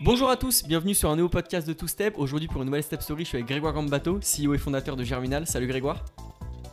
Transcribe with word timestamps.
Bonjour 0.00 0.28
à 0.28 0.36
tous, 0.36 0.62
bienvenue 0.64 0.94
sur 0.94 1.08
un 1.08 1.16
nouveau 1.16 1.30
podcast 1.30 1.66
de 1.66 1.72
Two 1.72 1.88
Step. 1.88 2.18
Aujourd'hui 2.18 2.48
pour 2.48 2.60
une 2.60 2.66
nouvelle 2.66 2.82
Step 2.82 3.00
Story, 3.00 3.24
je 3.24 3.28
suis 3.28 3.36
avec 3.36 3.48
Grégoire 3.48 3.72
Gambato, 3.72 4.20
CEO 4.20 4.52
et 4.52 4.58
fondateur 4.58 4.94
de 4.94 5.02
Germinal. 5.02 5.46
Salut 5.46 5.66
Grégoire. 5.66 6.04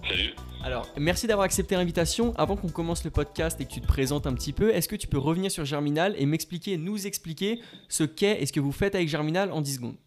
Salut. 0.06 0.36
Alors, 0.62 0.90
merci 0.98 1.26
d'avoir 1.26 1.46
accepté 1.46 1.76
l'invitation. 1.76 2.34
Avant 2.36 2.58
qu'on 2.58 2.68
commence 2.68 3.06
le 3.06 3.12
podcast 3.12 3.62
et 3.62 3.66
que 3.66 3.72
tu 3.72 3.80
te 3.80 3.88
présentes 3.88 4.28
un 4.28 4.34
petit 4.34 4.52
peu, 4.52 4.72
est-ce 4.76 4.90
que 4.90 4.98
tu 4.98 5.08
peux 5.08 5.18
revenir 5.18 5.50
sur 5.52 5.64
Germinal 5.64 6.16
et 6.18 6.26
m'expliquer, 6.26 6.76
nous 6.76 7.08
expliquer 7.08 7.62
ce 7.88 8.04
qu'est 8.04 8.42
et 8.42 8.46
ce 8.46 8.52
que 8.52 8.60
vous 8.60 8.74
faites 8.74 8.94
avec 8.94 9.08
Germinal 9.08 9.54
en 9.54 9.62
10 9.62 9.76
secondes? 9.76 9.98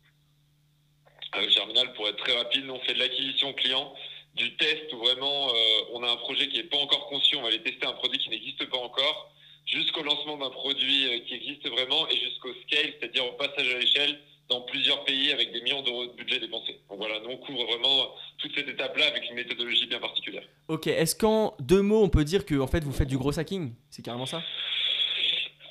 Avec 1.33 1.49
Germinal, 1.49 1.95
pour 1.95 2.07
être 2.09 2.19
très 2.19 2.37
rapide, 2.37 2.69
on 2.69 2.79
fait 2.81 2.93
de 2.93 2.99
l'acquisition 2.99 3.55
client, 3.55 3.95
du 4.35 4.55
test 4.59 4.93
où 4.93 4.99
vraiment 4.99 5.49
euh, 5.49 5.53
on 5.95 6.03
a 6.03 6.11
un 6.11 6.17
projet 6.17 6.49
qui 6.49 6.59
n'est 6.59 6.65
pas 6.65 6.77
encore 6.77 7.07
conçu, 7.09 7.37
on 7.37 7.43
va 7.43 7.49
aller 7.49 7.63
tester 7.63 7.87
un 7.87 7.95
produit 7.95 8.19
qui 8.19 8.29
n'existe 8.29 8.69
pas 8.69 8.79
encore 8.79 9.33
jusqu'au 9.67 10.03
lancement 10.03 10.37
d'un 10.39 10.51
produit 10.51 11.07
euh, 11.07 11.19
qui 11.27 11.35
existe 11.35 11.69
vraiment 11.69 12.09
et 12.09 12.17
jusqu'au 12.17 12.53
scale, 12.67 12.93
c'est-à-dire 12.99 13.27
au 13.27 13.33
passage 13.33 13.75
à 13.75 13.79
l'échelle 13.79 14.19
dans 14.49 14.61
plusieurs 14.61 15.05
pays 15.05 15.33
avec 15.33 15.53
des 15.53 15.61
millions 15.61 15.83
d'euros 15.83 16.07
de 16.07 16.13
budget 16.13 16.39
dépensés. 16.39 16.79
Donc 16.89 16.99
voilà, 16.99 17.19
nous 17.21 17.31
on 17.31 17.37
couvre 17.39 17.65
vraiment 17.65 18.15
toute 18.39 18.55
cette 18.55 18.69
étape-là 18.69 19.07
avec 19.09 19.29
une 19.29 19.35
méthodologie 19.35 19.87
bien 19.87 19.99
particulière. 19.99 20.45
Ok, 20.69 20.87
est-ce 20.87 21.17
qu'en 21.17 21.57
deux 21.59 21.83
mots 21.83 22.03
on 22.03 22.09
peut 22.09 22.25
dire 22.25 22.47
que 22.47 22.55
en 22.55 22.69
fait 22.69 22.85
vous 22.85 22.93
faites 22.93 23.09
du 23.09 23.19
gros 23.19 23.37
hacking? 23.39 23.75
C'est 23.91 24.05
carrément 24.05 24.27
ça? 24.27 24.43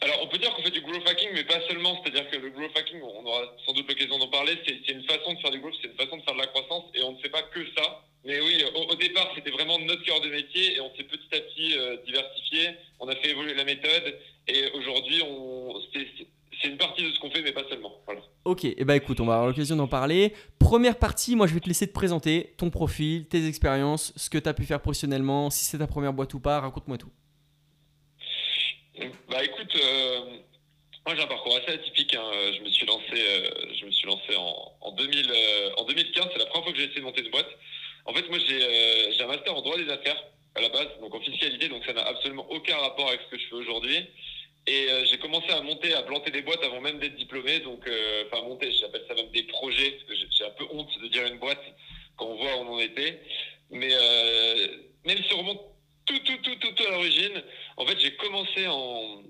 Alors, 0.05 0.19
on 0.21 0.27
peut 0.27 0.37
dire 0.37 0.53
qu'on 0.53 0.61
fait 0.61 0.69
du 0.69 0.81
growth 0.81 1.07
hacking, 1.09 1.29
mais 1.33 1.43
pas 1.43 1.59
seulement. 1.67 1.99
C'est-à-dire 2.03 2.29
que 2.29 2.37
le 2.37 2.51
growth 2.51 2.77
hacking, 2.77 3.01
on 3.01 3.25
aura 3.25 3.41
sans 3.65 3.73
doute 3.73 3.89
l'occasion 3.89 4.19
d'en 4.19 4.27
parler, 4.27 4.55
c'est 4.63 4.93
une 4.93 5.03
façon 5.03 5.33
de 5.33 5.39
faire 5.39 5.49
du 5.49 5.59
growth, 5.59 5.73
c'est 5.81 5.87
une 5.87 5.97
façon 5.97 6.17
de 6.17 6.21
faire 6.21 6.35
de 6.35 6.39
la 6.41 6.47
croissance, 6.47 6.83
et 6.93 7.01
on 7.01 7.13
ne 7.13 7.17
fait 7.17 7.29
pas 7.29 7.41
que 7.41 7.65
ça. 7.75 8.03
Mais 8.23 8.39
oui, 8.39 8.63
au, 8.75 8.95
départ, 8.95 9.31
c'était 9.33 9.49
vraiment 9.49 9.79
notre 9.79 10.03
cœur 10.03 10.21
de 10.21 10.29
métier, 10.29 10.75
et 10.75 10.81
on 10.81 10.95
s'est 10.95 11.05
petit 11.05 11.27
à 11.33 11.39
petit 11.39 11.75
euh, 11.75 11.97
diversifié. 12.05 12.69
On 12.99 13.07
a 13.07 13.15
fait 13.15 13.31
évoluer 13.31 13.55
la 13.55 13.63
méthode, 13.63 14.15
et 14.47 14.69
aujourd'hui, 14.75 15.23
c'est 16.61 16.67
une 16.67 16.77
partie 16.77 17.03
de 17.03 17.11
ce 17.11 17.19
qu'on 17.19 17.31
fait, 17.31 17.41
mais 17.41 17.51
pas 17.51 17.67
seulement. 17.67 17.91
Ok, 18.43 18.63
et 18.65 18.75
eh 18.77 18.85
ben 18.85 18.93
écoute, 18.93 19.19
on 19.19 19.25
va 19.25 19.33
avoir 19.33 19.47
l'occasion 19.47 19.75
d'en 19.75 19.87
parler. 19.87 20.33
Première 20.59 20.99
partie, 20.99 21.35
moi 21.35 21.47
je 21.47 21.55
vais 21.55 21.59
te 21.59 21.67
laisser 21.67 21.87
te 21.87 21.93
présenter 21.93 22.53
ton 22.57 22.69
profil, 22.69 23.27
tes 23.27 23.47
expériences, 23.47 24.13
ce 24.15 24.29
que 24.29 24.37
tu 24.37 24.47
as 24.47 24.53
pu 24.53 24.65
faire 24.65 24.81
professionnellement, 24.81 25.49
si 25.49 25.65
c'est 25.65 25.79
ta 25.79 25.87
première 25.87 26.13
boîte 26.13 26.35
ou 26.35 26.39
pas, 26.39 26.59
raconte-moi 26.59 26.99
tout. 26.99 27.09
Bah 29.29 29.43
écoute, 29.43 29.75
euh, 29.75 30.19
moi 31.05 31.15
j'ai 31.15 31.21
un 31.21 31.27
parcours 31.27 31.57
assez 31.57 31.71
atypique. 31.71 32.15
Hein. 32.15 32.31
Je 32.57 32.63
me 32.63 32.69
suis 32.69 32.85
lancé, 32.85 33.11
euh, 33.13 33.49
je 33.77 33.85
me 33.85 33.91
suis 33.91 34.07
lancé 34.07 34.35
en, 34.37 34.71
en, 34.79 34.91
2000, 34.93 35.31
euh, 35.31 35.69
en 35.77 35.83
2015. 35.83 36.27
C'est 36.31 36.39
la 36.39 36.45
première 36.45 36.63
fois 36.63 36.71
que 36.71 36.77
j'ai 36.77 36.85
essayé 36.85 37.01
de 37.01 37.05
monter 37.05 37.21
une 37.21 37.31
boîte. 37.31 37.49
En 38.05 38.13
fait, 38.13 38.27
moi 38.29 38.37
j'ai 38.39 39.21
un 39.21 39.27
master 39.27 39.53
en 39.53 39.61
droit 39.61 39.77
des 39.77 39.89
affaires 39.89 40.23
à 40.55 40.61
la 40.61 40.69
base, 40.69 40.87
donc 41.01 41.13
en 41.13 41.19
fiscalité, 41.19 41.67
donc 41.67 41.83
ça 41.85 41.91
n'a 41.91 42.03
absolument 42.03 42.49
aucun 42.49 42.77
rapport 42.77 43.09
avec 43.09 43.19
ce 43.25 43.35
que 43.35 43.41
je 43.41 43.47
fais 43.47 43.55
aujourd'hui. 43.55 44.07
Et 44.67 44.87
j'ai 45.05 45.17
commencé 45.17 45.49
à 45.49 45.61
monter, 45.61 45.93
à 45.93 46.03
planter 46.03 46.31
des 46.31 46.41
boîtes 46.41 46.63
avant 46.63 46.79
même 46.81 46.99
d'être 46.99 47.15
diplômé. 47.15 47.59
Donc, 47.59 47.89
enfin 48.27 48.41
monter, 48.43 48.71
j'appelle 48.71 49.03
ça 49.07 49.15
même 49.15 49.31
des 49.31 49.43
projets, 49.43 49.91
parce 49.91 50.03
que 50.19 50.27
j'ai 50.31 50.45
un 50.45 50.51
peu 50.51 50.65
honte 50.71 50.89
de 51.01 51.07
dire 51.07 51.25
une 51.25 51.39
boîte 51.39 51.61
quand 52.15 52.27
on 52.27 52.35
voit 52.35 52.55
où 52.57 52.59
on 52.59 52.75
en 52.75 52.79
était. 52.79 53.19
Mais 53.71 53.89
même 55.03 55.17
si 55.17 55.33
on 55.33 55.39
remonte 55.39 55.74
tout, 56.05 56.19
tout, 56.19 56.37
tout, 56.43 56.55
tout, 56.55 56.83
à 56.87 56.91
l'origine, 56.91 57.41
en 57.77 57.85
fait, 57.85 57.99
j'ai 57.99 58.15
commencé 58.15 58.67
en. 58.67 59.23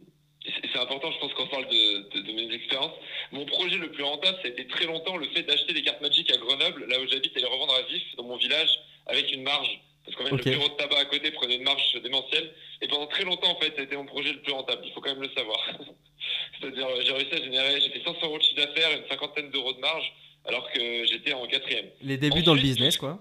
C'est 0.45 0.77
important, 0.77 1.11
je 1.11 1.17
pense, 1.19 1.33
qu'on 1.33 1.47
parle 1.47 1.67
de, 1.69 2.21
de, 2.21 2.31
mes 2.33 2.53
expériences. 2.53 2.93
Mon 3.31 3.45
projet 3.45 3.77
le 3.77 3.91
plus 3.91 4.03
rentable, 4.03 4.37
ça 4.43 4.47
a 4.47 4.51
été 4.51 4.67
très 4.67 4.85
longtemps 4.85 5.17
le 5.17 5.27
fait 5.29 5.41
d'acheter 5.41 5.73
des 5.73 5.81
cartes 5.81 6.01
Magic 6.01 6.31
à 6.31 6.37
Grenoble, 6.37 6.85
là 6.87 6.99
où 6.99 7.07
j'habite, 7.07 7.35
et 7.35 7.39
les 7.39 7.47
revendre 7.47 7.73
à 7.73 7.81
vif 7.81 8.03
dans 8.15 8.25
mon 8.25 8.37
village 8.37 8.69
avec 9.07 9.31
une 9.31 9.41
marge. 9.41 9.81
Parce 10.05 10.17
qu'en 10.17 10.25
fait, 10.25 10.45
le 10.45 10.57
bureau 10.57 10.69
de 10.69 10.75
tabac 10.75 10.99
à 10.99 11.05
côté 11.05 11.31
prenait 11.31 11.55
une 11.55 11.63
marge 11.63 11.99
démentielle. 12.03 12.51
Et 12.81 12.87
pendant 12.87 13.07
très 13.07 13.23
longtemps, 13.23 13.49
en 13.49 13.59
fait, 13.59 13.73
ça 13.75 13.81
a 13.81 13.85
été 13.85 13.95
mon 13.97 14.05
projet 14.05 14.33
le 14.33 14.41
plus 14.41 14.53
rentable. 14.53 14.83
Il 14.85 14.93
faut 14.93 15.01
quand 15.01 15.13
même 15.13 15.23
le 15.23 15.31
savoir. 15.35 15.57
C'est-à-dire, 16.59 16.87
j'ai 17.01 17.13
réussi 17.13 17.33
à 17.33 17.37
générer, 17.37 17.81
j'ai 17.81 17.89
fait 17.89 18.03
500 18.03 18.19
euros 18.23 18.37
de 18.37 18.43
chiffre 18.43 18.57
d'affaires 18.57 18.91
et 18.91 18.97
une 18.99 19.09
cinquantaine 19.09 19.49
d'euros 19.49 19.73
de 19.73 19.79
marge, 19.79 20.13
alors 20.45 20.71
que 20.71 21.05
j'étais 21.07 21.33
en 21.33 21.47
quatrième. 21.47 21.87
Les 22.01 22.17
débuts 22.17 22.43
dans 22.43 22.53
le 22.53 22.61
business, 22.61 22.97
quoi. 22.97 23.19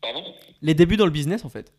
Pardon? 0.00 0.34
Les 0.62 0.74
débuts 0.74 0.96
dans 0.96 1.04
le 1.04 1.10
business, 1.10 1.44
en 1.44 1.50
fait. 1.50 1.70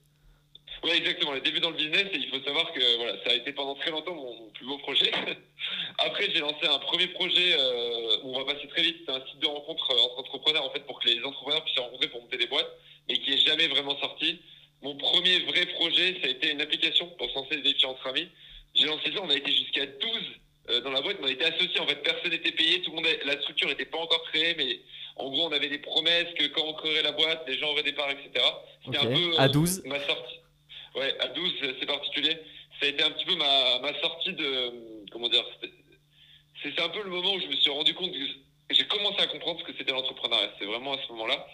Oui, 0.85 0.91
exactement. 0.97 1.33
Les 1.33 1.41
débuts 1.41 1.59
dans 1.59 1.71
le 1.71 1.77
business, 1.77 2.05
et 2.13 2.17
il 2.17 2.29
faut 2.29 2.39
savoir 2.45 2.71
que 2.71 2.97
voilà, 2.97 3.13
ça 3.23 3.31
a 3.31 3.33
été 3.33 3.51
pendant 3.53 3.73
très 3.73 3.89
longtemps 3.89 4.13
mon, 4.13 4.51
plus 4.51 4.67
beau 4.67 4.77
projet. 4.77 5.11
Après, 5.97 6.29
j'ai 6.31 6.41
lancé 6.41 6.67
un 6.67 6.77
premier 6.77 7.07
projet 7.07 7.55
euh, 7.57 8.17
où 8.21 8.35
on 8.35 8.43
va 8.43 8.53
passer 8.53 8.67
très 8.67 8.83
vite. 8.83 8.97
C'est 9.03 9.11
un 9.11 9.25
site 9.25 9.39
de 9.39 9.47
rencontre 9.47 9.89
euh, 9.91 9.99
entre 9.99 10.19
entrepreneurs, 10.19 10.63
en 10.63 10.69
fait, 10.69 10.85
pour 10.85 10.99
que 10.99 11.07
les 11.07 11.23
entrepreneurs 11.23 11.63
puissent 11.63 11.75
se 11.75 11.81
rencontrer 11.81 12.07
pour 12.09 12.21
monter 12.21 12.37
des 12.37 12.45
boîtes, 12.45 12.69
mais 13.09 13.17
qui 13.17 13.31
n'est 13.31 13.39
jamais 13.39 13.67
vraiment 13.67 13.99
sorti. 13.99 14.39
Mon 14.83 14.95
premier 14.95 15.39
vrai 15.39 15.65
projet, 15.65 16.19
ça 16.21 16.27
a 16.27 16.29
été 16.29 16.51
une 16.51 16.61
application 16.61 17.07
pour 17.17 17.31
se 17.31 17.35
lancer 17.35 17.55
des 17.55 17.73
défis 17.73 17.87
entre 17.87 18.05
amis. 18.05 18.29
J'ai 18.75 18.85
lancé 18.85 19.11
ça, 19.11 19.21
on 19.23 19.29
a 19.31 19.35
été 19.35 19.51
jusqu'à 19.51 19.87
12 19.87 20.11
euh, 20.69 20.81
dans 20.81 20.91
la 20.91 21.01
boîte, 21.01 21.17
mais 21.19 21.29
on 21.29 21.31
était 21.31 21.45
associés. 21.45 21.79
En 21.79 21.87
fait, 21.87 22.03
personne 22.03 22.29
n'était 22.29 22.51
payé, 22.51 22.83
tout 22.83 22.91
le 22.91 22.97
monde, 22.97 23.07
la 23.25 23.41
structure 23.41 23.69
n'était 23.69 23.85
pas 23.85 23.97
encore 23.97 24.23
créée, 24.25 24.53
mais 24.55 24.81
en 25.15 25.31
gros, 25.31 25.47
on 25.47 25.51
avait 25.51 25.69
des 25.69 25.79
promesses 25.79 26.31
que 26.37 26.45
quand 26.47 26.63
on 26.63 26.73
créerait 26.73 27.01
la 27.01 27.13
boîte, 27.13 27.43
les 27.47 27.57
gens 27.57 27.71
auraient 27.71 27.81
des 27.81 27.93
parts, 27.93 28.11
etc. 28.11 28.45
C'était 28.85 28.97
un 28.99 29.05
peu 29.05 29.39
à 29.39 29.47
12. 29.47 29.83
ma 29.85 29.99
sortie. 30.05 30.41
Ouais, 30.95 31.13
à 31.19 31.27
12, 31.27 31.53
c'est 31.79 31.85
particulier. 31.85 32.37
Ça 32.79 32.85
a 32.85 32.89
été 32.89 33.03
un 33.03 33.11
petit 33.11 33.25
peu 33.25 33.35
ma, 33.35 33.79
ma 33.79 33.99
sortie 34.01 34.33
de. 34.33 35.05
Comment 35.11 35.29
dire 35.29 35.43
C'est 36.63 36.79
un 36.79 36.89
peu 36.89 37.03
le 37.03 37.09
moment 37.09 37.33
où 37.33 37.39
je 37.39 37.47
me 37.47 37.55
suis 37.55 37.71
rendu 37.71 37.93
compte 37.93 38.11
que 38.11 38.73
j'ai 38.73 38.85
commencé 38.87 39.19
à 39.21 39.27
comprendre 39.27 39.59
ce 39.59 39.65
que 39.65 39.77
c'était 39.77 39.91
l'entrepreneuriat. 39.91 40.51
C'est 40.59 40.65
vraiment 40.65 40.93
à 40.93 40.97
ce 41.05 41.11
moment-là. 41.13 41.47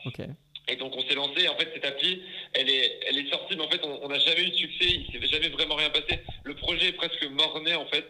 Et 0.68 0.75
donc 0.75 0.96
on 0.96 1.02
s'est 1.07 1.16
lancé. 1.16 1.47
En 1.50 1.57
fait, 1.57 1.69
cette 1.74 1.85
appli, 1.85 2.22
elle 2.53 2.69
est, 2.69 3.00
elle 3.07 3.18
est 3.18 3.29
sortie, 3.29 3.56
mais 3.56 3.63
en 3.63 3.69
fait, 3.69 3.81
on 3.84 4.07
n'a 4.07 4.19
jamais 4.19 4.44
eu 4.44 4.52
de 4.52 4.56
succès. 4.56 4.85
Il 4.90 5.12
s'est 5.12 5.28
jamais 5.28 5.50
vraiment 5.50 5.75
rien 5.75 5.90
passé. 5.90 6.19
Le 6.44 6.56
projet 6.56 6.90
est 6.90 6.94
presque 6.94 7.23
mort-né, 7.29 7.75
en 7.75 7.85
fait, 7.88 8.06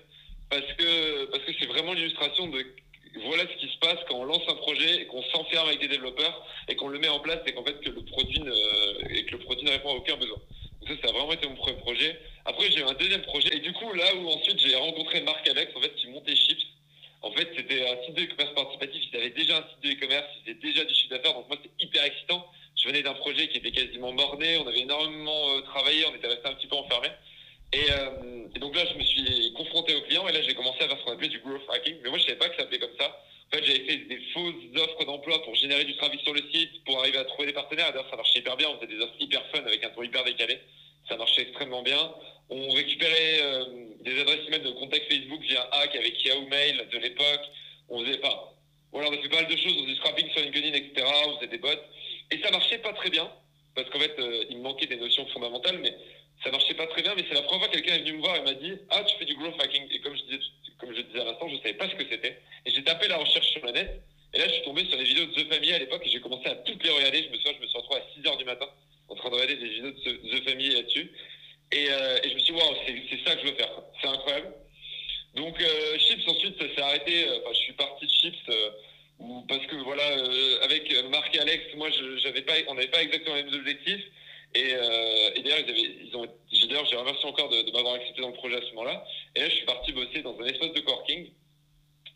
parce 0.49 0.73
que 0.77 1.25
parce 1.31 1.43
que 1.43 1.51
c'est 1.59 1.65
vraiment 1.65 1.93
l'illustration 1.93 2.47
de 2.47 2.65
voilà 3.23 3.43
ce 3.43 3.57
qui 3.57 3.71
se 3.71 3.77
passe 3.79 3.97
quand 4.07 4.15
on 4.15 4.23
lance 4.23 4.43
un 4.47 4.55
projet 4.55 5.01
et 5.01 5.05
qu'on 5.07 5.23
s'enferme 5.23 5.67
avec 5.67 5.81
des 5.81 5.87
développeurs 5.87 6.45
et 6.67 6.75
qu'on 6.75 6.87
le 6.87 6.99
met 6.99 7.09
en 7.09 7.19
place 7.19 7.39
et 7.45 7.53
qu'en 7.53 7.63
fait 7.63 7.79
que 7.81 7.89
le 7.89 8.03
produit 8.03 8.39
ne, 8.39 8.53
et 9.09 9.25
que 9.25 9.31
le 9.31 9.39
produit 9.39 9.65
ne 9.65 9.71
répond 9.71 9.89
à 9.89 9.95
aucun 9.95 10.15
besoin. 10.17 10.37
Ça 10.87 11.09
a 11.09 11.11
vraiment 11.11 11.33
été 11.33 11.47
mon 11.47 11.55
premier 11.55 11.77
projet. 11.77 12.19
Après, 12.45 12.71
j'ai 12.71 12.79
eu 12.79 12.83
un 12.83 12.93
deuxième 12.93 13.21
projet. 13.21 13.55
Et 13.55 13.59
du 13.59 13.71
coup, 13.73 13.93
là 13.93 14.15
où 14.15 14.27
ensuite 14.29 14.59
j'ai 14.59 14.75
rencontré 14.75 15.21
Marc 15.21 15.47
Alex, 15.47 15.71
en 15.75 15.81
fait, 15.81 15.93
qui 15.95 16.07
montait 16.07 16.35
Chips. 16.35 16.65
En 17.21 17.31
fait, 17.31 17.49
c'était 17.55 17.87
un 17.87 18.03
site 18.03 18.15
de 18.15 18.23
e-commerce 18.23 18.55
participatif. 18.55 19.03
Ils 19.11 19.17
avaient 19.17 19.29
déjà 19.29 19.57
un 19.57 19.61
site 19.69 19.83
de 19.83 19.91
e-commerce, 19.91 20.27
ils 20.37 20.55
faisaient 20.55 20.73
déjà 20.73 20.83
du 20.85 20.93
chiffre 20.93 21.09
d'affaires. 21.09 21.33
Donc 21.35 21.47
moi, 21.49 21.57
c'était 21.61 21.83
hyper 21.83 22.03
excitant. 22.03 22.47
Je 22.75 22.87
venais 22.87 23.03
d'un 23.03 23.13
projet 23.13 23.47
qui 23.47 23.57
était 23.57 23.71
quasiment 23.71 24.11
borné. 24.13 24.57
On 24.57 24.67
avait 24.67 24.79
énormément 24.79 25.49
euh, 25.51 25.61
travaillé. 25.61 26.03
On 26.07 26.15
était 26.15 26.27
resté 26.27 26.47
un 26.47 26.55
petit 26.55 26.67
peu 26.67 26.77
enfermé. 26.77 27.09
Et, 27.73 27.91
euh, 27.91 28.47
et, 28.55 28.59
donc 28.59 28.75
là, 28.75 28.85
je 28.85 28.97
me 28.97 29.03
suis 29.03 29.53
confronté 29.53 29.95
aux 29.95 30.01
clients 30.01 30.27
et 30.27 30.33
là, 30.33 30.41
j'ai 30.41 30.53
commencé 30.53 30.83
à 30.83 30.87
faire 30.87 30.97
ce 30.99 31.03
qu'on 31.05 31.13
appelait 31.13 31.29
du 31.29 31.39
growth 31.39 31.61
hacking. 31.69 31.97
Mais 32.03 32.09
moi, 32.09 32.19
je 32.19 32.25
savais 32.25 32.37
pas 32.37 32.49
que 32.49 32.55
ça 32.55 32.63
s'appelait 32.63 32.79
comme 32.79 32.97
ça. 32.99 33.07
En 33.07 33.57
fait, 33.57 33.63
j'avais 33.63 33.85
fait 33.85 33.97
des 33.97 34.19
fausses 34.33 34.75
offres 34.75 35.05
d'emploi 35.05 35.41
pour 35.43 35.55
générer 35.55 35.85
du 35.85 35.95
trafic 35.95 36.21
sur 36.21 36.33
le 36.33 36.41
site, 36.53 36.83
pour 36.85 36.99
arriver 36.99 37.17
à 37.17 37.25
trouver 37.25 37.47
des 37.47 37.53
partenaires. 37.53 37.91
D'ailleurs, 37.91 38.09
ça 38.09 38.17
marchait 38.17 38.39
hyper 38.39 38.57
bien. 38.57 38.69
On 38.69 38.75
faisait 38.75 38.93
des 38.93 39.01
offres 39.01 39.15
hyper 39.19 39.45
fun 39.53 39.63
avec 39.65 39.83
un 39.83 39.89
ton 39.89 40.03
hyper 40.03 40.23
décalé 40.23 40.59
ça 41.11 41.17
marchait 41.17 41.43
extrêmement 41.43 41.81
bien. 41.81 42.13
On 42.49 42.69
récupérait 42.71 43.41
euh, 43.41 43.65
des 44.01 44.19
adresses 44.21 44.47
email 44.47 44.61
de 44.61 44.71
contact 44.71 45.11
Facebook 45.11 45.41
via 45.41 45.61
hack 45.71 45.95
avec 45.95 46.23
Yahoo 46.23 46.47
Mail 46.47 46.87
de 46.91 46.97
l'époque. 46.97 47.41
On 47.89 48.03
faisait 48.03 48.17
pas. 48.17 48.53
Voilà, 48.91 49.09
on 49.09 49.13
a 49.13 49.17
fait 49.21 49.29
pas 49.29 49.41
mal 49.41 49.47
de 49.47 49.57
choses. 49.57 49.73
On 49.77 49.83
faisait 49.83 49.95
scrapping 49.95 50.29
sur 50.31 50.41
LinkedIn, 50.41 50.73
etc. 50.73 51.07
On 51.27 51.35
faisait 51.37 51.47
des 51.47 51.57
bots. 51.57 51.69
Et 52.31 52.39
ça 52.41 52.51
marchait 52.51 52.79
pas 52.79 52.93
très 52.93 53.09
bien. 53.09 53.29
Parce 53.75 53.89
qu'en 53.89 53.99
fait, 53.99 54.15
euh, 54.19 54.45
il 54.49 54.57
me 54.57 54.63
manquait 54.63 54.87
des 54.87 54.97
notions 54.97 55.25
fondamentales, 55.27 55.79
mais 55.81 55.95
ça 56.43 56.51
marchait 56.51 56.73
pas 56.73 56.87
très 56.87 57.01
bien. 57.01 57.13
Mais 57.15 57.23
c'est 57.27 57.35
la 57.35 57.43
première 57.43 57.65
fois 57.65 57.67
que 57.69 57.79
quelqu'un 57.79 57.95
est 57.95 57.99
venu 57.99 58.13
me 58.13 58.21
voir 58.21 58.35
et 58.35 58.41
m'a 58.41 58.53
dit 58.53 58.73
Ah, 58.89 59.03
tu 59.03 59.17
fais 59.17 59.25
du 59.25 59.35
growth 59.35 59.61
hacking. 59.61 59.87
Et 59.91 59.99
comme 60.01 60.15
je 60.15 60.23
disais, 60.23 60.39
comme 60.79 60.95
je 60.95 61.01
disais 61.01 61.21
à 61.21 61.25
l'instant, 61.25 61.47
je 61.49 61.57
savais 61.57 61.73
pas 61.73 61.89
ce 61.89 61.95
que 61.95 62.05
c'était. 62.09 62.39
Et 62.65 62.71
j'ai 62.71 62.83
tapé 62.83 63.07
la 63.07 63.17
recherche 63.17 63.47
sur 63.47 63.65
la 63.65 63.71
net. 63.71 64.01
Et 64.33 64.39
là, 64.39 64.47
je 64.47 64.53
suis 64.53 64.63
tombé 64.63 64.85
sur 64.85 64.97
les 64.97 65.03
vidéos 65.03 65.25
de 65.25 65.33
The 65.33 65.53
Family 65.53 65.73
à 65.73 65.79
l'époque 65.79 66.01
et 66.05 66.09
j'ai 66.09 66.21
commencé 66.21 66.47
à 66.47 66.55
toutes 66.55 66.83
les 66.83 66.89
regarder. 66.89 67.23
Je 67.23 67.29
me 67.29 67.35
souviens, 67.35 67.53
je 67.57 67.61
me 67.61 67.67
suis 67.67 67.77
retrouvé 67.77 67.99
à 67.99 68.03
6 68.15 68.21
h 68.21 68.37
du 68.37 68.45
matin 68.45 68.67
en 69.09 69.15
train 69.15 69.29
de 69.29 69.35
regarder 69.35 69.57
des 69.57 69.67
vidéos 69.67 69.91
de 69.91 70.37
The 70.39 70.43
Family 70.45 70.69
là-dessus. 70.69 71.11
Euh, 71.73 72.19
et, 72.23 72.29
je 72.29 72.33
me 72.35 72.39
suis 72.39 72.53
dit, 72.53 72.59
waouh, 72.59 72.75
c'est 72.85 73.29
ça 73.29 73.35
que 73.35 73.41
je 73.45 73.51
veux 73.51 73.57
faire. 73.57 73.69
C'est 74.01 74.07
incroyable. 74.07 74.53
Donc, 75.35 75.61
euh, 75.61 75.97
Chips, 75.99 76.27
ensuite, 76.27 76.61
ça 76.61 76.65
s'est 76.75 76.81
arrêté. 76.81 77.27
Euh, 77.27 77.39
enfin, 77.41 77.53
je 77.53 77.59
suis 77.59 77.73
parti 77.73 78.05
de 78.05 78.11
Chips 78.11 78.51
parce 79.47 79.65
que, 79.67 79.75
voilà, 79.83 80.03
avec 80.63 80.91
Marc 81.09 81.35
et 81.35 81.39
Alex, 81.39 81.63
moi, 81.75 81.89
j'avais 82.23 82.41
pas, 82.41 82.53
on 82.67 82.73
n'avait 82.73 82.87
pas 82.87 83.03
exactement 83.03 83.35
les 83.35 83.43
mêmes 83.43 83.53
objectifs. 83.53 84.03
Et, 84.55 84.71
et 84.71 85.41
d'ailleurs, 85.43 85.59
ils, 85.67 86.07
ils 86.07 86.15
ont, 86.15 86.27
d'ailleurs, 86.71 86.87
j'ai 86.89 86.97
remercié 86.97 87.27
encore 87.27 87.49
de, 87.49 87.71
m'avoir 87.71 87.95
accepté 87.95 88.21
dans 88.21 88.29
le 88.29 88.33
projet 88.33 88.57
à 88.57 88.61
ce 88.61 88.73
moment-là. 88.73 89.05
Et 89.35 89.41
là, 89.41 89.49
je 89.49 89.55
suis 89.55 89.65
parti 89.65 89.91
bosser 89.91 90.21
dans 90.21 90.37
un 90.39 90.45
espace 90.45 90.73
de 90.73 90.79
coworking. 90.79 91.29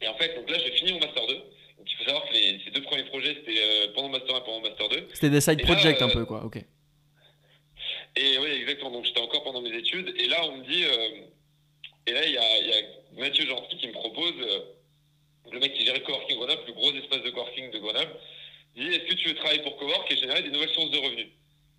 Et 0.02 0.08
en 0.08 0.16
fait, 0.16 0.36
donc 0.36 0.50
là, 0.50 0.58
j'ai 0.60 0.72
fini 0.72 0.94
mon 0.94 1.00
Master 1.00 1.28
2. 1.28 1.34
Donc, 1.34 1.92
il 1.92 1.98
faut 1.98 2.04
savoir 2.06 2.28
que 2.28 2.34
les, 2.34 2.62
ces 2.64 2.72
deux 2.72 2.82
premiers 2.82 3.06
projets, 3.06 3.36
c'était 3.36 3.60
pendant 3.94 4.10
Master 4.10 4.36
1 4.36 4.40
et 4.40 4.44
pendant 4.44 4.62
Master 4.62 4.90
2. 4.90 5.08
C'était 5.14 5.30
des 5.30 5.42
side 5.42 5.62
projects 5.62 6.02
un 6.02 6.10
peu, 6.10 6.26
quoi, 6.26 6.44
ok. 6.44 6.58
Et 8.16 8.38
oui, 8.40 8.50
exactement. 8.50 8.92
Donc 8.92 9.06
j'étais 9.06 9.22
encore 9.22 9.44
pendant 9.44 9.62
mes 9.62 9.76
études. 9.76 10.14
Et 10.18 10.28
là, 10.28 10.46
on 10.46 10.58
me 10.58 10.64
dit. 10.64 10.84
Euh, 10.84 11.22
et 12.08 12.12
là, 12.12 12.26
il 12.26 12.34
y 12.34 12.38
a, 12.38 12.60
y 12.60 12.72
a, 12.72 12.82
Mathieu 13.18 13.46
Gentil 13.48 13.78
qui 13.78 13.88
me 13.88 13.94
propose, 13.94 14.34
euh, 14.40 14.60
le 15.52 15.60
mec 15.60 15.74
qui 15.74 15.86
gère 15.86 16.02
Coworking 16.04 16.38
Grenoble, 16.38 16.62
le 16.68 16.74
gros 16.74 16.94
espace 16.94 17.24
de 17.24 17.30
coworking 17.32 17.72
de 17.72 17.80
Grenoble, 17.80 18.12
dit 18.76 18.88
Est-ce 18.88 19.06
que 19.06 19.16
tu 19.16 19.30
veux 19.30 19.36
travailler 19.36 19.62
pour 19.64 19.76
Cowork 19.78 20.12
et 20.12 20.18
générer 20.18 20.44
des 20.44 20.50
nouvelles 20.50 20.70
sources 20.70 20.92
de 20.92 20.98
revenus? 20.98 21.28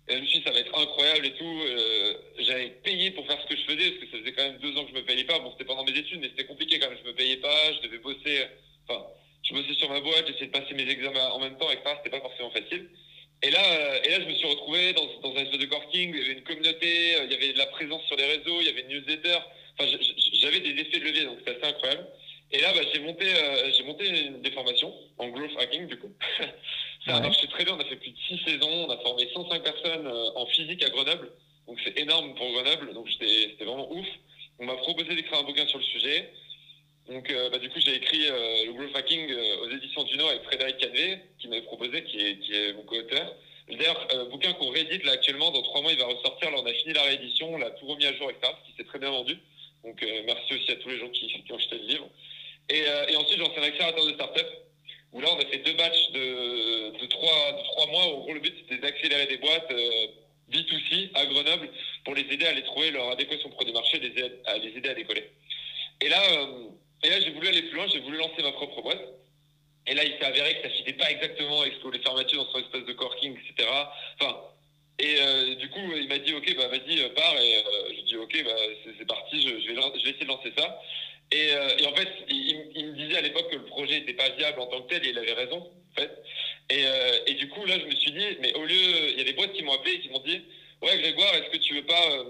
Et 0.09 0.15
je 0.15 0.21
me 0.21 0.25
suis 0.25 0.39
dit, 0.39 0.45
ça 0.45 0.51
va 0.51 0.59
être 0.59 0.77
incroyable 0.79 1.25
et 1.25 1.33
tout. 1.33 1.61
Euh, 1.67 2.13
j'avais 2.39 2.69
payé 2.83 3.11
pour 3.11 3.25
faire 3.27 3.41
ce 3.41 3.47
que 3.47 3.59
je 3.59 3.65
faisais, 3.65 3.91
parce 3.91 4.05
que 4.05 4.11
ça 4.11 4.17
faisait 4.19 4.33
quand 4.33 4.43
même 4.43 4.57
deux 4.59 4.77
ans 4.77 4.85
que 4.85 4.91
je 4.91 4.95
me 4.95 5.05
payais 5.05 5.25
pas. 5.25 5.39
Bon, 5.39 5.51
c'était 5.51 5.65
pendant 5.65 5.83
mes 5.83 5.97
études, 5.97 6.21
mais 6.21 6.29
c'était 6.29 6.45
compliqué 6.45 6.79
quand 6.79 6.89
même. 6.89 6.97
Je 7.03 7.09
me 7.09 7.15
payais 7.15 7.37
pas, 7.37 7.73
je 7.73 7.87
devais 7.87 7.97
bosser. 7.97 8.45
Enfin, 8.87 9.05
je 9.43 9.53
bossais 9.53 9.73
sur 9.73 9.89
ma 9.89 9.99
boîte, 9.99 10.25
j'essayais 10.27 10.47
de 10.47 10.51
passer 10.51 10.73
mes 10.73 10.89
examens 10.89 11.29
en 11.29 11.39
même 11.39 11.57
temps, 11.57 11.69
etc. 11.69 11.95
C'était 11.97 12.17
pas 12.17 12.21
forcément 12.21 12.51
facile. 12.51 12.89
Et 13.43 13.51
là, 13.51 13.63
euh, 13.63 13.99
et 14.03 14.09
là, 14.09 14.21
je 14.21 14.25
me 14.25 14.33
suis 14.33 14.47
retrouvé 14.47 14.93
dans, 14.93 15.05
dans 15.21 15.35
un 15.35 15.43
espèce 15.43 15.59
de 15.59 15.65
corking. 15.65 16.11
Il 16.13 16.19
y 16.19 16.23
avait 16.23 16.33
une 16.33 16.43
communauté, 16.43 17.15
euh, 17.15 17.25
il 17.25 17.31
y 17.31 17.35
avait 17.35 17.53
de 17.53 17.57
la 17.57 17.67
présence 17.67 18.03
sur 18.05 18.15
les 18.15 18.25
réseaux, 18.25 18.61
il 18.61 18.67
y 18.67 18.69
avait 18.69 18.81
une 18.81 18.87
newsletter. 18.87 19.37
Enfin, 19.77 19.91
j'avais 20.41 20.59
des 20.59 20.81
effets 20.81 20.99
de 20.99 21.05
levier, 21.05 21.25
donc 21.25 21.37
c'était 21.39 21.57
assez 21.57 21.75
incroyable. 21.75 22.07
Et 22.51 22.59
là, 22.59 22.73
bah, 22.73 22.81
j'ai 22.91 22.99
monté, 22.99 23.25
euh, 23.25 23.71
j'ai 23.73 23.83
monté 23.83 24.29
des 24.41 24.51
formations 24.51 24.93
en 25.17 25.27
growth 25.27 25.51
hacking, 25.59 25.87
du 25.87 25.99
coup. 25.99 26.11
ça 27.05 27.15
a 27.15 27.19
marché 27.21 27.47
très 27.47 27.65
bien. 27.65 27.75
On 27.75 27.79
a 27.79 27.85
fait 27.85 27.95
plus 27.95 28.11
de 28.11 28.17
six 28.27 28.39
saisons. 28.45 28.85
On 28.87 28.89
a 28.89 28.97
formé 28.97 29.29
105 29.33 29.63
personnes 29.63 30.07
en 30.35 30.45
physique 30.47 30.83
à 30.83 30.89
Grenoble. 30.89 31.31
Donc 31.67 31.79
c'est 31.83 31.97
énorme 31.99 32.35
pour 32.35 32.51
Grenoble. 32.51 32.93
Donc 32.93 33.07
c'était 33.11 33.63
vraiment 33.63 33.91
ouf. 33.91 34.07
On 34.59 34.65
m'a 34.65 34.75
proposé 34.75 35.15
d'écrire 35.15 35.39
un 35.39 35.43
bouquin 35.43 35.67
sur 35.67 35.77
le 35.77 35.83
sujet. 35.83 36.31
Donc, 37.09 37.29
euh, 37.29 37.49
bah, 37.49 37.57
du 37.57 37.69
coup, 37.69 37.79
j'ai 37.79 37.95
écrit 37.95 38.27
euh, 38.27 38.65
le 38.65 38.73
growth 38.73 38.95
hacking 38.95 39.31
euh, 39.31 39.61
aux 39.61 39.69
éditions 39.69 40.03
Duno 40.03 40.27
avec 40.27 40.43
Frédéric 40.43 40.77
Cadet, 40.77 41.21
qui 41.39 41.47
m'avait 41.47 41.61
proposé, 41.61 42.03
qui 42.03 42.19
est, 42.19 42.39
qui 42.39 42.53
est 42.53 42.73
mon 42.73 42.83
co-auteur. 42.83 43.33
D'ailleurs, 43.69 44.07
bouquin 44.31 44.53
qu'on 44.53 44.69
réédite 44.69 45.03
là 45.03 45.13
actuellement, 45.13 45.51
dans 45.51 45.61
trois 45.61 45.81
mois, 45.81 45.91
il 45.91 45.99
va 45.99 46.05
ressortir. 46.05 46.51
Là, 46.51 46.57
on 46.61 46.65
a 46.65 46.73
fini 46.73 46.93
la 46.93 47.03
réédition, 47.03 47.53
on 47.53 47.57
l'a 47.57 47.71
tout 47.71 47.85
remis 47.85 48.05
à 48.05 48.13
jour, 48.13 48.29
etc., 48.29 48.53
ce 48.63 48.71
qui 48.71 48.77
s'est 48.77 48.85
très 48.85 48.99
bien 48.99 49.11
vendu. 49.11 49.37
Donc, 49.83 50.05
merci 50.25 50.53
aussi 50.53 50.71
à 50.71 50.75
tous 50.77 50.87
les 50.87 50.99
gens 50.99 51.09
qui, 51.09 51.27
qui 51.27 51.51
ont 51.51 51.57
acheté 51.57 51.77
le 51.77 51.85
livre. 51.85 52.09
Et, 52.69 52.83
et 53.09 53.15
ensuite, 53.17 53.39
j'en 53.39 53.51
suis 53.51 53.59
un 53.59 53.63
accélérateur 53.63 54.05
de 54.05 54.13
start-up, 54.13 54.47
où 55.17 55.21
là, 55.21 55.29
on 55.35 55.39
a 55.39 55.45
fait 55.45 55.57
deux 55.57 55.73
batchs 55.73 56.11
de, 56.11 57.07
trois, 57.07 57.87
mois. 57.87 58.05
Gros, 58.05 58.33
le 58.33 58.39
but, 58.39 58.53
c'était 58.61 58.81
d'accélérer 58.81 59.25
des 59.25 59.37
boîtes 59.37 59.71
B2C 60.51 61.09
à 61.15 61.25
Grenoble 61.25 61.69
pour 62.05 62.13
les 62.13 62.21
aider 62.21 62.45
à 62.45 62.53
les 62.53 62.63
trouver 62.63 62.91
leur 62.91 63.09
adéquation 63.09 63.49
produit-marché, 63.49 63.99
les, 63.99 64.23
à 64.45 64.57
les 64.57 64.77
aider 64.77 64.89
à 64.89 64.93
décoller. 64.93 65.29
Et 66.01 66.09
là, 66.09 66.21
là, 67.03 67.19
j'ai 67.19 67.31
voulu 67.31 67.47
aller 67.47 67.63
plus 67.63 67.75
loin, 67.75 67.87
j'ai 67.91 67.99
voulu 67.99 68.17
lancer 68.17 68.43
ma 68.43 68.51
propre 68.51 68.81
boîte. 68.83 69.01
Et 69.87 69.95
là, 69.95 70.03
il 70.03 70.11
s'est 70.11 70.25
avéré 70.25 70.55
que 70.55 70.61
ça 70.63 70.67
ne 70.67 70.73
fitait 70.73 70.93
pas 70.93 71.09
exactement 71.09 71.61
avec 71.61 71.73
ce 71.73 71.77
que 71.79 71.83
voulait 71.83 71.99
faire 71.99 72.13
Mathieu 72.13 72.37
dans 72.37 72.51
son 72.51 72.59
espèce 72.59 72.85
de 72.85 72.93
corking, 72.93 73.33
etc. 73.33 73.69
Enfin, 74.19 74.37
et 74.99 75.17
euh, 75.21 75.55
du 75.55 75.69
coup, 75.69 75.79
il 75.95 76.07
m'a 76.07 76.17
dit, 76.17 76.33
OK, 76.33 76.55
bah 76.57 76.67
vas-y, 76.67 76.99
euh, 77.01 77.09
pars. 77.09 77.39
Et 77.39 77.55
euh, 77.55 77.93
je 77.95 78.01
dis, 78.01 78.17
OK, 78.17 78.43
bah, 78.43 78.51
c'est 78.97 79.07
parti, 79.07 79.41
je 79.41 79.49
vais 79.49 80.09
essayer 80.09 80.25
de 80.25 80.27
lancer 80.27 80.51
ça. 80.57 80.81
Et, 81.31 81.49
et 81.79 81.85
en 81.85 81.95
fait, 81.95 82.07
il, 82.29 82.87
me 82.87 82.93
disait 82.93 83.17
à 83.17 83.21
l'époque 83.21 83.49
que 83.51 83.57
le 83.57 83.65
projet 83.65 83.99
n'était 83.99 84.13
pas 84.13 84.29
viable 84.29 84.59
en 84.61 84.67
tant 84.67 84.81
que 84.81 84.93
tel, 84.93 85.05
et 85.05 85.09
il 85.09 85.17
avait 85.17 85.33
raison, 85.33 85.71
fait. 85.95 86.11
Et, 86.69 87.33
du 87.33 87.49
coup, 87.49 87.65
là, 87.65 87.77
je 87.79 87.85
me 87.85 87.95
suis 87.95 88.11
dit, 88.11 88.37
mais 88.39 88.53
au 88.53 88.63
lieu, 88.63 89.11
il 89.11 89.17
y 89.17 89.21
a 89.21 89.25
des 89.25 89.33
boîtes 89.33 89.53
qui 89.53 89.63
m'ont 89.63 89.73
appelé 89.73 89.95
et 89.95 89.99
qui 89.99 90.09
m'ont 90.09 90.19
dit, 90.19 90.41
ouais, 90.81 90.97
Grégoire, 90.99 91.33
est-ce 91.35 91.49
que 91.49 91.57
tu 91.57 91.73
veux 91.75 91.85
pas 91.85 92.25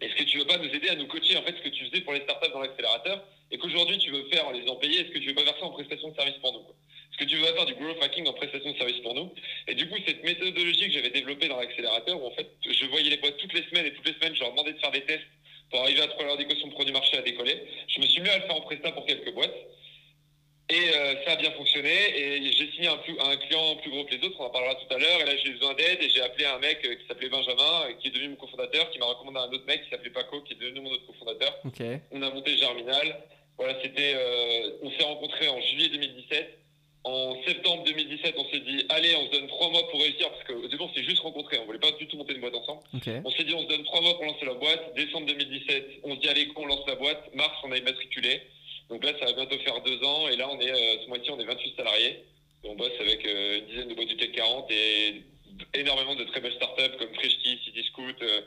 est-ce 0.00 0.14
que 0.14 0.22
tu 0.22 0.38
veux 0.38 0.46
pas 0.46 0.56
nous 0.56 0.72
aider 0.72 0.88
à 0.88 0.94
nous 0.94 1.06
coacher 1.06 1.36
en 1.36 1.42
fait 1.42 1.54
ce 1.58 1.62
que 1.62 1.68
tu 1.68 1.84
faisais 1.84 2.00
pour 2.00 2.14
les 2.14 2.22
startups 2.22 2.50
dans 2.52 2.60
l'accélérateur 2.60 3.22
et 3.50 3.58
qu'aujourd'hui 3.58 3.98
tu 3.98 4.10
veux 4.10 4.24
faire 4.30 4.46
en 4.46 4.52
les 4.52 4.66
en 4.68 4.80
est-ce 4.80 5.10
que 5.10 5.18
tu 5.18 5.28
veux 5.28 5.34
pas 5.34 5.44
faire 5.44 5.58
ça 5.58 5.66
en 5.66 5.72
prestation 5.72 6.08
de 6.08 6.14
service 6.16 6.36
pour 6.36 6.52
nous 6.54 6.60
Est-ce 6.60 7.18
que 7.18 7.24
tu 7.24 7.36
veux 7.36 7.44
pas 7.44 7.52
faire 7.52 7.66
du 7.66 7.74
growth 7.74 8.02
hacking 8.02 8.26
en 8.26 8.32
prestation 8.32 8.72
de 8.72 8.78
service 8.78 9.00
pour 9.02 9.14
nous? 9.14 9.34
Et 9.68 9.74
du 9.74 9.88
coup, 9.88 9.96
cette 10.06 10.24
méthodologie 10.24 10.86
que 10.86 10.92
j'avais 10.92 11.10
développée 11.10 11.48
dans 11.48 11.60
l'accélérateur 11.60 12.22
où 12.22 12.26
en 12.26 12.30
fait 12.30 12.48
je 12.66 12.86
voyais 12.86 13.10
les 13.10 13.18
boîtes 13.18 13.36
toutes 13.36 13.52
les 13.52 13.62
semaines 13.64 13.86
et 13.86 13.92
toutes 13.92 14.06
les 14.06 14.14
semaines 14.14 14.34
je 14.34 14.40
leur 14.40 14.52
demandais 14.52 14.72
de 14.72 14.78
faire 14.78 14.90
des 14.90 15.02
tests 15.02 15.26
pour 15.70 15.80
arriver 15.82 16.02
à 16.02 16.08
trouver 16.08 16.26
leur 16.26 16.36
d'équation 16.36 16.68
produit 16.70 16.92
marché 16.92 17.16
à 17.16 17.22
décoller, 17.22 17.62
je 17.88 18.00
me 18.00 18.06
suis 18.06 18.20
mis 18.20 18.28
à 18.28 18.38
le 18.38 18.42
faire 18.42 18.56
en 18.56 18.60
prestation 18.62 18.92
pour 18.92 19.06
quelques 19.06 19.32
boîtes. 19.32 19.54
Et 20.70 20.96
euh, 20.96 21.14
ça 21.24 21.32
a 21.32 21.36
bien 21.36 21.50
fonctionné. 21.52 21.90
Et 22.16 22.52
j'ai 22.52 22.70
signé 22.72 22.86
un, 22.86 22.94
un, 22.94 23.36
client 23.36 23.76
plus 23.82 23.90
gros 23.90 24.04
que 24.04 24.14
les 24.14 24.24
autres, 24.24 24.36
on 24.38 24.44
en 24.44 24.50
parlera 24.50 24.76
tout 24.76 24.94
à 24.94 24.98
l'heure. 24.98 25.20
Et 25.20 25.24
là, 25.24 25.32
j'ai 25.36 25.50
besoin 25.50 25.74
d'aide. 25.74 26.00
Et 26.00 26.08
j'ai 26.10 26.22
appelé 26.22 26.44
un 26.44 26.58
mec 26.58 26.78
euh, 26.84 26.94
qui 26.94 27.06
s'appelait 27.08 27.28
Benjamin, 27.28 27.86
euh, 27.88 27.92
qui 28.00 28.08
est 28.08 28.10
devenu 28.12 28.30
mon 28.30 28.36
cofondateur, 28.36 28.88
qui 28.90 28.98
m'a 29.00 29.06
recommandé 29.06 29.38
un 29.38 29.52
autre 29.52 29.66
mec 29.66 29.82
qui 29.82 29.90
s'appelait 29.90 30.10
Paco, 30.10 30.42
qui 30.42 30.52
est 30.52 30.56
devenu 30.56 30.80
mon 30.80 30.90
autre 30.90 31.06
cofondateur. 31.06 31.58
On 32.12 32.22
a 32.22 32.30
monté 32.30 32.56
Germinal. 32.56 33.20
Voilà, 33.58 33.76
c'était. 33.82 34.16
on 34.82 34.90
s'est 34.92 35.04
rencontrés 35.04 35.48
en 35.48 35.60
juillet 35.60 35.88
2017. 35.88 36.59
En 37.02 37.34
septembre 37.46 37.84
2017, 37.84 38.34
on 38.36 38.44
s'est 38.50 38.60
dit, 38.60 38.84
allez, 38.90 39.16
on 39.16 39.26
se 39.26 39.38
donne 39.38 39.48
trois 39.48 39.70
mois 39.70 39.88
pour 39.90 40.00
réussir, 40.02 40.28
parce 40.30 40.44
qu'au 40.44 40.68
début, 40.68 40.82
on 40.82 40.92
s'est 40.92 41.02
juste 41.02 41.20
rencontrés, 41.20 41.58
on 41.58 41.64
voulait 41.64 41.78
pas 41.78 41.92
du 41.92 42.06
tout 42.06 42.18
monter 42.18 42.34
une 42.34 42.40
boîte 42.40 42.54
ensemble. 42.54 42.82
On 43.24 43.30
s'est 43.30 43.44
dit, 43.44 43.54
on 43.54 43.62
se 43.62 43.68
donne 43.68 43.84
trois 43.84 44.02
mois 44.02 44.14
pour 44.16 44.24
lancer 44.26 44.44
la 44.44 44.54
boîte. 44.54 44.94
Décembre 44.94 45.26
2017, 45.26 46.00
on 46.04 46.14
se 46.14 46.20
dit, 46.20 46.28
allez, 46.28 46.48
on 46.56 46.66
lance 46.66 46.86
la 46.86 46.96
boîte. 46.96 47.34
Mars, 47.34 47.56
on 47.64 47.72
a 47.72 47.78
immatriculé. 47.78 48.42
Donc 48.90 49.02
là, 49.04 49.12
ça 49.18 49.26
va 49.26 49.32
bientôt 49.32 49.58
faire 49.60 49.80
deux 49.82 50.02
ans. 50.04 50.28
Et 50.28 50.36
là, 50.36 50.48
on 50.50 50.60
est, 50.60 50.70
euh, 50.70 51.02
ce 51.02 51.08
mois-ci, 51.08 51.30
on 51.30 51.40
est 51.40 51.44
28 51.44 51.74
salariés. 51.76 52.24
on 52.64 52.74
bosse 52.74 52.92
avec 53.00 53.24
euh, 53.24 53.60
une 53.60 53.66
dizaine 53.66 53.88
de 53.88 53.94
boîtes 53.94 54.08
du 54.08 54.16
CAC 54.16 54.32
40 54.32 54.70
et 54.70 55.22
énormément 55.74 56.14
de 56.14 56.24
très 56.24 56.40
belles 56.40 56.54
startups 56.54 56.96
comme 56.98 57.14
Freshkey, 57.14 57.58
CityScoot, 57.64 58.22
euh, 58.22 58.40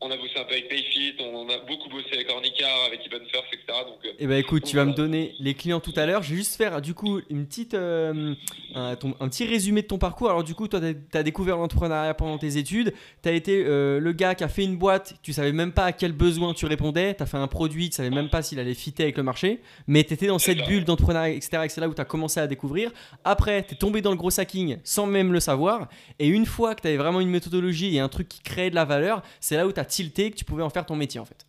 on 0.00 0.10
a 0.10 0.16
bossé 0.16 0.32
un 0.36 0.44
peu 0.44 0.52
avec 0.52 0.68
Payfit, 0.68 1.14
on 1.20 1.48
a 1.48 1.58
beaucoup 1.66 1.88
bossé 1.88 2.08
avec 2.12 2.30
Ornicar, 2.30 2.84
avec 2.86 3.06
Even 3.06 3.26
First, 3.28 3.46
etc. 3.50 3.78
Donc, 3.86 4.04
euh, 4.04 4.10
eh 4.18 4.26
ben 4.26 4.36
écoute, 4.36 4.64
tu 4.64 4.76
vas 4.76 4.84
me 4.84 4.92
donner 4.92 5.34
les 5.40 5.54
clients 5.54 5.80
tout 5.80 5.92
à 5.96 6.04
l'heure. 6.04 6.22
Je 6.22 6.30
vais 6.30 6.36
juste 6.36 6.56
faire 6.56 6.82
du 6.82 6.92
coup 6.92 7.20
une 7.30 7.46
petite, 7.46 7.72
euh, 7.72 8.34
un, 8.74 8.96
petit 8.96 9.46
résumé 9.46 9.80
de 9.80 9.86
ton 9.86 9.96
parcours. 9.96 10.28
Alors 10.28 10.44
du 10.44 10.54
coup, 10.54 10.68
toi, 10.68 10.80
tu 10.80 11.16
as, 11.16 11.22
découvert 11.22 11.56
l'entrepreneuriat 11.56 12.12
pendant 12.12 12.36
tes 12.36 12.58
études. 12.58 12.92
Tu 13.22 13.28
as 13.30 13.32
été 13.32 13.64
euh, 13.64 13.98
le 13.98 14.12
gars 14.12 14.34
qui 14.34 14.44
a 14.44 14.48
fait 14.48 14.64
une 14.64 14.76
boîte, 14.76 15.14
tu 15.22 15.32
savais 15.32 15.52
même 15.52 15.72
pas 15.72 15.86
à 15.86 15.92
quel 15.92 16.12
besoin 16.12 16.52
tu 16.52 16.66
répondais. 16.66 17.14
Tu 17.14 17.22
as 17.22 17.26
fait 17.26 17.38
un 17.38 17.48
produit, 17.48 17.88
tu 17.88 17.96
savais 17.96 18.10
même 18.10 18.28
pas 18.28 18.42
s'il 18.42 18.60
allait 18.60 18.74
fitter 18.74 19.04
avec 19.04 19.16
le 19.16 19.22
marché. 19.22 19.60
Mais 19.86 20.04
tu 20.04 20.12
étais 20.12 20.26
dans 20.26 20.38
cette 20.38 20.66
bulle 20.66 20.84
d'entrepreneuriat, 20.84 21.34
etc. 21.34 21.62
Et 21.64 21.68
c'est 21.70 21.80
là 21.80 21.88
où 21.88 21.94
tu 21.94 22.02
as 22.02 22.04
commencé 22.04 22.38
à 22.38 22.46
découvrir. 22.46 22.90
Après, 23.24 23.64
tu 23.64 23.72
es 23.72 23.76
tombé 23.78 24.02
dans 24.02 24.10
le 24.10 24.16
gros 24.16 24.38
hacking 24.38 24.76
sans 24.84 25.06
même 25.06 25.32
le 25.32 25.40
savoir. 25.40 25.88
Et 26.18 26.28
une 26.28 26.44
fois 26.44 26.74
que 26.74 26.82
tu 26.82 26.88
avais 26.88 26.98
vraiment 26.98 27.22
une 27.22 27.30
méthodologie 27.30 27.96
et 27.96 28.00
un 28.00 28.10
truc 28.10 28.28
qui 28.28 28.40
créait 28.40 28.68
de 28.68 28.74
la 28.74 28.84
valeur, 28.84 29.22
c'est 29.40 29.56
là 29.56 29.66
où 29.66 29.72
tu 29.72 29.80
as 29.80 29.85
tilté 29.86 30.30
que 30.30 30.36
tu 30.36 30.44
pouvais 30.44 30.62
en 30.62 30.70
faire 30.70 30.84
ton 30.84 30.96
métier 30.96 31.20
en 31.20 31.24
fait. 31.24 31.46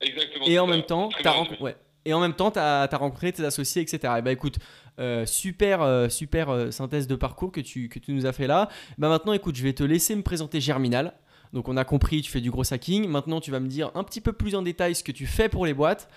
Exactement. 0.00 0.46
Et 0.46 0.58
en 0.58 0.66
même 0.66 0.82
temps, 0.82 1.08
tu 1.08 1.26
as, 1.26 1.60
ouais. 1.60 1.76
Et 2.04 2.14
en 2.14 2.20
même 2.20 2.32
temps, 2.32 2.50
tu 2.50 2.58
as, 2.58 2.88
rencontré 2.92 3.32
tes 3.32 3.44
associés, 3.44 3.82
etc. 3.82 4.14
Et 4.18 4.22
bah 4.22 4.32
écoute, 4.32 4.58
euh, 4.98 5.26
super, 5.26 5.82
euh, 5.82 6.08
super 6.08 6.48
euh, 6.48 6.70
synthèse 6.70 7.06
de 7.06 7.14
parcours 7.14 7.52
que 7.52 7.60
tu, 7.60 7.88
que 7.88 7.98
tu 7.98 8.12
nous 8.12 8.24
as 8.24 8.32
fait 8.32 8.46
là. 8.46 8.68
Bah 8.96 9.08
maintenant, 9.08 9.32
écoute, 9.32 9.56
je 9.56 9.62
vais 9.62 9.72
te 9.72 9.82
laisser 9.82 10.16
me 10.16 10.22
présenter 10.22 10.60
Germinal. 10.60 11.12
Donc 11.52 11.68
on 11.68 11.76
a 11.76 11.84
compris, 11.84 12.22
tu 12.22 12.30
fais 12.30 12.40
du 12.40 12.50
gros 12.50 12.62
hacking. 12.72 13.08
Maintenant, 13.08 13.40
tu 13.40 13.50
vas 13.50 13.60
me 13.60 13.68
dire 13.68 13.90
un 13.94 14.04
petit 14.04 14.20
peu 14.20 14.32
plus 14.32 14.54
en 14.54 14.62
détail 14.62 14.94
ce 14.94 15.02
que 15.02 15.12
tu 15.12 15.26
fais 15.26 15.48
pour 15.48 15.66
les 15.66 15.74
boîtes. 15.74 16.08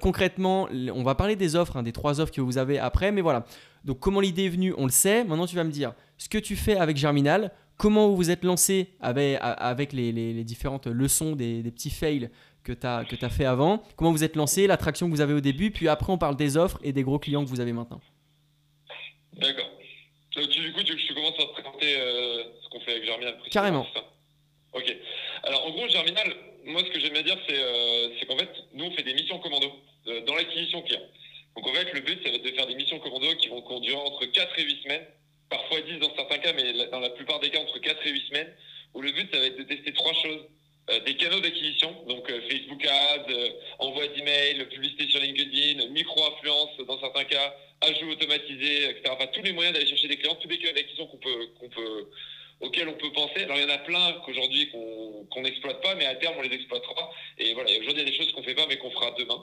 concrètement, 0.00 0.68
on 0.94 1.02
va 1.02 1.14
parler 1.14 1.36
des 1.36 1.56
offres, 1.56 1.76
hein, 1.76 1.82
des 1.82 1.92
trois 1.92 2.20
offres 2.20 2.32
que 2.32 2.40
vous 2.40 2.58
avez 2.58 2.78
après. 2.78 3.12
Mais 3.12 3.20
voilà. 3.20 3.46
Donc 3.84 4.00
comment 4.00 4.20
l'idée 4.20 4.44
est 4.46 4.50
venue, 4.50 4.74
on 4.78 4.84
le 4.84 4.90
sait. 4.90 5.24
Maintenant, 5.24 5.46
tu 5.46 5.56
vas 5.56 5.64
me 5.64 5.70
dire 5.70 5.92
ce 6.16 6.28
que 6.28 6.38
tu 6.38 6.56
fais 6.56 6.76
avec 6.76 6.96
Germinal, 6.96 7.50
comment 7.76 8.08
vous 8.08 8.16
vous 8.16 8.30
êtes 8.30 8.44
lancé 8.44 8.88
avec, 9.00 9.38
avec 9.40 9.92
les, 9.92 10.44
différentes 10.44 10.86
leçons 10.86 11.36
des, 11.36 11.62
petits 11.62 11.90
fails 11.90 12.30
que 12.62 12.72
tu 12.72 12.86
as, 12.86 13.04
que 13.04 13.22
as 13.24 13.28
fait 13.28 13.44
avant, 13.44 13.82
comment 13.96 14.10
vous 14.10 14.24
êtes 14.24 14.36
lancé, 14.36 14.66
l'attraction 14.66 15.06
que 15.06 15.14
vous 15.14 15.20
avez 15.20 15.34
au 15.34 15.40
début, 15.40 15.70
puis 15.70 15.88
après 15.88 16.12
on 16.12 16.18
parle 16.18 16.36
des 16.36 16.56
offres 16.56 16.78
et 16.82 16.92
des 16.92 17.02
gros 17.02 17.18
clients 17.18 17.44
que 17.44 17.50
vous 17.50 17.60
avez 17.60 17.72
maintenant. 17.72 18.00
D'accord. 19.34 19.70
Du 20.34 20.72
coup, 20.72 20.82
tu, 20.82 20.98
je 20.98 21.14
commence 21.14 21.34
à 21.38 21.44
te 21.44 21.52
présenter 21.52 21.96
euh, 21.96 22.44
ce 22.62 22.68
qu'on 22.68 22.80
fait 22.80 22.92
avec 22.92 23.04
Germinal. 23.04 23.36
Carrément. 23.50 23.86
Ok. 24.72 24.96
Alors 25.44 25.66
en 25.66 25.70
gros, 25.70 25.88
Germinal, 25.88 26.34
moi 26.64 26.82
ce 26.84 26.90
que 26.90 26.98
j'aime 26.98 27.12
bien 27.12 27.22
dire, 27.22 27.38
euh, 27.50 28.08
c'est 28.18 28.26
qu'en 28.26 28.36
fait, 28.36 28.50
nous 28.72 28.86
on 28.86 28.90
fait 28.92 29.04
des 29.04 29.14
missions 29.14 29.38
commando 29.38 29.70
euh, 30.08 30.22
dans 30.22 30.34
l'acquisition 30.34 30.82
client. 30.82 31.02
Donc 31.56 31.68
en 31.68 31.72
fait, 31.72 31.92
le 31.92 32.00
but, 32.00 32.18
c'est 32.24 32.36
de 32.36 32.50
faire 32.50 32.66
des 32.66 32.74
missions 32.74 32.98
commando 32.98 33.26
qui 33.36 33.48
vont 33.48 33.62
conduire 33.62 33.98
entre 34.00 34.24
4 34.24 34.58
et 34.58 34.64
8 34.64 34.82
semaines 34.82 35.06
parfois 35.50 35.80
10 35.80 35.98
dans 35.98 36.14
certains 36.14 36.38
cas, 36.38 36.52
mais 36.52 36.88
dans 36.88 37.00
la 37.00 37.10
plupart 37.10 37.40
des 37.40 37.50
cas 37.50 37.60
entre 37.60 37.78
4 37.78 38.06
et 38.06 38.10
8 38.10 38.28
semaines, 38.28 38.52
où 38.94 39.02
le 39.02 39.12
but, 39.12 39.32
ça 39.32 39.38
va 39.38 39.46
être 39.46 39.58
de 39.58 39.64
tester 39.64 39.92
trois 39.92 40.14
choses. 40.14 40.46
Euh, 40.90 41.00
des 41.00 41.16
canaux 41.16 41.40
d'acquisition, 41.40 42.04
donc 42.06 42.28
euh, 42.30 42.42
Facebook 42.42 42.84
Ads, 42.84 43.30
euh, 43.30 43.48
envoi 43.78 44.06
d'email, 44.08 44.66
publicité 44.68 45.08
sur 45.08 45.18
LinkedIn, 45.18 45.88
micro-influence 45.88 46.76
dans 46.86 47.00
certains 47.00 47.24
cas, 47.24 47.54
ajout 47.80 48.10
automatisé, 48.10 48.90
etc. 48.90 49.04
Enfin, 49.12 49.26
tous 49.28 49.42
les 49.42 49.52
moyens 49.52 49.74
d'aller 49.74 49.88
chercher 49.88 50.08
des 50.08 50.18
clients, 50.18 50.34
tous 50.34 50.48
les 50.48 50.58
canaux 50.58 50.74
d'acquisition 50.74 51.06
qu'on 51.06 51.16
peut, 51.16 51.46
qu'on 51.58 51.68
peut, 51.70 52.10
auxquels 52.60 52.88
on 52.88 52.98
peut 52.98 53.10
penser. 53.12 53.44
Alors, 53.44 53.56
il 53.56 53.62
y 53.62 53.64
en 53.64 53.74
a 53.74 53.78
plein 53.78 54.12
qu'aujourd'hui 54.26 54.70
qu'on 54.70 55.40
n'exploite 55.40 55.80
pas, 55.80 55.94
mais 55.94 56.04
à 56.04 56.16
terme, 56.16 56.34
on 56.38 56.42
les 56.42 56.54
exploitera. 56.54 57.10
Et 57.38 57.54
voilà, 57.54 57.70
aujourd'hui, 57.70 58.02
il 58.02 58.06
y 58.06 58.08
a 58.08 58.10
des 58.10 58.16
choses 58.16 58.30
qu'on 58.32 58.40
ne 58.40 58.46
fait 58.46 58.54
pas, 58.54 58.66
mais 58.68 58.76
qu'on 58.76 58.90
fera 58.90 59.10
demain. 59.18 59.42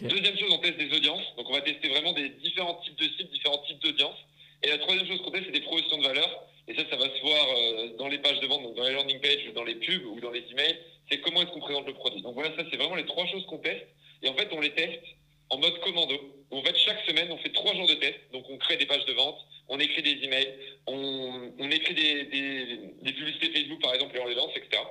Deuxième 0.00 0.38
chose, 0.38 0.50
on 0.50 0.58
teste 0.58 0.78
des 0.78 0.96
audiences. 0.96 1.36
Donc, 1.36 1.50
on 1.50 1.52
va 1.52 1.60
tester 1.60 1.88
vraiment 1.88 2.14
des 2.14 2.30
différents 2.30 2.76
types 2.76 2.96
de 2.96 3.04
sites, 3.04 3.30
différents 3.30 3.62
types 3.66 3.80
d'audiences. 3.80 4.16
Et 4.64 4.70
la 4.70 4.78
troisième 4.78 5.06
chose 5.06 5.20
qu'on 5.20 5.30
fait, 5.30 5.42
c'est 5.44 5.52
des 5.52 5.60
promotions 5.60 5.98
de 5.98 6.04
valeur. 6.04 6.48
Et 6.66 6.74
ça, 6.74 6.82
ça 6.88 6.96
va 6.96 7.04
se 7.04 7.20
voir 7.20 7.46
euh, 7.56 7.88
dans 7.98 8.08
les 8.08 8.18
pages 8.18 8.40
de 8.40 8.46
vente, 8.46 8.62
donc 8.62 8.74
dans 8.76 8.84
les 8.84 8.94
landing 8.94 9.20
pages, 9.20 9.52
dans 9.54 9.64
les 9.64 9.74
pubs 9.74 10.06
ou 10.06 10.18
dans 10.20 10.30
les 10.30 10.42
emails. 10.50 10.78
C'est 11.10 11.20
comment 11.20 11.42
est-ce 11.42 11.50
qu'on 11.50 11.60
présente 11.60 11.86
le 11.86 11.92
produit. 11.92 12.22
Donc 12.22 12.34
voilà, 12.34 12.56
ça, 12.56 12.64
c'est 12.70 12.78
vraiment 12.78 12.94
les 12.94 13.04
trois 13.04 13.26
choses 13.26 13.44
qu'on 13.44 13.58
teste. 13.58 13.86
Et 14.22 14.28
en 14.28 14.34
fait, 14.34 14.48
on 14.52 14.60
les 14.60 14.70
teste 14.70 15.02
en 15.50 15.58
mode 15.58 15.78
commando. 15.80 16.14
En 16.50 16.62
fait, 16.62 16.76
chaque 16.78 17.04
semaine, 17.04 17.30
on 17.30 17.36
fait 17.36 17.52
trois 17.52 17.74
jours 17.74 17.86
de 17.86 17.94
test. 17.94 18.18
Donc, 18.32 18.46
on 18.48 18.56
crée 18.56 18.78
des 18.78 18.86
pages 18.86 19.04
de 19.04 19.12
vente, 19.12 19.36
on 19.68 19.78
écrit 19.78 20.02
des 20.02 20.24
emails, 20.24 20.54
on, 20.86 21.52
on 21.58 21.70
écrit 21.70 21.94
des, 21.94 22.24
des, 22.24 23.12
publicités 23.12 23.50
Facebook, 23.50 23.82
par 23.82 23.92
exemple, 23.92 24.16
et 24.16 24.20
on 24.20 24.26
les 24.26 24.34
lance, 24.34 24.52
etc. 24.56 24.82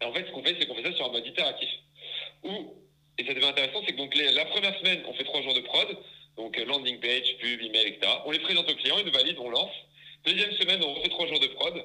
Et 0.00 0.04
en 0.06 0.12
fait, 0.14 0.26
ce 0.26 0.30
qu'on 0.32 0.42
fait, 0.42 0.56
c'est 0.58 0.66
qu'on 0.66 0.74
fait 0.74 0.84
ça 0.84 0.92
sur 0.94 1.06
un 1.06 1.12
mode 1.12 1.26
itératif. 1.26 1.68
Où, 2.44 2.74
et 3.18 3.26
ça 3.26 3.34
devient 3.34 3.46
intéressant, 3.46 3.82
c'est 3.84 3.92
que 3.92 3.98
donc 3.98 4.14
la 4.14 4.44
première 4.46 4.78
semaine, 4.78 5.02
on 5.06 5.12
fait 5.12 5.24
trois 5.24 5.42
jours 5.42 5.54
de 5.54 5.60
prod. 5.60 5.98
Donc 6.36 6.58
euh, 6.58 6.64
landing 6.64 7.00
page, 7.00 7.36
pub, 7.40 7.60
email, 7.60 7.86
etc. 7.86 8.12
On 8.26 8.30
les 8.30 8.40
présente 8.40 8.68
au 8.70 8.74
client, 8.74 8.96
ils 8.98 9.06
nous 9.06 9.12
valident, 9.12 9.40
on 9.40 9.50
lance. 9.50 9.74
Deuxième 10.24 10.52
semaine, 10.52 10.82
on 10.82 10.94
refait 10.94 11.08
trois 11.08 11.26
jours 11.26 11.40
de 11.40 11.46
prod. 11.48 11.84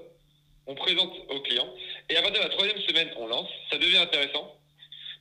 on 0.67 0.75
présente 0.75 1.13
aux 1.29 1.41
clients, 1.41 1.73
et 2.09 2.15
à 2.15 2.21
partir 2.21 2.41
de 2.41 2.47
la 2.47 2.53
troisième 2.53 2.81
semaine, 2.81 3.09
on 3.17 3.27
lance. 3.27 3.49
Ça 3.71 3.77
devient 3.77 3.97
intéressant, 3.97 4.55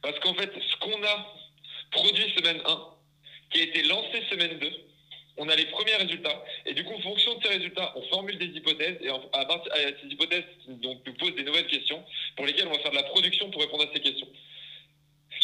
parce 0.02 0.18
qu'en 0.20 0.34
fait, 0.34 0.50
ce 0.54 0.76
qu'on 0.76 1.02
a 1.02 1.34
produit 1.90 2.32
semaine 2.36 2.60
1, 2.64 2.84
qui 3.50 3.60
a 3.60 3.62
été 3.64 3.82
lancé 3.84 4.22
semaine 4.30 4.58
2, 4.58 4.70
on 5.38 5.48
a 5.48 5.54
les 5.54 5.66
premiers 5.66 5.94
résultats. 5.94 6.44
Et 6.66 6.74
du 6.74 6.84
coup, 6.84 6.94
en 6.94 7.00
fonction 7.00 7.34
de 7.36 7.42
ces 7.42 7.48
résultats, 7.48 7.92
on 7.96 8.02
formule 8.08 8.38
des 8.38 8.46
hypothèses. 8.46 8.98
Et 9.00 9.08
à 9.08 9.44
partir 9.44 9.72
de 9.72 9.96
ces 10.02 10.08
hypothèses, 10.08 10.44
donc, 10.66 10.98
nous 11.06 11.14
posent 11.14 11.34
des 11.34 11.44
nouvelles 11.44 11.68
questions 11.68 12.04
pour 12.36 12.44
lesquelles 12.44 12.66
on 12.66 12.72
va 12.72 12.80
faire 12.80 12.90
de 12.90 12.96
la 12.96 13.04
production 13.04 13.50
pour 13.50 13.62
répondre 13.62 13.84
à 13.84 13.92
ces 13.94 14.00
questions. 14.00 14.28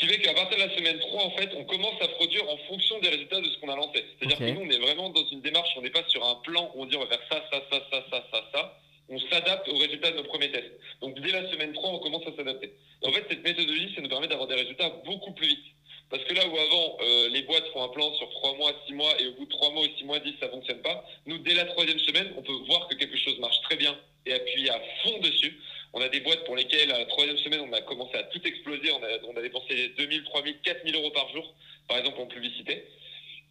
Qui 0.04 0.10
fait 0.10 0.20
qu'à 0.20 0.34
partir 0.34 0.58
de 0.58 0.64
la 0.64 0.76
semaine 0.76 0.98
3, 0.98 1.24
en 1.24 1.30
fait, 1.30 1.48
on 1.56 1.64
commence 1.64 1.94
à 2.02 2.08
produire 2.08 2.46
en 2.50 2.58
fonction 2.68 2.98
des 2.98 3.08
résultats 3.08 3.40
de 3.40 3.48
ce 3.48 3.56
qu'on 3.58 3.70
a 3.70 3.76
lancé. 3.76 4.04
C'est-à-dire 4.18 4.36
que 4.36 4.50
nous, 4.50 4.60
on 4.60 4.70
est 4.70 4.78
vraiment 4.78 5.08
dans 5.08 5.26
une 5.28 5.40
démarche, 5.40 5.70
on 5.78 5.80
n'est 5.80 5.88
pas 5.88 6.04
sur 6.08 6.22
un 6.22 6.34
plan 6.44 6.70
où 6.74 6.82
on 6.82 6.84
dit 6.84 6.94
on 6.94 7.00
va 7.00 7.06
faire 7.06 7.26
ça, 7.30 7.42
ça, 7.50 7.62
ça, 7.72 7.80
ça, 7.90 8.04
ça, 8.10 8.24
ça, 8.30 8.44
ça. 8.52 8.78
On 9.08 9.18
s'adapte 9.18 9.66
aux 9.66 9.78
résultats 9.78 10.10
de 10.10 10.18
nos 10.18 10.24
premiers 10.24 10.52
tests. 10.52 10.72
Donc 11.00 11.18
dès 11.20 11.32
la 11.32 11.50
semaine 11.50 11.72
3, 11.72 11.88
on 11.88 11.98
commence 12.00 12.26
à 12.26 12.36
s'adapter. 12.36 12.74
En 13.02 13.12
fait, 13.12 13.24
cette 13.30 13.42
méthodologie, 13.44 13.94
ça 13.94 14.02
nous 14.02 14.10
permet 14.10 14.28
d'avoir 14.28 14.46
des 14.46 14.56
résultats 14.56 14.90
beaucoup 15.06 15.32
plus 15.32 15.48
vite. 15.48 15.64
Parce 16.10 16.22
que 16.24 16.34
là 16.34 16.46
où 16.48 16.54
avant, 16.54 16.98
euh, 17.00 17.28
les 17.30 17.40
boîtes 17.42 17.66
font 17.72 17.84
un 17.84 17.88
plan 17.88 18.12
sur 18.16 18.28
3 18.28 18.56
mois, 18.56 18.72
6 18.86 18.92
mois, 18.92 19.18
et 19.18 19.26
au 19.28 19.32
bout 19.32 19.46
de 19.46 19.50
3 19.50 19.70
mois 19.70 19.84
ou 19.84 19.88
6 19.96 20.04
mois, 20.04 20.18
10, 20.18 20.34
ça 20.38 20.46
ne 20.46 20.50
fonctionne 20.50 20.82
pas, 20.82 21.02
nous, 21.24 21.38
dès 21.38 21.54
la 21.54 21.64
troisième 21.64 21.98
semaine, 22.00 22.30
on 22.36 22.42
peut 22.42 22.52
voir 22.66 22.88
que 22.88 22.94
quelque 22.94 23.16
chose 23.16 23.38
marche 23.38 23.58
très 23.62 23.76
bien 23.76 23.96
et 24.26 24.34
appuyer 24.34 24.68
à 24.68 24.80
fond 25.02 25.18
dessus. 25.20 25.58
On 25.96 26.00
a 26.00 26.08
des 26.08 26.20
boîtes 26.20 26.44
pour 26.44 26.56
lesquelles, 26.56 26.88
la 26.88 27.04
troisième 27.06 27.38
semaine, 27.38 27.60
on 27.60 27.72
a 27.72 27.80
commencé 27.82 28.16
à 28.16 28.24
tout 28.24 28.44
exploser. 28.44 28.90
On 28.90 29.02
a, 29.02 29.32
on 29.32 29.36
a 29.36 29.42
dépensé 29.42 29.92
2000, 29.96 30.24
3000, 30.24 30.60
4000 30.64 30.94
euros 30.96 31.10
par 31.10 31.30
jour, 31.32 31.54
par 31.88 31.98
exemple, 31.98 32.20
en 32.20 32.26
publicité. 32.26 32.84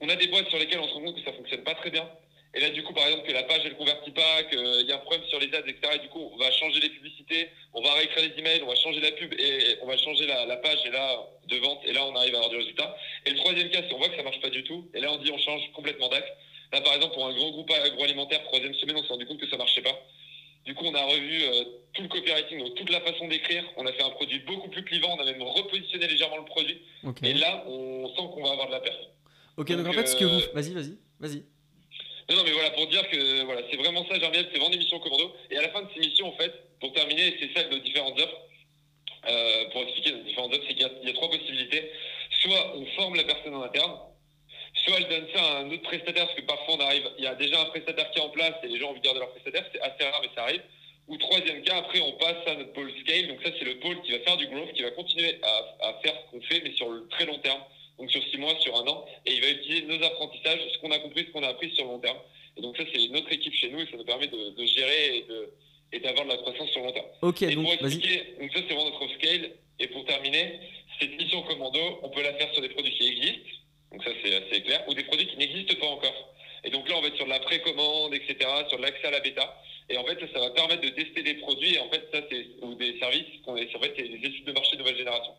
On 0.02 0.10
a 0.10 0.16
des 0.18 0.28
boîtes 0.28 0.50
sur 0.50 0.60
lesquelles 0.60 0.82
on 0.82 0.88
se 0.90 0.94
rend 0.94 1.04
compte 1.04 1.16
que 1.16 1.24
ça 1.24 1.32
ne 1.32 1.38
fonctionne 1.38 1.64
pas 1.64 1.74
très 1.76 1.90
bien. 1.90 2.06
Et 2.54 2.60
là, 2.60 2.70
du 2.70 2.84
coup, 2.84 2.94
par 2.94 3.08
exemple, 3.08 3.26
que 3.26 3.32
la 3.32 3.44
page, 3.44 3.62
elle 3.64 3.78
convertit 3.78 4.12
pas, 4.12 4.44
qu'il 4.44 4.86
y 4.86 4.92
a 4.92 4.96
un 4.96 5.00
problème 5.00 5.26
sur 5.30 5.40
les 5.40 5.56
ads, 5.56 5.66
etc. 5.66 5.94
Et 5.96 6.00
du 6.00 6.10
coup, 6.10 6.32
on 6.34 6.38
va 6.38 6.52
changer 6.52 6.82
les 6.82 6.90
publicités, 6.90 7.50
on 7.74 7.82
va 7.82 7.94
réécrire 7.94 8.30
les 8.30 8.38
emails, 8.38 8.62
on 8.62 8.68
va 8.68 8.76
changer 8.76 9.00
la 9.00 9.12
pub 9.12 9.34
et 9.40 9.78
on 9.82 9.88
va 9.88 9.98
changer 9.98 10.28
la, 10.28 10.58
page 10.58 10.80
et 10.86 10.92
là, 10.92 11.26
de 11.48 11.58
vente. 11.58 11.80
Et 11.86 11.94
là, 11.94 12.06
on 12.06 12.14
arrive 12.14 12.36
à 12.36 12.40
avoir 12.40 12.50
du 12.50 12.58
résultat. 12.58 12.96
Et 13.26 13.32
le 13.32 13.38
troisième 13.38 13.70
cas, 13.70 13.82
si 13.88 13.94
on 13.94 13.98
voit 13.98 14.10
que 14.10 14.18
ça 14.18 14.24
marche 14.24 14.42
pas 14.42 14.50
du 14.50 14.66
tout, 14.66 14.86
et 14.94 15.00
là, 15.00 15.14
on 15.14 15.18
dit, 15.18 15.32
on 15.32 15.38
change 15.38 15.62
complètement 15.72 16.10
d'axe. 16.10 16.30
Là, 16.74 16.82
par 16.82 16.94
exemple, 16.94 17.14
pour 17.14 17.26
un 17.26 17.34
grand 17.34 17.52
groupe 17.52 17.72
agroalimentaire, 17.72 18.44
troisième 18.44 18.74
semaine, 18.76 18.98
on 18.98 19.04
s'est 19.04 19.14
rendu 19.14 19.26
compte 19.26 19.40
que 19.40 19.50
ça 19.50 19.56
marchait 19.56 19.82
pas. 19.82 19.98
Du 20.66 20.76
coup, 20.76 20.86
on 20.86 20.96
a 20.96 21.04
revu 21.04 21.44
euh, 21.44 21.64
tout 21.94 22.04
le 22.04 22.08
copywriting, 22.08 22.60
donc 22.60 22.76
toute 22.76 22.90
la 22.90 23.02
façon 23.02 23.28
d'écrire. 23.28 23.64
On 23.76 23.86
a 23.86 23.92
fait 23.92 24.04
un 24.04 24.12
produit 24.12 24.40
beaucoup 24.40 24.70
plus 24.70 24.84
clivant. 24.84 25.16
On 25.18 25.22
a 25.22 25.26
même 25.26 25.42
repositionné 25.42 26.08
légèrement 26.08 26.38
le 26.38 26.46
produit. 26.46 26.82
Et 27.24 27.34
là, 27.34 27.64
on 27.68 28.08
sent 28.10 28.24
qu'on 28.34 28.44
va 28.44 28.52
avoir 28.52 28.68
de 28.68 28.72
la 28.72 28.80
perte. 28.80 29.10
Ok, 29.58 29.72
donc, 29.72 29.88
en 29.88 29.94
fait, 29.94 30.08
ce 30.08 30.16
que 30.16 30.26
vous. 30.26 30.40
Euh, 30.40 30.54
vas-y, 30.54 30.74
vas-y, 30.74 30.98
vas-y. 31.20 31.44
Non, 32.30 32.38
non, 32.38 32.44
mais 32.46 32.52
voilà, 32.52 32.72
pour 32.72 32.88
dire 32.88 33.08
que 33.10 33.44
voilà, 33.44 33.62
c'est 33.70 33.78
vraiment 33.78 34.06
ça, 34.08 34.18
Germiel, 34.18 34.48
c'est 34.52 34.60
vendre 34.60 34.72
des 34.72 34.78
missions 34.78 35.00
commando. 35.00 35.36
Et 35.52 35.58
à 35.58 35.62
la 35.62 35.70
fin 35.70 35.82
de 35.82 35.90
ces 35.94 36.00
missions, 36.00 36.28
en 36.28 36.38
fait, 36.38 36.54
pour 36.80 36.94
terminer, 36.94 37.36
c'est 37.40 37.54
ça 37.54 37.68
de 37.68 37.76
nos 37.76 37.82
différentes 37.82 38.20
offres. 38.20 38.38
Euh, 39.30 39.70
pour 39.72 39.82
expliquer 39.84 40.14
nos 40.14 40.24
différentes 40.24 40.54
offres, 40.54 40.64
c'est 40.68 40.76
qu'il 40.76 40.84
y, 40.84 41.10
a 41.10 41.14
trois 41.14 41.30
possibilités. 41.30 41.92
Soit 42.42 42.76
on 42.76 42.86
forme 42.98 43.16
la 43.16 43.24
personne 43.26 43.54
en 43.54 43.64
interne, 43.64 43.98
soit 44.86 44.98
elle 44.98 45.08
donne 45.08 45.28
ça 45.34 45.44
à 45.44 45.60
un 45.60 45.72
autre 45.72 45.84
prestataire, 45.84 46.26
parce 46.26 46.40
que 46.40 46.46
parfois 46.46 46.76
on 46.76 46.80
arrive, 46.80 47.10
il 47.18 47.24
y 47.24 47.28
a 47.28 47.36
déjà 47.36 47.62
un 47.62 47.66
prestataire 47.66 48.10
qui 48.12 48.20
est 48.20 48.22
en 48.22 48.30
place 48.30 48.54
et 48.64 48.68
les 48.68 48.80
gens 48.80 48.88
ont 48.88 48.92
envie 48.92 49.00
de 49.00 49.06
garder 49.06 49.20
leur 49.20 49.32
prestataire, 49.32 49.66
c'est 49.72 49.82
assez 49.82 50.04
rare, 50.04 50.20
mais 50.22 50.30
ça 50.36 50.44
arrive. 50.44 50.62
Ou 51.08 51.18
troisième 51.18 51.62
cas, 51.64 51.78
après 51.78 52.00
on 52.00 52.14
passe 52.14 52.48
à 52.48 52.56
notre 52.56 52.74
pôle 52.74 52.92
scale, 53.02 53.28
donc 53.28 53.40
ça 53.44 53.52
c'est 53.58 53.66
le 53.66 53.80
pôle 53.80 54.02
qui 54.04 54.12
va 54.12 54.20
faire 54.20 54.38
du 54.38 54.48
growth, 54.48 54.72
qui 54.74 54.84
va 54.84 54.92
continuer 54.92 55.40
à, 55.44 55.88
à 55.90 55.94
faire 56.04 56.14
ce 56.14 56.32
qu'on 56.32 56.42
fait, 56.42 56.62
mais 56.64 56.74
sur 56.74 56.90
le 56.90 57.08
très 57.10 57.26
long 57.26 57.40
terme 57.40 57.62
donc 58.00 58.12
sur 58.12 58.24
six 58.24 58.38
mois, 58.38 58.56
sur 58.60 58.76
un 58.76 58.88
an, 58.88 59.06
et 59.26 59.34
il 59.34 59.42
va 59.42 59.50
utiliser 59.50 59.86
nos 59.86 60.04
apprentissages, 60.04 60.60
ce 60.74 60.78
qu'on 60.80 60.92
a 60.92 61.00
compris, 61.00 61.26
ce 61.26 61.32
qu'on 61.32 61.44
a 61.44 61.50
appris 61.50 61.72
sur 61.72 61.86
le 61.86 61.92
long 61.92 62.00
terme. 62.00 62.18
Et 62.58 62.62
donc 62.62 62.78
ça, 62.78 62.84
c'est 62.94 63.08
notre 63.10 63.32
équipe 63.32 63.54
chez 63.54 63.70
nous, 63.70 63.80
et 63.80 63.86
ça 63.86 63.98
nous 63.98 64.06
permet 64.06 64.28
de, 64.28 64.66
gérer 64.66 65.18
et 65.18 65.22
de 65.24 65.50
et 65.92 66.00
d'avoir 66.00 66.26
de 66.26 66.32
la 66.32 66.38
croissance 66.38 66.70
sur 66.72 66.82
le 66.82 66.88
long 66.88 66.94
terme. 66.94 67.06
Ok, 67.22 67.42
et 67.44 67.54
donc, 67.54 67.66
pour 67.66 67.74
expliquer, 67.74 68.36
donc 68.40 68.52
ça 68.52 68.60
c'est 68.68 68.74
vraiment 68.74 68.90
notre 68.90 69.14
scale. 69.16 69.52
Et 69.80 69.88
pour 69.88 70.06
terminer, 70.06 70.60
cette 71.00 71.20
mission 71.20 71.42
commando, 71.44 72.00
on 72.04 72.10
peut 72.10 72.22
la 72.22 72.34
faire 72.34 72.52
sur 72.54 72.62
des 72.62 72.70
produits 72.70 72.94
qui 72.94 73.08
existent, 73.08 73.50
donc 73.94 74.04
ça 74.04 74.10
c'est 74.24 74.36
assez 74.36 74.62
clair, 74.64 74.84
ou 74.88 74.94
des 74.94 75.04
produits 75.04 75.28
qui 75.28 75.38
n'existent 75.38 75.76
pas 75.80 75.88
encore. 75.88 76.34
Et 76.66 76.70
donc 76.70 76.90
là, 76.90 76.96
on 76.98 77.02
va 77.02 77.08
être 77.08 77.16
sur 77.16 77.26
de 77.26 77.30
la 77.30 77.40
précommande, 77.40 78.14
etc., 78.14 78.38
sur 78.70 78.80
l'accès 78.80 79.08
à 79.08 79.12
la 79.12 79.20
bêta. 79.20 79.62
Et 79.90 79.98
en 79.98 80.06
fait, 80.06 80.18
ça, 80.34 80.40
va 80.40 80.50
permettre 80.52 80.82
de 80.82 80.90
tester 80.90 81.22
des 81.22 81.36
produits, 81.36 81.76
et 81.76 81.80
en 81.80 81.90
fait, 81.90 82.08
ça 82.12 82.22
c'est 82.30 82.48
ou 82.62 82.74
des 82.76 82.98
services, 83.00 83.26
en 83.46 83.56
fait, 83.56 83.96
des 83.96 84.28
études 84.28 84.46
de 84.46 84.52
marché 84.54 84.76
de 84.76 84.82
nouvelle 84.82 84.98
génération. 84.98 85.34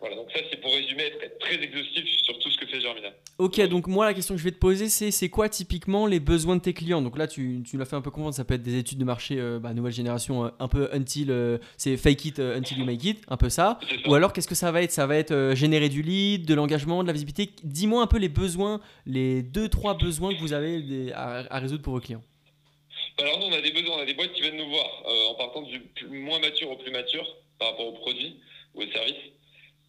Voilà, 0.00 0.14
donc 0.14 0.30
ça 0.30 0.38
c'est 0.48 0.60
pour 0.60 0.72
résumer, 0.72 1.02
être 1.02 1.38
très 1.40 1.60
exhaustif 1.60 2.04
sur 2.22 2.38
tout 2.38 2.50
ce 2.52 2.58
que 2.58 2.66
fait 2.66 2.80
Germinal. 2.80 3.12
Ok, 3.38 3.60
donc 3.62 3.88
moi 3.88 4.04
la 4.04 4.14
question 4.14 4.36
que 4.36 4.38
je 4.38 4.44
vais 4.44 4.52
te 4.52 4.58
poser 4.58 4.88
c'est 4.88 5.10
c'est 5.10 5.28
quoi 5.28 5.48
typiquement 5.48 6.06
les 6.06 6.20
besoins 6.20 6.54
de 6.54 6.60
tes 6.60 6.72
clients? 6.72 7.02
Donc 7.02 7.18
là 7.18 7.26
tu, 7.26 7.64
tu 7.68 7.76
l'as 7.76 7.84
fait 7.84 7.96
un 7.96 8.00
peu 8.00 8.12
comprendre, 8.12 8.34
ça 8.34 8.44
peut 8.44 8.54
être 8.54 8.62
des 8.62 8.78
études 8.78 8.98
de 8.98 9.04
marché 9.04 9.40
euh, 9.40 9.58
bah, 9.58 9.74
nouvelle 9.74 9.92
génération, 9.92 10.44
euh, 10.44 10.50
un 10.60 10.68
peu 10.68 10.88
until, 10.92 11.30
euh, 11.30 11.58
c'est 11.76 11.96
fake 11.96 12.24
it 12.26 12.38
until 12.38 12.78
you 12.78 12.84
make 12.84 13.02
it, 13.02 13.24
un 13.26 13.36
peu 13.36 13.48
ça. 13.48 13.80
Ou 14.06 14.14
alors 14.14 14.32
qu'est-ce 14.32 14.46
que 14.46 14.54
ça 14.54 14.70
va 14.70 14.82
être? 14.82 14.92
Ça 14.92 15.08
va 15.08 15.16
être 15.16 15.52
générer 15.54 15.88
du 15.88 16.02
lead, 16.02 16.46
de 16.46 16.54
l'engagement, 16.54 17.02
de 17.02 17.08
la 17.08 17.12
visibilité. 17.12 17.50
Dis-moi 17.64 18.00
un 18.00 18.06
peu 18.06 18.18
les 18.18 18.28
besoins, 18.28 18.80
les 19.04 19.42
deux 19.42 19.68
trois 19.68 19.98
besoins 19.98 20.32
que 20.32 20.38
vous 20.38 20.52
avez 20.52 21.12
à, 21.12 21.58
résoudre 21.58 21.82
pour 21.82 21.94
vos 21.94 22.00
clients. 22.00 22.22
Alors 23.18 23.40
nous 23.40 23.46
on 23.46 23.52
a 23.52 23.60
des 23.60 23.72
besoins, 23.72 23.96
on 23.96 24.02
a 24.02 24.06
des 24.06 24.14
boîtes 24.14 24.32
qui 24.32 24.42
viennent 24.42 24.58
nous 24.58 24.70
voir 24.70 24.86
en 25.28 25.34
partant 25.34 25.62
du 25.62 25.82
moins 26.08 26.38
mature 26.38 26.70
au 26.70 26.76
plus 26.76 26.92
mature 26.92 27.26
par 27.58 27.70
rapport 27.70 27.88
aux 27.88 27.98
produits 27.98 28.36
ou 28.74 28.82
aux 28.82 28.92
services. 28.92 29.16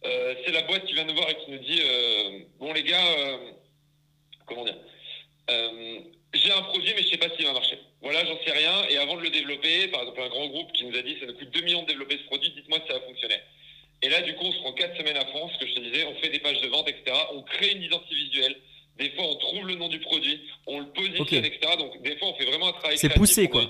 Euh, 0.04 0.34
c'est 0.44 0.52
la 0.52 0.62
boîte 0.62 0.84
qui 0.86 0.94
vient 0.94 1.04
nous 1.04 1.14
voir 1.14 1.28
et 1.28 1.36
qui 1.36 1.50
nous 1.50 1.58
dit 1.58 1.80
euh, 1.84 2.40
Bon, 2.58 2.72
les 2.72 2.82
gars, 2.82 3.06
euh, 3.18 3.36
comment 4.46 4.64
dire 4.64 4.76
J'ai 6.32 6.52
un 6.52 6.62
produit, 6.62 6.92
mais 6.96 7.02
je 7.02 7.08
sais 7.08 7.18
pas 7.18 7.28
s'il 7.36 7.46
va 7.46 7.52
marcher. 7.52 7.78
Voilà, 8.00 8.24
j'en 8.24 8.38
sais 8.44 8.52
rien. 8.52 8.84
Et 8.88 8.96
avant 8.96 9.16
de 9.16 9.22
le 9.22 9.30
développer, 9.30 9.88
par 9.88 10.00
exemple, 10.02 10.22
un 10.22 10.28
grand 10.28 10.46
groupe 10.48 10.72
qui 10.72 10.84
nous 10.84 10.96
a 10.96 11.02
dit 11.02 11.16
Ça 11.20 11.26
nous 11.26 11.34
coûte 11.34 11.50
2 11.50 11.60
millions 11.62 11.82
de 11.82 11.88
développer 11.88 12.16
ce 12.18 12.24
produit, 12.24 12.50
dites-moi 12.50 12.78
si 12.80 12.86
ça 12.88 12.98
va 12.98 13.04
fonctionner. 13.04 13.36
Et 14.02 14.08
là, 14.08 14.22
du 14.22 14.34
coup, 14.34 14.44
on 14.44 14.52
se 14.52 14.58
prend 14.58 14.72
4 14.72 14.96
semaines 14.96 15.18
à 15.18 15.26
fond, 15.26 15.50
ce 15.52 15.58
que 15.58 15.66
je 15.66 15.74
te 15.74 15.80
disais, 15.80 16.06
on 16.06 16.14
fait 16.14 16.30
des 16.30 16.38
pages 16.38 16.60
de 16.62 16.68
vente, 16.68 16.88
etc. 16.88 17.14
On 17.34 17.42
crée 17.42 17.72
une 17.72 17.82
identité 17.82 18.14
visuelle. 18.14 18.56
Des 18.98 19.10
fois, 19.10 19.24
on 19.24 19.34
trouve 19.36 19.66
le 19.66 19.74
nom 19.74 19.88
du 19.88 19.98
produit, 20.00 20.40
on 20.66 20.80
le 20.80 20.86
positionne, 20.86 21.44
etc. 21.44 21.76
Donc, 21.78 22.00
des 22.02 22.16
fois, 22.16 22.28
on 22.28 22.34
fait 22.34 22.44
vraiment 22.46 22.68
un 22.68 22.72
travail. 22.72 22.96
C'est 22.98 23.12
poussé, 23.14 23.48
quoi. 23.48 23.68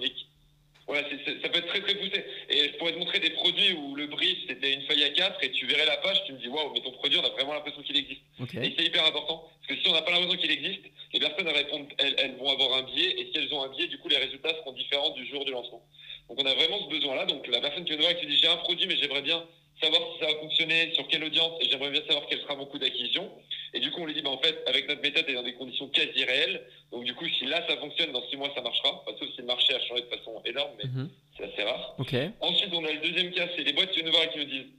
Voilà, 0.90 1.08
ça 1.08 1.48
peut 1.48 1.58
être 1.58 1.68
très 1.68 1.80
très 1.82 1.94
poussé. 1.94 2.24
Et 2.48 2.64
je 2.64 2.76
pourrais 2.76 2.92
te 2.92 2.98
montrer 2.98 3.20
des 3.20 3.30
produits 3.30 3.74
où 3.74 3.94
le 3.94 4.08
brief 4.08 4.38
c'était 4.48 4.72
une 4.72 4.82
feuille 4.82 5.04
à 5.04 5.10
4 5.10 5.44
et 5.44 5.52
tu 5.52 5.64
verrais 5.66 5.86
la 5.86 5.98
page, 5.98 6.24
tu 6.26 6.32
me 6.32 6.38
dis 6.38 6.48
waouh, 6.48 6.72
mais 6.74 6.80
ton 6.80 6.90
produit 6.90 7.16
on 7.16 7.24
a 7.24 7.28
vraiment 7.28 7.54
l'impression 7.54 7.80
qu'il 7.82 7.96
existe. 7.96 8.22
Et 8.40 8.74
c'est 8.76 8.86
hyper 8.86 9.06
important 9.06 9.48
parce 9.60 9.68
que 9.68 9.84
si 9.84 9.88
on 9.88 9.92
n'a 9.92 10.02
pas 10.02 10.10
l'impression 10.10 10.36
qu'il 10.36 10.50
existe, 10.50 10.82
les 11.12 11.20
personnes 11.20 11.46
répondent, 11.46 11.86
elles, 11.98 12.34
vont 12.40 12.50
avoir 12.50 12.78
un 12.78 12.82
biais 12.82 13.20
et 13.20 13.30
si 13.30 13.38
elles 13.38 13.54
ont 13.54 13.62
un 13.62 13.68
biais, 13.68 13.86
du 13.86 13.98
coup 13.98 14.08
les 14.08 14.16
résultats 14.16 14.52
seront 14.56 14.72
différents 14.72 15.10
du 15.10 15.24
jour 15.26 15.44
du 15.44 15.52
lancement. 15.52 15.80
Donc 16.28 16.40
on 16.42 16.46
a 16.46 16.54
vraiment 16.54 16.82
ce 16.82 16.90
besoin-là. 16.90 17.26
Donc 17.26 17.46
la 17.46 17.60
personne 17.60 17.84
qui 17.84 17.90
vient 17.90 17.98
nous 17.98 18.02
voir 18.02 18.16
et 18.16 18.20
qui 18.20 18.26
dit 18.26 18.36
j'ai 18.36 18.48
un 18.48 18.56
produit 18.56 18.88
mais 18.88 18.96
j'aimerais 18.96 19.22
bien 19.22 19.44
savoir 19.80 20.02
si 20.12 20.20
ça 20.20 20.26
va 20.26 20.38
fonctionner, 20.40 20.92
sur 20.94 21.06
quelle 21.08 21.24
audience, 21.24 21.52
et 21.60 21.70
j'aimerais 21.70 21.90
bien 21.90 22.02
savoir 22.06 22.26
quel 22.28 22.40
sera 22.40 22.56
mon 22.56 22.66
coût 22.66 22.78
d'acquisition. 22.78 23.30
Et 23.72 23.80
du 23.80 23.90
coup, 23.90 24.00
on 24.02 24.06
lui 24.06 24.14
dit, 24.14 24.22
bah, 24.22 24.30
en 24.30 24.38
fait, 24.38 24.62
avec 24.66 24.88
notre 24.88 25.02
méthode 25.02 25.24
et 25.28 25.34
dans 25.34 25.42
des 25.42 25.54
conditions 25.54 25.88
quasi 25.88 26.24
réelles, 26.24 26.62
donc 26.90 27.04
du 27.04 27.14
coup, 27.14 27.26
si 27.38 27.46
là 27.46 27.64
ça 27.68 27.76
fonctionne, 27.76 28.12
dans 28.12 28.26
six 28.28 28.36
mois 28.36 28.50
ça 28.54 28.60
marchera, 28.62 29.04
sauf 29.06 29.28
si 29.34 29.40
le 29.40 29.46
marché 29.46 29.74
a 29.74 29.80
changé 29.80 30.02
de 30.02 30.08
façon 30.08 30.42
énorme, 30.44 30.72
mais 30.78 30.90
mhm. 30.90 31.10
c'est 31.36 31.44
assez 31.44 31.62
rare. 31.62 31.94
Ensuite, 32.40 32.72
on 32.72 32.84
a 32.84 32.92
le 32.92 33.00
deuxième 33.00 33.32
cas, 33.32 33.48
c'est 33.56 33.62
les 33.62 33.72
boîtes 33.72 33.90
qui 33.90 33.96
viennent 33.96 34.06
nous 34.06 34.12
voir 34.12 34.24
et 34.24 34.30
qui 34.30 34.38
nous 34.38 34.44
disent, 34.44 34.72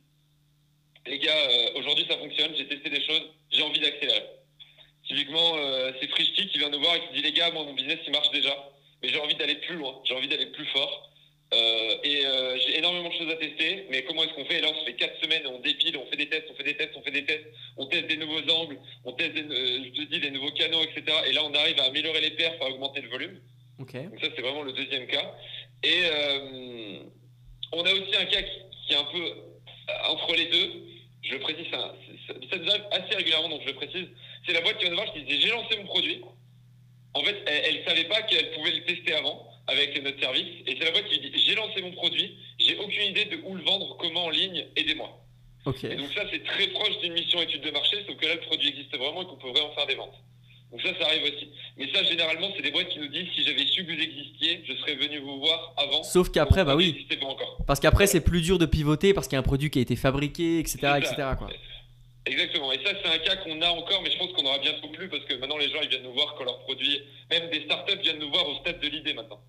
les 1.08 1.20
gars, 1.20 1.50
euh, 1.50 1.80
aujourd'hui 1.80 2.06
ça 2.08 2.18
fonctionne, 2.18 2.54
j'ai 2.58 2.68
testé 2.68 2.90
des 2.90 3.04
choses, 3.04 3.24
j'ai 3.52 3.64
envie 3.64 3.80
d'accélérer. 3.80 4.24
Typiquement, 5.08 5.58
euh, 5.58 5.92
c'est 6.00 6.08
Frishti 6.08 6.48
qui 6.50 6.60
vient 6.60 6.70
nous 6.70 6.80
voir 6.80 6.96
et 6.96 7.00
qui 7.08 7.14
dit, 7.16 7.22
les 7.22 7.32
gars, 7.32 7.50
moi, 7.52 7.64
mon 7.64 7.74
business 7.74 8.00
il 8.06 8.12
marche 8.12 8.30
déjà, 8.32 8.56
mais 9.02 9.10
j'ai 9.10 9.20
envie 9.20 9.36
d'aller 9.36 9.56
plus 9.56 9.76
loin, 9.76 10.00
j'ai 10.04 10.16
envie 10.16 10.28
d'aller 10.28 10.48
plus 10.48 10.66
fort. 10.68 11.11
Euh, 11.54 11.98
et 12.04 12.26
euh, 12.26 12.58
j'ai 12.60 12.78
énormément 12.78 13.10
de 13.10 13.14
choses 13.14 13.30
à 13.30 13.36
tester, 13.36 13.86
mais 13.90 14.04
comment 14.04 14.24
est-ce 14.24 14.34
qu'on 14.34 14.46
fait? 14.46 14.60
Et 14.60 14.62
là, 14.62 14.70
on 14.74 14.80
se 14.80 14.86
fait 14.86 14.96
4 14.96 15.22
semaines, 15.22 15.46
on 15.48 15.60
dépile, 15.60 15.98
on 15.98 16.06
fait 16.06 16.16
des 16.16 16.30
tests, 16.30 16.48
on 16.50 16.56
fait 16.56 16.64
des 16.64 16.78
tests, 16.78 16.94
on 16.96 17.02
fait 17.02 17.12
des 17.12 17.26
tests, 17.26 17.46
on 17.76 17.88
teste 17.88 18.08
des 18.08 18.16
nouveaux 18.16 18.50
angles, 18.50 18.78
on 19.04 19.12
teste, 19.12 19.34
des, 19.34 19.42
euh, 19.42 19.84
je 19.84 20.02
te 20.02 20.14
dis, 20.14 20.20
des 20.22 20.32
nouveaux 20.32 20.52
canaux, 20.52 20.82
etc. 20.82 21.04
Et 21.28 21.34
là, 21.34 21.44
on 21.44 21.54
arrive 21.54 21.78
à 21.82 21.86
améliorer 21.86 22.22
les 22.22 22.32
perfs, 22.32 22.62
à 22.62 22.70
augmenter 22.70 23.02
le 23.02 23.10
volume. 23.10 23.42
Donc 23.80 24.20
ça, 24.22 24.28
c'est 24.34 24.42
vraiment 24.42 24.64
le 24.64 24.72
deuxième 24.72 25.08
cas. 25.08 25.36
Et 25.84 26.04
on 27.74 27.84
a 27.84 27.92
aussi 27.94 28.16
un 28.16 28.26
cas 28.26 28.44
qui, 28.44 28.94
est 28.94 28.98
un 28.98 29.06
peu 29.06 29.34
entre 30.08 30.36
les 30.36 30.46
deux. 30.46 30.72
Je 31.24 31.34
le 31.34 31.40
précise, 31.40 31.66
ça, 31.72 31.96
ça, 32.28 32.58
nous 32.58 32.70
arrive 32.70 32.86
assez 32.92 33.16
régulièrement, 33.16 33.50
donc 33.50 33.62
je 33.62 33.68
le 33.68 33.76
précise. 33.76 34.08
C'est 34.46 34.54
la 34.54 34.62
boîte 34.62 34.78
qui 34.78 34.86
va 34.86 34.92
nous 34.92 34.96
voir 34.96 35.12
qui 35.14 35.24
dit 35.24 35.42
j'ai 35.42 35.50
lancé 35.50 35.78
mon 35.78 35.86
produit. 35.86 36.22
En 37.14 37.24
fait, 37.24 37.36
elle 37.46 37.80
ne 37.80 37.84
savait 37.84 38.06
pas 38.06 38.22
qu'elle 38.22 38.52
pouvait 38.52 38.72
le 38.72 38.86
tester 38.86 39.14
avant 39.16 39.51
avec 39.72 40.02
notre 40.04 40.20
service. 40.20 40.48
Et 40.68 40.76
c'est 40.78 40.86
la 40.86 40.92
boîte 40.92 41.08
qui 41.08 41.20
dit 41.20 41.32
j'ai 41.46 41.56
lancé 41.56 41.82
mon 41.82 41.92
produit, 41.92 42.38
j'ai 42.60 42.78
aucune 42.78 43.10
idée 43.10 43.26
de 43.26 43.38
où 43.44 43.56
le 43.56 43.64
vendre, 43.64 43.98
comment 43.98 44.26
en 44.26 44.30
ligne, 44.30 44.66
aidez-moi. 44.76 45.10
Et 45.84 45.96
donc 45.96 46.12
ça 46.14 46.24
c'est 46.32 46.44
très 46.44 46.68
proche 46.68 47.00
d'une 47.02 47.14
mission 47.14 47.42
étude 47.42 47.62
de 47.62 47.72
marché, 47.72 47.98
sauf 48.08 48.18
que 48.18 48.26
là 48.26 48.36
le 48.36 48.42
produit 48.42 48.70
existe 48.70 48.96
vraiment 48.98 49.22
et 49.22 49.26
qu'on 49.26 49.38
peut 49.38 49.50
vraiment 49.50 49.74
faire 49.74 49.88
des 49.88 49.96
ventes. 49.96 50.16
Donc 50.72 50.82
ça, 50.82 50.90
ça 51.00 51.08
arrive 51.08 51.24
aussi. 51.24 51.50
Mais 51.78 51.92
ça, 51.94 52.02
généralement, 52.04 52.48
c'est 52.56 52.62
des 52.62 52.72
boîtes 52.72 52.88
qui 52.88 53.00
nous 53.00 53.10
disent 53.10 53.28
si 53.36 53.44
j'avais 53.44 53.66
su 53.66 53.86
que 53.86 53.92
vous 53.92 54.02
existiez, 54.02 54.64
je 54.66 54.74
serais 54.76 54.96
venu 54.96 55.20
vous 55.20 55.40
voir 55.40 55.74
avant. 55.76 56.02
Sauf 56.02 56.32
qu'après, 56.32 56.64
bah 56.64 56.78
oui. 56.78 57.08
Parce 57.68 57.82
qu'après, 57.82 58.08
c'est 58.08 58.22
plus 58.22 58.42
dur 58.42 58.58
de 58.58 58.66
pivoter 58.66 59.14
parce 59.14 59.28
qu'il 59.28 59.36
y 59.36 59.38
a 59.38 59.40
un 59.40 59.44
produit 59.44 59.70
qui 59.70 59.80
a 59.80 59.82
été 59.82 59.98
fabriqué, 59.98 60.60
etc. 60.60 60.94
etc. 60.98 61.16
Quoi. 61.38 61.50
Exactement. 62.26 62.72
Et 62.72 62.80
ça, 62.86 62.92
c'est 63.04 63.14
un 63.14 63.18
cas 63.18 63.36
qu'on 63.38 63.62
a 63.62 63.70
encore, 63.70 64.02
mais 64.02 64.12
je 64.12 64.18
pense 64.18 64.32
qu'on 64.32 64.46
aura 64.46 64.60
bientôt 64.60 64.88
plus 64.88 65.10
parce 65.10 65.26
que 65.26 65.34
maintenant, 65.34 65.58
les 65.58 65.70
gens, 65.70 65.82
ils 65.84 65.90
viennent 65.90 66.04
nous 66.04 66.14
voir 66.14 66.36
quand 66.38 66.46
leur 66.46 66.60
produit, 66.60 67.02
même 67.30 67.50
des 67.50 67.66
startups 67.66 68.00
viennent 68.02 68.20
nous 68.20 68.32
voir 68.32 68.48
au 68.48 68.56
stade 68.60 68.80
de 68.80 68.88
l'idée 68.88 69.14
maintenant. 69.14 69.42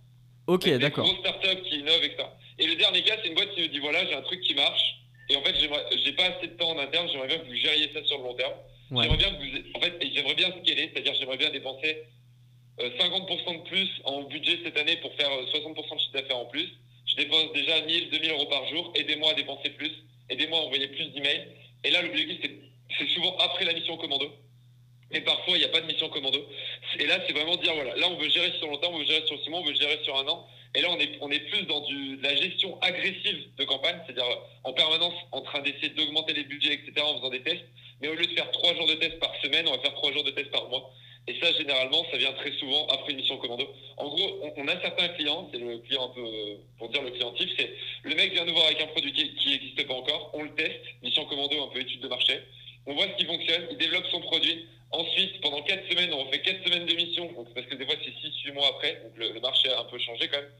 Ok, 0.47 0.69
d'accord. 0.79 1.07
Une 1.07 1.13
grosse 1.13 1.27
startup 1.27 1.63
qui 1.65 1.79
innove, 1.79 2.03
etc. 2.03 2.25
Et 2.59 2.67
le 2.67 2.77
dernier 2.77 3.03
cas, 3.03 3.17
c'est 3.23 3.29
une 3.29 3.35
boîte 3.35 3.55
qui 3.55 3.63
me 3.63 3.69
dit 3.69 3.79
voilà, 3.79 4.05
j'ai 4.07 4.15
un 4.15 4.23
truc 4.23 4.41
qui 4.41 4.55
marche. 4.55 4.99
Et 5.29 5.37
en 5.37 5.43
fait, 5.43 5.55
j'ai 5.57 6.13
pas 6.13 6.25
assez 6.25 6.49
de 6.49 6.53
temps 6.55 6.71
en 6.71 6.79
interne. 6.79 7.09
J'aimerais 7.11 7.29
bien 7.29 7.39
que 7.39 7.47
vous 7.47 7.55
gériez 7.55 7.91
ça 7.95 8.05
sur 8.05 8.19
le 8.19 8.25
long 8.25 8.35
terme. 8.35 8.53
Ouais. 8.91 9.05
J'aimerais 9.05 9.19
bien 9.19 9.31
que 9.31 9.37
vous, 9.37 9.69
en 9.75 9.81
fait, 9.81 9.99
j'aimerais 10.13 10.35
bien 10.35 10.51
scaler, 10.51 10.91
c'est-à-dire 10.93 11.15
j'aimerais 11.19 11.39
bien 11.39 11.51
dépenser 11.51 12.03
euh, 12.81 12.91
50% 12.99 13.63
de 13.63 13.69
plus 13.69 13.89
en 14.05 14.23
budget 14.23 14.59
cette 14.65 14.77
année 14.77 14.97
pour 14.97 15.15
faire 15.15 15.31
euh, 15.31 15.45
60% 15.47 15.75
de 15.95 16.01
chiffre 16.01 16.13
d'affaires 16.13 16.39
en 16.39 16.47
plus. 16.47 16.69
Je 17.07 17.17
dépense 17.17 17.53
déjà 17.53 17.81
1000, 17.81 18.11
2000 18.11 18.31
euros 18.33 18.47
par 18.47 18.67
jour. 18.69 18.93
Aidez-moi 18.95 19.31
à 19.31 19.35
dépenser 19.35 19.71
plus. 19.71 19.93
Aidez-moi 20.29 20.59
à 20.59 20.63
envoyer 20.63 20.89
plus 20.89 21.07
d'emails. 21.13 21.49
Et 21.85 21.91
là, 21.91 22.03
l'objectif, 22.03 22.39
c'est, 22.43 22.53
c'est 22.99 23.15
souvent 23.15 23.37
après 23.39 23.65
la 23.65 23.75
mission 23.75 23.97
commando. 23.97 24.31
Mais 25.12 25.21
parfois, 25.21 25.57
il 25.57 25.61
n'y 25.61 25.66
a 25.66 25.69
pas 25.69 25.81
de 25.81 25.87
mission 25.87 26.09
commando. 26.09 26.38
Et 26.99 27.07
là, 27.07 27.19
c'est 27.26 27.33
vraiment 27.33 27.57
dire, 27.57 27.75
voilà, 27.75 27.95
là, 27.97 28.09
on 28.09 28.16
veut 28.16 28.31
gérer 28.31 28.52
sur 28.59 28.69
longtemps, 28.69 28.90
on 28.92 28.99
veut 28.99 29.04
gérer 29.04 29.26
sur 29.26 29.40
six 29.42 29.50
mois, 29.50 29.61
on 29.61 29.64
veut 29.64 29.75
gérer 29.75 30.00
sur 30.04 30.16
un 30.16 30.26
an. 30.26 30.47
Et 30.75 30.81
là, 30.81 30.88
on 30.90 30.99
est, 30.99 31.19
on 31.21 31.31
est 31.31 31.40
plus 31.50 31.62
dans 31.66 31.81
du, 31.81 32.16
de 32.16 32.23
la 32.23 32.35
gestion 32.35 32.81
agressive 32.81 33.49
de 33.59 33.64
campagne, 33.64 34.00
c'est-à-dire 34.07 34.25
euh, 34.25 34.37
en 34.64 34.73
permanence 34.73 35.14
en 35.33 35.42
train 35.42 35.61
d'essayer 35.61 35.90
d'augmenter 35.90 36.33
les 36.33 36.45
budgets, 36.45 36.73
etc., 36.73 36.92
en 37.02 37.16
faisant 37.19 37.28
des 37.28 37.42
tests. 37.42 37.64
Mais 38.00 38.09
au 38.09 38.14
lieu 38.14 38.26
de 38.26 38.33
faire 38.33 38.50
trois 38.52 38.75
jours 38.75 38.87
de 38.87 38.95
tests 38.95 39.19
par 39.19 39.35
semaine, 39.42 39.69
on 39.69 39.73
va 39.73 39.78
faire 39.81 39.95
trois 39.95 40.12
jours 40.12 40.25
de 40.25 40.31
tests 40.31 40.50
par 40.50 40.69
mois. 40.71 40.90
Et 41.28 41.38
ça, 41.40 41.52
généralement, 41.52 42.04
ça 42.11 42.16
vient 42.16 42.33
très 42.33 42.52
souvent 42.52 42.87
après 42.88 43.12
une 43.12 43.19
mission 43.19 43.37
commando. 43.37 43.69
En 43.97 44.09
gros, 44.09 44.40
on, 44.42 44.62
on 44.62 44.69
a 44.69 44.81
certains 44.81 45.09
clients, 45.09 45.49
c'est 45.52 45.61
le 45.61 45.78
client 45.78 46.11
un 46.11 46.14
peu, 46.14 46.25
euh, 46.25 46.57
pour 46.78 46.88
dire 46.88 47.02
le 47.02 47.11
client 47.11 47.33
type, 47.33 47.50
c'est 47.57 47.71
le 48.02 48.14
mec 48.16 48.33
vient 48.33 48.45
nous 48.45 48.54
voir 48.54 48.66
avec 48.66 48.81
un 48.81 48.88
produit 48.88 49.12
qui 49.12 49.50
n'existe 49.50 49.87
pas 49.87 49.95
encore, 49.95 50.31
on 50.33 50.42
le 50.42 50.54
teste, 50.54 50.81
mission 51.02 51.25
commando, 51.26 51.62
un 51.62 51.69
peu 51.69 51.81
étude 51.81 52.00
de 52.00 52.09
marché, 52.09 52.40
on 52.87 52.95
voit 52.95 53.07
ce 53.09 53.17
qui 53.17 53.25
fonctionne, 53.25 53.67
il 53.71 53.77
développe 53.79 54.07
son 54.11 54.21
produit. 54.21 54.67
Ensuite, 54.91 55.41
pendant 55.41 55.62
4 55.62 55.89
semaines, 55.91 56.12
on 56.12 56.31
fait 56.31 56.41
4 56.43 56.65
semaines 56.65 56.85
de 56.87 56.95
mission, 56.95 57.31
donc, 57.33 57.53
parce 57.55 57.67
que 57.67 57.75
des 57.77 57.87
fois 57.87 57.95
c'est 58.05 58.11
6-8 58.51 58.53
mois 58.53 58.69
après, 58.69 59.01
donc 59.03 59.12
le, 59.17 59.33
le 59.33 59.41
marché 59.41 59.71
a 59.71 59.81
un 59.81 59.85
peu 59.85 59.99
changé 59.99 60.29
quand 60.29 60.39
même. 60.39 60.51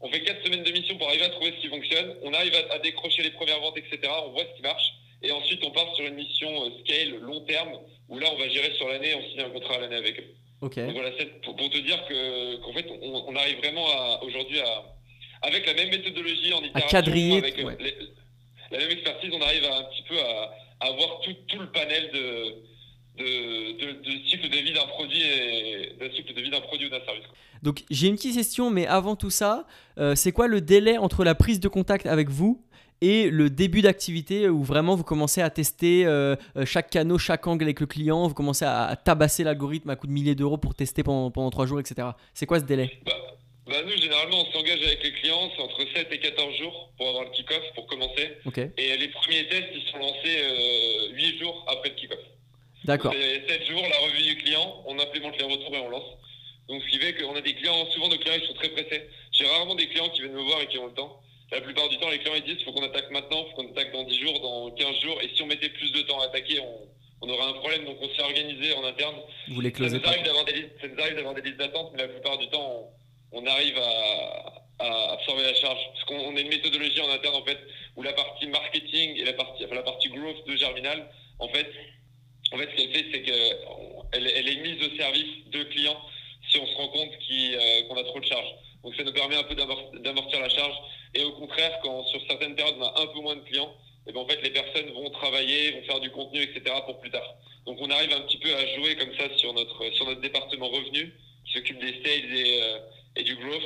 On 0.00 0.10
fait 0.10 0.20
4 0.22 0.44
semaines 0.44 0.62
de 0.62 0.70
mission 0.72 0.96
pour 0.98 1.08
arriver 1.08 1.24
à 1.24 1.30
trouver 1.30 1.52
ce 1.56 1.60
qui 1.62 1.68
fonctionne, 1.68 2.14
on 2.22 2.32
arrive 2.34 2.54
à, 2.54 2.74
à 2.74 2.78
décrocher 2.80 3.22
les 3.22 3.30
premières 3.30 3.60
ventes, 3.60 3.78
etc. 3.78 4.00
On 4.26 4.30
voit 4.32 4.42
ce 4.44 4.56
qui 4.56 4.62
marche, 4.62 4.84
et 5.22 5.32
ensuite 5.32 5.64
on 5.64 5.70
part 5.70 5.94
sur 5.96 6.04
une 6.06 6.14
mission 6.16 6.66
euh, 6.66 6.70
scale, 6.84 7.16
long 7.20 7.40
terme, 7.46 7.72
où 8.10 8.18
là 8.18 8.28
on 8.32 8.36
va 8.36 8.48
gérer 8.50 8.72
sur 8.74 8.88
l'année, 8.88 9.14
on 9.14 9.22
signe 9.30 9.40
un 9.40 9.50
contrat 9.50 9.76
à 9.76 9.80
l'année 9.80 9.96
avec 9.96 10.20
eux. 10.20 10.26
Ok. 10.60 10.76
Donc 10.78 10.92
voilà, 10.92 11.10
c'est 11.18 11.40
pour, 11.40 11.56
pour 11.56 11.70
te 11.70 11.78
dire 11.78 12.04
que 12.06 12.56
qu'en 12.56 12.72
fait, 12.74 12.86
on, 13.00 13.24
on 13.28 13.36
arrive 13.36 13.58
vraiment 13.58 13.86
aujourd'hui 14.22 14.60
à 14.60 14.84
avec 15.40 15.64
la 15.66 15.74
même 15.74 15.88
méthodologie 15.90 16.52
en 16.52 16.62
itération, 16.64 16.88
quadriller, 16.90 17.38
avec 17.38 17.58
euh, 17.58 17.62
ouais. 17.64 17.76
les- 17.80 17.96
la 18.70 18.78
même 18.78 18.90
expertise, 18.90 19.30
on 19.32 19.40
arrive 19.40 19.64
à 19.64 19.78
un 19.78 19.82
petit 19.84 20.02
peu 20.02 20.18
à 20.20 20.52
avoir 20.80 21.20
tout, 21.20 21.34
tout 21.48 21.58
le 21.58 21.70
panel 21.70 22.10
de 22.12 22.68
de, 23.18 23.72
de, 23.72 23.92
de 24.00 24.28
cycle 24.28 24.48
de 24.48 24.56
vie 24.58 24.72
d'un 24.72 24.86
produit 24.86 25.20
et 25.20 25.98
cycle 26.14 26.34
de 26.34 26.40
vie 26.40 26.50
d'un 26.50 26.60
produit 26.60 26.86
ou 26.86 26.90
d'un 26.90 27.04
service. 27.04 27.26
quoi. 27.26 27.34
Donc 27.62 27.84
j'ai 27.90 28.06
une 28.06 28.14
petite 28.14 28.36
question, 28.36 28.70
mais 28.70 28.86
avant 28.86 29.16
tout 29.16 29.30
ça, 29.30 29.66
euh, 29.98 30.14
c'est 30.14 30.32
quoi 30.32 30.46
le 30.46 30.60
délai 30.60 30.98
entre 30.98 31.24
la 31.24 31.34
prise 31.34 31.58
de 31.60 31.68
contact 31.68 32.06
avec 32.06 32.28
vous 32.28 32.62
et 33.00 33.30
le 33.30 33.50
début 33.50 33.82
d'activité 33.82 34.48
où 34.48 34.62
vraiment 34.62 34.94
vous 34.94 35.04
commencez 35.04 35.40
à 35.40 35.50
tester 35.50 36.04
euh, 36.06 36.36
euh, 36.56 36.64
chaque 36.64 36.90
canal, 36.90 37.18
chaque 37.18 37.46
angle 37.46 37.64
avec 37.64 37.80
le 37.80 37.86
client, 37.86 38.26
vous 38.26 38.34
commencez 38.34 38.64
à, 38.64 38.84
à 38.84 38.96
tabasser 38.96 39.44
l'algorithme 39.44 39.90
à 39.90 39.96
coup 39.96 40.06
de 40.06 40.12
milliers 40.12 40.34
d'euros 40.34 40.56
pour 40.58 40.74
tester 40.74 41.02
pendant, 41.02 41.30
pendant 41.30 41.50
3 41.50 41.66
jours, 41.66 41.80
etc. 41.80 42.08
C'est 42.34 42.46
quoi 42.46 42.60
ce 42.60 42.64
délai? 42.64 43.00
Bah, 43.04 43.12
bah 43.68 43.82
nous, 43.84 43.96
généralement, 44.00 44.40
on 44.48 44.52
s'engage 44.52 44.82
avec 44.82 45.02
les 45.02 45.12
clients, 45.12 45.50
c'est 45.54 45.62
entre 45.62 45.80
7 45.94 46.08
et 46.10 46.18
14 46.20 46.56
jours 46.56 46.90
pour 46.96 47.08
avoir 47.08 47.24
le 47.24 47.30
kick-off, 47.30 47.62
pour 47.74 47.86
commencer. 47.86 48.28
Et 48.76 48.96
les 48.96 49.08
premiers 49.08 49.46
tests, 49.48 49.68
ils 49.74 49.90
sont 49.90 49.98
lancés 49.98 50.38
euh, 50.42 51.12
8 51.12 51.38
jours 51.38 51.64
après 51.68 51.90
le 51.90 51.94
kick-off. 51.96 52.18
d'accord. 52.84 53.12
C'est 53.14 53.48
7 53.48 53.66
jours, 53.66 53.82
la 53.82 53.98
revue 53.98 54.22
du 54.22 54.36
client, 54.38 54.82
on 54.86 54.98
implémente 54.98 55.36
les 55.38 55.44
retours 55.44 55.74
et 55.74 55.80
on 55.80 55.90
lance. 55.90 56.10
Donc 56.68 56.82
ce 56.82 56.90
qui 56.90 56.98
fait 56.98 57.14
qu'on 57.14 57.34
a 57.34 57.40
des 57.40 57.54
clients, 57.54 57.90
souvent 57.92 58.08
nos 58.08 58.18
clients 58.18 58.36
ils 58.40 58.46
sont 58.46 58.54
très 58.54 58.68
pressés. 58.68 59.08
J'ai 59.32 59.46
rarement 59.46 59.74
des 59.74 59.86
clients 59.88 60.08
qui 60.10 60.20
viennent 60.20 60.34
me 60.34 60.42
voir 60.42 60.60
et 60.60 60.66
qui 60.66 60.78
ont 60.78 60.86
le 60.86 60.92
temps. 60.92 61.20
La 61.50 61.62
plupart 61.62 61.88
du 61.88 61.96
temps, 61.98 62.10
les 62.10 62.18
clients 62.18 62.34
ils 62.36 62.44
disent 62.44 62.62
faut 62.64 62.72
qu'on 62.72 62.84
attaque 62.84 63.10
maintenant, 63.10 63.44
faut 63.46 63.62
qu'on 63.62 63.70
attaque 63.70 63.90
dans 63.92 64.04
10 64.04 64.18
jours, 64.20 64.40
dans 64.40 64.70
15 64.72 65.00
jours. 65.00 65.18
Et 65.22 65.30
si 65.34 65.42
on 65.42 65.46
mettait 65.46 65.70
plus 65.70 65.90
de 65.92 66.02
temps 66.02 66.20
à 66.20 66.24
attaquer, 66.26 66.60
on, 66.60 66.88
on 67.22 67.28
aurait 67.30 67.44
un 67.48 67.54
problème. 67.54 67.84
Donc 67.86 67.96
on 68.02 68.08
s'est 68.14 68.22
organisé 68.22 68.74
en 68.74 68.84
interne. 68.84 69.16
Vous 69.48 69.60
les 69.62 69.70
Ça 69.70 69.76
closez 69.76 69.96
nous 69.96 70.02
pas. 70.02 70.08
arrive 70.10 70.24
des 70.44 70.52
listes, 70.52 70.68
ça 70.80 70.88
nous 70.88 71.00
arrive 71.00 71.14
d'avoir 71.16 71.34
des 71.34 71.40
listes 71.42 71.56
d'attente, 71.56 71.90
mais 71.94 72.02
la 72.02 72.08
plupart 72.08 72.36
du 72.36 72.48
temps, 72.50 72.70
on, 72.70 72.88
on 73.32 73.46
arrive 73.46 73.78
à, 73.78 75.12
absorber 75.12 75.42
la 75.42 75.54
charge. 75.54 75.80
Parce 75.92 76.04
qu'on 76.04 76.18
on 76.32 76.36
a 76.36 76.40
une 76.40 76.48
méthodologie 76.48 77.00
en 77.00 77.10
interne, 77.10 77.34
en 77.34 77.44
fait, 77.44 77.58
où 77.96 78.02
la 78.02 78.12
partie 78.12 78.46
marketing 78.46 79.16
et 79.16 79.24
la 79.24 79.32
partie, 79.32 79.64
enfin, 79.64 79.74
la 79.74 79.82
partie 79.82 80.08
growth 80.08 80.46
de 80.46 80.56
Germinal, 80.56 81.10
en 81.40 81.48
fait, 81.48 81.66
en 82.52 82.58
fait, 82.58 82.68
ce 82.70 82.76
qu'elle 82.76 82.92
fait, 82.92 83.06
c'est 83.12 83.22
qu'elle 83.22 84.32
elle 84.36 84.48
est 84.48 84.60
mise 84.62 84.86
au 84.86 84.96
service 84.96 85.46
de 85.50 85.64
clients 85.64 86.00
si 86.50 86.58
on 86.58 86.66
se 86.66 86.76
rend 86.76 86.88
compte 86.88 87.10
euh, 87.30 87.82
qu'on 87.88 87.96
a 87.96 88.04
trop 88.04 88.20
de 88.20 88.24
charge. 88.24 88.48
Donc 88.82 88.94
ça 88.94 89.02
nous 89.04 89.12
permet 89.12 89.36
un 89.36 89.42
peu 89.42 89.54
d'amor- 89.54 89.92
d'amortir 90.00 90.40
la 90.40 90.48
charge. 90.48 90.74
Et 91.14 91.22
au 91.22 91.32
contraire, 91.32 91.78
quand 91.82 92.04
sur 92.06 92.20
certaines 92.28 92.54
périodes 92.54 92.76
on 92.78 92.84
a 92.84 93.02
un 93.02 93.06
peu 93.08 93.20
moins 93.20 93.36
de 93.36 93.40
clients, 93.42 93.74
et 94.06 94.12
ben 94.12 94.20
en 94.20 94.26
fait 94.26 94.40
les 94.42 94.50
personnes 94.50 94.90
vont 94.92 95.10
travailler, 95.10 95.72
vont 95.72 95.82
faire 95.82 96.00
du 96.00 96.10
contenu, 96.10 96.40
etc. 96.40 96.74
pour 96.86 96.98
plus 97.00 97.10
tard. 97.10 97.34
Donc 97.66 97.78
on 97.80 97.90
arrive 97.90 98.12
un 98.12 98.20
petit 98.22 98.38
peu 98.38 98.54
à 98.54 98.66
jouer 98.76 98.96
comme 98.96 99.14
ça 99.18 99.24
sur 99.36 99.52
notre 99.52 99.92
sur 99.92 100.06
notre 100.06 100.20
département 100.20 100.68
revenu 100.68 101.12
qui 101.44 101.52
s'occupe 101.52 101.80
des 101.80 102.02
sales 102.02 102.34
et, 102.34 102.62
euh, 102.62 102.78
et 103.18 103.22
du 103.24 103.34
growth 103.36 103.62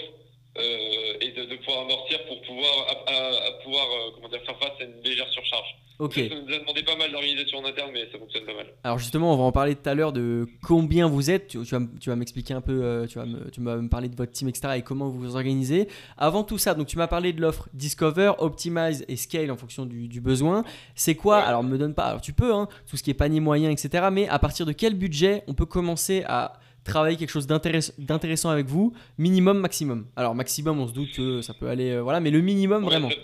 euh, 0.59 1.15
et 1.23 1.31
de, 1.33 1.45
de 1.47 1.57
pouvoir 1.57 1.83
amortir 1.87 2.19
pour 2.27 2.41
pouvoir 2.43 2.71
à, 2.89 3.11
à- 3.11 3.49
à 3.49 3.53
pouvoir 3.65 3.87
euh, 3.87 4.11
comment 4.15 4.29
dire 4.29 4.41
faire 4.45 4.59
face 4.59 4.81
à 4.81 4.85
une 4.85 5.01
légère 5.03 5.29
surcharge. 5.31 5.77
Ok. 5.99 6.15
Ça 6.15 6.23
nous 6.35 6.53
a 6.55 6.59
demandé 6.59 6.83
pas 6.83 6.97
mal 6.97 7.13
d'organisation 7.13 7.59
en 7.59 7.65
interne, 7.65 7.91
mais 7.93 8.09
ça 8.11 8.19
fonctionne 8.19 8.45
pas 8.45 8.55
mal. 8.55 8.67
Alors 8.83 8.99
justement, 8.99 9.33
on 9.33 9.37
va 9.37 9.45
en 9.45 9.53
parler 9.53 9.77
tout 9.77 9.89
à 9.89 9.95
l'heure 9.95 10.13
de 10.13 10.47
combien 10.67 11.07
vous 11.07 11.31
êtes. 11.31 11.49
Tu, 11.49 11.63
tu 11.63 11.75
vas, 11.77 11.81
tu 12.01 12.11
vas 12.11 12.17
m'expliquer 12.17 12.55
un 12.55 12.61
peu, 12.61 12.83
euh, 12.83 13.07
tu 13.07 13.19
vas 13.19 13.25
me, 13.25 13.51
tu 13.51 13.61
vas 13.63 13.77
me 13.77 13.89
parler 13.89 14.09
de 14.09 14.17
votre 14.17 14.33
team, 14.33 14.49
etc. 14.49 14.75
et 14.79 14.83
comment 14.83 15.09
vous 15.09 15.21
vous 15.21 15.37
organisez. 15.37 15.89
Avant 16.19 16.43
tout 16.45 16.59
ça, 16.59 16.75
donc 16.75 16.87
tu 16.89 16.97
m'as 16.99 17.07
parlé 17.07 17.33
de 17.33 17.41
l'offre 17.41 17.69
Discover, 17.73 18.33
Optimize 18.39 19.05
et 19.09 19.17
Scale 19.17 19.51
en 19.51 19.57
fonction 19.57 19.87
du, 19.87 20.09
du 20.09 20.21
besoin. 20.21 20.65
C'est 20.97 21.15
quoi 21.15 21.39
Ouais. 21.39 21.45
Alors 21.45 21.63
me 21.63 21.79
donne 21.79 21.95
pas, 21.95 22.05
alors 22.07 22.21
tu 22.21 22.33
peux, 22.33 22.53
hein, 22.53 22.69
tout 22.91 22.97
ce 22.97 23.03
qui 23.03 23.11
est 23.11 23.15
panier 23.15 23.41
moyen, 23.41 23.71
etc. 23.71 24.09
Mais 24.13 24.29
à 24.29 24.39
partir 24.39 24.67
de 24.67 24.73
quel 24.73 24.95
budget 24.95 25.45
on 25.47 25.55
peut 25.55 25.67
commencer 25.67 26.25
à 26.27 26.55
travailler 26.85 27.17
quelque 27.17 27.31
chose 27.31 27.47
d'intéress- 27.47 27.95
d'intéressant 27.99 28.51
avec 28.51 28.67
vous 28.67 28.93
Minimum, 29.19 29.59
maximum. 29.59 30.07
Alors 30.17 30.35
maximum, 30.35 30.81
on 30.81 30.89
se 30.89 30.93
doute 30.93 31.13
que 31.13 31.43
ça 31.43 31.55
peut 31.55 31.69
aller, 31.69 31.91
euh, 31.91 32.03
voilà, 32.03 32.21
mais 32.21 32.31
le 32.31 32.41
minimum 32.41 32.83
Ouais, 32.85 32.91
vraiment. 32.91 33.11
Ça, 33.11 33.17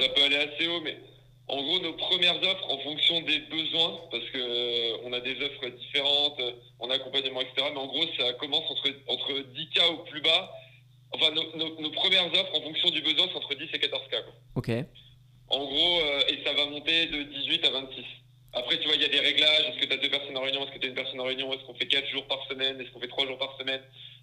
ça 0.00 0.08
peut 0.08 0.22
aller 0.22 0.36
assez 0.36 0.66
haut, 0.68 0.80
mais 0.82 0.96
en 1.48 1.62
gros, 1.62 1.78
nos 1.80 1.92
premières 1.94 2.36
offres, 2.42 2.70
en 2.70 2.78
fonction 2.78 3.20
des 3.22 3.40
besoins, 3.50 3.98
parce 4.10 4.24
que 4.30 4.38
euh, 4.38 4.96
on 5.04 5.12
a 5.12 5.20
des 5.20 5.36
offres 5.44 5.68
différentes, 5.78 6.40
euh, 6.40 6.52
on 6.80 6.88
a 6.90 6.94
accompagnement, 6.94 7.40
etc. 7.42 7.68
Mais 7.72 7.78
en 7.80 7.86
gros, 7.86 8.04
ça 8.18 8.32
commence 8.34 8.64
entre, 8.70 8.88
entre 9.08 9.32
10K 9.54 9.92
au 9.92 9.98
plus 10.04 10.22
bas. 10.22 10.50
Enfin, 11.14 11.30
nos, 11.34 11.44
nos- 11.58 11.80
nos 11.80 11.90
premières 11.90 12.26
offres, 12.26 12.54
en 12.54 12.62
fonction 12.62 12.88
du 12.90 13.02
besoin, 13.02 13.26
c'est 13.30 13.36
entre 13.36 13.54
10 13.54 13.64
et 13.74 13.78
14K. 13.78 14.22
Quoi. 14.24 14.34
Ok. 14.54 14.70
En 15.48 15.64
gros, 15.66 16.00
euh, 16.00 16.20
et 16.30 16.42
ça 16.42 16.54
va 16.54 16.64
monter 16.70 17.06
de 17.06 17.22
18 17.24 17.64
à 17.66 17.70
26. 17.70 18.04
Après, 18.54 18.78
tu 18.78 18.86
vois, 18.86 18.96
il 18.96 19.02
y 19.02 19.06
a 19.06 19.08
des 19.08 19.20
réglages. 19.20 19.64
Est-ce 19.68 19.78
que 19.78 19.86
tu 19.86 19.92
as 19.92 19.96
deux 19.96 20.10
personnes 20.10 20.36
en 20.36 20.42
réunion? 20.42 20.64
Est-ce 20.64 20.72
que 20.72 20.78
tu 20.78 20.86
as 20.86 20.88
une 20.90 20.94
personne 20.94 21.20
en 21.20 21.24
réunion? 21.24 21.52
Est-ce 21.52 21.64
qu'on 21.64 21.74
fait 21.74 21.86
4 21.86 22.06
jours 22.08 22.26
par 22.26 22.46
semaine? 22.48 22.80
Est-ce 22.80 22.90
qu'on 22.90 23.00
fait 23.00 23.08
3 23.08 23.26
jours 23.26 23.38
par 23.38 23.56
semaine? 23.58 23.80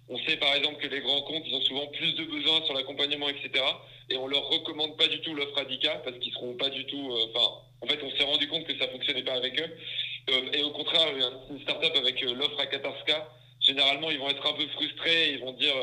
On 0.08 0.18
sait 0.26 0.36
par 0.36 0.54
exemple 0.54 0.80
que 0.80 0.88
les 0.88 1.00
grands 1.00 1.22
comptes, 1.22 1.44
ils 1.46 1.54
ont 1.54 1.60
souvent 1.62 1.86
plus 1.88 2.14
de 2.14 2.24
besoins 2.24 2.64
sur 2.64 2.74
l'accompagnement, 2.74 3.28
etc. 3.28 3.64
Et 4.08 4.16
on 4.16 4.26
leur 4.26 4.48
recommande 4.48 4.96
pas 4.96 5.06
du 5.06 5.20
tout 5.20 5.34
l'offre 5.34 5.54
Radica 5.54 5.96
parce 6.04 6.18
qu'ils 6.18 6.32
seront 6.32 6.54
pas 6.54 6.68
du 6.68 6.84
tout. 6.86 7.12
euh, 7.12 7.26
Enfin, 7.32 7.46
en 7.82 7.86
fait, 7.86 7.98
on 8.02 8.10
s'est 8.16 8.24
rendu 8.24 8.48
compte 8.48 8.64
que 8.66 8.76
ça 8.78 8.88
fonctionnait 8.88 9.22
pas 9.22 9.34
avec 9.34 9.60
eux. 9.60 9.70
Euh, 10.30 10.52
et 10.52 10.62
au 10.62 10.70
contraire, 10.70 11.08
une 11.50 11.60
startup 11.62 11.94
avec 11.96 12.22
euh, 12.22 12.34
l'offre 12.34 12.58
à 12.60 12.66
14K, 12.66 13.22
généralement, 13.60 14.10
ils 14.10 14.18
vont 14.18 14.30
être 14.30 14.46
un 14.46 14.52
peu 14.54 14.66
frustrés. 14.68 15.32
Ils 15.32 15.40
vont 15.40 15.52
dire. 15.52 15.74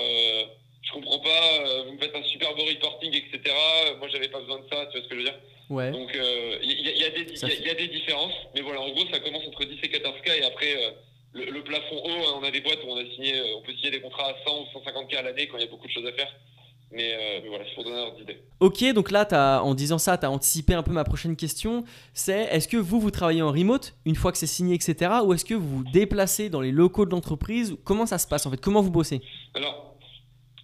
je 0.84 0.92
comprends 0.94 1.20
pas, 1.20 1.84
vous 1.86 1.94
me 1.94 2.00
faites 2.00 2.16
un 2.16 2.24
super 2.24 2.54
beau 2.56 2.64
reporting, 2.64 3.14
etc. 3.14 3.56
Moi, 4.00 4.08
j'avais 4.10 4.30
pas 4.30 4.40
besoin 4.40 4.60
de 4.60 4.68
ça, 4.70 4.86
tu 4.88 4.98
vois 4.98 5.04
ce 5.04 5.08
que 5.10 5.16
je 5.16 5.20
veux 5.20 5.26
dire? 5.26 5.40
Ouais. 5.70 5.92
donc 5.92 6.16
euh, 6.16 6.58
il 6.64 6.72
y, 6.72 6.88
a- 6.88 6.92
il 6.92 6.98
y 6.98 7.02
y 7.02 7.60
il 7.60 7.66
y 7.68 7.70
a 7.70 7.74
des 7.76 7.88
différences, 7.90 8.34
mais 8.56 8.62
voilà, 8.62 8.82
en 8.82 8.90
gros, 8.92 9.04
ça 9.12 9.20
commence 9.20 9.44
entre 9.48 9.66
10 9.66 9.74
et 9.84 9.88
14K 9.90 10.40
et 10.40 10.44
après, 10.46 10.76
euh, 10.86 10.92
le, 11.34 11.46
le 11.52 11.64
plafond 11.64 11.98
haut, 12.04 12.10
hein, 12.10 12.40
on 12.42 12.44
a 12.44 12.52
des 12.52 12.62
boîtes 12.62 12.80
où 12.86 12.88
on, 12.90 12.98
a 12.98 13.04
signé, 13.16 13.38
euh, 13.38 13.58
on 13.58 13.62
peut 13.62 13.74
signer 13.74 13.92
des 13.92 14.00
contrats 14.02 14.28
à 14.30 14.36
100 14.46 14.60
ou 14.62 14.80
150K 14.80 15.18
à 15.18 15.22
l'année 15.24 15.48
quand 15.48 15.58
il 15.58 15.62
y 15.66 15.68
a 15.68 15.70
beaucoup 15.70 15.88
de 15.88 15.92
choses 15.92 16.06
à 16.06 16.14
faire. 16.14 16.34
Mais, 16.90 17.14
euh, 17.14 17.40
mais 17.44 17.50
voilà, 17.50 17.66
c'est 17.68 17.76
pour 17.76 17.84
donner 17.84 17.98
ordre 17.98 18.16
d'idée. 18.18 18.38
Ok, 18.62 18.82
donc 18.94 19.12
là, 19.12 19.28
en 19.62 19.74
disant 19.76 19.98
ça, 19.98 20.18
tu 20.18 20.26
as 20.26 20.32
anticipé 20.32 20.74
un 20.74 20.84
peu 20.84 20.94
ma 20.94 21.04
prochaine 21.04 21.36
question. 21.36 21.84
C'est 22.14 22.44
est-ce 22.46 22.70
que 22.70 22.78
vous, 22.78 23.02
vous 23.02 23.12
travaillez 23.12 23.42
en 23.42 23.52
remote 23.52 23.94
une 24.06 24.16
fois 24.16 24.32
que 24.32 24.38
c'est 24.38 24.48
signé, 24.48 24.74
etc. 24.76 25.12
Ou 25.26 25.34
est-ce 25.34 25.44
que 25.44 25.54
vous 25.54 25.80
vous 25.80 25.84
déplacez 25.92 26.50
dans 26.50 26.62
les 26.62 26.72
locaux 26.72 27.06
de 27.06 27.12
l'entreprise? 27.12 27.76
Comment 27.84 28.06
ça 28.06 28.18
se 28.18 28.26
passe 28.26 28.46
en 28.46 28.52
fait? 28.52 28.62
Comment 28.62 28.82
vous 28.82 28.90
bossez? 28.92 29.20
Alors, 29.54 29.96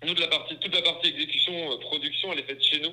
nous, 0.05 0.13
de 0.13 0.21
la 0.21 0.27
partie, 0.27 0.55
toute 0.57 0.73
la 0.73 0.81
partie 0.81 1.09
exécution, 1.09 1.53
euh, 1.73 1.77
production, 1.81 2.31
elle 2.31 2.39
est 2.39 2.43
faite 2.43 2.63
chez 2.63 2.79
nous. 2.79 2.91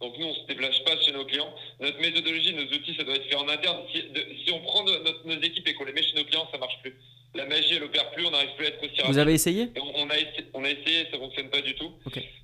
Donc 0.00 0.16
nous, 0.18 0.26
on 0.26 0.34
se 0.34 0.46
déplace 0.46 0.78
pas 0.80 0.98
chez 1.02 1.12
nos 1.12 1.24
clients. 1.26 1.52
Notre 1.78 1.98
méthodologie, 2.00 2.54
nos 2.54 2.62
outils, 2.64 2.94
ça 2.96 3.04
doit 3.04 3.14
être 3.16 3.26
fait 3.28 3.34
en 3.36 3.48
interne. 3.48 3.82
Si, 3.92 4.02
de- 4.02 4.26
si 4.44 4.50
on 4.52 4.60
prend 4.60 4.82
de- 4.84 4.96
notre- 5.04 5.26
nos 5.26 5.40
équipes 5.42 5.68
et 5.68 5.74
qu'on 5.74 5.84
les 5.84 5.92
met 5.92 6.02
chez 6.02 6.14
nos 6.16 6.24
clients, 6.24 6.48
ça 6.50 6.58
marche 6.58 6.78
plus. 6.80 6.94
La 7.34 7.44
magie, 7.46 7.74
elle 7.74 7.84
opère 7.84 8.10
plus, 8.12 8.24
on 8.26 8.30
n'arrive 8.30 8.54
plus 8.56 8.66
à 8.66 8.68
être 8.70 8.78
aussi 8.82 8.96
rapide. 8.96 9.12
Vous 9.12 9.18
avez 9.18 9.34
essayé? 9.34 9.62
Et 9.76 9.80
on, 9.80 9.92
on 10.00 10.10
a 10.10 10.16
essayé, 10.16 10.44
on 10.54 10.64
a 10.64 10.70
essayé, 10.70 11.06
ça 11.12 11.18
fonctionne 11.18 11.50
pas 11.50 11.60
du 11.60 11.74
tout. 11.74 11.92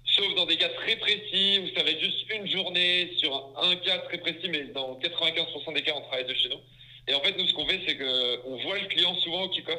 Sauf 0.04 0.34
dans 0.36 0.46
des 0.46 0.56
cas 0.56 0.68
très 0.68 0.96
précis 0.96 1.60
où 1.62 1.76
ça 1.76 1.82
va 1.82 1.90
être 1.90 2.00
juste 2.00 2.24
une 2.34 2.46
journée 2.50 3.12
sur 3.16 3.52
un, 3.62 3.74
cas 3.76 3.98
très 3.98 4.18
précis, 4.18 4.48
mais 4.48 4.64
dans 4.74 4.94
95% 4.98 5.72
des 5.74 5.82
cas, 5.82 5.92
on 5.96 6.02
travaille 6.02 6.26
de 6.26 6.34
chez 6.34 6.48
nous. 6.50 6.60
Et 7.08 7.14
en 7.14 7.20
fait, 7.20 7.36
nous, 7.38 7.46
ce 7.48 7.54
qu'on 7.54 7.66
fait, 7.66 7.80
c'est 7.86 7.96
que 7.96 8.46
on 8.46 8.56
voit 8.62 8.78
le 8.78 8.86
client 8.88 9.14
souvent 9.20 9.42
au 9.44 9.48
kick-off. 9.48 9.78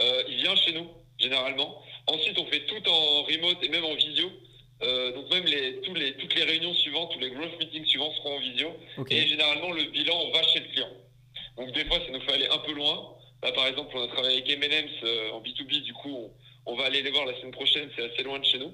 Euh, 0.00 0.22
il 0.28 0.36
vient 0.36 0.56
chez 0.56 0.72
nous, 0.72 0.88
généralement. 1.18 1.82
Ensuite, 2.06 2.38
on 2.38 2.46
fait 2.46 2.60
tout 2.66 2.88
en 2.88 3.22
remote 3.24 3.58
et 3.62 3.68
même 3.68 3.84
en 3.84 3.94
visio. 3.94 4.30
Euh, 5.08 5.12
donc 5.14 5.30
même 5.32 5.44
les, 5.44 5.80
tous 5.82 5.94
les, 5.94 6.12
toutes 6.14 6.34
les 6.34 6.44
réunions 6.44 6.74
suivantes, 6.74 7.10
tous 7.12 7.18
les 7.20 7.30
growth 7.30 7.58
meetings 7.58 7.84
suivants 7.86 8.12
seront 8.16 8.36
en 8.36 8.40
visio. 8.40 8.68
Et 9.10 9.26
généralement, 9.28 9.72
le 9.72 9.84
bilan, 9.84 10.14
on 10.26 10.30
va 10.30 10.42
chez 10.44 10.60
le 10.60 10.66
client. 10.66 10.88
Donc 11.56 11.72
des 11.72 11.84
fois, 11.84 11.98
ça 11.98 12.12
nous 12.12 12.20
fait 12.20 12.32
aller 12.32 12.48
un 12.48 12.58
peu 12.58 12.72
loin. 12.72 13.14
Là, 13.42 13.52
par 13.52 13.66
exemple, 13.66 13.96
on 13.96 14.02
a 14.02 14.08
travaillé 14.08 14.38
avec 14.38 14.50
M&M's 14.50 14.90
euh, 15.04 15.30
en 15.30 15.40
B2B, 15.40 15.82
du 15.82 15.92
coup, 15.94 16.30
on, 16.66 16.72
on 16.72 16.76
va 16.76 16.86
aller 16.86 17.02
les 17.02 17.10
voir 17.10 17.24
la 17.24 17.34
semaine 17.38 17.52
prochaine, 17.52 17.88
c'est 17.96 18.12
assez 18.12 18.22
loin 18.24 18.38
de 18.38 18.44
chez 18.44 18.58
nous. 18.58 18.72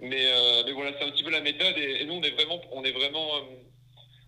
Mais, 0.00 0.26
euh, 0.26 0.62
mais 0.66 0.72
voilà, 0.72 0.92
c'est 0.98 1.04
un 1.04 1.10
petit 1.10 1.22
peu 1.22 1.30
la 1.30 1.40
méthode. 1.40 1.76
Et, 1.78 2.02
et 2.02 2.04
nous, 2.04 2.14
on 2.14 2.22
est 2.22 2.30
vraiment, 2.30 2.60
on 2.72 2.84
est 2.84 2.90
vraiment, 2.92 3.28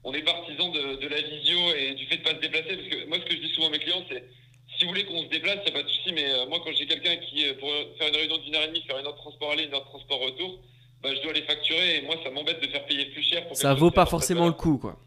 on 0.04 0.14
est 0.14 0.22
partisans 0.22 0.70
de, 0.70 0.96
de 0.96 1.08
la 1.08 1.20
visio 1.20 1.58
et 1.76 1.94
du 1.94 2.06
fait 2.06 2.18
de 2.18 2.22
pas 2.22 2.30
se 2.30 2.40
déplacer. 2.40 2.76
Parce 2.76 2.88
que 2.88 3.04
moi, 3.06 3.18
ce 3.18 3.24
que 3.24 3.34
je 3.36 3.40
dis 3.40 3.52
souvent 3.54 3.66
à 3.66 3.70
mes 3.70 3.78
clients, 3.78 4.04
c'est 4.08 4.24
si 4.78 4.84
vous 4.84 4.90
voulez 4.90 5.04
qu'on 5.04 5.22
se 5.22 5.28
déplace, 5.28 5.58
il 5.66 5.72
n'y 5.72 5.78
a 5.78 5.82
pas 5.82 5.86
de 5.86 5.92
souci. 5.92 6.12
Mais 6.12 6.26
moi, 6.48 6.60
quand 6.64 6.72
j'ai 6.76 6.86
quelqu'un 6.86 7.16
qui, 7.16 7.44
pour 7.60 7.70
faire 7.98 8.08
une 8.08 8.16
réunion 8.16 8.38
d'une 8.38 8.54
heure 8.54 8.64
et 8.64 8.68
demie, 8.68 8.82
faire 8.86 8.98
une 8.98 9.06
heure 9.06 9.12
de 9.14 9.18
transport 9.18 9.52
aller, 9.52 9.64
une 9.64 9.74
heure 9.74 9.84
de 9.84 9.88
transport 9.88 10.20
retour, 10.20 10.60
bah, 11.04 11.10
je 11.14 11.22
dois 11.22 11.34
les 11.34 11.42
facturer. 11.42 11.98
Et 11.98 12.02
moi, 12.02 12.16
ça 12.24 12.30
m'embête 12.30 12.60
de 12.62 12.68
faire 12.68 12.84
payer 12.86 13.04
plus 13.06 13.22
cher. 13.22 13.46
Pour 13.46 13.56
Ça 13.56 13.74
vaut 13.74 13.90
pas 13.90 14.06
forcément 14.06 14.46
le 14.46 14.52
coup, 14.52 14.78
quoi. 14.78 14.98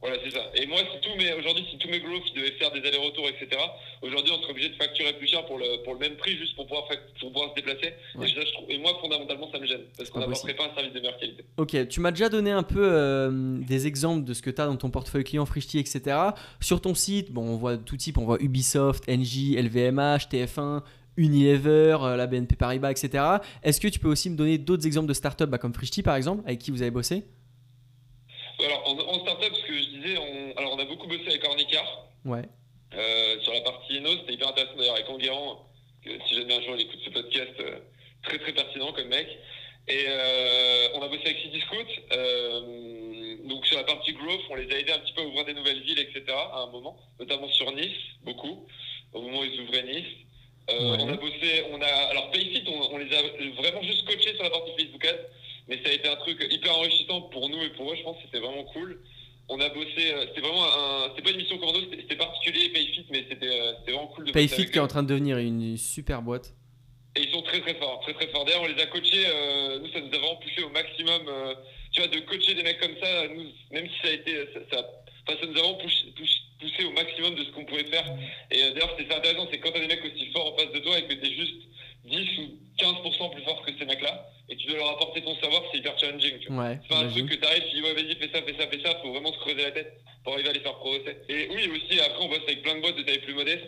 Voilà, 0.00 0.16
c'est 0.24 0.30
ça. 0.30 0.40
Et 0.54 0.66
moi, 0.66 0.78
si 0.78 0.98
tous 1.06 1.14
mes, 1.18 1.30
aujourd'hui, 1.34 1.66
si 1.70 1.76
tous 1.76 1.88
mes 1.88 2.00
growths 2.00 2.34
devaient 2.34 2.52
faire 2.52 2.72
des 2.72 2.78
allers-retours, 2.78 3.28
etc., 3.28 3.60
aujourd'hui, 4.00 4.32
on 4.34 4.40
serait 4.40 4.52
obligé 4.52 4.70
de 4.70 4.74
facturer 4.76 5.12
plus 5.12 5.26
cher 5.26 5.44
pour 5.44 5.58
le, 5.58 5.82
pour 5.84 5.92
le 5.92 5.98
même 6.00 6.16
prix, 6.16 6.38
juste 6.38 6.56
pour 6.56 6.66
pouvoir, 6.66 6.88
pour 7.20 7.32
pouvoir 7.32 7.50
se 7.50 7.54
déplacer. 7.54 7.92
Ouais. 8.14 8.30
Et, 8.30 8.34
ça, 8.34 8.40
je 8.40 8.52
trouve, 8.52 8.70
et 8.70 8.78
moi, 8.78 8.92
fondamentalement, 8.98 9.52
ça 9.52 9.58
me 9.58 9.66
gêne. 9.66 9.82
Parce 9.98 10.08
qu'on 10.08 10.20
pas 10.20 10.26
n'apporterait 10.26 10.54
pas 10.54 10.64
un 10.70 10.74
service 10.74 10.94
de 10.94 11.00
meilleure 11.00 11.18
qualité. 11.18 11.44
Ok, 11.58 11.88
tu 11.88 12.00
m'as 12.00 12.12
déjà 12.12 12.30
donné 12.30 12.50
un 12.50 12.62
peu 12.62 12.80
euh, 12.82 13.58
des 13.58 13.86
exemples 13.86 14.24
de 14.24 14.32
ce 14.32 14.40
que 14.40 14.48
tu 14.48 14.58
as 14.62 14.66
dans 14.66 14.76
ton 14.76 14.88
portefeuille 14.88 15.24
client, 15.24 15.44
Frishti, 15.44 15.78
etc. 15.78 16.16
Sur 16.60 16.80
ton 16.80 16.94
site, 16.94 17.30
bon, 17.30 17.42
on 17.42 17.56
voit 17.56 17.76
tout 17.76 17.98
type, 17.98 18.16
on 18.16 18.24
voit 18.24 18.40
Ubisoft, 18.40 19.06
NJ, 19.06 19.54
LVMH, 19.58 20.30
TF1, 20.32 20.80
Unilever, 21.16 21.98
euh, 22.02 22.16
la 22.16 22.26
BNP 22.26 22.56
Paribas, 22.56 22.90
etc. 22.90 23.24
Est-ce 23.62 23.80
que 23.80 23.88
tu 23.88 23.98
peux 23.98 24.08
aussi 24.08 24.30
me 24.30 24.36
donner 24.36 24.58
d'autres 24.58 24.86
exemples 24.86 25.08
de 25.08 25.14
startups 25.14 25.46
bah, 25.46 25.58
comme 25.58 25.74
Frishti 25.74 26.02
par 26.02 26.16
exemple, 26.16 26.42
avec 26.46 26.58
qui 26.60 26.70
vous 26.70 26.82
avez 26.82 26.90
bossé? 26.90 27.24
Alors, 28.64 28.88
en, 28.88 28.98
en 28.98 29.20
startup, 29.20 29.54
ce 29.54 29.66
que 29.66 29.74
je 29.74 29.88
disais, 29.88 30.18
on, 30.18 30.58
alors, 30.58 30.74
on 30.74 30.78
a 30.78 30.84
beaucoup 30.84 31.06
bossé 31.08 31.26
avec 31.26 31.44
Ornicar. 31.44 31.84
Ouais. 32.24 32.42
Euh, 32.94 33.40
sur 33.40 33.52
la 33.52 33.60
partie 33.60 33.96
Inno, 33.96 34.10
c'était 34.10 34.34
hyper 34.34 34.48
intéressant 34.48 34.76
d'ailleurs 34.76 34.94
avec 34.96 35.08
Enguerrand, 35.08 35.66
que 36.04 36.10
si 36.26 36.34
jamais 36.34 36.54
un 36.54 36.62
jour 36.62 36.74
il 36.76 36.82
écoute 36.82 37.00
ce 37.04 37.10
podcast, 37.10 37.52
euh, 37.60 37.78
très 38.22 38.38
très 38.38 38.52
pertinent 38.52 38.92
comme 38.92 39.08
mec. 39.08 39.28
Et 39.88 40.04
euh, 40.08 40.88
on 40.94 41.02
a 41.02 41.08
bossé 41.08 41.22
avec 41.24 41.38
City 41.38 41.60
Scoot, 41.60 41.86
euh, 42.12 43.36
donc 43.48 43.66
sur 43.66 43.76
la 43.76 43.84
partie 43.84 44.12
growth, 44.12 44.40
on 44.50 44.54
les 44.56 44.70
a 44.72 44.78
aidés 44.78 44.92
un 44.92 44.98
petit 44.98 45.12
peu 45.12 45.22
à 45.22 45.24
ouvrir 45.24 45.44
des 45.46 45.54
nouvelles 45.54 45.82
villes, 45.82 45.98
etc. 45.98 46.24
à 46.28 46.60
un 46.60 46.70
moment, 46.70 46.96
notamment 47.18 47.48
sur 47.48 47.72
Nice, 47.72 47.96
beaucoup, 48.22 48.66
au 49.12 49.22
moment 49.22 49.40
où 49.40 49.44
ils 49.44 49.60
ouvraient 49.62 49.82
Nice. 49.84 50.06
Euh, 50.68 50.90
Ouais. 50.90 50.96
On 51.00 51.08
a 51.08 51.16
bossé, 51.16 51.64
on 51.72 51.80
a, 51.80 51.86
alors 51.86 52.30
Payfit, 52.30 52.62
on, 52.68 52.94
on 52.94 52.98
les 52.98 53.12
a 53.16 53.22
vraiment 53.60 53.82
juste 53.82 54.04
coachés 54.06 54.34
sur 54.34 54.42
la 54.44 54.50
partie 54.50 54.70
Facebook 54.78 55.04
Ads, 55.04 55.26
mais 55.68 55.80
ça 55.82 55.90
a 55.90 55.92
été 55.92 56.08
un 56.08 56.16
truc 56.16 56.46
hyper 56.50 56.76
enrichissant 56.76 57.22
pour 57.22 57.48
nous 57.48 57.60
et 57.62 57.70
pour 57.70 57.90
eux, 57.90 57.96
je 57.96 58.02
pense 58.02 58.16
que 58.18 58.22
c'était 58.24 58.40
vraiment 58.40 58.64
cool 58.64 59.00
on 59.52 59.58
a 59.58 59.68
bossé, 59.70 60.12
euh, 60.12 60.26
c'était 60.28 60.42
vraiment 60.42 60.62
un, 60.64 61.08
c'était 61.08 61.22
pas 61.22 61.30
une 61.30 61.38
mission 61.38 61.58
commando, 61.58 61.80
c'était 61.90 62.14
particulier 62.14 62.68
Payfit, 62.68 63.04
mais 63.10 63.24
c'était 63.28 63.48
euh, 63.48 63.72
c'était 63.80 63.90
vraiment 63.90 64.06
cool 64.06 64.26
de 64.26 64.30
Payfit 64.30 64.66
qui 64.70 64.76
est 64.78 64.80
en 64.80 64.86
train 64.86 65.02
de 65.02 65.08
devenir 65.08 65.38
une 65.38 65.76
super 65.76 66.22
boîte. 66.22 66.54
Et 67.16 67.22
ils 67.22 67.30
sont 67.32 67.42
très 67.42 67.60
très 67.60 67.74
forts, 67.74 67.98
très 68.02 68.14
très 68.14 68.28
forts. 68.28 68.44
D'ailleurs, 68.44 68.62
on 68.62 68.68
les 68.68 68.80
a 68.80 68.86
coachés, 68.86 69.24
euh, 69.26 69.80
nous 69.80 69.90
ça 69.92 69.98
nous 70.02 70.06
a 70.14 70.18
vraiment 70.18 70.36
poussé 70.36 70.62
au 70.62 70.68
maximum, 70.68 71.22
euh, 71.26 71.54
tu 71.90 72.00
vois, 72.00 72.08
de 72.08 72.20
coacher 72.20 72.54
des 72.54 72.62
mecs 72.62 72.78
comme 72.78 72.94
ça, 73.02 73.26
nous, 73.26 73.46
même 73.72 73.88
si 73.88 73.94
ça 74.00 74.08
a 74.08 74.12
été, 74.12 74.36
ça, 74.54 74.60
ça, 74.70 74.86
enfin, 75.26 75.38
ça 75.40 75.46
nous 75.48 75.58
a 75.58 75.62
vraiment 75.62 75.78
poussé, 75.78 76.04
poussé- 76.16 76.39
poussé 76.60 76.84
au 76.84 76.92
maximum 76.92 77.34
de 77.34 77.44
ce 77.44 77.50
qu'on 77.50 77.64
pouvait 77.64 77.84
faire. 77.84 78.04
Et 78.50 78.62
euh, 78.62 78.72
d'ailleurs, 78.72 78.94
c'est 78.98 79.12
intéressant, 79.12 79.48
c'est 79.50 79.58
quand 79.58 79.72
t'as 79.72 79.80
des 79.80 79.88
mecs 79.88 80.04
aussi 80.04 80.26
forts 80.32 80.52
en 80.52 80.56
face 80.56 80.72
de 80.72 80.78
toi 80.80 80.98
et 80.98 81.02
que 81.02 81.14
t'es 81.14 81.32
juste 81.32 81.62
10 82.04 82.38
ou 82.38 82.58
15% 82.78 83.32
plus 83.32 83.42
fort 83.42 83.62
que 83.62 83.72
ces 83.78 83.84
mecs-là, 83.84 84.26
et 84.48 84.56
tu 84.56 84.66
dois 84.68 84.78
leur 84.78 84.90
apporter 84.90 85.22
ton 85.22 85.36
savoir, 85.36 85.62
c'est 85.70 85.78
hyper 85.78 85.98
challenging, 85.98 86.38
tu 86.40 86.52
vois. 86.52 86.64
Ouais, 86.64 86.78
C'est 86.82 86.88
pas 86.88 87.00
un 87.00 87.08
truc 87.08 87.28
que 87.28 87.34
t'arrives, 87.36 87.64
tu 87.70 87.76
dis 87.76 87.82
ouais 87.82 87.94
vas-y 87.94 88.14
fais 88.16 88.30
ça, 88.32 88.42
fais 88.42 88.54
ça, 88.58 88.66
fais 88.68 88.80
ça, 88.80 88.98
faut 89.02 89.12
vraiment 89.12 89.32
se 89.32 89.38
creuser 89.38 89.62
la 89.62 89.70
tête 89.70 89.92
pour 90.24 90.32
arriver 90.34 90.48
à 90.48 90.52
les 90.52 90.60
faire 90.60 90.74
progresser. 90.76 91.16
Et 91.28 91.48
oui 91.50 91.68
aussi 91.68 92.00
après 92.00 92.24
on 92.24 92.28
bosse 92.28 92.42
avec 92.46 92.62
plein 92.62 92.76
de 92.76 92.80
boîtes 92.80 92.96
de 92.96 93.02
taille 93.02 93.20
plus 93.20 93.34
modeste. 93.34 93.66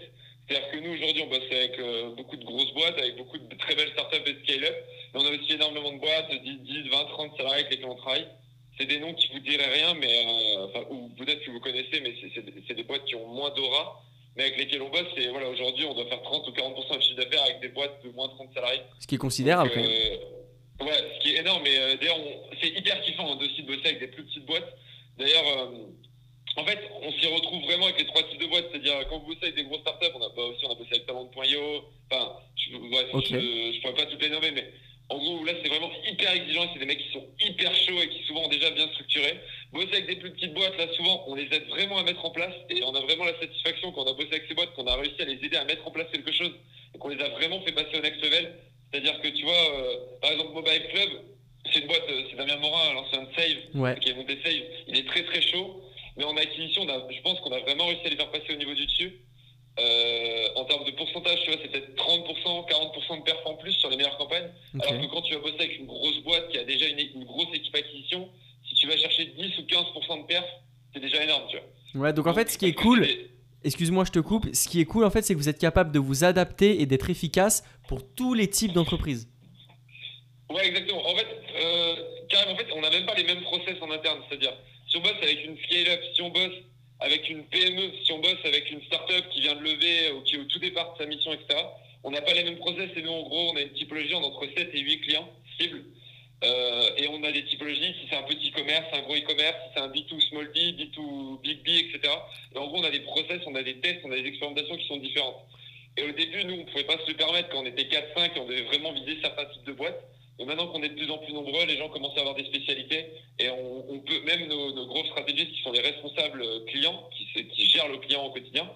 C'est-à-dire 0.49 0.71
que 0.71 0.79
nous 0.79 0.93
aujourd'hui 0.95 1.23
on 1.23 1.29
bosse 1.29 1.53
avec 1.53 1.79
euh, 1.79 2.15
beaucoup 2.17 2.37
de 2.37 2.45
grosses 2.45 2.73
boîtes, 2.75 2.99
avec 2.99 3.17
beaucoup 3.17 3.39
de 3.39 3.55
très 3.57 3.75
belles 3.75 3.93
startups 3.93 4.27
et 4.27 4.37
scale-up, 4.45 4.77
mais 5.15 5.21
on 5.21 5.27
a 5.27 5.31
aussi 5.31 5.53
énormément 5.53 5.93
de 5.93 5.99
boîtes, 5.99 6.31
10, 6.31 6.59
10 6.59 6.89
20, 6.89 7.05
30 7.05 7.37
salariés 7.37 7.61
avec 7.61 7.71
lesquels 7.71 7.87
on 7.87 7.95
travaille. 7.97 8.27
C'est 8.79 8.87
des 8.87 8.99
noms 9.01 9.13
qui 9.15 9.29
vous 9.33 9.39
diraient 9.41 9.73
rien, 9.75 9.95
mais 9.95 10.25
euh, 10.27 10.65
enfin, 10.67 10.85
ou 10.91 11.09
peut-être 11.19 11.45
que 11.45 11.51
vous 11.51 11.61
connaissez, 11.61 12.01
mais 12.01 12.15
c'est- 12.21 12.75
des- 12.75 12.83
boîtes 12.85 13.05
qui 13.05 13.15
ont 13.15 13.27
moins 13.29 13.51
d'aura, 13.51 14.03
mais 14.37 14.45
avec 14.45 14.57
lesquelles 14.59 14.83
on 14.83 14.89
bosse. 14.89 15.13
Et 15.17 15.29
voilà, 15.29 15.49
aujourd'hui 15.51 15.85
on 15.85 15.95
doit 15.95 16.07
faire 16.07 16.23
30 16.23 16.49
ou 16.49 16.53
40% 16.53 16.97
de 16.97 17.03
chiffre 17.03 17.17
d'affaires 17.17 17.43
avec 17.45 17.61
des 17.61 17.69
boîtes 17.69 18.03
de 18.05 18.11
moins 18.11 18.29
de 18.29 18.33
30 18.35 18.53
salariés. 18.55 18.81
Ce 18.99 19.07
qui 19.07 19.17
est 19.17 19.19
considérable 19.19 19.69
Donc, 19.75 19.85
euh, 19.85 20.85
ouais, 20.85 21.15
ce 21.17 21.21
qui 21.23 21.35
est 21.35 21.41
énorme, 21.41 21.63
mais 21.63 21.79
euh, 21.79 21.97
d'ailleurs, 21.97 22.19
c'est 22.61 22.69
hyper 22.71 23.01
kiffant 23.03 23.31
hein, 23.33 23.39
aussi 23.41 23.63
de 23.63 23.67
bosser 23.67 23.87
avec 23.89 24.01
des 24.01 24.09
plus 24.09 24.25
petites 24.25 24.47
boîtes. 24.47 24.75
D'ailleurs, 25.19 25.71
en 26.57 26.65
fait, 26.65 26.79
on 27.03 27.13
s'y 27.13 27.27
retrouve 27.27 27.63
vraiment 27.65 27.85
avec 27.87 27.99
les 27.99 28.07
trois 28.07 28.23
types 28.25 28.41
de 28.41 28.47
boîtes. 28.47 28.67
C'est-à-dire, 28.71 29.07
quand 29.09 29.19
vous 29.21 29.27
bossez 29.27 29.43
avec 29.45 29.55
des 29.57 29.65
grosses 29.65 29.81
startups, 29.83 30.07
on 30.15 30.23
a 30.23 30.29
bah, 30.35 30.43
aussi 30.45 30.65
on 30.67 30.73
a 30.73 30.75
bossé 30.75 30.89
avec 30.93 31.07
Talent.io. 31.07 31.85
Enfin, 32.11 32.33
je, 32.57 32.73
je 32.73 33.81
pourrais 33.81 33.95
pas 33.95 34.07
toutes 34.07 34.23
les 34.23 34.29
nommer, 34.31 34.51
mais 34.51 34.73
en 35.13 35.19
gros, 35.19 35.45
là, 35.45 35.53
c'est 35.63 35.69
vraiment 35.69 35.91
hyper 36.11 36.33
exigeant. 36.33 36.69
C'est 36.73 36.79
des 36.79 36.87
mecs 36.87 36.99
qui 36.99 37.13
sont 37.13 37.27
hyper 37.45 37.75
chauds 37.75 38.01
et 38.03 38.09
qui 38.09 38.23
souvent 38.25 38.45
ont 38.45 38.49
déjà 38.49 38.71
bien 38.71 38.89
structuré. 38.89 39.39
Bosser 39.73 39.89
avec 39.93 40.07
des 40.07 40.17
plus 40.17 40.31
petites 40.33 40.55
boîtes, 40.55 40.77
là, 40.79 40.87
souvent, 40.97 41.25
on 41.29 41.35
les 41.35 41.45
aide 41.53 41.69
vraiment 41.69 41.99
à 41.99 42.03
mettre 42.03 42.25
en 42.25 42.31
place 42.31 42.55
et 42.71 42.83
on 42.85 42.95
a 42.95 43.01
vraiment 43.01 43.25
la 43.25 43.39
satisfaction 43.39 43.93
quand 43.93 44.03
on 44.05 44.11
a 44.11 44.15
bossé 44.15 44.29
avec 44.33 44.45
ces 44.49 44.55
boîtes, 44.55 44.73
qu'on 44.75 44.87
a 44.87 44.97
réussi 44.97 45.21
à 45.21 45.25
les 45.25 45.35
aider 45.45 45.57
à 45.57 45.65
mettre 45.65 45.87
en 45.87 45.91
place 45.91 46.07
quelque 46.13 46.33
chose 46.33 46.53
et 46.95 46.99
qu'on 46.99 47.09
les 47.09 47.23
a 47.23 47.29
vraiment 47.31 47.61
fait 47.63 47.73
passer 47.73 47.97
au 47.99 48.01
next 48.03 48.23
level. 48.23 48.55
C'est-à-dire 48.91 49.21
que 49.21 49.29
tu 49.29 49.43
vois, 49.45 49.53
euh, 49.77 49.97
par 50.21 50.33
exemple, 50.33 50.53
Mobile 50.53 50.83
Club, 50.93 51.09
c'est 51.73 51.81
une 51.81 51.87
boîte, 51.87 52.03
euh, 52.09 52.23
c'est 52.31 52.37
Damien 52.37 52.57
Morin, 52.57 52.93
l'ancien 52.95 53.23
de 53.23 53.29
Save, 53.35 53.57
Ouais. 53.75 53.97
qui 54.01 54.11
est 54.11 54.15
monté 54.15 54.39
Save. 54.45 54.63
Il 54.89 54.99
est 54.99 55.07
très 55.09 55.25
très 55.25 55.41
chaud, 55.41 55.83
mais 56.17 56.25
en 56.25 56.37
acquisition, 56.37 56.87
a- 56.89 57.07
je 57.11 57.21
pense 57.23 57.41
qu'on 57.41 57.53
a 57.53 57.61
vraiment 57.61 57.87
réussi 57.87 58.07
à 58.07 58.11
les 58.11 58.17
faire 58.17 58.31
passer 58.31 58.53
au 58.53 58.57
niveau 58.57 58.75
du 58.75 58.85
dessus. 58.87 59.13
Euh, 59.79 60.49
en 60.57 60.65
termes 60.67 60.85
de 60.85 60.91
pourcentage, 60.91 61.41
tu 61.45 61.51
vois, 61.51 61.61
c'est 61.63 61.71
peut-être 61.71 61.95
30%, 61.97 62.69
40% 62.69 63.19
de 63.19 63.23
perf 63.25 63.41
en 63.47 63.55
plus 63.55 63.73
sur 63.73 63.89
les 63.89 63.97
meilleures 63.97 64.19
campagnes. 64.19 64.51
Ok. 64.75 64.87
Alors 64.87 65.01
que 65.01 65.07
quand 65.07 65.23
tu 65.23 65.35
vas 65.35 65.41
bosser 65.41 65.61
avec 65.61 65.79
une 65.79 65.87
grosse 65.87 66.19
boîte 66.23 66.49
qui 66.51 66.59
a 66.59 66.65
déjà 66.65 66.87
une, 66.89 66.99
une 66.99 67.25
grosse 67.25 67.49
équipe 67.55 67.75
acquisition, 67.75 68.29
si 68.69 68.75
tu 68.75 68.87
vas 68.87 68.97
chercher 68.97 69.27
10 69.27 69.59
ou 69.59 69.63
15% 69.63 70.23
de 70.23 70.27
perf, 70.27 70.45
c'est 70.93 71.01
déjà 71.01 71.25
énorme, 71.25 71.45
tu 71.49 71.57
vois. 71.57 72.03
Ouais, 72.03 72.13
donc 72.13 72.27
en 72.27 72.35
fait, 72.35 72.51
ce 72.51 72.59
qui 72.59 72.67
est 72.67 72.75
cool, 72.75 73.07
excuse-moi, 73.65 74.05
je 74.05 74.13
te 74.13 74.19
coupe, 74.19 74.47
ce 74.55 74.69
qui 74.69 74.81
est 74.81 74.85
cool 74.85 75.05
en 75.05 75.11
fait, 75.11 75.23
c'est 75.23 75.35
que 75.35 75.39
vous 75.39 75.49
êtes 75.49 75.59
capable 75.59 75.93
de 75.93 75.99
vous 75.99 76.25
adapter 76.25 76.81
et 76.83 76.87
d'être 76.87 77.09
efficace 77.11 77.65
pour 77.89 78.03
tous 78.15 78.35
les 78.35 78.49
types 78.49 78.73
d'entreprises. 78.73 79.29
Ouais, 80.51 80.67
exactement. 80.69 81.07
En 81.07 81.17
fait, 81.17 81.27
euh, 81.63 81.97
carrément, 82.29 82.53
en 82.53 82.57
fait, 82.57 82.67
on 82.75 82.81
n'a 82.83 82.91
même 82.91 83.07
pas 83.07 83.15
les 83.15 83.25
mêmes 83.25 83.43
process 83.43 83.77
en 83.81 83.91
interne. 83.91 84.21
C'est-à-dire, 84.29 84.53
si 84.89 84.97
on 84.99 85.01
bosse 85.01 85.17
avec 85.23 85.45
une 85.45 85.57
scale-up, 85.65 86.01
si 86.15 86.23
on 86.23 86.29
bosse 86.29 86.53
avec 87.03 87.29
une 87.29 87.45
PME, 87.45 87.93
si 88.05 88.13
on 88.13 88.19
bosse 88.19 88.45
avec 88.45 88.71
une 88.71 88.83
start-up 88.83 89.25
qui 89.31 89.41
vient 89.41 89.57
de 89.57 89.63
lever 89.63 90.13
ou 90.13 90.23
qui 90.23 90.37
est 90.37 90.39
au 90.39 90.45
tout 90.45 90.59
départ 90.59 90.93
de 90.95 90.99
sa 90.99 91.07
mission, 91.07 91.33
etc., 91.33 91.61
on 92.05 92.11
n'a 92.11 92.23
pas 92.23 92.33
les 92.33 92.45
mêmes 92.45 92.59
process. 92.59 92.91
Et 92.97 93.03
nous, 93.03 93.11
en 93.11 93.23
gros, 93.23 93.53
on 93.53 93.57
a 93.57 93.61
une 93.61 93.73
typologie 93.73 94.15
en 94.15 94.23
entre 94.23 94.47
7 94.57 94.71
et 94.73 94.81
8 94.81 95.01
clients 95.01 95.29
cibles. 95.59 95.83
Euh, 96.45 96.91
et 96.97 97.07
on 97.09 97.23
a 97.23 97.31
des 97.31 97.45
typologies, 97.45 97.95
si 98.01 98.09
c'est 98.11 98.17
un 98.17 98.25
petit 98.25 98.51
commerce, 98.51 98.87
un 98.93 99.03
gros 99.03 99.15
e-commerce, 99.15 99.57
si 99.65 99.71
c'est 99.75 99.81
un 99.81 99.89
B2 99.89 100.21
small 100.29 100.49
B, 100.49 100.57
B2 100.57 101.41
big 101.41 101.63
B, 101.63 101.69
etc. 101.69 102.13
Et 102.55 102.59
en 102.59 102.67
gros, 102.67 102.79
on 102.79 102.85
a 102.85 102.91
des 102.91 103.01
process, 103.01 103.41
on 103.47 103.55
a 103.55 103.63
des 103.63 103.79
tests, 103.79 104.01
on 104.05 104.11
a 104.11 104.17
des 104.17 104.27
expérimentations 104.27 104.77
qui 104.77 104.87
sont 104.89 104.97
différentes. 104.97 105.37
Et 105.97 106.03
au 106.03 106.13
début, 106.13 106.45
nous, 106.45 106.55
on 106.55 106.59
ne 106.59 106.65
pouvait 106.65 106.85
pas 106.85 106.99
se 106.99 107.11
le 107.11 107.17
permettre 107.17 107.51
quand 107.51 107.59
on 107.59 107.67
était 107.67 107.85
4-5 107.85 108.37
et 108.37 108.41
on 108.41 108.47
devait 108.47 108.63
vraiment 108.63 108.93
viser 108.93 109.19
certains 109.23 109.45
types 109.47 109.65
de 109.65 109.73
boîtes. 109.73 110.03
Maintenant 110.45 110.67
qu'on 110.69 110.83
est 110.83 110.89
de 110.89 110.95
plus 110.95 111.11
en 111.11 111.19
plus 111.19 111.33
nombreux, 111.33 111.65
les 111.67 111.77
gens 111.77 111.89
commencent 111.89 112.17
à 112.17 112.21
avoir 112.21 112.35
des 112.35 112.45
spécialités 112.45 113.07
et 113.39 113.49
on, 113.51 113.91
on 113.93 113.99
peut, 114.01 114.21
même 114.25 114.49
nos, 114.49 114.73
nos 114.75 114.87
gros 114.87 115.05
stratégistes 115.07 115.53
qui 115.53 115.63
sont 115.63 115.73
les 115.73 115.81
responsables 115.81 116.43
euh, 116.43 116.65
clients, 116.67 117.09
qui, 117.17 117.67
gèrent 117.71 117.89
le 117.89 117.99
client 117.99 118.25
au 118.27 118.31
quotidien, 118.31 118.69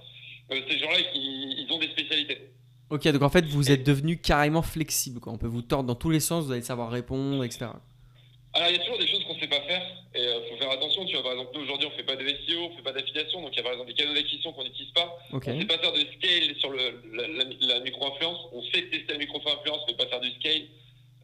euh, 0.52 0.60
ces 0.68 0.78
gens-là, 0.78 0.98
ils, 1.14 1.64
ils 1.66 1.72
ont 1.72 1.78
des 1.78 1.88
spécialités. 1.88 2.38
Ok, 2.90 3.06
donc 3.08 3.22
en 3.22 3.30
fait, 3.30 3.44
vous 3.46 3.70
êtes 3.72 3.82
devenu 3.84 4.18
carrément 4.18 4.62
flexible. 4.62 5.18
Quoi. 5.20 5.32
On 5.32 5.38
peut 5.38 5.48
vous 5.48 5.62
tordre 5.62 5.88
dans 5.88 5.94
tous 5.96 6.10
les 6.10 6.20
sens, 6.20 6.44
vous 6.44 6.52
allez 6.52 6.62
savoir 6.62 6.90
répondre, 6.90 7.42
etc. 7.44 7.66
Alors, 8.54 8.70
il 8.70 8.76
y 8.76 8.80
a 8.80 8.82
toujours 8.84 8.98
des 8.98 9.06
choses 9.08 9.22
qu'on 9.24 9.34
ne 9.34 9.40
sait 9.40 9.48
pas 9.48 9.60
faire 9.62 9.82
et 10.14 10.22
il 10.22 10.48
faut 10.50 10.56
faire 10.56 10.70
attention. 10.70 11.04
Tu 11.04 11.12
vois, 11.12 11.22
par 11.24 11.32
exemple, 11.32 11.50
nous, 11.54 11.60
aujourd'hui, 11.64 11.88
on 11.88 11.90
ne 11.90 11.96
fait 11.96 12.04
pas 12.04 12.16
de 12.16 12.26
SEO, 12.26 12.58
on 12.60 12.70
ne 12.70 12.76
fait 12.76 12.82
pas 12.82 12.92
d'affiliation, 12.92 13.42
donc 13.42 13.50
il 13.52 13.56
y 13.56 13.60
a 13.60 13.62
par 13.64 13.72
exemple 13.72 13.88
des 13.90 13.94
canaux 13.94 14.14
d'acquisition 14.14 14.52
qu'on 14.54 14.64
n'utilise 14.64 14.92
pas. 14.92 15.18
On 15.30 15.36
ne 15.36 15.60
sait 15.60 15.66
pas 15.66 15.78
faire 15.78 15.92
de 15.92 15.98
scale 15.98 16.56
sur 16.58 16.70
le, 16.70 17.02
la, 17.12 17.28
la- 17.28 17.74
la 17.74 17.80
micro-influence. 17.80 18.38
On 18.52 18.62
sait 18.72 18.82
tester 18.88 19.12
la 19.12 19.18
micro-influence, 19.18 19.80
mais 19.88 19.94
pas 19.94 20.06
faire 20.06 20.20
du 20.22 20.30
scale. 20.40 20.62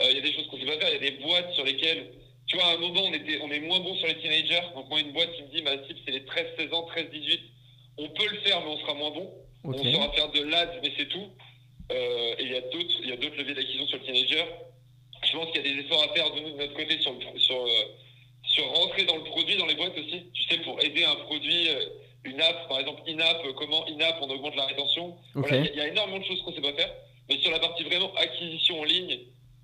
Euh, 0.03 0.11
Il 0.11 0.17
y 0.17 0.19
a 0.19 0.23
des 0.23 0.33
choses 0.33 0.47
qu'on 0.49 0.57
ne 0.57 0.63
sait 0.63 0.67
pas 0.79 0.79
faire. 0.79 0.89
Il 0.95 1.03
y 1.05 1.07
a 1.07 1.11
des 1.11 1.17
boîtes 1.23 1.53
sur 1.55 1.65
lesquelles, 1.65 2.13
tu 2.47 2.57
vois, 2.57 2.67
à 2.67 2.75
un 2.75 2.79
moment, 2.79 3.03
on, 3.05 3.13
était, 3.13 3.39
on 3.43 3.51
est 3.51 3.61
moins 3.61 3.81
bon 3.81 3.95
sur 3.97 4.07
les 4.07 4.17
teenagers. 4.19 4.61
Donc, 4.75 4.89
moi, 4.89 5.01
une 5.01 5.13
boîte 5.13 5.33
qui 5.35 5.43
me 5.43 5.49
dit, 5.49 5.63
ma 5.63 5.73
cible, 5.87 5.99
c'est 6.05 6.13
les 6.13 6.21
13-16 6.21 6.73
ans, 6.75 6.87
13-18. 6.95 7.41
On 7.99 8.09
peut 8.09 8.27
le 8.31 8.39
faire, 8.41 8.61
mais 8.61 8.69
on 8.69 8.79
sera 8.81 8.95
moins 8.95 9.11
bon. 9.11 9.31
On 9.65 9.73
saura 9.93 10.13
faire 10.13 10.31
de 10.31 10.43
l'ad, 10.43 10.81
mais 10.83 10.93
c'est 10.97 11.09
tout. 11.09 11.29
Euh, 11.93 12.35
et 12.39 12.43
il 12.43 12.53
y 12.53 12.57
a 12.57 12.61
d'autres, 12.63 12.97
il 13.03 13.09
y 13.09 13.13
a 13.13 13.17
d'autres 13.17 13.37
leviers 13.37 13.55
d'acquisition 13.55 13.87
sur 13.87 13.99
le 13.99 14.05
teenager. 14.05 14.45
Je 15.25 15.33
pense 15.37 15.47
qu'il 15.53 15.65
y 15.65 15.71
a 15.71 15.75
des 15.75 15.81
efforts 15.83 16.03
à 16.03 16.15
faire 16.15 16.33
de, 16.35 16.41
nous, 16.41 16.51
de 16.51 16.57
notre 16.57 16.75
côté 16.75 17.01
sur, 17.01 17.13
le, 17.13 17.39
sur, 17.39 17.57
euh, 17.57 17.69
sur 18.45 18.65
rentrer 18.75 19.05
dans 19.05 19.17
le 19.17 19.25
produit 19.25 19.57
dans 19.57 19.67
les 19.67 19.75
boîtes 19.75 19.97
aussi. 19.97 20.25
Tu 20.35 20.43
sais, 20.49 20.59
pour 20.63 20.83
aider 20.83 21.05
un 21.05 21.15
produit, 21.17 21.69
une 22.25 22.41
app, 22.41 22.69
par 22.69 22.81
exemple, 22.81 23.03
in-app, 23.07 23.43
comment 23.57 23.87
in-app 23.89 24.19
on 24.21 24.31
augmente 24.31 24.57
la 24.57 24.67
rétention. 24.67 25.17
Voilà, 25.35 25.57
il 25.59 25.65
y 25.65 25.69
a- 25.69 25.73
il 25.73 25.77
y, 25.77 25.81
a 25.81 25.89
énormément 25.89 26.19
de 26.19 26.25
choses 26.25 26.41
qu'on 26.43 26.51
ne 26.51 26.57
sait 26.57 26.63
pas 26.63 26.73
faire. 26.73 26.93
Mais 27.29 27.39
sur 27.39 27.51
la 27.53 27.59
partie 27.61 27.85
vraiment 27.85 28.13
acquisition 28.15 28.81
en 28.81 28.85
ligne, 28.85 29.21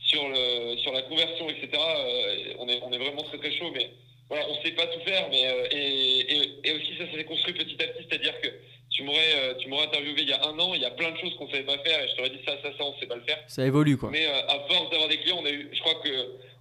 sur, 0.09 0.27
le, 0.29 0.77
sur 0.79 0.93
la 0.93 1.03
conversion, 1.03 1.49
etc., 1.49 1.69
euh, 1.75 2.55
on, 2.59 2.69
est, 2.69 2.81
on 2.83 2.93
est 2.93 2.99
vraiment 2.99 3.23
très 3.23 3.39
très 3.39 3.53
chaud. 3.53 3.71
Mais 3.75 3.91
voilà, 4.29 4.47
on 4.49 4.63
sait 4.63 4.73
pas 4.73 4.87
tout 4.87 5.01
faire. 5.05 5.29
Mais, 5.31 5.47
euh, 5.47 5.69
et, 5.71 6.51
et, 6.65 6.73
aussi, 6.73 6.97
ça 6.99 7.05
s'est 7.13 7.25
construit 7.25 7.55
petit 7.55 7.83
à 7.83 7.87
petit. 7.89 8.07
C'est-à-dire 8.09 8.41
que 8.41 8.49
tu 8.91 9.03
m'aurais, 9.03 9.35
euh, 9.37 9.55
tu 9.59 9.69
m'aurais 9.69 9.85
interviewé 9.85 10.23
il 10.23 10.29
y 10.29 10.33
a 10.33 10.45
un 10.47 10.59
an, 10.59 10.75
il 10.75 10.81
y 10.81 10.87
a 10.87 10.91
plein 10.91 11.11
de 11.11 11.19
choses 11.19 11.35
qu'on 11.37 11.49
savait 11.51 11.63
pas 11.63 11.79
faire 11.79 12.03
et 12.03 12.09
je 12.09 12.17
t'aurais 12.17 12.31
dit 12.31 12.41
ça, 12.47 12.55
ça, 12.63 12.71
ça, 12.77 12.85
on 12.85 12.99
sait 12.99 13.07
pas 13.07 13.17
le 13.17 13.23
faire. 13.23 13.39
Ça 13.47 13.65
évolue 13.65 13.97
quoi. 13.97 14.11
Mais 14.11 14.27
à 14.27 14.59
force 14.69 14.91
d'avoir 14.91 15.09
des 15.09 15.19
clients, 15.19 15.39
on 15.41 15.47
a 15.47 15.51
eu, 15.51 15.69
je 15.73 15.81
crois 15.81 15.95
que 16.03 16.09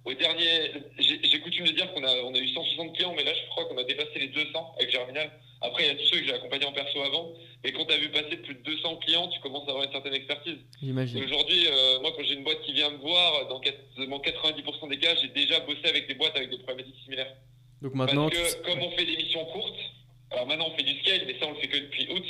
au 0.04 0.14
dernier, 0.14 0.70
j'ai 0.98 1.40
coutume 1.40 1.66
de 1.66 1.72
dire 1.72 1.92
qu'on 1.92 2.04
a, 2.04 2.14
on 2.22 2.34
a 2.34 2.38
eu 2.38 2.48
160 2.48 2.94
clients, 2.94 3.14
mais 3.16 3.24
là 3.24 3.32
je 3.34 3.48
crois 3.50 3.64
qu'on 3.64 3.78
a 3.78 3.82
dépassé 3.82 4.18
les 4.20 4.28
200 4.28 4.74
avec 4.78 4.92
Germinal. 4.92 5.30
Après, 5.60 5.84
il 5.84 5.86
y 5.88 5.90
a 5.90 5.94
tous 5.96 6.06
ceux 6.06 6.20
que 6.20 6.26
j'ai 6.26 6.34
accompagnés 6.34 6.66
en 6.66 6.72
perso 6.72 7.00
avant. 7.02 7.32
Mais 7.64 7.72
quand 7.72 7.84
tu 7.84 7.92
as 7.92 7.98
vu 7.98 8.08
passer 8.10 8.36
plus 8.36 8.54
de 8.54 8.62
200 8.62 8.96
clients, 8.96 9.28
tu 9.28 9.40
commences 9.40 9.66
à 9.66 9.70
avoir 9.70 9.84
une 9.84 9.92
certaine 9.92 10.14
expertise. 10.14 10.58
J'imagine. 10.80 11.22
Aujourd'hui, 11.24 11.66
euh, 11.66 12.00
moi, 12.00 12.12
quand 12.16 12.22
j'ai 12.22 12.34
une 12.34 12.44
boîte 12.44 12.62
qui 12.62 12.72
vient 12.72 12.90
me 12.90 12.98
voir, 12.98 13.48
dans 13.48 13.60
90% 13.60 14.88
des 14.88 14.98
cas, 14.98 15.14
j'ai 15.20 15.28
déjà 15.28 15.60
bossé 15.60 15.84
avec 15.84 16.06
des 16.06 16.14
boîtes 16.14 16.36
avec 16.36 16.50
des 16.50 16.58
problématiques 16.58 17.02
similaires. 17.02 17.34
Donc 17.82 17.94
maintenant. 17.94 18.28
Parce 18.28 18.54
que 18.54 18.64
comme 18.64 18.80
on 18.80 18.90
fait 18.92 19.04
des 19.04 19.16
missions 19.16 19.44
courtes, 19.46 19.78
alors 20.30 20.46
maintenant 20.46 20.68
on 20.68 20.76
fait 20.76 20.82
du 20.82 20.98
scale, 21.00 21.22
mais 21.26 21.38
ça 21.38 21.46
on 21.46 21.52
le 21.52 21.56
fait 21.56 21.68
que 21.68 21.78
depuis 21.78 22.08
août. 22.10 22.24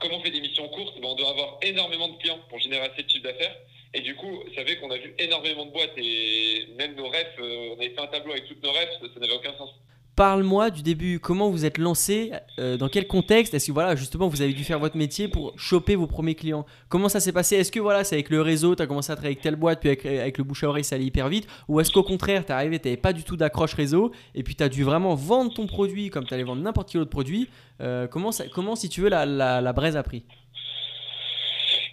Comme 0.00 0.12
on 0.12 0.20
fait 0.20 0.30
des 0.30 0.40
missions 0.40 0.68
courtes, 0.68 0.94
ben, 1.00 1.08
on 1.08 1.14
doit 1.14 1.30
avoir 1.30 1.58
énormément 1.62 2.08
de 2.08 2.16
clients 2.16 2.40
pour 2.48 2.58
générer 2.58 2.86
assez 2.86 3.02
de 3.02 3.08
chiffre 3.08 3.22
d'affaires. 3.22 3.56
Et 3.94 4.00
du 4.00 4.16
coup, 4.16 4.42
ça 4.56 4.64
fait 4.64 4.76
qu'on 4.76 4.90
a 4.90 4.98
vu 4.98 5.14
énormément 5.18 5.66
de 5.66 5.70
boîtes 5.70 5.96
et 5.96 6.66
même 6.76 6.96
nos 6.96 7.06
refs, 7.06 7.38
euh, 7.38 7.74
on 7.74 7.80
avait 7.80 7.90
fait 7.90 8.00
un 8.00 8.08
tableau 8.08 8.32
avec 8.32 8.46
toutes 8.46 8.62
nos 8.62 8.72
refs, 8.72 8.98
ça 9.00 9.20
n'avait 9.20 9.34
aucun 9.34 9.56
sens. 9.56 9.70
Parle-moi 10.16 10.70
du 10.70 10.82
début, 10.82 11.18
comment 11.18 11.50
vous 11.50 11.64
êtes 11.64 11.76
lancé, 11.76 12.30
euh, 12.60 12.76
dans 12.76 12.88
quel 12.88 13.08
contexte? 13.08 13.52
Est-ce 13.52 13.66
que 13.66 13.72
voilà, 13.72 13.96
justement, 13.96 14.28
vous 14.28 14.42
avez 14.42 14.52
dû 14.52 14.62
faire 14.62 14.78
votre 14.78 14.96
métier 14.96 15.26
pour 15.26 15.58
choper 15.58 15.96
vos 15.96 16.06
premiers 16.06 16.36
clients? 16.36 16.64
Comment 16.88 17.08
ça 17.08 17.18
s'est 17.18 17.32
passé? 17.32 17.56
Est-ce 17.56 17.72
que 17.72 17.80
voilà, 17.80 18.04
c'est 18.04 18.14
avec 18.14 18.30
le 18.30 18.40
réseau, 18.40 18.76
tu 18.76 18.82
as 18.82 18.86
commencé 18.86 19.10
à 19.10 19.16
travailler 19.16 19.34
avec 19.34 19.42
telle 19.42 19.56
boîte, 19.56 19.80
puis 19.80 19.88
avec, 19.90 20.38
le 20.38 20.44
bouche 20.44 20.62
à 20.62 20.68
oreille, 20.68 20.84
ça 20.84 20.94
allait 20.94 21.04
hyper 21.04 21.28
vite? 21.28 21.48
Ou 21.66 21.80
est-ce 21.80 21.90
qu'au 21.90 22.04
contraire, 22.04 22.46
tu 22.46 22.52
arrivé, 22.52 22.78
tu 22.78 22.96
pas 22.96 23.12
du 23.12 23.24
tout 23.24 23.36
d'accroche 23.36 23.74
réseau, 23.74 24.12
et 24.36 24.44
puis 24.44 24.54
tu 24.54 24.62
as 24.62 24.68
dû 24.68 24.84
vraiment 24.84 25.16
vendre 25.16 25.52
ton 25.52 25.66
produit 25.66 26.10
comme 26.10 26.26
tu 26.26 26.32
allais 26.32 26.44
vendre 26.44 26.62
n'importe 26.62 26.92
quel 26.92 27.00
autre 27.00 27.10
produit? 27.10 27.48
Euh, 27.80 28.06
comment, 28.06 28.30
ça, 28.30 28.44
comment, 28.46 28.76
si 28.76 28.88
tu 28.88 29.00
veux, 29.00 29.08
la, 29.08 29.72
braise 29.72 29.96
a 29.96 30.04
pris? 30.04 30.22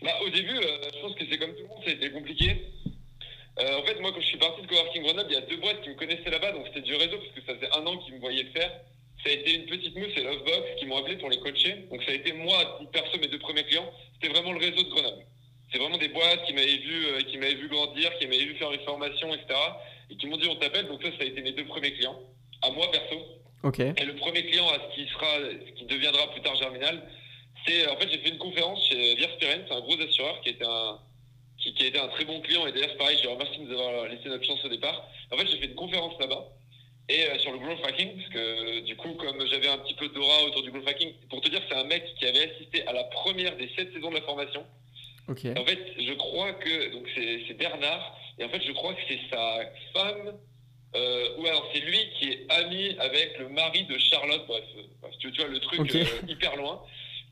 Bah, 0.04 0.12
Au 0.24 0.30
début, 0.30 0.58
euh, 0.58 0.78
je 0.94 1.02
pense 1.02 1.16
que 1.16 1.24
c'est 1.28 1.40
comme 1.40 1.56
tout 1.56 1.64
le 1.64 1.70
monde, 1.70 1.84
ça 1.84 1.90
a 1.90 1.94
été 1.94 2.12
compliqué. 2.12 2.68
Euh, 3.62 3.80
en 3.80 3.84
fait, 3.84 4.00
moi, 4.00 4.12
quand 4.12 4.22
je 4.22 4.26
suis 4.26 4.38
parti 4.38 4.62
de 4.62 4.68
Coworking 4.68 5.04
Grenoble, 5.04 5.30
il 5.30 5.36
y 5.36 5.38
a 5.38 5.42
deux 5.42 5.58
boîtes 5.58 5.82
qui 5.82 5.90
me 5.90 5.96
connaissaient 5.96 6.30
là-bas, 6.30 6.52
donc 6.52 6.66
c'était 6.68 6.82
du 6.82 6.96
réseau, 6.96 7.18
parce 7.18 7.30
que 7.30 7.42
ça 7.46 7.56
faisait 7.56 7.72
un 7.74 7.86
an 7.86 7.98
qu'ils 7.98 8.16
me 8.16 8.20
voyaient 8.20 8.44
le 8.44 8.52
faire. 8.52 8.72
Ça 9.24 9.30
a 9.30 9.34
été 9.34 9.54
une 9.54 9.66
petite 9.68 9.96
mousse 9.96 10.18
et 10.18 10.24
Lovebox 10.24 10.80
qui 10.80 10.86
m'ont 10.86 10.98
appelé 10.98 11.18
pour 11.18 11.30
les 11.30 11.40
coacher. 11.40 11.86
Donc 11.92 12.02
ça 12.04 12.12
a 12.12 12.16
été 12.16 12.34
moi, 12.34 12.80
perso, 12.92 13.20
mes 13.20 13.28
deux 13.28 13.38
premiers 13.38 13.64
clients. 13.66 13.88
C'était 14.14 14.34
vraiment 14.34 14.52
le 14.52 14.60
réseau 14.60 14.82
de 14.82 14.90
Grenoble. 14.90 15.24
C'est 15.72 15.78
vraiment 15.78 16.00
des 16.00 16.08
boîtes 16.08 16.44
qui 16.46 16.54
m'avaient 16.54 16.78
vu, 16.78 17.06
euh, 17.06 17.22
qui 17.22 17.38
m'avaient 17.38 17.54
vu 17.54 17.70
grandir, 17.70 18.18
qui 18.18 18.26
m'avaient 18.26 18.46
vu 18.46 18.56
faire 18.56 18.72
une 18.74 18.82
formation, 18.82 19.32
etc. 19.34 19.48
Et 20.10 20.16
qui 20.16 20.26
m'ont 20.26 20.38
dit 20.38 20.48
on 20.50 20.56
t'appelle. 20.56 20.88
Donc 20.88 21.04
ça, 21.04 21.10
ça 21.12 21.24
a 21.24 21.26
été 21.26 21.40
mes 21.42 21.52
deux 21.52 21.66
premiers 21.66 21.94
clients. 21.94 22.20
À 22.64 22.72
moi 22.72 22.90
perso. 22.92 23.16
Ok. 23.64 23.80
Et 23.80 24.06
le 24.06 24.16
premier 24.16 24.44
client 24.48 24.68
à 24.70 24.80
ce 24.80 24.96
qui 24.96 25.08
sera, 25.08 25.38
ce 25.38 25.72
qui 25.74 25.86
deviendra 25.86 26.32
plus 26.32 26.42
tard 26.42 26.56
Germinal, 26.56 27.08
c'est 27.66 27.88
en 27.88 27.96
fait 27.98 28.10
j'ai 28.10 28.18
fait 28.18 28.30
une 28.30 28.40
conférence 28.40 28.84
chez 28.90 29.16
Vierspiren, 29.16 29.64
c'est 29.68 29.74
un 29.74 29.82
gros 29.82 30.02
assureur 30.02 30.42
qui 30.42 30.50
était 30.50 30.66
un 30.66 31.00
qui, 31.62 31.84
a 31.84 31.88
été 31.88 32.00
un 32.00 32.08
très 32.08 32.26
bon 32.26 32.42
client. 32.42 32.66
Et 32.68 32.72
d'ailleurs, 32.72 32.96
pareil, 32.98 33.18
je 33.22 33.28
remercie 33.28 33.60
de 33.60 33.66
nous 33.66 33.74
avoir 33.74 34.08
laissé 34.08 34.30
notre 34.30 34.46
chance 34.46 34.64
au 34.66 34.70
départ. 34.70 35.08
En 35.32 35.38
fait, 35.38 35.48
j'ai 35.48 35.58
fait 35.58 35.68
une 35.68 35.76
conférence 35.76 36.20
là-bas. 36.20 36.48
Et 37.10 37.26
euh, 37.26 37.40
sur 37.40 37.52
le 37.52 37.58
growth 37.58 37.84
hacking, 37.86 38.16
parce 38.16 38.30
que 38.30 38.80
du 38.82 38.96
coup, 38.96 39.14
comme 39.16 39.46
j'avais 39.48 39.68
un 39.68 39.78
petit 39.80 39.96
peu 39.96 40.08
d'aura 40.10 40.44
autour 40.44 40.64
du 40.64 40.72
growth 40.72 40.88
hacking, 40.88 41.14
pour 41.30 41.42
te 41.42 41.50
dire, 41.50 41.62
c'est 41.68 41.76
un 41.76 41.84
mec 41.84 42.04
qui 42.18 42.26
avait 42.26 42.52
assisté 42.52 42.86
à 42.88 42.94
la 42.94 43.04
première 43.06 43.56
des 43.58 43.70
sept 43.76 43.94
saisons 43.94 44.10
de 44.10 44.16
la 44.16 44.22
formation. 44.22 44.66
En 45.58 45.66
fait, 45.66 45.80
je 45.98 46.14
crois 46.14 46.54
que 46.54 46.92
donc 46.92 47.08
c'est 47.16 47.54
Bernard, 47.54 48.18
et 48.38 48.44
en 48.44 48.50
fait, 48.50 48.62
je 48.66 48.72
crois 48.72 48.94
que 48.94 49.02
c'est 49.08 49.20
sa 49.30 49.60
femme, 49.94 50.38
euh, 50.96 51.38
ou 51.38 51.46
alors 51.46 51.70
c'est 51.74 51.80
lui 51.80 52.00
qui 52.18 52.32
est 52.32 52.46
ami 52.50 52.96
avec 53.00 53.38
le 53.40 53.50
mari 53.50 53.84
de 53.84 53.98
Charlotte. 53.98 54.46
Bref, 54.48 54.64
euh, 54.76 55.08
tu, 55.20 55.32
vois 55.32 55.48
le 55.48 55.60
truc 55.60 55.96
euh, 55.96 56.06
hyper 56.28 56.56
loin 56.58 56.82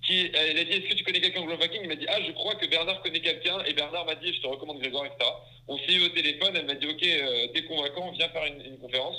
qui, 0.02 0.32
elle 0.34 0.58
a 0.58 0.64
dit 0.64 0.72
Est-ce 0.72 0.90
que 0.90 0.96
tu 0.96 1.04
connais 1.04 1.22
quelqu'un 1.22 1.48
Hacking 1.50 1.82
Il 1.84 1.88
m'a 1.88 1.96
dit 1.96 2.06
Ah, 2.08 2.20
je 2.26 2.32
crois 2.32 2.56
que 2.56 2.66
Bernard 2.68 3.02
connaît 3.02 3.20
quelqu'un. 3.20 3.64
Et 3.66 3.74
Bernard 3.74 4.06
m'a 4.06 4.16
dit 4.16 4.34
Je 4.34 4.42
te 4.42 4.48
recommande 4.48 4.80
Grégoire, 4.80 5.06
etc. 5.06 5.30
On 5.68 5.78
s'est 5.78 5.94
eu 5.94 6.06
au 6.06 6.10
téléphone. 6.10 6.56
Elle 6.56 6.66
m'a 6.66 6.76
dit 6.76 6.88
Ok, 6.88 7.04
euh, 7.04 7.48
t'es 7.54 7.64
convaincant, 7.64 8.12
viens 8.12 8.30
faire 8.30 8.46
une, 8.46 8.78
conférence. 8.80 9.18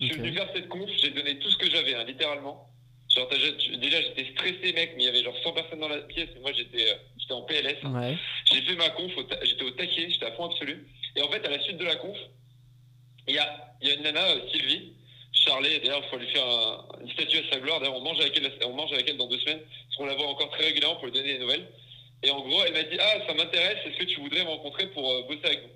Je 0.00 0.06
suis 0.06 0.16
venu 0.16 0.32
faire 0.32 0.48
cette 0.54 0.68
conf. 0.68 0.90
J'ai 1.00 1.10
donné 1.10 1.38
tout 1.38 1.50
ce 1.50 1.56
que 1.56 1.70
j'avais, 1.70 1.94
hein, 1.94 2.04
littéralement. 2.04 2.68
Genre, 3.14 3.28
déjà, 3.28 4.02
j'étais 4.02 4.30
stressé, 4.32 4.72
mec, 4.74 4.92
mais 4.96 5.04
il 5.04 5.06
y 5.06 5.08
avait 5.08 5.22
genre 5.22 5.36
100 5.42 5.52
personnes 5.52 5.80
dans 5.80 5.88
la 5.88 5.98
pièce. 5.98 6.28
Et 6.36 6.40
moi, 6.40 6.52
j'étais 6.52 6.90
euh, 6.90 7.34
en 7.34 7.42
PLS. 7.42 7.78
J'ai 8.52 8.62
fait 8.62 8.76
ma 8.76 8.90
conf. 8.90 9.12
J'étais 9.42 9.62
au 9.62 9.70
taquet. 9.70 10.10
J'étais 10.10 10.26
à 10.26 10.32
fond 10.32 10.46
absolu. 10.46 10.86
Et 11.14 11.22
en 11.22 11.30
fait, 11.30 11.46
à 11.46 11.50
la 11.50 11.62
suite 11.62 11.78
de 11.78 11.84
la 11.84 11.96
conf, 11.96 12.18
il 13.28 13.34
y 13.34 13.38
a, 13.38 13.74
y 13.82 13.90
a 13.90 13.94
une 13.94 14.02
nana, 14.02 14.26
euh, 14.26 14.40
Sylvie 14.52 14.95
Charlet, 15.46 15.78
d'ailleurs, 15.78 16.02
il 16.04 16.10
faut 16.10 16.16
lui 16.16 16.26
faire 16.28 16.44
une 17.00 17.10
statue 17.10 17.38
à 17.38 17.52
sa 17.52 17.60
gloire. 17.60 17.78
D'ailleurs, 17.78 17.96
on 17.96 18.00
mange 18.00 18.20
avec 18.20 18.36
elle, 18.36 18.50
on 18.66 18.72
mange 18.72 18.92
avec 18.92 19.08
elle 19.08 19.16
dans 19.16 19.28
deux 19.28 19.38
semaines, 19.38 19.60
parce 19.60 19.96
qu'on 19.96 20.06
la 20.06 20.14
voit 20.14 20.26
encore 20.26 20.50
très 20.50 20.64
régulièrement 20.64 20.96
pour 20.96 21.06
lui 21.06 21.12
donner 21.12 21.34
des 21.34 21.38
nouvelles. 21.38 21.66
Et 22.22 22.30
en 22.30 22.40
gros, 22.40 22.64
elle 22.64 22.72
m'a 22.72 22.82
dit 22.82 22.96
Ah, 22.98 23.26
ça 23.26 23.34
m'intéresse, 23.34 23.78
est-ce 23.86 23.96
que 23.96 24.04
tu 24.04 24.20
voudrais 24.20 24.42
me 24.42 24.50
rencontrer 24.50 24.86
pour 24.88 25.08
euh, 25.08 25.22
bosser 25.22 25.44
avec 25.44 25.62
nous? 25.62 25.70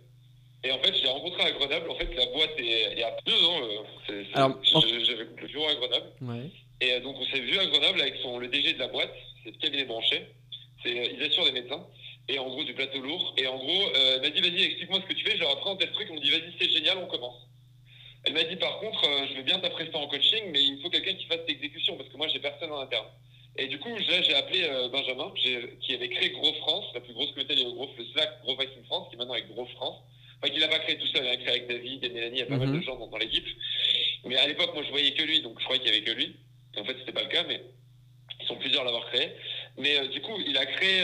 Et 0.64 0.72
en 0.72 0.78
fait, 0.78 0.94
je 0.94 1.02
l'ai 1.02 1.08
rencontré 1.08 1.42
à 1.42 1.52
Grenoble. 1.52 1.90
En 1.90 1.94
fait, 1.94 2.14
la 2.14 2.26
boîte 2.26 2.58
est, 2.58 3.02
à 3.02 3.16
deux 3.24 3.44
ans. 3.44 3.60
Euh, 4.10 4.24
j'avais 4.34 5.26
le 5.40 5.46
bureau 5.46 5.68
à 5.68 5.74
Grenoble. 5.74 6.06
Et 6.80 6.92
euh, 6.94 7.00
donc, 7.00 7.16
on 7.18 7.24
s'est 7.26 7.40
vu 7.40 7.58
à 7.58 7.66
Grenoble 7.66 8.00
avec 8.00 8.16
son, 8.22 8.38
le 8.38 8.48
DG 8.48 8.72
de 8.74 8.78
la 8.78 8.88
boîte, 8.88 9.12
c'est 9.44 9.52
le 9.52 9.58
cabinet 9.58 9.84
branché. 9.84 10.26
Ils 10.84 11.22
assurent 11.22 11.44
des 11.44 11.52
médecins. 11.52 11.86
Et 12.28 12.38
en 12.38 12.48
gros, 12.48 12.64
du 12.64 12.74
plateau 12.74 13.00
lourd. 13.00 13.34
Et 13.38 13.46
en 13.46 13.56
gros, 13.56 13.92
elle 13.94 14.20
m'a 14.20 14.30
dit 14.30 14.40
Vas-y, 14.40 14.62
explique-moi 14.64 15.00
ce 15.00 15.06
que 15.06 15.18
tu 15.18 15.24
fais. 15.24 15.36
Je 15.36 15.40
leur 15.40 15.58
présenté 15.60 15.86
le 15.86 15.92
truc. 15.92 16.08
On 16.10 16.14
me 16.14 16.20
dit 16.20 16.30
Vas-y, 16.30 16.52
c'est 16.58 16.70
génial, 16.70 16.98
on 16.98 17.06
commence. 17.06 17.49
Elle 18.24 18.34
m'a 18.34 18.44
dit 18.44 18.56
par 18.56 18.78
contre, 18.80 19.04
euh, 19.04 19.26
je 19.30 19.36
veux 19.36 19.42
bien 19.42 19.58
t'apprêter 19.58 19.94
en 19.96 20.06
coaching, 20.06 20.50
mais 20.52 20.62
il 20.62 20.76
me 20.76 20.80
faut 20.82 20.90
quelqu'un 20.90 21.14
qui 21.14 21.24
fasse 21.26 21.40
l'exécution 21.48 21.96
parce 21.96 22.08
que 22.08 22.16
moi 22.16 22.28
j'ai 22.28 22.38
personne 22.38 22.70
en 22.70 22.80
interne. 22.80 23.06
Et 23.56 23.66
du 23.66 23.78
coup, 23.78 23.90
j'ai 23.98 24.34
appelé 24.34 24.62
euh, 24.62 24.88
Benjamin, 24.88 25.32
qui 25.34 25.94
avait 25.94 26.08
créé 26.08 26.30
Gros 26.30 26.54
France, 26.54 26.86
la 26.94 27.00
plus 27.00 27.12
grosse 27.12 27.30
communauté 27.32 27.56
de 27.56 27.68
Gros, 27.68 27.90
le 27.98 28.04
Slack 28.12 28.42
Gros 28.42 28.56
Viking 28.56 28.84
France, 28.84 29.08
qui 29.08 29.16
est 29.16 29.18
maintenant 29.18 29.34
avec 29.34 29.48
Gros 29.48 29.66
France. 29.66 30.02
Enfin, 30.38 30.52
qu'il 30.52 30.60
n'a 30.60 30.68
pas 30.68 30.78
créé 30.78 30.96
tout 30.96 31.06
seul, 31.08 31.24
il 31.24 31.28
a 31.28 31.36
créé 31.36 31.48
avec 31.48 31.66
David 31.66 32.04
et 32.04 32.08
Mélanie, 32.08 32.36
il 32.36 32.38
y 32.38 32.42
a 32.42 32.46
pas 32.46 32.56
mal 32.56 32.68
de 32.68 32.76
mhm. 32.76 32.82
gens 32.82 32.96
dans, 32.96 33.18
l'équipe. 33.18 33.46
Mais 34.24 34.36
à 34.36 34.46
l'époque, 34.46 34.72
moi 34.72 34.82
je 34.82 34.90
voyais 34.90 35.12
que 35.12 35.22
lui, 35.22 35.42
donc 35.42 35.58
je 35.58 35.64
croyais 35.64 35.82
qu'il 35.82 35.90
n'y 35.90 35.98
avait 35.98 36.06
que 36.06 36.12
lui. 36.12 36.36
en 36.78 36.84
fait, 36.84 36.96
c'était 37.00 37.12
pas 37.12 37.22
le 37.22 37.28
cas, 37.28 37.42
mais 37.46 37.60
ils 38.40 38.46
sont 38.46 38.56
plusieurs 38.56 38.82
à 38.82 38.84
l'avoir 38.84 39.06
créé. 39.10 39.32
Mais 39.76 39.98
euh, 39.98 40.08
du 40.08 40.22
coup, 40.22 40.38
il 40.46 40.56
a 40.56 40.64
créé, 40.64 41.02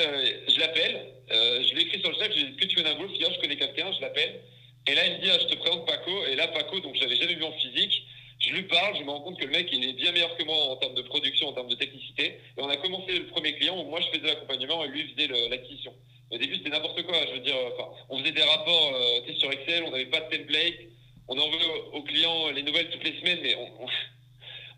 je 0.49 0.59
l'appelle, 0.61 1.07
je 1.29 1.75
l'ai 1.75 1.83
écrit 1.83 2.01
sur 2.01 2.11
le 2.11 2.17
chat, 2.17 2.31
je 2.31 2.37
lui 2.37 2.43
ai 2.43 2.51
dit, 2.51 2.57
que 2.57 2.67
tu 2.67 2.77
veux 2.81 2.87
un 2.87 2.95
golf 2.95 3.13
Je 3.13 3.41
connais 3.41 3.57
quelqu'un, 3.57 3.93
je 3.93 4.01
l'appelle. 4.01 4.41
Et 4.89 4.95
là, 4.95 5.07
il 5.07 5.15
me 5.15 5.19
dit, 5.21 5.31
ah, 5.31 5.39
je 5.41 5.47
te 5.47 5.55
présente 5.57 5.87
Paco. 5.87 6.25
Et 6.27 6.37
là, 6.37 6.49
Paco, 6.49 6.81
donc 6.81 6.95
je 6.95 7.01
l'avais 7.01 7.17
jamais 7.17 7.35
vu 7.35 7.45
en 7.45 7.53
physique. 7.53 8.07
Je 8.39 8.51
lui 8.51 8.65
parle, 8.65 8.97
je 8.97 9.03
me 9.03 9.11
rends 9.11 9.23
compte 9.23 9.39
que 9.39 9.45
le 9.45 9.51
mec, 9.51 9.69
il 9.73 9.83
est 9.89 9.95
bien 9.95 10.13
meilleur 10.13 10.37
que 10.37 10.45
moi 10.45 10.57
en 10.57 10.77
termes 10.77 10.95
de 10.95 11.03
production, 11.03 11.49
en 11.49 11.53
termes 11.53 11.69
de 11.69 11.75
technicité. 11.75 12.39
Et 12.57 12.63
on 12.63 12.69
a 12.69 12.77
commencé 12.77 13.19
le 13.19 13.27
premier 13.27 13.55
client 13.55 13.81
où 13.81 13.89
moi, 13.89 14.01
je 14.01 14.19
faisais 14.19 14.29
l'accompagnement 14.29 14.85
et 14.85 14.89
lui 14.89 15.15
faisait 15.15 15.29
l'acquisition. 15.49 15.93
Au 16.31 16.39
début, 16.39 16.57
c'était 16.57 16.71
n'importe 16.71 17.03
quoi. 17.05 17.15
Je 17.29 17.33
veux 17.35 17.41
dire, 17.41 17.57
on 18.09 18.19
faisait 18.19 18.33
des 18.33 18.43
rapports 18.43 18.93
euh, 18.95 19.33
sur 19.39 19.51
Excel, 19.53 19.85
on 19.85 19.91
n'avait 19.91 20.07
pas 20.07 20.21
de 20.21 20.37
template. 20.37 20.75
On 21.29 21.39
envoyait 21.39 21.67
aux 21.93 22.03
clients 22.03 22.51
les 22.51 22.63
nouvelles 22.63 22.91
toutes 22.91 23.05
les 23.05 23.19
semaines, 23.19 23.41
mais 23.43 23.57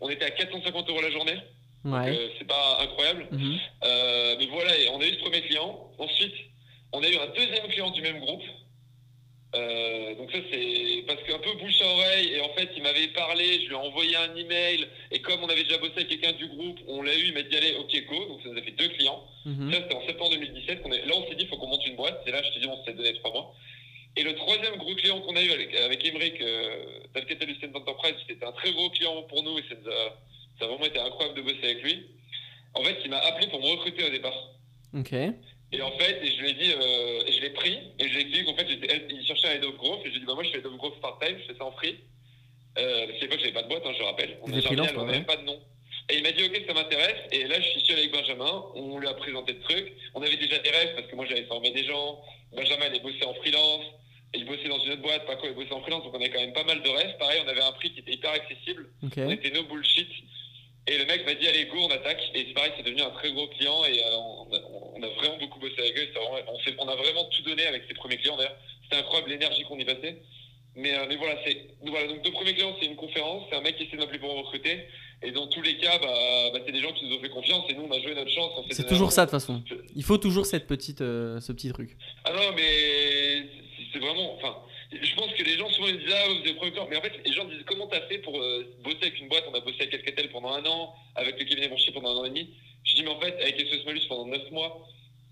on, 0.01 0.09
était 0.09 0.25
à 0.25 0.31
450 0.31 0.89
euros 0.89 1.01
la 1.01 1.11
journée. 1.11 1.37
Ouais. 1.85 2.09
Euh, 2.09 2.29
c'est 2.37 2.47
pas 2.47 2.79
incroyable. 2.81 3.27
Mhm. 3.31 3.59
Euh, 3.83 4.35
mais 4.39 4.47
voilà, 4.47 4.71
on 4.93 5.01
a 5.01 5.05
eu 5.05 5.13
ce 5.13 5.19
premier 5.19 5.41
client. 5.41 5.91
Ensuite, 5.97 6.33
on 6.93 7.03
a 7.03 7.07
eu 7.07 7.17
un 7.17 7.27
deuxième 7.27 7.67
client 7.67 7.91
du 7.91 8.01
même 8.01 8.19
groupe. 8.19 8.43
Euh, 9.55 10.13
donc 10.13 10.31
ça 10.31 10.37
c'est 10.51 11.03
parce 11.07 11.23
qu'un 11.23 11.39
peu 11.39 11.51
bouche 11.57 11.81
à 11.81 11.87
oreille 11.87 12.33
et 12.33 12.41
en 12.41 12.49
fait 12.49 12.69
il 12.75 12.83
m'avait 12.83 13.07
parlé, 13.07 13.61
je 13.61 13.65
lui 13.65 13.73
ai 13.73 13.75
envoyé 13.75 14.15
un 14.15 14.35
email 14.35 14.87
et 15.09 15.21
comme 15.21 15.41
on 15.41 15.49
avait 15.49 15.63
déjà 15.63 15.79
bossé 15.79 15.93
avec 15.95 16.09
quelqu'un 16.09 16.33
du 16.33 16.47
groupe, 16.49 16.77
on 16.87 17.01
l'a 17.01 17.15
eu, 17.15 17.29
il 17.29 17.33
m'a 17.33 17.41
dit 17.41 17.57
allez 17.57 17.73
ok 17.79 18.05
go, 18.07 18.25
donc 18.25 18.41
ça 18.43 18.49
nous 18.49 18.59
a 18.59 18.61
fait 18.61 18.77
deux 18.77 18.89
clients. 18.89 19.23
Mhm. 19.45 19.73
Ça 19.73 19.81
c'était 19.81 19.95
en 19.95 20.05
septembre 20.05 20.31
2017, 20.35 20.85
est... 20.85 21.05
là 21.07 21.13
on 21.15 21.27
s'est 21.27 21.35
dit 21.35 21.45
il 21.45 21.47
faut 21.47 21.57
qu'on 21.57 21.67
monte 21.67 21.83
une 21.87 21.95
boîte, 21.95 22.21
c'est 22.23 22.31
là 22.31 22.43
je 22.43 22.49
te 22.51 22.59
dis 22.59 22.67
on 22.67 22.83
s'est 22.85 22.93
donné 22.93 23.11
trois 23.13 23.31
mois. 23.31 23.55
Et 24.17 24.21
le 24.23 24.35
troisième 24.35 24.75
gros 24.75 24.93
client 24.93 25.19
qu'on 25.21 25.35
a 25.35 25.41
eu 25.41 25.51
avec, 25.51 25.75
avec 25.75 26.05
Emmerich 26.05 26.39
euh, 26.41 26.99
d'Alcatel 27.15 27.55
Enterprise, 27.73 28.15
c'était 28.27 28.45
un 28.45 28.51
très 28.51 28.71
gros 28.71 28.89
client 28.91 29.23
pour 29.23 29.41
nous 29.41 29.57
et 29.57 29.63
ça, 29.63 29.75
ça 30.59 30.65
a 30.65 30.67
vraiment 30.67 30.85
été 30.85 30.99
incroyable 30.99 31.37
de 31.37 31.41
bosser 31.41 31.63
avec 31.63 31.81
lui. 31.81 32.05
En 32.75 32.83
fait 32.83 32.97
il 33.03 33.09
m'a 33.09 33.17
appelé 33.17 33.47
pour 33.47 33.59
me 33.61 33.71
recruter 33.71 34.03
au 34.03 34.11
départ. 34.11 34.51
Ok. 34.93 35.15
Et 35.71 35.81
en 35.81 35.91
fait, 35.91 36.19
et 36.23 36.31
je 36.31 36.41
lui 36.41 36.49
ai 36.49 36.53
dit, 36.53 36.71
euh, 36.71 37.21
je 37.31 37.39
l'ai 37.41 37.51
pris, 37.51 37.77
et 37.99 38.07
je 38.07 38.13
lui 38.15 38.21
ai 38.21 38.23
dit 38.25 38.43
qu'en 38.43 38.55
fait, 38.55 38.67
il 39.09 39.25
cherchait 39.25 39.49
un 39.49 39.51
head 39.51 39.65
of 39.65 39.75
growth, 39.77 39.99
et 40.03 40.05
je 40.05 40.09
lui 40.09 40.17
ai 40.17 40.19
dit, 40.21 40.25
bah, 40.25 40.33
moi, 40.33 40.43
je 40.43 40.49
fais 40.49 40.57
head 40.57 40.65
of 40.65 40.77
growth 40.77 40.99
part-time, 40.99 41.37
je 41.39 41.53
fais 41.53 41.57
ça 41.57 41.65
en 41.65 41.71
free. 41.71 41.99
Euh, 42.77 43.05
parce 43.07 43.19
qu'à 43.19 43.25
l'époque, 43.25 43.39
j'avais 43.39 43.53
pas 43.53 43.63
de 43.63 43.67
boîte, 43.67 43.83
hein, 43.85 43.93
je 43.97 44.03
rappelle. 44.03 44.37
On 44.41 44.47
n'avait 45.05 45.21
pas 45.21 45.35
de 45.37 45.43
nom. 45.43 45.59
Et 46.09 46.17
il 46.17 46.23
m'a 46.23 46.31
dit, 46.31 46.43
ok, 46.43 46.63
ça 46.65 46.73
m'intéresse. 46.73 47.17
Et 47.31 47.43
là, 47.45 47.59
je 47.59 47.67
suis 47.67 47.81
seul 47.81 47.99
avec 47.99 48.11
Benjamin, 48.11 48.65
on 48.73 48.97
lui 48.97 49.07
a 49.07 49.13
présenté 49.13 49.53
le 49.53 49.59
truc. 49.59 49.93
On 50.15 50.23
avait 50.23 50.37
déjà 50.37 50.57
des 50.57 50.71
rêves, 50.71 50.95
parce 50.95 51.07
que 51.07 51.15
moi, 51.15 51.25
j'avais 51.29 51.45
formé 51.45 51.69
des 51.71 51.83
gens. 51.83 52.19
Benjamin, 52.51 52.85
il 52.91 53.01
bossé 53.01 53.23
en 53.25 53.33
freelance. 53.35 53.85
Et 54.33 54.39
il 54.39 54.45
bossait 54.45 54.67
dans 54.67 54.79
une 54.79 54.91
autre 54.91 55.01
boîte, 55.01 55.25
Paco, 55.25 55.47
il 55.47 55.55
bossait 55.55 55.73
en 55.73 55.81
freelance, 55.81 56.03
donc 56.03 56.13
on 56.13 56.17
avait 56.17 56.29
quand 56.29 56.39
même 56.39 56.53
pas 56.53 56.63
mal 56.63 56.81
de 56.83 56.89
rêves. 56.89 57.17
Pareil, 57.17 57.41
on 57.43 57.47
avait 57.47 57.63
un 57.63 57.71
prix 57.71 57.91
qui 57.91 57.99
était 58.01 58.13
hyper 58.13 58.31
accessible. 58.31 58.87
On 59.01 59.29
était 59.31 59.49
no 59.51 59.63
bullshit. 59.63 60.07
Et 60.89 60.97
le 60.97 61.05
mec 61.05 61.25
m'a 61.25 61.35
dit, 61.35 61.47
allez, 61.47 61.65
go, 61.65 61.77
on 61.81 61.91
attaque. 61.91 62.19
Et 62.33 62.45
c'est 62.47 62.53
pareil, 62.53 62.71
c'est 62.75 62.83
devenu 62.83 63.01
un 63.01 63.11
très 63.11 63.31
gros 63.31 63.47
client 63.47 63.85
et 63.85 64.03
euh, 64.03 64.09
on, 64.17 64.47
on 64.95 65.03
a 65.03 65.07
vraiment 65.09 65.37
beaucoup 65.37 65.59
bossé 65.59 65.75
avec 65.79 65.97
eux. 65.97 66.07
vraiment- 66.13 66.37
on, 66.79 66.85
on 66.85 66.87
a 66.89 66.95
vraiment 66.95 67.25
tout 67.25 67.43
donné 67.43 67.65
avec 67.67 67.83
ces 67.87 67.93
premiers 67.93 68.17
clients 68.17 68.37
d'ailleurs. 68.37 68.57
C'était 68.83 68.97
incroyable 68.97 69.29
l'énergie 69.29 69.63
qu'on 69.63 69.77
y 69.77 69.85
passait. 69.85 70.17
Mais, 70.75 70.97
euh, 70.97 71.05
mais 71.07 71.15
voilà, 71.17 71.35
c'est 71.45 71.53
donc 71.81 71.89
voilà, 71.89 72.07
donc 72.07 72.21
deux 72.23 72.31
premiers 72.31 72.53
clients, 72.53 72.75
c'est 72.79 72.85
une 72.85 72.95
conférence, 72.95 73.43
c'est 73.49 73.55
un 73.57 73.61
mec 73.61 73.75
qui 73.77 73.83
essaie 73.83 73.97
de 73.97 74.01
m'appeler 74.01 74.19
pour 74.19 74.33
me 74.33 74.39
recruter. 74.41 74.85
Et 75.21 75.31
dans 75.31 75.47
tous 75.47 75.61
les 75.61 75.77
cas, 75.77 75.97
bah, 75.99 76.07
bah, 76.53 76.59
c'est 76.65 76.71
des 76.71 76.79
gens 76.79 76.93
qui 76.93 77.05
nous 77.05 77.15
ont 77.17 77.19
fait 77.19 77.29
confiance 77.29 77.65
et 77.69 77.73
nous 77.73 77.83
on 77.83 77.91
a 77.91 77.99
joué 77.99 78.15
notre 78.15 78.31
chance. 78.31 78.51
C'est 78.71 78.87
toujours 78.87 79.11
ça 79.11 79.25
de 79.25 79.31
toute 79.31 79.39
façon. 79.39 79.61
Il 79.95 80.03
faut 80.03 80.17
toujours 80.17 80.45
cette 80.45 80.67
petite, 80.67 81.01
euh, 81.01 81.39
ce 81.41 81.51
petit 81.51 81.69
truc. 81.73 81.97
Ah 82.23 82.31
non, 82.33 82.53
mais 82.55 82.61
c'est- 83.41 83.83
c'est 83.93 83.99
vraiment. 83.99 84.33
Enfin, 84.35 84.55
je 84.91 85.15
pense 85.15 85.31
que 85.33 85.43
les 85.43 85.57
gens 85.57 85.69
souvent 85.69 85.87
ils 85.87 85.99
disent 85.99 86.13
Ah, 86.13 86.27
vous 86.27 86.49
êtes 86.49 86.55
premier 86.55 86.71
client. 86.71 86.87
Mais 86.89 86.97
en 86.97 87.01
fait, 87.01 87.13
les 87.25 87.33
gens 87.33 87.45
disent 87.45 87.63
Comment 87.65 87.87
t'as 87.87 88.01
fait 88.07 88.19
pour 88.19 88.39
euh, 88.39 88.75
bosser 88.83 88.97
avec 89.01 89.19
une 89.19 89.27
boîte? 89.27 89.45
On 89.49 89.53
a 89.53 89.59
bossé 89.59 89.81
avec 89.81 89.93
Alcatel 89.93 90.29
pendant 90.31 90.53
un 90.53 90.65
an, 90.65 90.93
avec 91.15 91.39
le 91.39 91.45
cabinet 91.45 91.69
Monchier 91.69 91.93
pendant 91.93 92.09
un 92.11 92.17
an 92.21 92.25
et 92.25 92.29
demi. 92.29 92.49
Je 92.83 92.95
dis 92.95 93.03
Mais 93.03 93.09
en 93.09 93.19
fait, 93.19 93.39
avec 93.41 93.59
SOS 93.59 93.85
Malus 93.85 94.01
pendant 94.07 94.25
9 94.25 94.51
mois. 94.51 94.87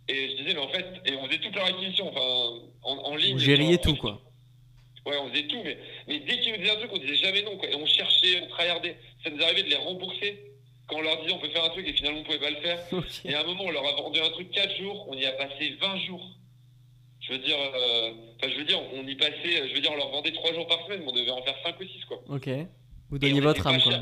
Et 0.10 0.30
je 0.30 0.36
disais 0.38 0.54
Mais 0.54 0.60
en 0.60 0.70
fait, 0.70 0.86
et 1.06 1.15
on 1.15 1.26
faisait 1.26 1.39
toute 1.39 1.56
leur 1.56 1.65
acquisition, 1.65 2.08
enfin, 2.10 2.62
en, 2.84 2.98
en 2.98 3.15
ligne. 3.15 3.34
Vous 3.34 3.39
gériez 3.39 3.78
tout 3.78 3.96
quoi. 3.96 4.22
Ouais, 5.06 5.17
on 5.17 5.30
faisait 5.30 5.48
tout, 5.48 5.62
mais, 5.63 5.78
mais 6.08 6.20
dès 6.20 6.39
qu'ils 6.39 6.52
nous 6.52 6.58
disaient 6.58 6.72
un 6.72 6.76
truc, 6.76 6.91
on 6.93 6.98
disait 6.98 7.15
jamais 7.15 7.41
non. 7.41 7.58
Quoi. 7.58 7.70
Et 7.70 7.76
on 7.76 7.86
cherchait, 7.86 8.41
on 8.43 8.48
tryhardait. 8.48 8.98
Ça 9.24 9.30
nous 9.30 9.41
arrivait 9.41 9.63
de 9.63 9.70
les 9.70 9.76
rembourser 9.78 10.43
quand 10.88 10.98
on 10.98 11.02
leur 11.02 11.22
disait 11.22 11.34
on 11.34 11.39
peut 11.39 11.50
faire 11.50 11.63
un 11.63 11.70
truc 11.70 11.88
et 11.88 11.93
finalement 11.93 12.20
on 12.20 12.24
pouvait 12.24 12.39
pas 12.39 12.50
le 12.50 12.58
faire. 12.58 12.80
Et 13.26 13.34
à 13.34 13.41
un 13.41 13.43
moment, 13.43 13.63
on 13.65 13.72
leur 13.72 13.86
a 13.86 14.02
vendu 14.02 14.20
un 14.20 14.30
truc 14.30 14.52
4 14.52 14.78
jours, 14.78 15.06
on 15.10 15.13
y 15.17 15.26
a 15.26 15.32
passé 15.34 15.76
20 15.80 15.98
jours. 16.06 16.26
Je 17.28 17.34
veux 17.34 17.40
dire, 17.40 17.58
euh, 17.60 18.12
enfin, 18.38 18.52
je 18.52 18.58
veux 18.58 18.63
dire, 18.63 18.80
on 18.94 19.06
y 19.06 19.16
passait, 19.16 19.68
je 19.68 19.74
veux 19.74 19.82
dire, 19.82 19.92
on 19.92 19.98
leur 19.98 20.10
vendait 20.10 20.32
3 20.32 20.54
jours 20.54 20.68
par 20.68 20.86
semaine, 20.86 21.02
mais 21.02 21.10
on 21.10 21.16
devait 21.16 21.32
en 21.32 21.44
faire 21.44 21.56
5 21.63 21.80
ou 21.80 21.84
6, 21.84 22.06
quoi. 22.06 22.22
Ok. 22.30 22.50
Vous 23.10 23.20
donniez 23.20 23.42
on 23.42 23.44
votre 23.44 23.68
âme 23.68 23.82
quoi. 23.82 24.00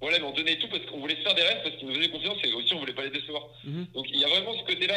Voilà, 0.00 0.18
mais 0.18 0.24
on 0.24 0.32
donnait 0.32 0.56
tout 0.58 0.68
parce 0.68 0.84
qu'on 0.86 0.98
voulait 0.98 1.16
se 1.16 1.22
faire 1.22 1.34
des 1.34 1.42
rêves, 1.42 1.62
parce 1.62 1.76
qu'ils 1.76 1.88
nous 1.88 1.94
faisaient 1.94 2.10
confiance 2.10 2.36
et 2.44 2.52
aussi 2.52 2.74
on 2.74 2.80
voulait 2.80 2.92
pas 2.92 3.04
les 3.04 3.10
décevoir. 3.10 3.48
Mhm. 3.64 3.86
Donc 3.94 4.06
il 4.10 4.20
y 4.20 4.24
a 4.24 4.28
vraiment 4.28 4.52
ce 4.52 4.64
côté-là, 4.64 4.94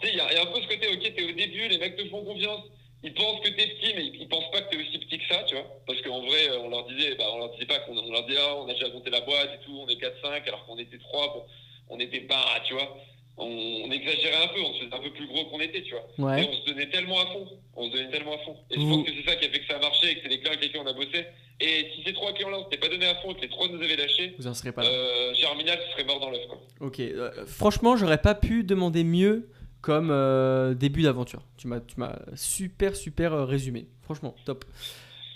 tu 0.00 0.06
sais, 0.06 0.14
il 0.14 0.16
y, 0.16 0.20
a 0.20 0.32
il 0.32 0.36
y 0.36 0.38
a 0.38 0.42
un 0.42 0.46
peu 0.46 0.62
ce 0.62 0.66
côté, 0.66 0.88
ok, 0.88 1.14
t'es 1.14 1.24
au 1.24 1.32
début, 1.32 1.68
les 1.68 1.76
mecs 1.76 1.96
te 1.96 2.08
font 2.08 2.24
confiance, 2.24 2.62
ils 3.02 3.12
pensent 3.12 3.40
que 3.40 3.50
t'es 3.50 3.66
petit, 3.66 3.92
mais 3.94 4.06
ils, 4.06 4.22
ils 4.22 4.28
pensent 4.28 4.50
pas 4.50 4.62
que 4.62 4.70
t'es 4.70 4.80
aussi 4.80 4.98
petit 4.98 5.18
que 5.18 5.26
ça, 5.28 5.42
tu 5.44 5.56
vois. 5.56 5.66
Parce 5.86 6.00
qu'en 6.00 6.20
vrai, 6.20 6.48
euh, 6.48 6.58
on 6.60 6.70
leur 6.70 6.86
disait, 6.86 7.16
bah, 7.16 7.26
on 7.34 7.38
leur 7.38 7.50
disait 7.52 7.66
pas 7.66 7.80
qu'on 7.80 7.96
on 7.98 8.10
leur 8.10 8.24
disait, 8.24 8.40
ah, 8.40 8.56
on 8.56 8.68
a 8.68 8.72
déjà 8.72 8.88
monté 8.88 9.10
la 9.10 9.20
boîte 9.20 9.50
et 9.54 9.64
tout, 9.64 9.78
on 9.78 9.88
est 9.88 10.00
4-5, 10.00 10.48
alors 10.48 10.64
qu'on 10.64 10.78
était 10.78 10.98
3, 10.98 11.26
bon, 11.34 11.44
on 11.90 12.00
était 12.00 12.20
pas, 12.20 12.62
tu 12.64 12.72
vois. 12.72 12.96
On, 13.36 13.46
on 13.46 13.90
exagérait 13.90 14.44
un 14.44 14.48
peu, 14.48 14.60
on 14.60 14.74
se 14.74 14.84
faisait 14.84 14.94
un 14.94 15.00
peu 15.00 15.10
plus 15.12 15.26
gros 15.26 15.46
qu'on 15.46 15.60
était, 15.60 15.82
tu 15.82 15.94
vois. 15.94 16.30
Ouais. 16.30 16.42
Et 16.44 16.48
on 16.48 16.52
se 16.52 16.66
donnait 16.66 16.90
tellement 16.90 17.20
à 17.20 17.26
fond. 17.26 17.48
On 17.74 17.86
se 17.90 17.92
donnait 17.96 18.10
tellement 18.10 18.34
à 18.34 18.38
fond. 18.44 18.56
Et 18.70 18.74
je 18.74 18.80
pense 18.86 19.06
que 19.06 19.12
c'est 19.14 19.30
ça 19.30 19.36
qui 19.36 19.46
a 19.46 19.50
fait 19.50 19.60
que 19.60 19.66
ça 19.66 19.76
a 19.76 19.80
marché 19.80 20.10
et 20.10 20.14
que 20.16 20.20
c'est 20.22 20.28
les 20.28 20.38
clients 20.40 20.52
avec 20.52 20.62
lesquels 20.64 20.82
on 20.84 20.86
a 20.86 20.92
bossé. 20.92 21.24
Et 21.62 21.86
si 21.94 22.02
ces 22.04 22.12
trois 22.12 22.32
clients-là, 22.34 22.58
on 22.58 22.64
s'était 22.64 22.76
pas 22.78 22.88
donné 22.88 23.06
à 23.06 23.14
fond 23.16 23.30
et 23.32 23.34
que 23.36 23.40
les 23.42 23.48
trois 23.48 23.68
nous 23.68 23.82
avaient 23.82 23.96
lâché, 23.96 24.34
Vous 24.38 24.46
en 24.46 24.52
serez 24.54 24.72
pas 24.72 24.82
là. 24.82 24.88
euh, 24.90 25.34
Germinal 25.34 25.78
serait 25.92 26.04
mort 26.04 26.20
dans 26.20 26.30
l'œuf, 26.30 26.46
quoi. 26.48 26.58
Ok. 26.80 27.00
euh, 27.00 27.46
franchement, 27.46 27.96
j'aurais 27.96 28.20
pas 28.20 28.34
pu 28.34 28.62
demander 28.64 29.04
mieux 29.04 29.48
comme 29.80 30.10
euh, 30.10 30.74
début 30.74 31.02
d'aventure. 31.02 31.42
Tu 31.56 31.66
m'as, 31.66 31.80
tu 31.80 31.94
m'as 31.98 32.18
super 32.36 32.94
super 32.94 33.32
euh, 33.32 33.44
résumé. 33.46 33.86
Franchement, 34.02 34.34
top. 34.44 34.64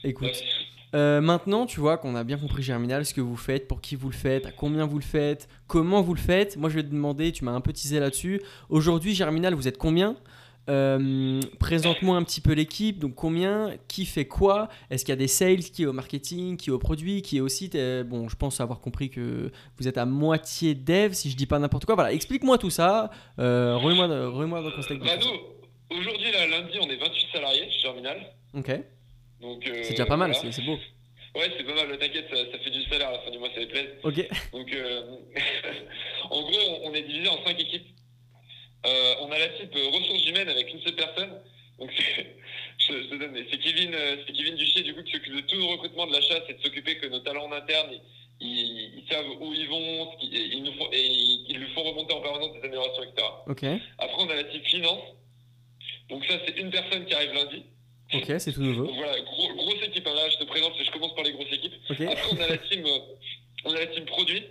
Écoute. 0.02 0.42
Euh, 0.94 1.20
maintenant, 1.20 1.66
tu 1.66 1.80
vois 1.80 1.98
qu'on 1.98 2.14
a 2.14 2.22
bien 2.24 2.38
compris 2.38 2.62
Germinal, 2.62 3.04
ce 3.04 3.12
que 3.14 3.20
vous 3.20 3.36
faites, 3.36 3.66
pour 3.66 3.80
qui 3.80 3.96
vous 3.96 4.10
le 4.10 4.14
faites, 4.14 4.46
à 4.46 4.52
combien 4.52 4.86
vous 4.86 4.98
le 4.98 5.04
faites, 5.04 5.48
comment 5.66 6.00
vous 6.02 6.14
le 6.14 6.20
faites. 6.20 6.56
Moi, 6.56 6.70
je 6.70 6.76
vais 6.76 6.82
te 6.84 6.88
demander, 6.90 7.32
tu 7.32 7.44
m'as 7.44 7.52
un 7.52 7.60
peu 7.60 7.72
teasé 7.72 7.98
là-dessus. 7.98 8.40
Aujourd'hui, 8.68 9.14
Germinal, 9.14 9.54
vous 9.54 9.66
êtes 9.66 9.76
combien? 9.78 10.16
Euh, 10.70 11.40
Présente-moi 11.58 12.16
un 12.16 12.22
petit 12.22 12.40
peu 12.40 12.52
l'équipe. 12.52 12.98
Donc, 12.98 13.14
combien? 13.16 13.72
Qui 13.88 14.06
fait 14.06 14.24
quoi? 14.26 14.68
Est-ce 14.88 15.04
qu'il 15.04 15.12
y 15.12 15.14
a 15.14 15.16
des 15.16 15.28
sales? 15.28 15.58
Qui 15.58 15.82
est 15.82 15.86
au 15.86 15.92
marketing? 15.92 16.56
Qui 16.56 16.70
est 16.70 16.72
au 16.72 16.78
produit? 16.78 17.20
Qui 17.22 17.36
est 17.38 17.40
aussi. 17.40 17.68
t'es- 17.70 18.02
Bon, 18.04 18.28
je 18.28 18.36
pense 18.36 18.60
avoir 18.60 18.80
compris 18.80 19.10
que 19.10 19.50
vous 19.78 19.88
êtes 19.88 19.98
à 19.98 20.06
moitié 20.06 20.74
dev, 20.74 21.12
si 21.12 21.28
je 21.30 21.36
dis 21.36 21.46
pas 21.46 21.58
n'importe 21.58 21.84
quoi. 21.84 21.96
Voilà, 21.96 22.12
explique-moi 22.12 22.56
tout 22.56 22.70
ça. 22.70 23.10
Euh, 23.40 23.76
remets-moi 23.76 24.06
dans 24.08 24.68
le 24.68 24.70
contexte. 24.70 25.04
Bah, 25.04 25.16
nous, 25.20 25.96
aujourd'hui, 25.98 26.32
là, 26.32 26.46
lundi, 26.46 26.78
on 26.80 26.88
est 26.88 26.96
28 26.96 27.26
salariés 27.32 27.68
chez 27.70 27.80
Germinal. 27.80 28.16
Ok. 28.56 28.70
Donc, 29.44 29.66
euh, 29.68 29.82
C'est 29.82 29.90
déjà 29.90 30.06
pas 30.06 30.16
mal, 30.16 30.32
voilà. 30.32 30.52
c'est 30.52 30.62
beau. 30.64 30.78
Ouais, 31.34 31.50
c'est 31.54 31.64
pas 31.64 31.74
mal, 31.74 31.98
t'inquiète, 31.98 32.28
ça, 32.30 32.36
ça 32.50 32.58
fait 32.60 32.70
du 32.70 32.82
salaire 32.84 33.08
à 33.08 33.12
la 33.12 33.18
fin 33.18 33.30
du 33.30 33.38
mois, 33.38 33.50
ça 33.52 33.60
les 33.60 33.66
plaît. 33.66 33.98
Ok. 34.02 34.26
Donc, 34.52 34.72
euh, 34.72 35.02
en 36.30 36.40
gros, 36.40 36.80
on- 36.84 36.94
est 36.94 37.02
divisé 37.02 37.28
en 37.28 37.44
cinq 37.44 37.60
équipes. 37.60 37.86
Euh, 38.86 39.14
on 39.20 39.30
a 39.30 39.38
la 39.38 39.48
type 39.48 39.74
ressources 39.74 40.26
humaines 40.26 40.48
avec 40.48 40.72
une 40.72 40.80
seule 40.80 40.94
personne. 40.96 41.42
Donc, 41.78 41.90
c'est- 41.94 42.36
je, 42.78 43.02
je 43.02 43.08
te 43.10 43.14
donne, 43.16 43.32
mais 43.32 43.44
c'est 43.50 43.58
Kevin, 43.58 43.94
c'est 44.26 44.32
Kevin 44.32 44.54
Duchier, 44.56 44.82
du 44.82 44.94
coup, 44.94 45.02
qui 45.02 45.12
s'occupe 45.12 45.34
de 45.36 45.40
tout 45.42 45.56
le 45.56 45.64
recrutement 45.64 46.06
de 46.06 46.12
l'achat, 46.12 46.40
c'est 46.46 46.56
de 46.56 46.62
s'occuper 46.62 46.96
que 46.96 47.06
nos 47.08 47.18
talents 47.20 47.44
en 47.44 47.52
interne, 47.52 47.90
ils, 48.40 49.04
savent 49.10 49.26
où 49.40 49.52
ils 49.52 49.68
vont, 49.68 50.10
ils 50.22 50.62
nous 50.62 50.72
font, 50.72 50.88
et 50.90 51.04
ils, 51.04 51.46
ils 51.50 51.58
lui 51.58 51.68
font 51.74 51.82
remonter 51.82 52.14
en 52.14 52.20
permanence 52.22 52.52
des 52.54 52.60
améliorations, 52.60 53.02
etc. 53.02 53.26
Ok. 53.48 53.64
Après, 53.98 54.16
on 54.22 54.30
a 54.30 54.34
la 54.36 54.44
type 54.44 54.64
finance. 54.64 55.02
Donc, 56.08 56.24
ça, 56.26 56.38
c'est 56.46 56.56
une 56.58 56.70
personne 56.70 57.04
qui 57.04 57.12
arrive 57.14 57.32
lundi. 57.34 57.64
Ok, 58.12 58.32
c'est 58.38 58.52
tout 58.52 58.60
nouveau. 58.62 58.86
Donc, 58.86 58.96
voilà, 58.96 59.18
gros- 59.20 59.54
grosse 59.54 59.82
équipe. 59.86 60.04
Là, 60.04 60.28
je 60.30 60.36
te 60.36 60.44
présente, 60.44 60.72
je 60.78 60.90
commence 60.90 61.14
par 61.14 61.24
les 61.24 61.32
grosses 61.32 61.52
équipes. 61.52 61.72
Ok. 61.90 62.00
Après, 62.02 62.28
on 62.32 62.40
a 62.40 62.46
la 62.48 62.58
team, 62.58 62.84
euh, 62.86 62.98
on 63.64 63.72
a 63.74 63.78
la 63.80 63.86
team 63.86 64.04
produit. 64.04 64.44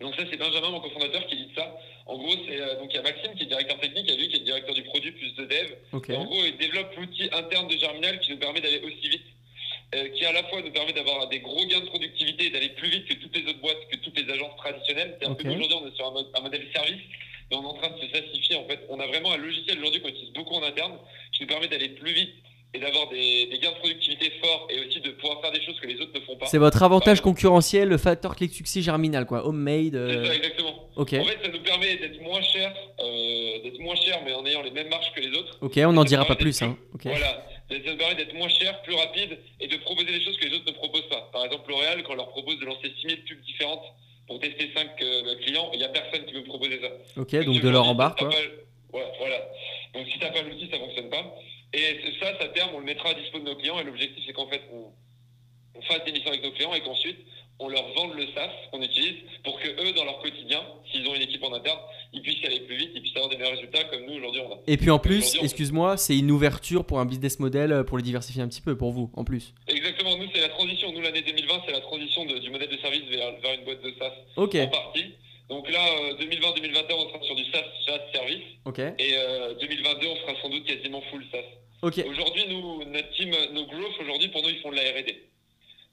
Donc 0.00 0.14
ça, 0.14 0.22
c'est 0.30 0.36
Benjamin, 0.38 0.70
mon 0.70 0.80
cofondateur, 0.80 1.26
qui 1.26 1.36
dit 1.36 1.50
ça. 1.54 1.76
En 2.06 2.16
gros, 2.16 2.32
c'est 2.46 2.58
euh, 2.58 2.78
donc 2.78 2.90
il 2.90 2.96
y 2.96 2.98
a 2.98 3.02
Maxime 3.02 3.34
qui 3.34 3.42
est 3.42 3.46
directeur 3.46 3.78
technique, 3.80 4.06
il 4.08 4.10
y 4.10 4.14
a 4.14 4.16
lui 4.16 4.28
qui 4.28 4.36
est 4.36 4.44
directeur 4.44 4.74
du 4.74 4.82
produit 4.84 5.12
plus 5.12 5.34
de 5.34 5.44
dev. 5.44 5.72
Ok. 5.92 6.08
Et 6.08 6.16
en 6.16 6.24
gros, 6.24 6.42
il 6.44 6.56
développe 6.56 6.94
l'outil 6.96 7.28
interne 7.32 7.68
de 7.68 7.76
Germinal 7.76 8.18
qui 8.20 8.30
nous 8.30 8.38
permet 8.38 8.60
d'aller 8.62 8.80
aussi 8.80 9.08
vite, 9.10 9.26
euh, 9.94 10.08
qui 10.10 10.24
à 10.24 10.32
la 10.32 10.42
fois 10.44 10.62
nous 10.62 10.72
permet 10.72 10.94
d'avoir 10.94 11.28
des 11.28 11.40
gros 11.40 11.66
gains 11.66 11.80
de 11.80 11.86
productivité 11.86 12.46
et 12.46 12.50
d'aller 12.50 12.70
plus 12.70 12.88
vite 12.88 13.04
que 13.06 13.14
toutes 13.14 13.36
les 13.36 13.42
autres 13.50 13.60
boîtes, 13.60 13.88
que 13.90 13.96
toutes 13.98 14.18
les 14.18 14.32
agences 14.32 14.56
traditionnelles. 14.56 15.18
C'est 15.20 15.26
un 15.28 15.32
Ok. 15.32 15.42
peu 15.42 15.50
qu'aujourd'hui, 15.50 15.76
on 15.82 15.86
est 15.88 15.96
sur 15.96 16.06
un, 16.06 16.12
mode- 16.12 16.30
un 16.34 16.40
modèle 16.40 16.66
service, 16.74 17.02
mais 17.50 17.56
on 17.58 17.62
est 17.62 17.66
en 17.66 17.74
train 17.74 17.90
de 17.90 18.00
se 18.00 18.08
sassifier. 18.08 18.56
En 18.56 18.66
fait, 18.66 18.80
on 18.88 18.98
a 19.00 19.06
vraiment 19.06 19.32
un 19.32 19.36
logiciel 19.36 19.78
aujourd'hui 19.80 20.00
qu'on 20.00 20.08
utilise 20.08 20.32
beaucoup 20.32 20.54
en 20.54 20.62
interne, 20.62 20.96
qui 21.32 21.42
nous 21.42 21.48
permet 21.48 21.68
d'aller 21.68 21.90
plus 21.90 22.12
vite 22.14 22.32
et 22.72 22.78
d'avoir 22.78 23.08
des, 23.08 23.46
des 23.46 23.58
gains 23.58 23.72
de 23.72 23.76
productivité 23.78 24.30
forts 24.42 24.68
et 24.70 24.80
aussi 24.80 25.00
de 25.00 25.10
pouvoir 25.10 25.40
faire 25.40 25.50
des 25.50 25.60
choses 25.62 25.78
que 25.80 25.86
les 25.88 26.00
autres 26.00 26.12
ne 26.14 26.20
font 26.20 26.36
pas. 26.36 26.46
C'est 26.46 26.58
votre 26.58 26.82
avantage 26.82 27.20
concurrentiel, 27.20 27.88
le 27.88 27.98
facteur 27.98 28.34
de 28.36 28.46
succès 28.46 28.80
Germinal, 28.80 29.26
quoi. 29.26 29.44
Homemade. 29.46 29.92
C'est 29.92 29.96
euh, 29.96 30.26
ça, 30.26 30.34
exactement. 30.34 30.88
Ok. 30.96 31.14
En 31.14 31.24
fait, 31.24 31.38
ça 31.42 31.48
nous 31.50 31.62
permet 31.62 31.96
d'être 31.96 32.20
moins 32.22 32.40
cher, 32.42 32.72
euh, 33.00 33.62
d'être 33.62 33.80
moins 33.80 33.96
cher, 33.96 34.20
mais 34.24 34.32
en 34.34 34.46
ayant 34.46 34.62
les 34.62 34.70
mêmes 34.70 34.88
marges 34.88 35.12
que 35.14 35.20
les 35.20 35.36
autres. 35.36 35.58
Ok, 35.60 35.78
on 35.78 35.92
n'en 35.92 36.04
dira 36.04 36.24
pas 36.24 36.36
plus, 36.36 36.62
hein. 36.62 36.76
Voilà, 37.02 37.44
ça 37.68 37.76
nous 37.76 37.96
permet 37.96 38.14
d'être 38.14 38.34
moins 38.34 38.48
cher, 38.48 38.80
plus 38.82 38.94
rapide 38.94 39.38
et 39.60 39.66
de 39.66 39.76
proposer 39.78 40.06
des 40.06 40.22
choses 40.24 40.36
que 40.38 40.46
les 40.46 40.54
autres 40.54 40.66
ne 40.66 40.76
proposent 40.76 41.08
pas. 41.08 41.28
Par 41.32 41.44
exemple, 41.44 41.68
L'Oréal, 41.70 42.02
quand 42.04 42.12
on 42.12 42.16
leur 42.16 42.28
propose 42.28 42.58
de 42.60 42.66
lancer 42.66 42.92
6000 43.00 43.24
pubs 43.24 43.40
différentes 43.40 43.82
pour 44.28 44.38
tester 44.38 44.70
5 44.76 44.96
clients, 45.42 45.70
il 45.72 45.78
n'y 45.78 45.84
a 45.84 45.88
personne 45.88 46.24
qui 46.24 46.34
veut 46.34 46.44
proposer 46.44 46.80
ça. 46.80 47.20
Ok, 47.20 47.34
donc 47.44 47.60
de 47.60 47.68
leur 47.68 47.88
embarque, 47.88 48.18
quoi. 48.20 48.28
T'as 48.30 48.36
pas- 48.36 48.42
Ouais, 48.92 49.06
voilà. 49.18 49.36
Donc 49.94 50.06
si 50.12 50.18
t'as 50.18 50.30
pas 50.30 50.42
l'outil, 50.42 50.68
ça 50.70 50.78
fonctionne 50.78 51.10
pas. 51.10 51.24
Et 51.72 52.00
ça, 52.20 52.36
ça 52.38 52.44
à 52.44 52.48
terme, 52.48 52.70
on 52.74 52.80
le 52.80 52.84
mettra 52.86 53.10
à 53.10 53.14
dispo 53.14 53.38
de 53.38 53.44
nos 53.44 53.56
clients. 53.56 53.78
Et 53.80 53.84
l'objectif, 53.84 54.22
c'est 54.26 54.32
qu'en 54.32 54.48
fait, 54.48 54.62
on, 54.72 54.86
on 55.78 55.82
fasse 55.82 56.04
des 56.04 56.12
missions 56.12 56.30
avec 56.30 56.42
nos 56.42 56.50
clients 56.52 56.74
et 56.74 56.80
qu'ensuite, 56.80 57.18
on 57.62 57.68
leur 57.68 57.86
vende 57.94 58.14
le 58.14 58.26
SaaS 58.34 58.50
qu'on 58.72 58.80
utilise 58.82 59.16
pour 59.44 59.60
que 59.60 59.68
eux, 59.68 59.92
dans 59.92 60.04
leur 60.04 60.18
quotidien, 60.22 60.62
s'ils 60.90 61.06
ont 61.06 61.14
une 61.14 61.20
équipe 61.22 61.42
en 61.44 61.52
interne, 61.52 61.78
ils 62.12 62.22
puissent 62.22 62.42
aller 62.44 62.60
plus 62.60 62.74
vite, 62.74 62.90
ils 62.94 63.02
puissent 63.02 63.14
avoir 63.16 63.28
des 63.30 63.36
meilleurs 63.36 63.52
résultats 63.52 63.84
comme 63.84 64.06
nous 64.06 64.14
aujourd'hui 64.14 64.40
on 64.40 64.52
a. 64.54 64.58
Et 64.66 64.78
puis 64.78 64.88
en 64.90 64.98
plus, 64.98 65.36
excuse-moi, 65.42 65.98
c'est 65.98 66.16
une 66.18 66.30
ouverture 66.30 66.86
pour 66.86 67.00
un 67.00 67.04
business 67.04 67.38
model 67.38 67.70
euh, 67.72 67.84
pour 67.84 67.98
le 67.98 68.02
diversifier 68.02 68.40
un 68.40 68.48
petit 68.48 68.62
peu 68.62 68.76
pour 68.78 68.92
vous, 68.92 69.10
en 69.14 69.24
plus. 69.24 69.52
Exactement, 69.68 70.16
nous 70.16 70.26
c'est 70.34 70.40
la 70.40 70.48
transition. 70.48 70.90
Nous 70.90 71.02
l'année 71.02 71.20
2020, 71.20 71.62
c'est 71.66 71.72
la 71.72 71.80
transition 71.82 72.24
de- 72.24 72.38
du 72.38 72.48
modèle 72.50 72.70
de 72.70 72.78
service 72.78 73.02
vers, 73.10 73.30
vers 73.40 73.54
une 73.58 73.64
boîte 73.64 73.82
de 73.84 73.92
SaaS 73.98 74.12
Ok, 74.36 74.54
en 74.54 74.66
partie. 74.68 75.04
Donc 75.50 75.68
là, 75.68 75.84
euh, 76.02 76.14
2020-2021, 76.14 76.94
on 76.94 77.08
sera 77.08 77.22
sur 77.24 77.34
du 77.34 77.44
SaaS, 77.50 77.64
SaaS 77.84 78.00
service. 78.14 78.42
Et 78.98 79.14
euh, 79.16 79.54
2022, 79.54 80.06
on 80.06 80.16
sera 80.16 80.40
sans 80.40 80.48
doute 80.48 80.64
quasiment 80.64 81.02
full 81.10 81.24
SaaS. 81.32 81.44
Aujourd'hui, 82.08 82.44
nous, 82.48 82.84
notre 82.84 83.10
team, 83.16 83.34
nos 83.52 83.66
growth, 83.66 83.98
aujourd'hui, 84.00 84.28
pour 84.28 84.42
nous, 84.42 84.50
ils 84.50 84.60
font 84.60 84.70
de 84.70 84.76
la 84.76 84.82
R&D. 84.82 85.24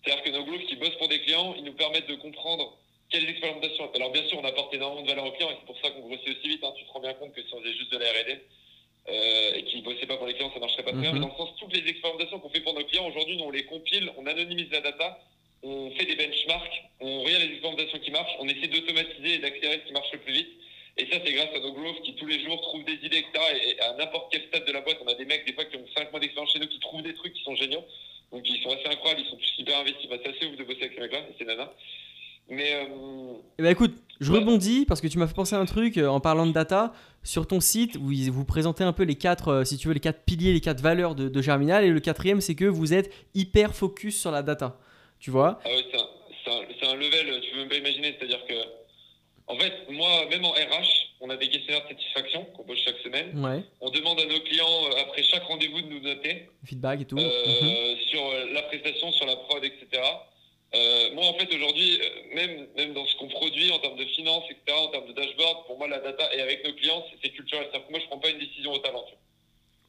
C'est-à-dire 0.04 0.24
que 0.24 0.30
nos 0.30 0.46
growth 0.46 0.66
qui 0.68 0.76
bossent 0.76 0.96
pour 1.00 1.08
des 1.08 1.20
clients, 1.22 1.56
ils 1.58 1.64
nous 1.64 1.74
permettent 1.74 2.08
de 2.08 2.16
comprendre 2.16 2.78
quelles 3.10 3.28
expérimentations. 3.28 3.92
Alors 3.96 4.12
bien 4.12 4.24
sûr, 4.28 4.38
on 4.38 4.46
apporte 4.46 4.74
énormément 4.76 5.02
de 5.02 5.08
valeur 5.08 5.26
aux 5.26 5.32
clients 5.32 5.50
et 5.50 5.56
c'est 5.60 5.66
pour 5.66 5.80
ça 5.82 5.90
qu'on 5.90 6.02
grossit 6.08 6.28
aussi 6.28 6.48
vite. 6.50 6.64
hein. 6.64 6.74
Tu 6.78 6.86
te 6.86 6.92
rends 6.92 7.00
bien 7.00 7.14
compte 7.16 7.34
que 7.34 7.42
si 7.42 7.54
on 7.54 7.62
faisait 7.62 7.74
juste 7.74 7.92
de 7.92 7.98
la 7.98 8.06
R&D 8.12 8.40
euh, 9.10 9.52
et 9.56 9.64
qu'ils 9.64 9.82
bossaient 9.84 10.06
pas 10.06 10.18
pour 10.18 10.28
les 10.28 10.34
clients, 10.34 10.52
ça 10.54 10.60
marcherait 10.60 10.84
pas 10.84 10.92
très 10.92 11.02
bien. 11.02 11.12
Mhm. 11.14 11.20
Mais 11.20 11.26
dans 11.26 11.32
le 11.32 11.38
sens, 11.38 11.56
toutes 11.60 11.74
les 11.76 11.90
expérimentations 11.90 12.40
qu'on 12.40 12.50
fait 12.50 12.60
pour 12.62 12.74
nos 12.74 12.84
clients, 12.84 13.08
aujourd'hui, 13.08 13.38
nous, 13.38 13.46
on 13.46 13.52
les 13.52 13.64
compile, 13.66 14.12
on 14.18 14.26
anonymise 14.28 14.70
la 14.72 14.82
data, 14.82 15.20
on 15.64 15.92
fait 15.92 16.06
des 16.06 16.16
benchmarks, 16.16 16.84
on 17.00 17.24
regarde 17.24 17.44
les 17.44 17.52
expérimentations 17.52 18.00
qui 18.00 18.12
marchent, 18.12 18.36
on 18.40 18.48
essaie 18.48 18.68
d'automatiser 18.68 19.36
et 19.36 19.38
d'accélérer 19.40 19.82
ce 19.82 19.88
qui 19.88 19.94
marche 19.94 20.12
le 20.14 20.20
plus 20.20 20.34
vite. 20.34 20.50
Et 20.98 21.06
ça, 21.12 21.20
c'est 21.24 21.34
grâce 21.34 21.50
à 21.56 21.60
nos 21.60 21.74
growth 21.74 22.02
qui 22.04 22.16
tous 22.16 22.26
les 22.26 22.44
jours 22.44 22.60
trouvent 22.62 22.86
des 22.86 22.98
idées, 23.06 23.18
etc. 23.18 23.32
Et, 23.68 23.80
à 23.82 23.94
n'importe 23.94 24.32
quel 24.32 24.44
stade 24.48 24.66
de 24.66 24.72
la 24.72 24.82
boîte, 24.82 24.98
on 25.04 25.08
a 25.08 25.14
des 25.14 25.26
mecs 25.26 25.46
des 25.46 25.54
fois 25.54 25.66
qui 25.66 25.78
ont 25.78 25.86
5 25.96 26.12
mois 26.12 26.20
d'expérience 26.20 26.52
chez 26.52 26.60
nous 26.60 26.68
qui 26.68 26.80
trouvent 26.80 27.04
des 27.04 27.14
trucs 27.14 27.34
qui 27.34 27.44
sont 27.44 27.56
géniaux. 27.56 27.84
Donc 28.32 28.42
ils 28.50 28.62
sont 28.62 28.72
assez 28.72 28.88
incroyables, 28.88 29.22
ils 29.22 29.30
sont 29.30 29.38
tous 29.38 29.54
hyper 29.60 29.80
investis. 29.80 30.08
C'est 30.10 30.28
assez 30.28 30.46
ouf 30.48 30.58
de 30.58 30.64
bosser 30.64 30.82
avec 30.82 30.94
ces 30.96 31.02
mecs-là, 31.02 31.20
c'est 31.38 31.46
nana. 31.46 31.72
Mais 32.50 32.74
euh, 32.74 33.34
Eh 33.60 33.64
ben 33.64 33.70
écoute, 33.70 33.94
je 34.20 34.32
rebondis 34.32 34.86
parce 34.86 35.02
que 35.02 35.08
tu 35.08 35.18
m'as 35.18 35.28
fait 35.28 35.34
penser 35.34 35.56
à 35.56 35.60
un 35.60 35.66
truc 35.66 35.98
euh, 35.98 36.08
en 36.08 36.20
parlant 36.20 36.48
de 36.48 36.52
data. 36.52 36.94
Sur 37.24 37.46
ton 37.46 37.60
site, 37.60 37.98
vous, 37.98 38.14
vous 38.32 38.46
présentez 38.46 38.84
un 38.84 38.94
peu 38.94 39.04
les 39.04 39.16
quatre, 39.16 39.50
euh, 39.50 39.64
si 39.66 39.78
tu 39.78 39.88
veux, 39.88 39.94
les 39.94 40.00
quatre 40.00 40.24
piliers, 40.24 40.54
les 40.54 40.62
quatre 40.62 40.82
valeurs 40.82 41.14
de, 41.14 41.30
de 41.30 41.42
Germinal. 41.42 41.84
Et 41.84 41.90
le 41.90 42.00
quatrième, 42.00 42.42
c'est 42.42 42.56
que 42.56 42.66
vous 42.66 42.94
êtes 42.94 43.14
hyper 43.36 43.76
focus 43.76 44.20
sur 44.20 44.32
la 44.32 44.44
data. 44.44 44.80
Tu 45.20 45.32
vois 45.32 45.60
ah 45.66 45.70
ouais, 45.70 45.86
c'est 45.92 45.98
un, 46.52 46.54
un- 46.54 46.92
un 46.92 46.96
level, 46.96 47.42
tu 47.42 47.52
peux 47.52 47.58
même 47.58 47.70
pas 47.70 47.78
imaginer. 47.78 48.16
C'est-à-dire 48.18 48.46
que, 48.46 48.54
en 49.48 49.58
fait, 49.58 49.74
moi, 49.90 50.26
même 50.30 50.46
en 50.46 50.52
RH, 50.52 51.06
On 51.20 51.32
a 51.32 51.36
des 51.36 51.50
questionnaires 51.50 51.82
de 51.86 51.90
satisfaction 51.90 52.46
qu'on 52.54 52.64
pose 52.64 52.78
chaque 52.86 53.00
semaine. 53.00 53.34
Ouais. 53.44 53.64
On 53.82 53.90
demande 53.90 54.20
à 54.20 54.26
nos 54.26 54.40
clients, 54.42 54.86
euh, 54.86 55.02
après 55.02 55.24
chaque 55.24 55.42
rendez-vous, 55.46 55.82
de 55.82 55.88
nous 55.88 56.00
noter 56.00 56.46
Feedback 56.64 57.02
et 57.02 57.06
tout. 57.06 57.18
euh, 57.18 57.24
Mhm. 57.24 57.98
sur 58.12 58.24
euh, 58.24 58.46
la 58.54 58.62
prestation, 58.62 59.12
sur 59.14 59.26
la 59.26 59.36
prod, 59.36 59.64
etc. 59.64 59.88
Euh, 60.76 61.12
moi, 61.16 61.26
en 61.26 61.34
fait, 61.34 61.52
aujourd'hui, 61.56 62.00
même, 62.36 62.68
même 62.76 62.94
dans 62.94 63.04
ce 63.08 63.16
qu'on 63.16 63.30
produit 63.30 63.72
en 63.72 63.80
termes 63.80 63.98
de 63.98 64.06
finances, 64.06 64.44
etc., 64.52 64.78
en 64.78 64.90
termes 64.90 65.08
de 65.08 65.14
dashboard, 65.14 65.66
pour 65.66 65.80
moi, 65.80 65.88
la 65.88 65.98
data, 66.02 66.32
et 66.36 66.40
avec 66.42 66.64
nos 66.68 66.74
clients, 66.74 67.04
c'est- 67.24 67.30
culturel. 67.32 67.66
C'est-à-dire 67.72 67.88
que 67.88 67.92
moi, 67.92 68.00
je 68.00 68.06
prends 68.06 68.20
pas 68.20 68.30
une 68.30 68.38
décision 68.40 68.72
au 68.74 68.78
talent. 68.78 69.04
vois. 69.10 69.18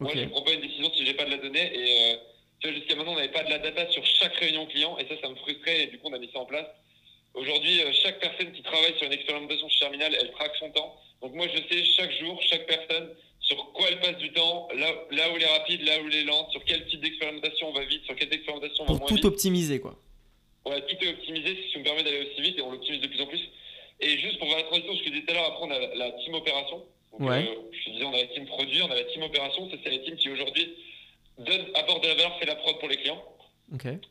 Moi, 0.00 0.12
je 0.14 0.20
ne 0.20 0.28
prends 0.30 0.42
pas 0.42 0.52
une 0.54 0.62
décision 0.62 0.90
si 0.94 1.04
j'ai 1.04 1.12
pas 1.14 1.26
de 1.26 1.30
la 1.32 1.36
donnée. 1.36 1.70
Et 1.74 2.14
euh, 2.14 2.16
tu 2.60 2.68
vois, 2.68 2.76
jusqu'à 2.76 2.96
maintenant, 2.96 3.12
on 3.12 3.16
n'avait 3.16 3.28
pas 3.32 3.44
de 3.44 3.50
la 3.50 3.58
data 3.58 3.90
sur 3.90 4.04
chaque 4.04 4.34
réunion 4.36 4.66
client. 4.66 4.96
Et 4.98 5.06
ça, 5.06 5.14
ça 5.20 5.28
me 5.28 5.34
frustrait. 5.36 5.84
Et 5.84 5.86
du 5.88 5.98
coup, 5.98 6.08
on 6.10 6.12
a 6.14 6.18
mis 6.18 6.30
ça 6.32 6.38
en 6.40 6.46
place. 6.46 6.66
Aujourd'hui, 7.34 7.80
euh, 7.82 7.92
chaque 8.02 8.18
personne 8.20 8.52
qui 8.52 8.62
travaille 8.62 8.94
sur 8.96 9.06
une 9.06 9.12
expérimentation 9.12 9.68
chez 9.68 9.80
Terminal, 9.80 10.16
elle 10.18 10.30
traque 10.32 10.56
son 10.58 10.70
temps. 10.70 10.96
Donc 11.22 11.34
moi, 11.34 11.46
je 11.48 11.58
sais 11.72 11.84
chaque 11.84 12.12
jour, 12.18 12.40
chaque 12.42 12.66
personne, 12.66 13.14
sur 13.40 13.72
quoi 13.72 13.86
elle 13.90 14.00
passe 14.00 14.16
du 14.16 14.32
temps, 14.32 14.68
là, 14.74 14.92
là 15.10 15.30
où 15.32 15.36
elle 15.36 15.42
est 15.42 15.46
rapide, 15.58 15.82
là 15.82 16.00
où 16.02 16.06
elle 16.08 16.14
est 16.14 16.24
lente, 16.24 16.50
sur 16.52 16.64
quel 16.64 16.86
type 16.88 17.00
d'expérimentation 17.00 17.68
on 17.68 17.72
va 17.72 17.84
vite, 17.84 18.04
sur 18.04 18.16
quelle 18.16 18.32
expérimentation 18.32 18.84
on 18.84 18.86
va 18.86 18.92
Pour 18.92 18.98
moins 19.00 19.08
tout 19.08 19.14
vite. 19.16 19.24
optimiser, 19.24 19.80
quoi. 19.80 19.96
Ouais, 20.66 20.80
tout 20.86 20.96
est 21.04 21.08
optimisé, 21.08 21.56
ce 21.66 21.72
qui 21.72 21.78
nous 21.78 21.84
permet 21.84 22.02
d'aller 22.02 22.20
aussi 22.30 22.40
vite 22.42 22.58
et 22.58 22.62
on 22.62 22.70
l'optimise 22.72 23.00
de 23.00 23.06
plus 23.06 23.20
en 23.20 23.26
plus. 23.26 23.40
Et 24.00 24.18
juste 24.18 24.38
pour 24.38 24.48
faire 24.48 24.58
la 24.58 24.64
transition, 24.64 24.94
ce 24.96 25.00
que 25.00 25.06
je 25.06 25.10
disais 25.12 25.24
tout 25.24 25.30
à 25.32 25.34
l'heure, 25.34 25.46
après 25.46 25.64
on 25.64 25.70
a 25.70 25.78
la, 25.78 25.94
la 25.94 26.10
team 26.12 26.34
opération. 26.34 26.84
Donc, 27.12 27.20
Ouais. 27.28 27.48
euh, 27.48 27.54
je 27.72 27.84
te 27.84 27.90
disais, 27.90 28.04
on 28.04 28.12
a 28.14 28.18
la 28.18 28.26
team 28.26 28.46
produit, 28.46 28.82
on 28.82 28.90
a 28.90 28.94
la 28.94 29.04
team 29.04 29.22
opération. 29.22 29.70
Ça, 29.70 29.76
c'est 29.82 29.90
la 29.90 29.98
team 29.98 30.16
qui 30.16 30.28
aujourd'hui 30.30 30.74
donne, 31.38 31.66
apporte 31.74 32.02
de 32.02 32.08
la 32.08 32.14
valeur, 32.14 32.38
fait 32.38 32.46
la 32.46 32.56
prod 32.56 32.78
pour 32.78 32.88
les 32.88 32.96
clients. 32.96 33.22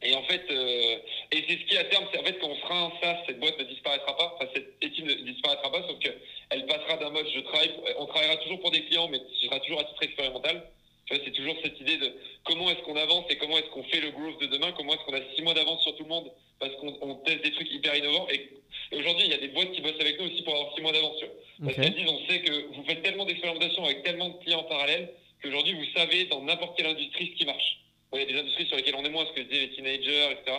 Et 0.04 0.14
en 0.14 0.24
fait, 0.24 0.44
euh, 0.52 0.98
et 1.32 1.44
c'est 1.48 1.58
ce 1.58 1.66
qui 1.66 1.78
à 1.78 1.84
terme, 1.86 2.06
c'est 2.12 2.20
en 2.20 2.24
fait 2.24 2.38
quand 2.40 2.48
on 2.48 2.56
fera 2.58 2.86
un 2.86 2.92
SaaS, 3.02 3.24
cette 3.28 3.40
boîte 3.40 3.58
ne 3.58 3.64
disparaîtra 3.64 4.16
pas, 4.16 4.36
enfin 4.36 4.48
cette 4.54 4.80
team 4.80 5.08
ne 5.08 5.14
disparaîtra 5.14 5.72
pas, 5.72 5.82
sauf 5.88 5.98
qu'elle 6.00 6.66
passera 6.68 6.98
d'un 6.98 7.10
mode, 7.10 7.26
je 7.34 7.40
travaille, 7.40 7.72
on 7.98 8.06
travaillera 8.06 8.38
toujours 8.38 8.60
pour 8.60 8.70
des 8.70 8.84
clients, 8.84 9.08
mais 9.08 9.20
ce 9.40 9.48
sera 9.48 9.60
toujours 9.60 9.80
à 9.80 9.86
titre 9.86 10.04
expérimental. 10.04 10.70
Tu 11.06 11.16
vois, 11.16 11.24
c'est 11.26 11.32
toujours 11.32 11.56
cette 11.64 11.80
idée 11.80 11.98
de 11.98 12.14
comment 12.44 12.70
est-ce 12.70 12.82
qu'on 12.82 12.98
avance 12.98 13.26
et 13.30 13.38
comment 13.38 13.58
est-ce 13.58 13.70
qu'on 13.70 13.84
fait 13.84 14.02
le 14.02 14.12
growth 14.12 14.40
de 14.42 14.48
demain, 14.48 14.74
comment 14.74 14.94
est-ce 14.94 15.04
qu'on 15.06 15.16
a 15.16 15.36
six 15.36 15.42
mois 15.42 15.54
d'avance 15.54 15.82
sur 15.82 15.96
tout 15.96 16.04
le 16.04 16.10
monde 16.10 16.30
parce 16.60 16.76
qu'on 16.76 16.98
on 17.02 17.16
teste 17.16 17.44
des 17.44 17.52
trucs 17.52 17.72
hyper 17.72 17.96
innovants. 17.96 18.28
Et, 18.32 18.50
et 18.92 18.98
aujourd'hui, 18.98 19.26
il 19.26 19.32
y 19.32 19.34
a 19.34 19.38
des 19.38 19.50
boîtes 19.50 19.72
qui 19.72 19.82
bossent 19.82 20.00
avec 20.00 20.20
nous 20.20 20.28
aussi 20.28 20.42
pour 20.42 20.54
avoir 20.54 20.74
six 20.76 20.82
mois 20.82 20.92
d'avance. 20.92 21.18
Parce 21.64 21.76
qu'elles 21.76 21.96
disent, 21.96 22.10
on 22.10 22.28
sait 22.28 22.42
que 22.42 22.76
vous 22.76 22.84
faites 22.86 23.02
tellement 23.04 23.26
d'expérimentations 23.26 23.86
avec 23.86 24.04
tellement 24.04 24.30
de 24.30 24.44
clients 24.44 24.60
en 24.60 24.64
parallèle 24.64 25.14
qu'aujourd'hui, 25.42 25.74
vous 25.74 25.86
savez 25.96 26.26
dans 26.26 26.42
n'importe 26.42 26.78
quelle 26.78 26.88
industrie 26.88 27.32
ce 27.34 27.38
qui 27.38 27.46
marche. 27.46 27.80
Il 28.14 28.20
y 28.20 28.24
a 28.24 28.26
des 28.26 28.40
industries 28.40 28.68
sur 28.68 28.78
lesquelles 28.78 28.96
on 28.96 29.04
est 29.04 29.10
moins, 29.10 29.26
ce 29.26 29.34
que 29.34 29.42
disaient 29.42 29.68
les 29.68 29.76
teenagers, 29.76 30.32
etc. 30.32 30.58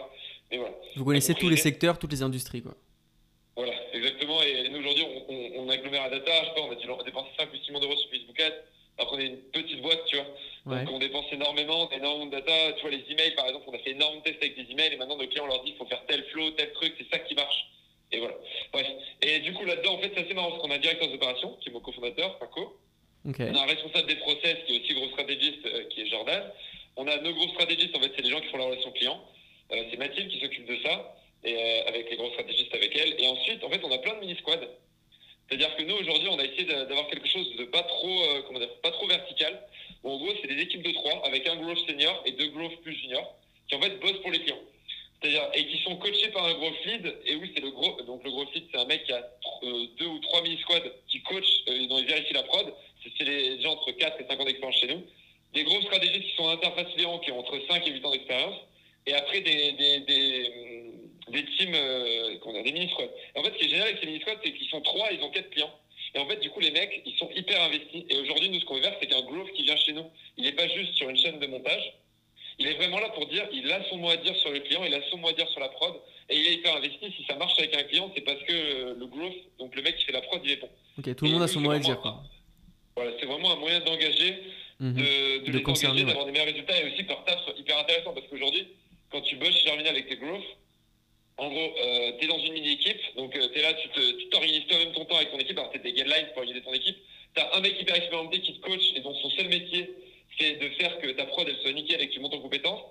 Mais 0.51 0.59
voilà. 0.59 0.75
Vous 0.97 1.05
connaissez 1.05 1.35
tous 1.35 1.49
les 1.49 1.57
secteurs, 1.57 1.99
toutes 1.99 2.13
les 2.13 2.23
industries, 2.23 2.63
quoi. 2.63 2.75
Voilà, 3.57 3.73
exactement. 3.93 4.41
Et 4.43 4.69
nous, 4.69 4.79
aujourd'hui, 4.79 5.05
on, 5.05 5.33
on, 5.33 5.67
on 5.67 5.69
agglomère 5.69 6.05
la 6.05 6.11
data. 6.11 6.33
Je 6.43 6.49
sais 6.49 6.55
pas, 6.55 6.61
on 6.61 6.71
a 6.71 6.75
dû 6.77 6.87
dépenser 7.05 7.31
5 7.39 7.53
ou 7.53 7.57
6 7.57 7.69
millions 7.71 7.81
d'euros 7.81 7.97
sur 7.97 8.11
Facebook 8.11 8.39
Ads. 8.41 8.53
Après, 8.99 9.17
on 9.17 9.19
est 9.21 9.27
une 9.27 9.39
petite 9.51 9.81
boîte, 9.83 10.05
tu 10.07 10.17
vois. 10.17 10.27
Ouais. 10.67 10.85
Donc, 10.85 10.95
on 10.95 10.99
dépense 10.99 11.25
énormément, 11.33 11.91
énormément 11.91 12.27
de 12.27 12.33
data. 12.33 12.73
Tu 12.75 12.83
vois, 12.83 12.91
les 12.91 13.05
emails, 13.11 13.35
par 13.35 13.47
exemple, 13.47 13.65
on 13.69 13.75
a 13.75 13.79
fait 13.79 13.91
énormément 13.91 14.21
de 14.21 14.31
tests 14.31 14.43
avec 14.43 14.57
des 14.57 14.71
emails. 14.71 14.93
Et 14.93 14.97
maintenant, 14.97 15.17
nos 15.17 15.27
clients, 15.27 15.45
on 15.45 15.49
leur 15.49 15.63
dit 15.65 15.71
qu'il 15.71 15.79
faut 15.79 15.87
faire 15.87 16.05
tel 16.07 16.23
flow, 16.27 16.51
tel 16.53 16.73
truc. 16.73 16.95
C'est 16.99 17.09
ça 17.11 17.19
qui 17.19 17.35
marche. 17.35 17.67
Et 18.13 18.19
voilà. 18.19 18.35
Bref. 18.73 18.87
Et 19.23 19.41
du 19.41 19.53
coup, 19.55 19.65
là-dedans, 19.65 19.95
en 19.95 19.99
fait, 19.99 20.13
c'est 20.15 20.25
assez 20.25 20.35
marrant 20.35 20.51
parce 20.51 20.63
qu'on 20.63 20.71
a 20.71 20.77
un 20.77 20.79
directeur 20.79 21.09
d'opération, 21.09 21.57
qui 21.61 21.69
est 21.69 21.73
mon 21.73 21.81
cofondateur, 21.81 22.39
Paco. 22.39 22.79
On 23.51 23.55
a 23.57 23.63
un 23.63 23.67
responsable 23.67 24.07
des 24.09 24.17
process 24.17 24.57
qui 24.67 24.77
est 24.77 24.81
aussi 24.83 24.95
gros 24.95 25.09
stratégiste, 25.09 25.67
euh, 25.67 25.85
qui 25.91 26.03
est 26.03 26.07
Jordan. 26.07 26.43
On 26.97 27.07
a 27.07 27.17
nos 27.19 27.33
gros 27.35 27.49
stratégistes, 27.49 27.95
en 27.97 28.01
fait, 28.01 28.13
c'est 28.17 28.23
les 28.23 28.31
gens 28.31 28.41
qui 28.41 28.49
font 28.49 28.59
la 28.59 28.65
relation 28.65 28.91
client. 28.93 29.23
Euh, 29.73 29.85
c'est 29.91 29.97
Mathilde 29.99 30.31
qui 30.31 30.41
s'occupe 30.41 30.67
de 30.67 30.79
ça, 30.83 31.15
et, 31.45 31.55
euh, 31.55 31.89
avec 31.89 32.11
les 32.11 32.17
gros 32.17 32.31
stratégistes 32.31 32.75
avec 32.75 32.97
elle. 32.97 33.21
Et 33.21 33.27
ensuite, 33.29 33.63
en 33.63 33.71
fait, 33.71 33.81
on 33.85 33.93
a 33.93 33.99
plein 33.99 34.15
de 34.15 34.21
mini-squads. 34.21 34.67
C'est-à-dire 35.49 35.75
que 35.77 35.83
nous, 35.83 35.95
aujourd'hui, 35.97 36.29
on 36.31 36.39
a 36.39 36.45
essayé 36.45 36.65
d'a- 36.65 36.85
d'avoir 36.85 37.09
quelque 37.09 37.29
chose 37.29 37.57
de 37.57 37.65
pas 37.65 37.83
trop, 37.83 38.23
comment 38.47 38.59
dire, 38.59 38.73
pas 38.83 38.91
trop 38.91 39.07
vertical. 39.07 39.63
Bon, 40.03 40.13
en 40.13 40.19
gros, 40.19 40.33
c'est 40.41 40.49
des 40.49 40.61
équipes 40.61 40.83
de 40.83 40.93
trois, 40.93 41.25
avec 41.27 41.47
un 41.47 41.57
growth 41.57 41.79
senior 41.89 42.23
et 42.27 42.33
deux 42.33 42.49
growth 42.49 42.81
plus 42.83 42.95
junior, 42.95 43.35
qui 43.69 43.75
en 43.75 43.81
fait 43.81 43.99
bossent 44.01 44.21
pour 44.21 44.31
les 44.31 44.41
clients. 44.41 44.61
C'est-à-dire, 45.21 45.49
et 45.55 45.67
qui 45.67 45.79
sont 45.83 45.97
coachés 45.97 46.29
par 46.29 46.45
un 46.45 46.55
growth 46.55 46.85
lead. 46.85 47.15
Et 47.27 47.35
oui, 47.37 47.51
c'est 47.55 47.63
le 47.63 47.71
gros, 47.71 48.01
donc 48.03 48.23
le 48.25 48.31
growth 48.31 48.55
lead, 48.55 48.65
c'est 48.71 48.79
un 48.79 48.85
mec 48.85 49.05
qui 49.05 49.13
a 49.13 49.23
deux 49.99 50.07
ou 50.07 50.19
trois 50.21 50.43
mini-squads 50.43 50.91
qui 51.09 51.23
coach, 51.23 51.47
dont 51.89 51.99
il 51.99 52.07
vérifie 52.07 52.35
la 52.35 52.43
prod. 52.45 52.73
C'est- 53.03 53.25
les 53.25 53.61
gens 53.63 53.73
entre 53.73 53.93
4 53.93 54.21
et 54.21 54.27
5 54.27 54.41
ans 54.41 54.45
d'expérience 54.45 54.81
chez 54.81 54.89
nous. 54.89 55.03
Des 55.55 55.65
gros 55.65 55.81
stratégistes 55.83 56.29
qui 56.31 56.37
sont 56.37 56.49
client, 56.95 57.19
qui 57.21 57.33
ont 57.33 57.39
entre 57.41 57.59
5 57.69 57.87
et 57.87 57.91
8 57.91 58.05
ans 58.05 58.11
d'expérience. 58.11 58.57
Et 59.07 59.15
après, 59.15 59.41
des, 59.41 59.73
des, 59.73 60.01
des, 60.01 60.93
des 61.31 61.45
teams, 61.57 61.75
euh, 61.75 62.63
des 62.63 62.73
mini-squads. 62.73 63.09
Et 63.35 63.39
en 63.39 63.43
fait, 63.43 63.53
ce 63.55 63.59
qui 63.59 63.65
est 63.65 63.69
génial 63.69 63.89
avec 63.89 63.99
ces 64.01 64.07
mini-squads, 64.07 64.41
c'est 64.45 64.53
qu'ils 64.53 64.69
sont 64.69 64.81
3, 64.83 65.13
ils 65.13 65.23
ont 65.23 65.31
4 65.31 65.51
clients. 65.51 65.73
Et 66.15 66.19
en 66.19 66.27
fait, 66.27 66.37
du 66.41 66.51
coup, 66.51 66.61
les 66.61 66.71
mecs, 66.71 67.03
ils 67.07 67.17
sont 67.17 67.31
hyper 67.35 67.61
investis. 67.63 68.05
Et 68.11 68.17
aujourd'hui, 68.19 68.51
nous, 68.51 68.61
ce 68.61 68.65
qu'on 68.65 68.75
veut 68.77 68.83
faire, 68.83 68.97
c'est 69.01 69.07
qu'un 69.07 69.23
growth 69.23 69.53
qui 69.53 69.63
vient 69.63 69.77
chez 69.77 69.93
nous, 69.93 70.05
il 70.37 70.45
n'est 70.45 70.53
pas 70.53 70.69
juste 70.69 70.95
sur 70.95 71.09
une 71.09 71.17
chaîne 71.19 71.39
de 71.39 71.47
montage. 71.47 71.93
Il 72.59 72.67
est 72.67 72.75
vraiment 72.75 72.99
là 72.99 73.09
pour 73.11 73.27
dire, 73.27 73.47
il 73.53 73.71
a 73.71 73.85
son 73.89 73.99
mot 73.99 74.11
à 74.11 74.17
dire 74.17 74.35
sur 74.37 74.51
le 74.51 74.59
client, 74.61 74.83
il 74.85 74.93
a 74.93 75.01
son 75.11 75.19
mot 75.19 75.29
à 75.29 75.33
dire 75.33 75.49
sur 75.49 75.61
la 75.61 75.69
prod, 75.69 75.95
et 76.29 76.37
il 76.37 76.47
est 76.47 76.55
hyper 76.55 76.75
investi. 76.77 77.13
Si 77.17 77.25
ça 77.29 77.37
marche 77.37 77.57
avec 77.59 77.75
un 77.77 77.85
client, 77.85 78.11
c'est 78.15 78.23
parce 78.23 78.43
que 78.43 78.53
euh, 78.53 78.95
le 78.99 79.07
growth, 79.07 79.35
donc 79.61 79.77
le 79.77 79.83
mec 79.83 79.97
qui 79.97 80.05
fait 80.07 80.13
la 80.13 80.23
prod, 80.23 80.41
il 80.45 80.51
est 80.51 80.57
bon. 80.57 80.69
Ok, 80.99 81.15
tout 81.15 81.25
le 81.27 81.31
monde 81.31 81.43
a 81.43 81.47
son 81.49 81.61
mot 81.61 81.71
à 81.71 81.79
dire, 81.79 82.01
quoi. 82.01 82.23
Voilà, 82.99 83.13
c'est 83.21 83.27
vraiment 83.27 83.53
un 83.53 83.57
moyen 83.57 83.79
d'engager, 83.81 84.43
Mhm. 84.81 84.95
de, 84.95 85.39
de, 85.39 85.53
De 85.53 85.57
les 85.59 85.63
concerner, 85.63 86.03
engager, 86.03 86.05
ouais. 86.05 86.09
d'avoir 86.09 86.27
des 86.27 86.33
meilleurs 86.33 86.47
résultats, 86.49 86.81
et 86.81 86.85
aussi 86.93 87.05
que 87.05 87.09
leur 87.11 87.25
taf 87.25 87.45
soit 87.45 87.55
hyper 87.57 87.79
intéressant, 87.79 88.13
parce 88.13 88.27
qu'aujourd'hui, 88.27 88.67
quand 89.11 89.21
tu 89.21 89.37
bosses 89.37 89.55
chez 89.57 89.67
Germinal 89.69 89.95
avec 89.95 90.09
tes 90.09 90.17
growth, 90.17 90.43
en 91.37 91.49
gros, 91.49 91.75
euh, 91.81 92.13
tu 92.19 92.25
es 92.25 92.29
dans 92.29 92.39
une 92.41 92.53
mini-équipe, 92.55 93.01
donc 93.17 93.33
tu 93.33 93.39
es 93.59 93.63
là, 93.63 93.73
tu 93.75 93.89
tu 93.91 94.29
t'organises 94.31 94.67
toi-même 94.67 94.93
ton 94.93 95.05
temps 95.05 95.15
avec 95.17 95.31
ton 95.31 95.39
équipe, 95.39 95.57
alors 95.59 95.71
tu 95.71 95.79
des 95.79 95.93
guidelines 95.93 96.27
pour 96.35 96.39
organiser 96.39 96.63
ton 96.65 96.73
équipe. 96.73 96.97
Tu 97.37 97.41
as 97.41 97.55
un 97.55 97.61
mec 97.61 97.81
hyper 97.81 97.95
expérimenté 97.95 98.41
qui 98.41 98.55
te 98.55 98.61
coach 98.67 98.83
et 98.97 99.01
dont 99.01 99.15
son 99.15 99.31
seul 99.31 99.47
métier, 99.49 99.89
c'est 100.41 100.55
de 100.57 100.69
faire 100.71 100.99
que 100.99 101.07
ta 101.13 101.27
prod 101.27 101.47
elle 101.49 101.57
soit 101.63 101.73
nickel 101.73 102.01
et 102.01 102.09
que 102.09 102.13
tu 102.15 102.19
montes 102.21 102.35
en 102.35 102.41
compétences. 102.41 102.83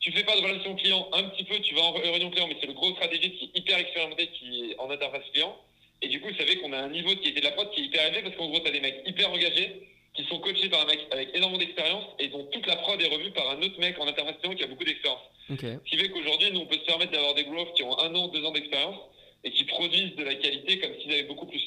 Tu 0.00 0.12
fais 0.12 0.24
pas 0.24 0.36
de 0.36 0.42
relation 0.42 0.74
client, 0.76 1.08
un 1.14 1.22
petit 1.30 1.44
peu, 1.44 1.58
tu 1.60 1.74
vas 1.74 1.80
en 1.82 1.92
réunion 1.92 2.30
client, 2.30 2.46
mais 2.48 2.56
c'est 2.60 2.66
le 2.66 2.74
gros 2.74 2.92
stratégiste 2.92 3.38
qui 3.38 3.44
est 3.54 3.58
hyper 3.58 3.78
expérimenté, 3.78 4.26
qui 4.28 4.70
est 4.72 4.78
en 4.78 4.90
interface 4.90 5.24
client. 5.32 5.56
Et 6.04 6.08
du 6.08 6.20
coup, 6.20 6.28
vous 6.28 6.36
savez 6.36 6.56
qu'on 6.56 6.72
a 6.72 6.78
un 6.78 6.90
niveau 6.90 7.08
de 7.14 7.20
qualité 7.20 7.40
de 7.40 7.46
la 7.46 7.52
prod 7.52 7.70
qui 7.70 7.80
est 7.80 7.84
hyper 7.84 8.06
élevé 8.06 8.22
parce 8.22 8.36
qu'en 8.36 8.48
gros, 8.48 8.60
tu 8.60 8.68
as 8.68 8.72
des 8.72 8.80
mecs 8.80 9.00
hyper 9.06 9.30
engagés 9.30 9.88
qui 10.14 10.24
sont 10.26 10.38
coachés 10.38 10.68
par 10.68 10.82
un 10.82 10.86
mec 10.86 11.00
avec 11.10 11.34
énormément 11.34 11.58
d'expérience 11.58 12.04
et 12.18 12.28
dont 12.28 12.44
toute 12.52 12.66
la 12.66 12.76
prod 12.76 13.00
est 13.00 13.08
revue 13.08 13.30
par 13.30 13.50
un 13.50 13.62
autre 13.62 13.80
mec 13.80 13.98
en 13.98 14.06
interface 14.06 14.36
client 14.42 14.54
qui 14.54 14.64
a 14.64 14.66
beaucoup 14.66 14.84
d'expérience. 14.84 15.22
Ce 15.48 15.90
qui 15.90 15.96
fait 15.96 16.10
qu'aujourd'hui, 16.10 16.52
nous, 16.52 16.60
on 16.60 16.66
peut 16.66 16.76
se 16.76 16.84
permettre 16.84 17.12
d'avoir 17.12 17.34
des 17.34 17.44
growths 17.44 17.72
qui 17.74 17.82
ont 17.82 17.98
un 17.98 18.14
an, 18.14 18.28
deux 18.28 18.44
ans 18.44 18.52
d'expérience 18.52 18.96
et 19.44 19.50
qui 19.50 19.64
produisent 19.64 20.14
de 20.14 20.24
la 20.24 20.34
qualité 20.34 20.78
comme 20.78 20.92
s'ils 21.00 21.12
avaient 21.12 21.24
beaucoup 21.24 21.46
plus. 21.46 21.62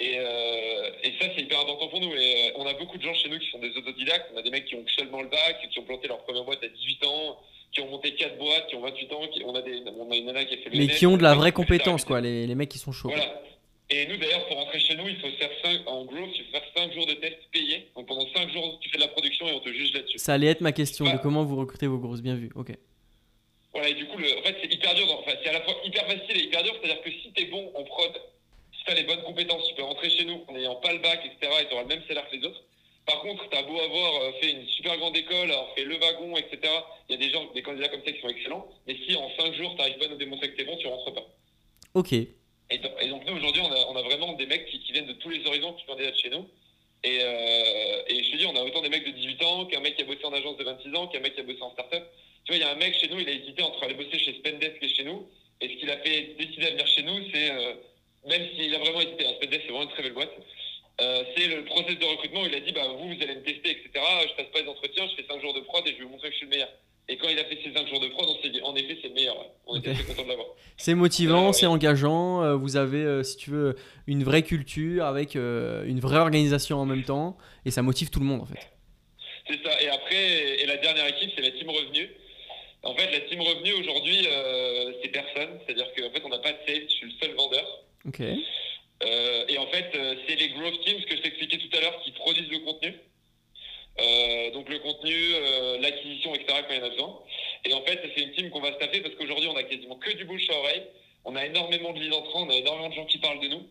Et, 0.00 0.18
euh, 0.18 0.90
et 1.02 1.12
ça, 1.20 1.28
c'est 1.34 1.42
hyper 1.42 1.60
important 1.60 1.88
pour 1.88 2.00
nous. 2.00 2.12
Et 2.14 2.48
euh, 2.48 2.56
on 2.56 2.66
a 2.66 2.74
beaucoup 2.74 2.98
de 2.98 3.02
gens 3.02 3.14
chez 3.14 3.28
nous 3.28 3.38
qui 3.38 3.50
sont 3.50 3.60
des 3.60 3.70
autodidactes. 3.76 4.30
On 4.34 4.38
a 4.38 4.42
des 4.42 4.50
mecs 4.50 4.66
qui 4.66 4.74
ont 4.74 4.84
seulement 4.98 5.22
le 5.22 5.28
bac, 5.28 5.56
qui 5.72 5.78
ont 5.78 5.84
planté 5.84 6.08
leur 6.08 6.22
première 6.24 6.44
boîte 6.44 6.62
à 6.64 6.68
18 6.68 7.06
ans, 7.06 7.38
qui 7.72 7.80
ont 7.80 7.88
monté 7.88 8.14
quatre 8.14 8.36
boîtes, 8.38 8.66
qui 8.68 8.76
ont 8.76 8.80
28 8.80 9.12
ans. 9.12 9.28
Qui, 9.32 9.42
on, 9.44 9.54
a 9.54 9.62
des, 9.62 9.82
on 9.96 10.10
a 10.10 10.16
une 10.16 10.26
nana 10.26 10.44
qui 10.44 10.54
a 10.54 10.56
fait 10.58 10.70
le 10.70 10.78
Mais 10.78 10.86
NS, 10.86 10.96
qui 10.96 11.06
ont 11.06 11.16
de 11.16 11.22
la 11.22 11.34
vraie 11.34 11.52
compétence, 11.52 12.04
quoi, 12.04 12.20
les, 12.20 12.46
les 12.46 12.54
mecs 12.54 12.70
qui 12.70 12.78
sont 12.78 12.92
chauds. 12.92 13.08
Voilà. 13.08 13.40
Et 13.90 14.06
nous, 14.06 14.16
d'ailleurs, 14.16 14.46
pour 14.46 14.56
rentrer 14.56 14.80
chez 14.80 14.94
nous, 14.96 15.06
il 15.08 15.16
faut 15.20 15.28
faire 15.38 15.50
5, 15.62 15.82
en 15.86 16.04
growth, 16.06 16.30
il 16.34 16.44
faut 16.46 16.50
faire 16.52 16.62
5 16.76 16.92
jours 16.94 17.06
de 17.06 17.14
tests 17.14 17.38
payés. 17.52 17.88
Donc 17.94 18.06
pendant 18.06 18.26
5 18.34 18.50
jours, 18.50 18.78
tu 18.80 18.88
fais 18.88 18.96
de 18.96 19.02
la 19.02 19.08
production 19.08 19.46
et 19.46 19.52
on 19.52 19.60
te 19.60 19.70
juge 19.72 19.92
là-dessus. 19.92 20.18
Ça 20.18 20.34
allait 20.34 20.46
être 20.46 20.62
ma 20.62 20.72
question, 20.72 21.04
de 21.04 21.18
comment 21.18 21.44
vous 21.44 21.56
recrutez 21.56 21.86
vos 21.86 21.98
grosses 21.98 22.22
bien 22.22 22.34
vues. 22.34 22.50
Ok. 22.54 22.72
Voilà, 23.72 23.88
et 23.88 23.94
du 23.94 24.06
coup, 24.06 24.16
le, 24.16 24.38
en 24.38 24.42
fait, 24.42 24.56
c'est 24.62 24.72
hyper 24.72 24.94
dur. 24.94 25.04
Enfin, 25.18 25.32
c'est 25.42 25.50
à 25.50 25.52
la 25.52 25.60
fois 25.62 25.74
hyper 25.84 26.06
facile 26.06 26.36
et 26.36 26.44
hyper 26.44 26.62
dur. 26.62 26.74
C'est-à-dire 26.80 27.02
que 27.02 27.10
si 27.10 27.30
t'es 27.34 27.44
bon 27.46 27.72
en 27.74 27.84
prod, 27.84 28.12
si 28.72 28.84
t'as 28.86 28.94
les 28.94 29.02
bonnes 29.04 29.22
compétences, 29.22 29.66
tu 29.68 29.74
peux 29.74 29.82
rentrer 29.82 30.08
chez 30.10 30.24
nous 30.24 30.42
en 30.48 30.52
n'ayant 30.52 30.76
pas 30.76 30.92
le 30.92 31.00
bac, 31.00 31.20
etc. 31.24 31.52
et 31.62 31.66
t'auras 31.68 31.82
le 31.82 31.88
même 31.88 32.02
salaire 32.08 32.28
que 32.30 32.36
les 32.36 32.46
autres. 32.46 32.62
Par 33.04 33.20
contre, 33.20 33.46
t'as 33.50 33.62
beau 33.64 33.78
avoir 33.78 34.14
euh, 34.22 34.32
fait 34.40 34.50
une 34.52 34.66
super 34.66 34.96
grande 34.96 35.14
école, 35.16 35.50
avoir 35.50 35.74
fait 35.74 35.84
le 35.84 35.96
wagon, 35.98 36.36
etc. 36.38 36.58
Il 37.08 37.12
y 37.12 37.14
a 37.16 37.18
des 37.18 37.30
gens, 37.30 37.52
des 37.52 37.60
candidats 37.62 37.88
comme 37.88 38.02
ça 38.04 38.12
qui 38.12 38.20
sont 38.20 38.28
excellents. 38.28 38.66
Mais 38.86 38.96
si 39.06 39.14
en 39.16 39.28
5 39.38 39.54
jours, 39.54 39.76
t'arrives 39.76 39.98
pas 39.98 40.06
à 40.06 40.08
nous 40.08 40.16
démontrer 40.16 40.50
que 40.52 40.56
t'es 40.56 40.64
bon, 40.64 40.76
tu 40.78 40.86
rentres 40.86 41.12
pas. 41.12 41.26
Ok. 41.94 42.12
Et, 42.12 42.78
donc- 42.78 42.92
et 43.02 43.08
donc 43.08 43.23
nous 43.23 43.23
aujourd'hui 43.34 43.62
on 43.62 43.96
a, 43.96 44.02
vraiment 44.02 44.32
des 44.34 44.46
mecs 44.46 44.66
qui, 44.66 44.92
viennent 44.92 45.06
de 45.06 45.12
tous 45.14 45.30
les 45.30 45.46
horizons 45.46 45.72
qui 45.74 45.84
candidatent 45.86 46.18
chez 46.18 46.30
nous. 46.30 46.48
Et, 47.02 47.18
euh, 47.20 48.02
et 48.08 48.24
je 48.24 48.30
te 48.30 48.36
dis, 48.36 48.46
on 48.46 48.56
a 48.56 48.62
autant 48.62 48.80
des 48.80 48.88
mecs 48.88 49.04
de 49.04 49.10
18 49.10 49.42
ans 49.42 49.66
qu'un 49.66 49.80
mec 49.80 49.96
qui 49.96 50.02
a 50.02 50.06
bossé 50.06 50.24
en 50.24 50.32
agence 50.32 50.56
de 50.56 50.64
26 50.64 50.94
ans, 50.94 51.06
qu'un 51.08 51.20
mec 51.20 51.34
qui 51.34 51.40
a 51.40 51.44
bossé 51.44 51.60
en 51.60 51.72
start-up. 51.72 52.02
Tu 52.44 52.52
vois, 52.52 52.56
il 52.56 52.60
y 52.60 52.64
a 52.64 52.70
un 52.70 52.76
mec 52.76 52.98
chez 52.98 53.08
nous, 53.08 53.20
il 53.20 53.28
a 53.28 53.32
hésité 53.32 53.62
entre 53.62 53.82
aller 53.82 53.94
bosser 53.94 54.18
chez 54.18 54.34
Spendesk 54.34 54.76
et 54.80 54.88
chez 54.88 55.04
nous. 55.04 55.28
Et 55.60 55.68
ce 55.68 55.74
qu'il 55.74 55.90
a 55.90 55.98
fait 55.98 56.34
décider 56.38 56.66
à 56.66 56.70
venir 56.70 56.86
chez 56.86 57.02
nous, 57.02 57.18
c'est, 57.32 57.50
euh, 57.50 57.74
même 58.26 58.48
s'il 58.54 58.74
a 58.74 58.78
vraiment 58.78 59.00
hésité, 59.00 59.26
hein, 59.26 59.32
Spendesk 59.36 59.62
c'est 59.66 59.72
vraiment 59.72 59.82
une 59.84 59.90
très 59.90 60.02
belle 60.02 60.12
boîte, 60.12 60.32
euh, 61.00 61.24
c'est 61.36 61.48
le 61.48 61.64
process 61.64 61.98
de 61.98 62.04
recrutement 62.04 62.46
il 62.46 62.54
a 62.54 62.60
dit, 62.60 62.72
bah, 62.72 62.86
vous, 62.86 63.14
vous 63.14 63.22
allez 63.22 63.34
me 63.34 63.42
tester, 63.42 63.70
etc. 63.70 63.90
Je 63.94 64.34
passe 64.34 64.52
pas 64.52 64.60
les 64.62 64.68
entretiens, 64.68 65.08
je 65.08 65.16
fais 65.16 65.26
5 65.28 65.40
jours 65.40 65.52
de 65.54 65.60
prod 65.60 65.86
et 65.86 65.92
je 65.92 65.98
vais 65.98 66.04
vous 66.04 66.10
montrer 66.10 66.28
que 66.28 66.34
je 66.34 66.38
suis 66.38 66.46
le 66.46 66.50
meilleur. 66.50 66.70
Et 67.08 67.18
quand 67.18 67.28
il 67.28 67.38
a 67.38 67.44
fait 67.44 67.58
ses 67.62 67.72
5 67.74 67.86
jours 67.88 68.00
de 68.00 68.08
prod, 68.08 68.26
on 68.28 68.42
s'est 68.42 68.48
dit, 68.48 68.62
en 68.62 68.74
effet, 68.74 68.96
c'est 69.02 69.08
le 69.08 69.14
meilleur. 69.14 69.38
ouais. 69.38 69.46
On 69.66 69.76
était 69.76 69.92
très 69.92 70.04
content 70.04 70.22
de 70.24 70.28
l'avoir. 70.28 70.46
C'est 70.78 70.94
motivant, 70.94 71.52
c'est 71.52 71.66
engageant. 71.66 72.42
euh, 72.42 72.54
vous 72.56 72.76
avez, 72.76 73.02
euh, 73.04 73.22
si 73.22 73.36
tu 73.36 73.50
veux, 73.50 73.76
une 74.06 74.24
vraie 74.24 74.42
culture 74.42 75.04
avec 75.04 75.36
euh, 75.36 75.84
une 75.86 76.00
vraie 76.00 76.18
organisation 76.18 76.78
en 76.78 76.86
même 76.86 77.04
temps. 77.04 77.36
Et 77.66 77.70
ça 77.70 77.82
motive 77.82 78.08
tout 78.08 78.20
le 78.20 78.24
monde, 78.26 78.40
en 78.40 78.46
fait. 78.46 78.58
C'est 79.48 79.62
ça. 79.62 79.82
Et 79.82 79.88
après, 79.88 80.62
et 80.62 80.66
la 80.66 80.78
dernière 80.78 81.06
équipe, 81.08 81.30
c'est 81.36 81.42
la 81.42 81.50
team 81.50 81.68
revenu. 81.68 82.08
En 82.82 82.94
fait, 82.94 83.10
la 83.12 83.20
team 83.20 83.40
revenu 83.42 83.72
aujourd'hui, 83.74 84.26
c'est 85.02 85.08
personne. 85.10 85.58
C'est-à-dire 85.66 85.86
qu'en 85.94 86.10
fait, 86.10 86.22
on 86.24 86.28
n'a 86.30 86.38
pas 86.38 86.52
de 86.52 86.58
sales. 86.66 86.84
Je 86.88 86.94
suis 86.94 87.06
le 87.06 87.12
seul 87.20 87.34
vendeur. 87.36 87.66
Ok. 88.06 88.20
Et 88.20 89.58
en 89.58 89.66
fait, 89.66 89.90
c'est 90.26 90.36
les 90.36 90.48
growth 90.50 90.80
teams 90.84 91.02
que 91.04 91.16
je 91.16 91.22
t'expliquais 91.22 91.58
tout 91.58 91.76
à 91.76 91.80
l'heure 91.82 92.00
qui 92.02 92.12
produisent 92.12 92.50
le 92.50 92.58
contenu. 92.60 92.94
Euh, 94.00 94.50
donc 94.50 94.68
le 94.68 94.78
contenu, 94.80 95.14
euh, 95.34 95.78
l'acquisition, 95.78 96.34
etc. 96.34 96.46
quand 96.66 96.74
il 96.74 96.78
y 96.78 96.82
en 96.82 96.86
a 96.86 96.90
besoin. 96.90 97.18
Et 97.64 97.74
en 97.74 97.82
fait, 97.82 98.00
c'est 98.14 98.22
une 98.22 98.32
team 98.32 98.50
qu'on 98.50 98.60
va 98.60 98.72
se 98.72 98.78
taper 98.78 99.00
parce 99.00 99.14
qu'aujourd'hui, 99.14 99.48
on 99.48 99.56
a 99.56 99.62
quasiment 99.62 99.96
que 99.96 100.10
du 100.12 100.24
bouche 100.24 100.48
à 100.50 100.58
oreille. 100.58 100.82
On 101.24 101.36
a 101.36 101.46
énormément 101.46 101.92
de 101.92 102.00
leads 102.00 102.14
entrants, 102.16 102.42
on 102.46 102.50
a 102.50 102.54
énormément 102.56 102.88
de 102.90 102.94
gens 102.94 103.06
qui 103.06 103.18
parlent 103.18 103.40
de 103.40 103.48
nous. 103.48 103.62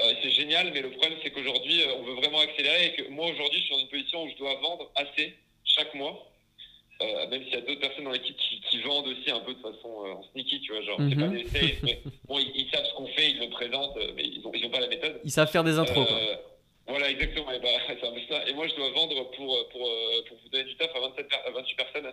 Euh, 0.00 0.12
c'est 0.22 0.30
génial, 0.30 0.70
mais 0.72 0.82
le 0.82 0.90
problème, 0.90 1.18
c'est 1.22 1.30
qu'aujourd'hui, 1.30 1.82
on 1.98 2.02
veut 2.02 2.14
vraiment 2.14 2.40
accélérer 2.40 2.86
et 2.86 2.92
que 2.94 3.08
moi, 3.10 3.26
aujourd'hui, 3.28 3.60
je 3.60 3.64
suis 3.66 3.74
dans 3.74 3.80
une 3.80 3.88
position 3.88 4.22
où 4.24 4.28
je 4.30 4.36
dois 4.36 4.54
vendre 4.60 4.90
assez 4.96 5.34
chaque 5.64 5.94
mois. 5.94 6.26
Même 7.30 7.42
s'il 7.44 7.54
y 7.54 7.56
a 7.56 7.62
d'autres 7.62 7.80
personnes 7.80 8.04
dans 8.04 8.10
l'équipe 8.10 8.36
qui, 8.36 8.60
qui 8.60 8.82
vendent 8.82 9.06
aussi 9.06 9.30
un 9.30 9.40
peu 9.40 9.54
de 9.54 9.60
façon 9.60 9.88
en 9.88 10.22
sneaky, 10.32 10.60
tu 10.60 10.72
vois, 10.72 10.82
genre, 10.82 10.98
c'est 10.98 11.14
Mhm. 11.16 11.30
pas 11.30 11.34
des 11.34 11.48
sales, 11.48 11.76
mais 11.82 11.98
bon, 12.28 12.38
ils, 12.38 12.52
ils 12.54 12.70
savent 12.70 12.84
ce 12.84 12.92
qu'on 12.92 13.06
fait, 13.06 13.30
ils 13.30 13.38
le 13.38 13.48
présentent, 13.48 13.96
mais 14.16 14.22
ils 14.24 14.42
ont, 14.46 14.52
ils 14.52 14.66
ont 14.66 14.70
pas 14.70 14.80
la 14.80 14.86
méthode. 14.88 15.18
Ils 15.24 15.30
savent 15.30 15.50
faire 15.50 15.64
des 15.64 15.78
intros. 15.78 16.06
quoi. 16.06 16.18
Euh, 16.90 16.92
voilà, 16.98 17.10
exactement. 17.10 17.50
Et, 17.52 17.58
bah, 17.60 17.68
ça. 18.28 18.48
et 18.48 18.52
moi, 18.52 18.66
je 18.68 18.74
dois 18.74 18.90
vendre 18.90 19.30
pour, 19.30 19.54
euh, 19.56 19.64
pour, 19.72 19.86
euh, 19.88 20.22
pour 20.28 20.36
vous 20.42 20.48
donner 20.50 20.64
du 20.64 20.76
taf 20.76 20.94
à, 20.94 21.00
27 21.00 21.28
per- 21.28 21.36
à 21.46 21.50
28 21.50 21.74
personnes. 21.76 22.12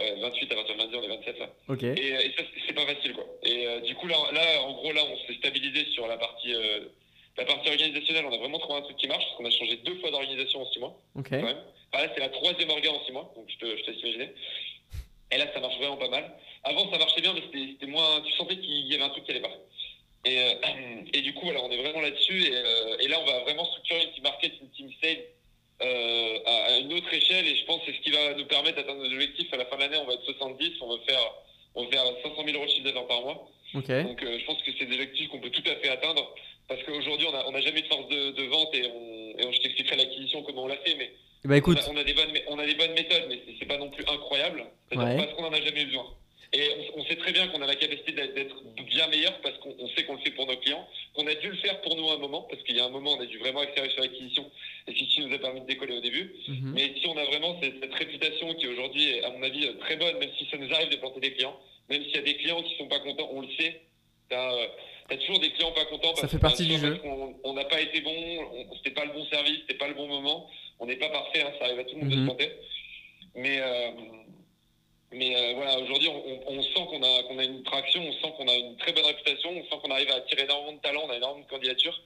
Euh, 0.00 0.16
28 0.22 0.52
à 0.52 0.54
partir 0.56 0.74
de 0.74 0.80
lundi, 0.80 0.94
on 0.96 1.02
est 1.02 1.08
27 1.16 1.38
là. 1.38 1.50
Ok. 1.68 1.82
Et, 1.82 1.88
euh, 1.88 2.20
et 2.20 2.32
ça, 2.36 2.42
c'est- 2.66 2.72
pas 2.72 2.86
facile, 2.86 3.12
quoi. 3.14 3.26
Et 3.44 3.66
euh, 3.66 3.80
du 3.80 3.94
coup, 3.94 4.06
là, 4.06 4.16
là, 4.32 4.62
en 4.62 4.72
gros, 4.72 4.92
là, 4.92 5.02
on 5.04 5.16
s'est 5.26 5.34
stabilisé 5.38 5.84
sur 5.92 6.06
la 6.06 6.16
partie, 6.16 6.54
euh, 6.54 6.80
la 7.36 7.44
partie 7.44 7.68
organisationnelle. 7.68 8.24
On 8.26 8.32
a 8.32 8.38
vraiment 8.38 8.58
trouvé 8.58 8.78
un 8.78 8.82
truc 8.82 8.96
qui 8.96 9.06
marche, 9.06 9.22
parce 9.24 9.36
qu'on 9.36 9.44
a 9.44 9.50
changé 9.50 9.76
deux 9.84 9.96
fois 10.00 10.10
d'organisation 10.10 10.62
en 10.62 10.66
six 10.72 10.78
mois, 10.78 10.96
Ok. 11.14 11.28
quand 11.30 11.42
même. 11.42 11.62
Enfin, 11.92 12.06
là, 12.06 12.12
c'est 12.14 12.20
la 12.20 12.30
troisième 12.30 12.70
orga 12.70 12.90
en 12.90 13.04
six 13.04 13.12
mois, 13.12 13.30
donc 13.36 13.44
je 13.50 13.56
te, 13.58 13.76
je 13.76 13.82
te 13.84 13.90
laisse 13.90 14.00
imaginer. 14.00 14.32
Et 15.30 15.36
là, 15.38 15.46
ça 15.52 15.60
marche 15.60 15.76
vraiment 15.76 15.96
pas 15.98 16.08
mal. 16.08 16.30
Avant, 16.64 16.90
ça 16.90 16.98
marchait 16.98 17.20
bien, 17.20 17.34
mais 17.34 17.42
c'était 17.52 17.86
moins. 17.86 18.20
Tu 18.22 18.32
sentais 18.32 18.56
qu'il 18.56 18.86
y 18.86 18.94
avait 18.94 19.04
un 19.04 19.10
truc 19.10 19.24
qui 19.24 19.30
allait 19.30 19.40
pas. 19.40 19.52
Et, 20.24 20.38
euh, 20.38 20.54
et 21.14 21.20
du 21.22 21.34
coup, 21.34 21.46
voilà, 21.46 21.62
on 21.62 21.70
est 21.70 21.76
vraiment 21.82 22.00
là-dessus. 22.00 22.42
Et, 22.46 22.54
euh, 22.56 22.96
et 23.00 23.08
là, 23.08 23.18
on 23.20 23.26
va 23.26 23.40
vraiment 23.40 23.64
structurer 23.66 24.04
une 24.04 24.12
team 24.12 24.22
market, 24.24 24.52
une 24.60 24.70
team 24.70 24.90
sale 25.02 25.18
euh, 25.82 26.38
à, 26.46 26.78
une 26.78 26.92
autre 26.92 27.12
échelle. 27.12 27.46
Et 27.46 27.56
je 27.56 27.64
pense 27.64 27.80
que 27.80 27.86
c'est 27.92 27.98
ce 27.98 28.02
qui 28.02 28.10
va 28.10 28.34
nous 28.34 28.46
permettre 28.46 28.76
d'atteindre 28.76 29.02
nos 29.02 29.12
objectifs. 29.12 29.52
À 29.52 29.56
la 29.56 29.66
fin 29.66 29.76
de 29.76 29.82
l'année, 29.82 29.98
on 29.98 30.06
va 30.06 30.14
être 30.14 30.24
70. 30.24 30.72
On 30.80 30.96
va 30.96 31.02
faire, 31.06 31.34
on 31.74 31.84
va 31.84 31.90
faire 31.90 32.04
500 32.22 32.34
000 32.44 32.56
euros 32.56 32.64
de 32.66 32.70
chiffre 32.70 32.84
d'affaires 32.84 33.06
par 33.06 33.22
mois. 33.22 33.48
Donc, 34.04 34.20
je 34.22 34.44
pense 34.44 34.62
que 34.62 34.70
c'est 34.78 34.84
des 34.84 34.94
objectifs 34.94 35.28
qu'on 35.28 35.40
peut 35.40 35.50
tout 35.50 35.62
à 35.66 35.74
fait 35.76 35.88
atteindre. 35.88 36.34
Parce 36.68 36.82
qu'aujourd'hui, 36.84 37.26
on 37.26 37.32
n'a 37.32 37.48
on 37.48 37.54
a 37.54 37.60
jamais 37.60 37.82
de 37.82 37.86
force 37.88 38.06
de, 38.08 38.30
de 38.30 38.42
vente. 38.44 38.74
Et, 38.74 38.86
on, 38.86 39.38
et 39.38 39.44
on- 39.46 39.52
je 39.52 39.60
t'expliquerai 39.60 39.96
l'acquisition, 39.96 40.42
comment 40.42 40.64
on 40.64 40.68
l'a 40.68 40.76
fait. 40.76 40.94
Mais 40.94 41.10
Bah 41.44 41.56
écoute, 41.56 41.78
on 41.88 41.90
a, 41.90 41.94
on 41.94 42.00
a 42.00 42.04
des 42.04 42.14
bonnes, 42.14 42.32
on 42.48 42.58
a 42.58 42.66
des 42.66 42.74
bonnes 42.74 42.92
méthodes, 42.92 43.24
mais 43.28 43.40
c'est- 43.58 43.66
pas 43.66 43.78
non 43.78 43.90
plus 43.90 44.04
incroyable. 44.06 44.64
C'est-à-dire 44.88 45.16
Ouais. 45.16 45.24
parce 45.24 45.34
qu'on 45.36 45.44
en 45.44 45.52
a 45.52 45.60
jamais 45.60 45.84
besoin. 45.86 46.06
Et 46.54 46.68
on, 46.94 47.00
on 47.00 47.04
sait 47.06 47.16
très 47.16 47.32
bien 47.32 47.48
qu'on 47.48 47.62
a 47.62 47.66
la 47.66 47.74
capacité 47.76 48.12
d'être 48.12 48.62
bien 48.84 49.06
meilleur 49.08 49.40
parce 49.40 49.56
qu'on 49.58 49.74
on 49.78 49.88
sait 49.90 50.04
qu'on 50.04 50.16
le 50.16 50.20
fait 50.20 50.32
pour 50.32 50.46
nos 50.46 50.56
clients, 50.58 50.86
qu'on 51.14 51.26
a 51.26 51.34
dû 51.34 51.48
le 51.48 51.56
faire 51.56 51.80
pour 51.80 51.96
nous 51.96 52.10
à 52.10 52.14
un 52.14 52.18
moment, 52.18 52.42
parce 52.42 52.62
qu'il 52.64 52.76
y 52.76 52.80
a 52.80 52.84
un 52.84 52.90
moment, 52.90 53.12
on 53.16 53.20
a 53.20 53.26
dû 53.26 53.38
vraiment 53.38 53.60
accélérer 53.60 53.88
sur 53.90 54.02
l'acquisition, 54.02 54.50
et 54.86 54.92
c'est 54.92 55.04
ce 55.04 55.14
qui 55.14 55.20
nous 55.24 55.34
a 55.34 55.38
permis 55.38 55.62
de 55.62 55.66
décoller 55.66 55.96
au 55.96 56.00
début. 56.00 56.34
mhm. 56.48 56.72
Mais 56.74 56.92
si 57.00 57.06
on 57.06 57.16
a 57.16 57.24
vraiment 57.24 57.58
cette, 57.62 57.80
cette 57.80 57.94
réputation 57.94 58.54
qui 58.54 58.66
aujourd'hui 58.66 59.08
est, 59.08 59.22
à 59.24 59.30
mon 59.30 59.42
avis, 59.42 59.66
très 59.78 59.96
bonne, 59.96 60.18
même 60.18 60.30
si 60.38 60.46
ça 60.50 60.58
nous 60.58 60.70
arrive 60.74 60.90
de 60.90 60.96
planter 60.96 61.20
des 61.20 61.32
clients, 61.32 61.58
même 61.88 62.02
s'il 62.04 62.16
y 62.16 62.18
a 62.18 62.22
des 62.22 62.36
clients 62.36 62.62
qui 62.62 62.76
sont 62.76 62.88
pas 62.88 63.00
contents, 63.00 63.28
on 63.32 63.40
le 63.40 63.48
sait. 63.58 63.80
T'as 64.28 64.52
as 65.10 65.16
toujours 65.16 65.40
des 65.40 65.50
clients 65.52 65.72
pas 65.72 65.84
contents. 65.86 66.14
Ça 66.14 66.22
parce 66.22 66.32
fait 66.32 66.36
que, 66.38 66.42
partie 66.42 66.66
du 66.66 66.78
jeu. 66.78 67.00
On 67.44 67.52
n'a 67.54 67.64
pas 67.64 67.80
été 67.80 68.00
bon, 68.02 68.14
on- 68.14 68.76
c'était 68.76 68.92
pas 68.94 69.04
le 69.04 69.12
bon 69.12 69.24
service, 69.26 69.58
c'était 69.62 69.78
pas 69.78 69.88
le 69.88 69.94
bon 69.94 70.06
moment. 70.06 70.48
On 70.80 70.86
n'est 70.86 70.96
pas 70.96 71.08
parfait, 71.10 71.42
hein, 71.42 71.52
ça 71.58 71.64
arrive 71.66 71.78
à 71.80 71.84
tout 71.84 71.94
le 71.96 72.00
monde 72.02 72.10
de 72.10 72.16
se 72.16 72.24
planter. 72.24 72.50
Mais, 73.34 73.58
euh, 73.60 73.90
mais 75.14 75.34
euh, 75.36 75.54
voilà, 75.56 75.78
aujourd'hui, 75.78 76.08
on, 76.08 76.22
on- 76.52 76.58
on 76.58 76.62
sent 76.62 76.86
qu'on 76.90 77.02
a, 77.02 77.22
qu'on 77.24 77.38
a 77.38 77.44
une 77.44 77.62
traction, 77.62 78.00
on 78.02 78.12
sent 78.12 78.32
qu'on 78.36 78.48
a 78.48 78.54
une 78.54 78.76
très 78.76 78.92
bonne 78.92 79.04
réputation, 79.04 79.50
on 79.50 79.62
sent 79.64 79.80
qu'on 79.82 79.90
arrive 79.90 80.10
à 80.10 80.16
attirer 80.16 80.42
énormément 80.44 80.72
de 80.72 80.80
talents, 80.80 81.02
on 81.06 81.10
a 81.10 81.16
énormément 81.16 81.44
de 81.44 81.50
candidatures. 81.50 81.98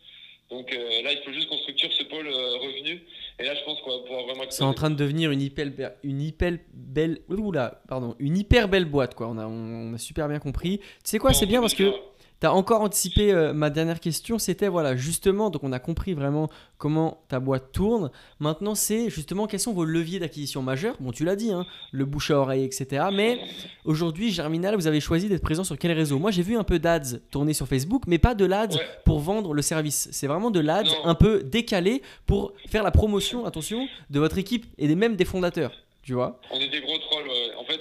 Donc 0.50 0.72
euh, 0.72 1.02
là, 1.02 1.12
il 1.12 1.18
faut 1.24 1.32
juste 1.32 1.48
qu'on 1.48 1.58
structure 1.58 1.92
ce 1.92 2.04
pôle 2.04 2.26
euh, 2.28 2.56
revenu. 2.58 3.02
Et 3.40 3.44
là, 3.44 3.54
je 3.56 3.64
pense 3.64 3.80
qu'on 3.80 3.96
va 3.98 4.02
pouvoir 4.04 4.24
vraiment. 4.26 4.44
c'est 4.48 4.62
en 4.62 4.74
train 4.74 4.90
de 4.90 4.94
devenir 4.94 5.30
une 5.32 5.42
hyper, 5.42 5.66
une 6.04 6.22
hyper 6.22 6.52
belle, 6.72 7.18
oula, 7.28 7.82
pardon, 7.88 8.14
une 8.20 8.36
hyper 8.38 8.68
belle 8.68 8.84
boîte 8.84 9.14
quoi. 9.16 9.26
On 9.28 9.38
a, 9.38 9.46
on 9.46 9.92
a 9.94 9.98
super 9.98 10.28
bien 10.28 10.38
compris. 10.38 10.78
Tu 10.78 10.84
sais 11.04 11.18
quoi, 11.18 11.32
c'est 11.34 11.46
bien 11.46 11.60
parce 11.60 11.74
que 11.74 11.92
T'as 12.38 12.50
encore 12.50 12.82
anticipé 12.82 13.32
euh, 13.32 13.54
ma 13.54 13.70
dernière 13.70 13.98
question, 13.98 14.38
c'était 14.38 14.68
voilà 14.68 14.94
justement, 14.94 15.48
donc 15.48 15.64
on 15.64 15.72
a 15.72 15.78
compris 15.78 16.12
vraiment 16.12 16.50
comment 16.76 17.22
ta 17.28 17.40
boîte 17.40 17.72
tourne. 17.72 18.10
Maintenant, 18.40 18.74
c'est 18.74 19.08
justement 19.08 19.46
quels 19.46 19.58
sont 19.60 19.72
vos 19.72 19.86
leviers 19.86 20.18
d'acquisition 20.18 20.60
majeurs? 20.60 20.96
Bon, 21.00 21.12
tu 21.12 21.24
l'as 21.24 21.34
dit, 21.34 21.50
hein, 21.50 21.64
le 21.92 22.04
bouche 22.04 22.30
à 22.30 22.38
oreille, 22.38 22.62
etc. 22.64 23.06
Mais 23.10 23.40
aujourd'hui, 23.86 24.30
Germinal, 24.32 24.74
vous 24.74 24.86
avez 24.86 25.00
choisi 25.00 25.28
d'être 25.30 25.40
présent 25.42 25.64
sur 25.64 25.78
quel 25.78 25.92
réseau? 25.92 26.18
Moi, 26.18 26.30
j'ai 26.30 26.42
vu 26.42 26.56
un 26.58 26.64
peu 26.64 26.78
d'ads 26.78 27.16
tourner 27.30 27.54
sur 27.54 27.66
Facebook, 27.66 28.02
mais 28.06 28.18
pas 28.18 28.34
de 28.34 28.44
l'ads 28.44 28.66
Ouais. 28.76 28.86
pour 29.06 29.18
vendre 29.20 29.54
le 29.54 29.62
service. 29.62 30.08
C'est 30.12 30.26
vraiment 30.26 30.50
de 30.50 30.60
l'ads 30.60 30.82
un 31.04 31.14
peu 31.14 31.42
décalé 31.42 32.02
pour 32.26 32.52
faire 32.68 32.82
la 32.82 32.90
promotion, 32.90 33.46
attention, 33.46 33.88
de 34.10 34.18
votre 34.20 34.36
équipe 34.36 34.66
et 34.76 34.94
même 34.94 35.16
des 35.16 35.24
fondateurs. 35.24 35.72
Tu 36.02 36.12
vois? 36.12 36.38
On 36.52 36.60
est 36.60 36.68
des 36.68 36.80
gros 36.82 36.98
trolls. 36.98 37.26
ouais. 37.26 37.54
En 37.58 37.64
fait, 37.64 37.80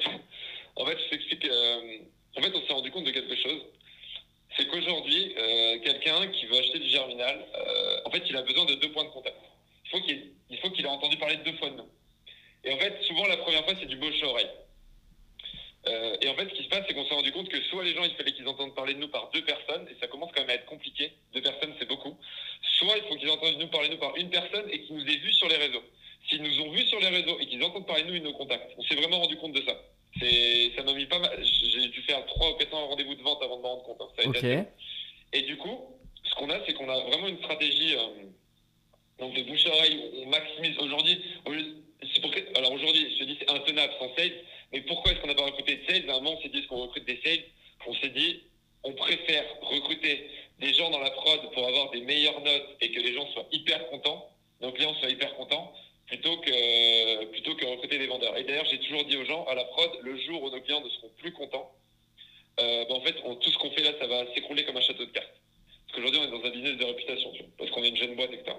en 0.77 0.85
fait, 0.85 0.97
je 1.05 1.09
t'explique. 1.09 1.45
euh, 1.45 1.77
en 2.37 2.41
fait, 2.41 2.51
on 2.55 2.65
s'est 2.67 2.73
rendu 2.73 2.91
compte 2.91 3.05
de 3.05 3.11
quelque 3.11 3.35
chose. 3.35 3.61
C'est 4.57 4.67
qu'aujourd'hui, 4.67 5.33
euh, 5.37 5.79
quelqu'un 5.79 6.27
qui 6.27 6.45
veut 6.45 6.57
acheter 6.57 6.79
du 6.79 6.87
Germinal, 6.87 7.45
euh, 7.55 7.97
en 8.05 8.09
fait, 8.09 8.23
il 8.29 8.37
a 8.37 8.41
besoin 8.41 8.65
de 8.65 8.75
deux 8.75 8.91
points 8.91 9.03
de 9.03 9.09
contact. 9.09 9.35
Il 9.93 10.59
faut 10.59 10.69
qu'il 10.71 10.85
ait 10.85 10.89
entendu 10.89 11.17
parler 11.17 11.37
deux 11.37 11.53
fois 11.57 11.69
de 11.69 11.75
nous. 11.75 11.89
Et 12.63 12.73
en 12.73 12.77
fait, 12.77 13.01
souvent, 13.03 13.27
la 13.27 13.37
première 13.37 13.63
fois, 13.65 13.73
c'est 13.79 13.85
du 13.85 13.97
bouche 13.97 14.21
à 14.23 14.27
oreille. 14.27 14.49
Euh, 15.87 16.17
et 16.21 16.29
en 16.29 16.35
fait, 16.35 16.49
ce 16.49 16.55
qui 16.55 16.63
se 16.63 16.69
passe, 16.69 16.83
c'est 16.87 16.93
qu'on 16.93 17.05
s'est 17.05 17.13
rendu 17.13 17.31
compte 17.31 17.49
que 17.49 17.61
soit 17.63 17.83
les 17.83 17.93
gens, 17.93 18.03
il 18.03 18.15
fallait 18.15 18.31
qu'ils 18.31 18.47
entendent 18.47 18.73
parler 18.73 18.95
de 18.95 18.99
nous 18.99 19.07
par 19.07 19.29
deux 19.31 19.43
personnes, 19.43 19.87
et 19.89 19.95
ça 19.99 20.07
commence 20.07 20.31
quand 20.33 20.41
même 20.41 20.49
à 20.49 20.55
être 20.55 20.65
compliqué. 20.65 21.11
Deux 21.33 21.41
personnes, 21.41 21.73
c'est 21.77 21.87
beaucoup. 21.87 22.17
Soit 22.79 22.97
il 22.97 23.03
faut 23.03 23.15
qu'ils 23.17 23.29
entendent 23.29 23.59
nous 23.59 23.67
parler 23.67 23.89
de 23.89 23.93
nous 23.93 23.99
par 23.99 24.15
une 24.15 24.29
personne 24.29 24.67
et 24.71 24.81
qu'ils 24.81 24.95
nous 24.95 25.05
aient 25.05 25.17
vus 25.17 25.33
sur 25.33 25.47
les 25.47 25.57
réseaux. 25.57 25.83
S'ils 26.27 26.41
nous 26.41 26.61
ont 26.61 26.71
vus 26.71 26.87
sur 26.87 26.99
les 26.99 27.09
réseaux 27.09 27.39
et 27.39 27.45
qu'ils 27.45 27.63
entendent 27.63 27.85
parler 27.85 28.03
de 28.03 28.07
nous, 28.07 28.15
ils 28.15 28.23
nous 28.23 28.33
contactent. 28.33 28.71
On 28.77 28.83
s'est 28.83 28.95
vraiment 28.95 29.19
rendu 29.19 29.37
compte 29.37 29.53
de 29.53 29.61
ça. 29.61 29.79
Ça 30.20 30.84
m'a 30.84 30.93
mis 30.93 31.05
pas 31.05 31.20
mal. 31.20 31.43
J'ai 31.43 31.88
dû 31.89 32.01
faire 32.03 32.26
trois 32.26 32.51
ou 32.51 32.53
quatre 32.55 32.74
ans 32.74 32.88
rendez-vous 32.88 33.16
de 33.16 33.22
vente 33.22 33.41
avant 33.43 33.57
de 33.57 33.61
m'en 33.61 33.76
rendre 33.76 33.84
compte. 33.84 34.01
hein. 34.01 34.07
Ça 34.16 34.22
a 34.22 34.26
été. 34.30 34.39
Et 35.34 35.41
du 35.41 35.57
coup, 35.57 35.78
ce 36.24 36.36
qu'on 36.36 36.49
a, 36.49 36.59
c'est 36.66 36.74
qu'on 36.74 36.89
a 36.89 36.99
vraiment 37.05 37.28
une 37.28 37.38
stratégie 37.39 37.95
euh, 37.95 38.24
donc 39.20 39.34
de 39.34 39.43
bouche 39.43 39.66
à 39.66 39.70
oreille. 39.70 39.99
On 40.24 40.26
maximise 40.28 40.78
aujourd'hui. 40.80 41.22
alors 42.55 42.72
aujourd'hui, 42.72 43.11
je 43.13 43.20
te 43.20 43.24
dis, 43.26 43.38
c'est 43.39 43.49
intenable 43.51 43.93
sans 43.99 44.16
sales. 44.16 44.34
Mais 44.72 44.82
pourquoi 44.82 45.11
est-ce 45.11 45.22
qu'on 45.22 45.28
n'a 45.28 45.36
pas 45.36 45.45
recruté 45.45 45.76
de 45.78 45.86
sales? 45.91 46.09
À 46.09 46.13
un 46.13 46.22
moment, 46.22 46.38
on 46.38 46.41
s'est 46.41 46.49
dit, 46.49 46.59
est-ce 46.59 46.68
qu'on 46.68 46.82
recrute 46.82 47.05
des 47.05 47.20
sales? 47.24 47.43
On 47.88 47.93
s'est 47.95 48.09
dit, 48.09 48.41
on 48.84 48.93
préfère 48.93 49.43
recruter 49.61 50.30
des 50.59 50.74
gens 50.74 50.89
dans 50.89 50.99
la 50.99 51.11
prod 51.11 51.51
pour 51.53 51.68
avoir 51.68 51.91
des 51.91 52.01
meilleures 52.01 52.39
notes 52.41 52.78
et 52.82 52.91
que 52.91 52.99
les 53.01 53.13
gens 53.13 53.30
soient 53.34 53.47
hyper 53.51 53.86
contents, 53.89 54.30
nos 54.61 54.72
clients 54.72 54.95
soient 54.95 55.09
hyper 55.09 55.36
contents, 55.36 55.74
plutôt 56.07 56.37
que, 56.37 57.25
plutôt 57.31 57.55
que 57.55 57.65
recruter 57.65 57.97
des 57.97 58.07
vendeurs. 58.07 58.37
Et 58.37 58.43
d'ailleurs, 58.43 58.65
j'ai 58.69 58.79
toujours 58.79 59.03
dit 59.05 59.17
aux 59.17 59.25
gens, 59.25 59.45
à 59.45 59.55
la 59.55 59.63
prod, 59.65 59.89
le 60.01 60.17
jour 60.17 60.43
où 60.43 60.49
nos 60.49 60.61
clients 60.61 60.81
ne 60.83 60.89
seront 60.89 61.09
plus 61.17 61.31
contents, 61.33 61.71
euh, 62.59 62.85
ben, 62.85 62.95
en 62.95 63.01
fait, 63.01 63.15
on- 63.25 63.35
tout 63.35 63.49
ce 63.51 63.57
qu'on 63.57 63.71
fait 63.71 63.83
là, 63.83 63.91
ça 63.99 64.07
va 64.07 64.25
s'écrouler 64.33 64.63
comme 64.65 64.77
un 64.77 64.81
château 64.81 65.05
de 65.05 65.11
cartes. 65.11 65.33
Parce 65.87 65.95
qu'aujourd'hui, 65.97 66.21
on 66.21 66.27
est 66.27 66.39
dans 66.39 66.45
un 66.47 66.51
business 66.51 66.77
de 66.77 66.85
réputation, 66.85 67.31
parce 67.57 67.69
qu'on 67.71 67.83
est 67.83 67.89
une 67.89 67.97
jeune 67.97 68.15
boîte, 68.15 68.31
etc. 68.33 68.55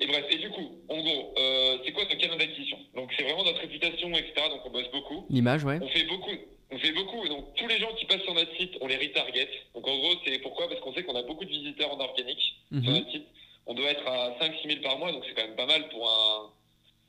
Et 0.00 0.06
bref, 0.06 0.24
et 0.30 0.36
du 0.38 0.50
coup, 0.50 0.80
en 0.88 1.00
gros, 1.02 1.34
euh, 1.38 1.78
c'est 1.84 1.92
quoi 1.92 2.02
notre 2.04 2.16
canal 2.18 2.38
d'acquisition? 2.38 2.78
Donc, 2.94 3.12
c'est 3.16 3.22
vraiment 3.22 3.44
notre 3.44 3.60
réputation, 3.60 4.10
etc. 4.14 4.32
Donc, 4.50 4.62
on 4.66 4.70
bosse 4.70 4.90
beaucoup. 4.90 5.26
L'image, 5.30 5.64
ouais. 5.64 5.78
On 5.80 5.88
fait 5.88 6.04
beaucoup. 6.04 6.30
On 6.70 6.78
fait 6.78 6.92
beaucoup. 6.92 7.28
Donc, 7.28 7.54
tous 7.56 7.68
les 7.68 7.78
gens 7.78 7.92
qui 7.94 8.06
passent 8.06 8.22
sur 8.22 8.34
notre 8.34 8.56
site, 8.56 8.72
on 8.80 8.86
les 8.88 8.96
retarget. 8.96 9.48
Donc, 9.74 9.86
en 9.86 9.96
gros, 9.98 10.14
c'est 10.24 10.38
pourquoi? 10.40 10.68
Parce 10.68 10.80
qu'on 10.80 10.92
sait 10.94 11.04
qu'on 11.04 11.14
a 11.14 11.22
beaucoup 11.22 11.44
de 11.44 11.50
visiteurs 11.50 11.92
en 11.92 12.00
organique 12.00 12.54
sur 12.70 12.80
Mhm. 12.80 12.92
notre 12.94 13.10
site. 13.12 13.26
On 13.66 13.74
doit 13.74 13.90
être 13.90 14.06
à 14.08 14.36
5-6 14.40 14.66
000 14.66 14.80
par 14.80 14.98
mois, 14.98 15.12
donc 15.12 15.22
c'est 15.28 15.34
quand 15.34 15.46
même 15.46 15.54
pas 15.56 15.66
mal 15.66 15.88
pour, 15.90 16.08
un, 16.10 16.50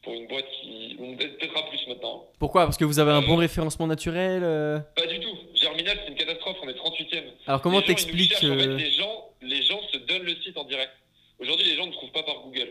pour 0.03 0.13
une 0.13 0.27
boîte 0.27 0.45
qui. 0.61 0.97
Peut-être 1.17 1.57
à 1.57 1.63
plus 1.69 1.87
maintenant. 1.87 2.25
Pourquoi? 2.39 2.65
Parce 2.65 2.77
que 2.77 2.85
vous 2.85 2.99
avez 2.99 3.11
un 3.11 3.21
bon 3.21 3.35
référencement 3.35 3.87
naturel 3.87 4.41
euh? 4.43 4.79
Pas 4.95 5.07
du 5.07 5.19
tout. 5.19 5.35
Germinal, 5.55 5.97
c'est 6.03 6.11
une 6.11 6.17
catastrophe. 6.17 6.57
On 6.63 6.69
est 6.69 6.73
38e. 6.73 7.23
Alors 7.47 7.61
comment 7.61 7.81
t'expliques 7.81 8.35
En 8.35 8.39
fait, 8.39 8.45
euh, 8.47 8.77
les, 8.77 8.91
gens, 8.91 9.29
les 9.41 9.61
gens 9.63 9.79
se 9.91 9.97
donnent 9.99 10.23
le 10.23 10.35
site 10.35 10.57
en 10.57 10.65
direct. 10.65 10.91
Aujourd'hui, 11.39 11.65
les 11.65 11.75
gens 11.75 11.87
ne 11.87 11.91
trouvent 11.91 12.11
pas 12.11 12.23
par 12.23 12.41
Google. 12.43 12.69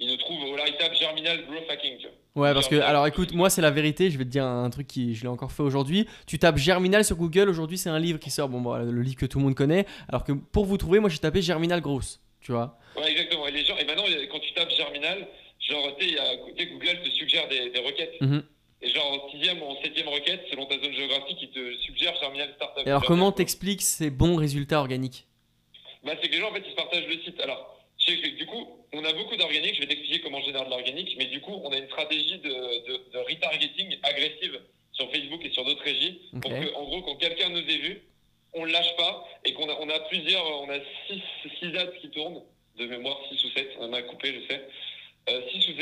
Ils 0.00 0.08
nous 0.08 0.16
trouvent, 0.16 0.56
là, 0.56 0.62
ils 0.68 0.76
tapent 0.76 0.94
Germinal 0.94 1.44
Growth 1.46 1.68
Hacking. 1.68 2.06
Ouais, 2.36 2.54
parce 2.54 2.68
que, 2.68 2.76
alors 2.76 3.04
écoute, 3.08 3.32
moi 3.32 3.50
c'est 3.50 3.62
la 3.62 3.72
vérité, 3.72 4.12
je 4.12 4.18
vais 4.18 4.24
te 4.24 4.28
dire 4.28 4.44
un 4.44 4.70
truc 4.70 4.86
qui, 4.86 5.16
je 5.16 5.22
l'ai 5.22 5.28
encore 5.28 5.50
fait 5.50 5.64
aujourd'hui. 5.64 6.06
Tu 6.24 6.38
tapes 6.38 6.56
Germinal 6.56 7.04
sur 7.04 7.16
Google, 7.16 7.48
aujourd'hui 7.48 7.78
c'est 7.78 7.90
un 7.90 7.98
livre 7.98 8.20
qui 8.20 8.30
sort, 8.30 8.48
bon, 8.48 8.60
voilà, 8.60 8.84
le 8.84 9.02
livre 9.02 9.16
que 9.16 9.26
tout 9.26 9.38
le 9.38 9.44
monde 9.44 9.56
connaît. 9.56 9.86
Alors 10.08 10.22
que 10.22 10.30
pour 10.30 10.66
vous 10.66 10.76
trouver, 10.76 11.00
moi 11.00 11.10
j'ai 11.10 11.18
tapé 11.18 11.42
Germinal 11.42 11.80
Gross, 11.80 12.20
tu 12.40 12.52
vois. 12.52 12.78
Ouais, 12.96 13.10
exactement. 13.10 13.48
Et, 13.48 13.50
les 13.50 13.64
gens, 13.64 13.76
et 13.76 13.84
maintenant, 13.84 14.04
quand 14.30 14.38
tu 14.38 14.52
tapes 14.52 14.70
Germinal, 14.70 15.26
genre, 15.68 15.96
tu 15.96 16.08
sais, 16.08 16.66
Google 16.66 17.02
te 17.02 17.10
suggère 17.10 17.48
des, 17.48 17.70
des 17.70 17.80
requêtes. 17.80 18.20
Mhm. 18.20 18.42
Et 18.80 18.90
genre, 18.90 19.24
en 19.24 19.30
sixième 19.30 19.60
ou 19.62 19.66
en 19.66 19.82
septième 19.82 20.08
requête, 20.08 20.44
selon 20.50 20.66
ta 20.66 20.78
zone 20.78 20.92
géographique, 20.92 21.38
il 21.42 21.50
te 21.50 21.76
suggère 21.78 22.14
Germinal 22.20 22.52
Startup. 22.54 22.86
Et 22.86 22.90
alors 22.90 23.04
comment 23.04 23.32
t'expliques 23.32 23.82
ces 23.82 24.10
bons 24.10 24.36
résultats 24.36 24.78
organiques? 24.78 25.26
Bah, 26.04 26.12
c'est 26.20 26.28
que 26.28 26.34
les 26.34 26.40
gens, 26.40 26.50
en 26.50 26.54
fait, 26.54 26.62
ils 26.66 26.74
partagent 26.74 27.06
le 27.06 27.18
site. 27.22 27.40
Alors. 27.40 27.74
Du 28.38 28.46
coup, 28.46 28.66
on 28.94 29.04
a 29.04 29.12
beaucoup 29.12 29.36
d'organique. 29.36 29.74
Je 29.74 29.80
vais 29.80 29.86
t'expliquer 29.86 30.20
comment 30.20 30.40
je 30.40 30.46
génère 30.46 30.64
de 30.64 30.70
l'organique. 30.70 31.14
Mais 31.18 31.26
du 31.26 31.42
coup, 31.42 31.52
on 31.62 31.70
a 31.70 31.76
une 31.76 31.88
stratégie 31.88 32.38
de, 32.38 32.48
de, 32.48 33.10
de 33.12 33.18
retargeting 33.18 33.98
agressive 34.02 34.58
sur 34.92 35.10
Facebook 35.10 35.44
et 35.44 35.50
sur 35.50 35.62
d'autres 35.64 35.82
régies. 35.82 36.22
Ok. 36.32 36.40
Pour 36.40 36.50
que, 36.52 36.74
en 36.74 36.84
gros, 36.84 37.02
quand 37.02 37.16
quelqu'un 37.16 37.50
nous 37.50 37.58
ait 37.58 37.78
vu, 37.78 38.00
on 38.54 38.64
ne 38.64 38.72
lâche 38.72 38.96
pas 38.96 39.28
et 39.44 39.52
qu'on 39.52 39.68
a, 39.68 39.76
on 39.80 39.90
a 39.90 39.98
plusieurs, 40.08 40.44
on 40.62 40.70
a 40.70 40.78
six, 41.06 41.22
six 41.58 41.76
ads 41.76 41.92
qui 42.00 42.08
tournent, 42.10 42.42
de 42.78 42.86
mémoire 42.86 43.18
6 43.28 43.44
ou 43.44 43.50
7, 43.50 43.70
on 43.80 43.90
en 43.90 43.92
a 43.92 44.02
coupé, 44.02 44.40
je 44.40 44.52
sais. 44.52 44.68
6 45.28 45.68
ou 45.68 45.72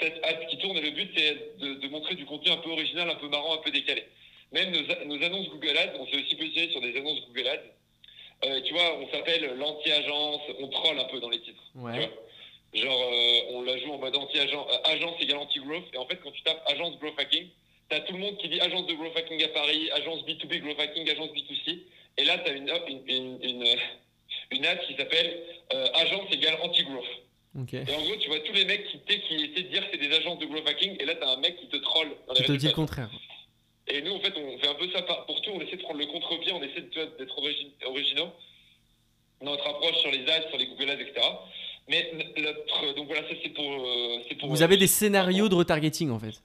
7 0.00 0.20
ads 0.22 0.46
qui 0.46 0.58
tournent 0.58 0.76
et 0.76 0.82
le 0.82 0.90
but 0.90 1.10
c'est 1.16 1.58
de, 1.58 1.74
de, 1.74 1.88
montrer 1.88 2.14
du 2.14 2.26
contenu 2.26 2.50
un 2.50 2.56
peu 2.58 2.70
original, 2.70 3.08
un 3.08 3.14
peu 3.14 3.28
marrant, 3.28 3.54
un 3.54 3.62
peu 3.62 3.70
décalé. 3.70 4.04
Même 4.52 4.70
nos, 4.70 4.82
nos 5.06 5.24
annonces 5.24 5.48
Google 5.48 5.76
Ads, 5.78 5.98
on 5.98 6.06
s'est 6.06 6.22
aussi 6.22 6.36
positionné 6.36 6.70
sur 6.70 6.80
des 6.80 6.96
annonces 6.96 7.20
Google 7.28 7.48
Ads. 7.48 7.62
Euh, 8.44 8.60
tu 8.62 8.72
vois, 8.72 8.98
on 8.98 9.08
s'appelle 9.10 9.54
l'anti-agence, 9.56 10.40
on 10.58 10.68
troll 10.68 10.98
un 10.98 11.04
peu 11.04 11.20
dans 11.20 11.30
les 11.30 11.40
titres. 11.40 11.62
Ouais. 11.76 12.10
Genre, 12.74 13.00
euh, 13.00 13.40
on 13.50 13.62
la 13.62 13.78
joue 13.78 13.92
en 13.92 13.98
mode 13.98 14.16
anti-agence, 14.16 14.66
euh, 14.70 14.90
agence 14.90 15.14
égale 15.20 15.38
anti-growth. 15.38 15.84
Et 15.92 15.98
en 15.98 16.06
fait, 16.06 16.16
quand 16.16 16.32
tu 16.32 16.42
tapes 16.42 16.62
agence 16.66 16.98
growth 16.98 17.18
hacking, 17.18 17.48
t'as 17.88 18.00
tout 18.00 18.14
le 18.14 18.18
monde 18.18 18.36
qui 18.38 18.48
dit 18.48 18.60
agence 18.60 18.86
de 18.86 18.94
growth 18.94 19.16
hacking 19.16 19.42
à 19.44 19.48
Paris, 19.48 19.90
agence 19.92 20.22
B2B 20.24 20.60
growth 20.60 20.80
hacking, 20.80 21.08
agence 21.08 21.30
B2C. 21.30 21.78
Et 22.18 22.24
là, 22.24 22.38
t'as 22.38 22.52
une, 22.52 22.68
une, 22.88 23.02
une, 23.08 23.42
une, 23.42 23.76
une 24.50 24.66
ad 24.66 24.80
qui 24.86 24.96
s'appelle 24.96 25.42
agence 25.94 26.32
égale 26.32 26.58
anti-growth. 26.62 27.06
Et 27.54 27.94
en 27.94 28.02
gros, 28.02 28.16
tu 28.16 28.28
vois 28.28 28.40
tous 28.40 28.52
les 28.54 28.64
mecs 28.64 28.86
qui, 28.86 28.98
qui 28.98 29.34
essaient 29.34 29.62
de 29.62 29.68
dire 29.68 29.82
que 29.82 29.88
c'est 29.92 30.08
des 30.08 30.14
agences 30.14 30.38
de 30.38 30.46
growth 30.46 30.66
hacking, 30.66 30.96
et 30.98 31.04
là, 31.04 31.14
t'as 31.16 31.34
un 31.34 31.36
mec 31.36 31.56
qui 31.58 31.68
te 31.68 31.76
troll. 31.76 32.08
Dans 32.26 32.34
qui 32.34 32.44
te 32.44 32.52
dit 32.52 32.66
le 32.66 32.72
contraire. 32.72 33.10
Et 33.88 34.00
nous, 34.00 34.12
en 34.12 34.20
fait, 34.20 34.32
on 34.36 34.58
fait 34.58 34.68
un 34.68 34.74
peu 34.74 34.88
ça 34.90 35.02
pour 35.02 35.42
tout. 35.42 35.50
On 35.50 35.60
essaie 35.60 35.76
de 35.76 35.82
prendre 35.82 35.98
le 35.98 36.06
contre-pied, 36.06 36.52
on 36.52 36.62
essaie 36.62 36.82
d'être 36.82 37.38
originaux 37.86 38.30
dans 39.42 39.50
notre 39.50 39.66
approche 39.66 39.96
sur 39.98 40.10
les 40.10 40.26
ads, 40.28 40.48
sur 40.48 40.56
les 40.56 40.66
Google 40.66 40.90
Ads, 40.90 41.00
etc. 41.00 41.20
Mais 41.88 42.12
notre, 42.36 42.94
donc 42.94 43.08
voilà, 43.08 43.22
ça 43.28 43.34
c'est 43.42 43.50
pour, 43.50 43.64
euh, 43.64 44.18
pour, 44.38 44.48
Vous 44.48 44.62
avez 44.62 44.76
des 44.76 44.86
scénarios 44.86 45.48
de 45.48 45.54
retargeting 45.54 46.10
en 46.10 46.18
fait. 46.18 46.40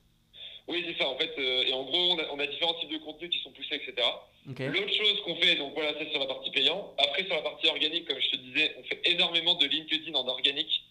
Oui, 0.67 0.83
c'est 0.85 1.01
ça. 1.01 1.07
En 1.07 1.17
fait, 1.17 1.31
euh, 1.37 1.63
et 1.63 1.73
en 1.73 1.83
gros, 1.83 2.11
on 2.11 2.19
a, 2.19 2.23
on 2.33 2.39
a, 2.39 2.47
différents 2.47 2.73
types 2.73 2.91
de 2.91 2.97
contenus 2.97 3.29
qui 3.29 3.39
sont 3.39 3.51
poussés, 3.51 3.75
etc. 3.75 3.93
L'autre 4.47 4.93
chose 4.93 5.21
qu'on 5.23 5.35
fait, 5.35 5.55
donc 5.55 5.73
voilà, 5.75 5.93
c'est 5.97 6.09
sur 6.09 6.19
la 6.19 6.25
partie 6.25 6.51
payante. 6.51 6.93
Après, 6.97 7.23
sur 7.23 7.35
la 7.35 7.41
partie 7.41 7.67
organique, 7.67 8.05
comme 8.07 8.19
je 8.19 8.31
te 8.31 8.35
disais, 8.37 8.75
on 8.79 8.83
fait 8.83 8.99
énormément 9.05 9.55
de 9.55 9.65
LinkedIn 9.65 10.13
en 10.13 10.27
organique. 10.27 10.83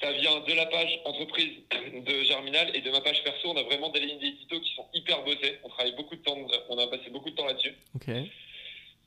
Ça 0.00 0.12
vient 0.12 0.40
de 0.40 0.52
la 0.52 0.66
page 0.66 1.00
entreprise 1.04 1.58
de 2.06 2.22
Germinal 2.22 2.70
et 2.74 2.80
de 2.80 2.90
ma 2.90 3.00
page 3.00 3.22
perso. 3.24 3.48
On 3.48 3.56
a 3.56 3.64
vraiment 3.64 3.88
des 3.88 4.00
lignes 4.00 4.20
d'édito 4.20 4.60
qui 4.60 4.72
sont 4.74 4.86
hyper 4.94 5.24
bossées. 5.24 5.58
On 5.64 5.68
travaille 5.68 5.96
beaucoup 5.96 6.14
de 6.14 6.22
temps, 6.22 6.36
on 6.68 6.78
a 6.78 6.86
passé 6.86 7.10
beaucoup 7.10 7.30
de 7.30 7.34
temps 7.34 7.46
là-dessus. 7.46 7.74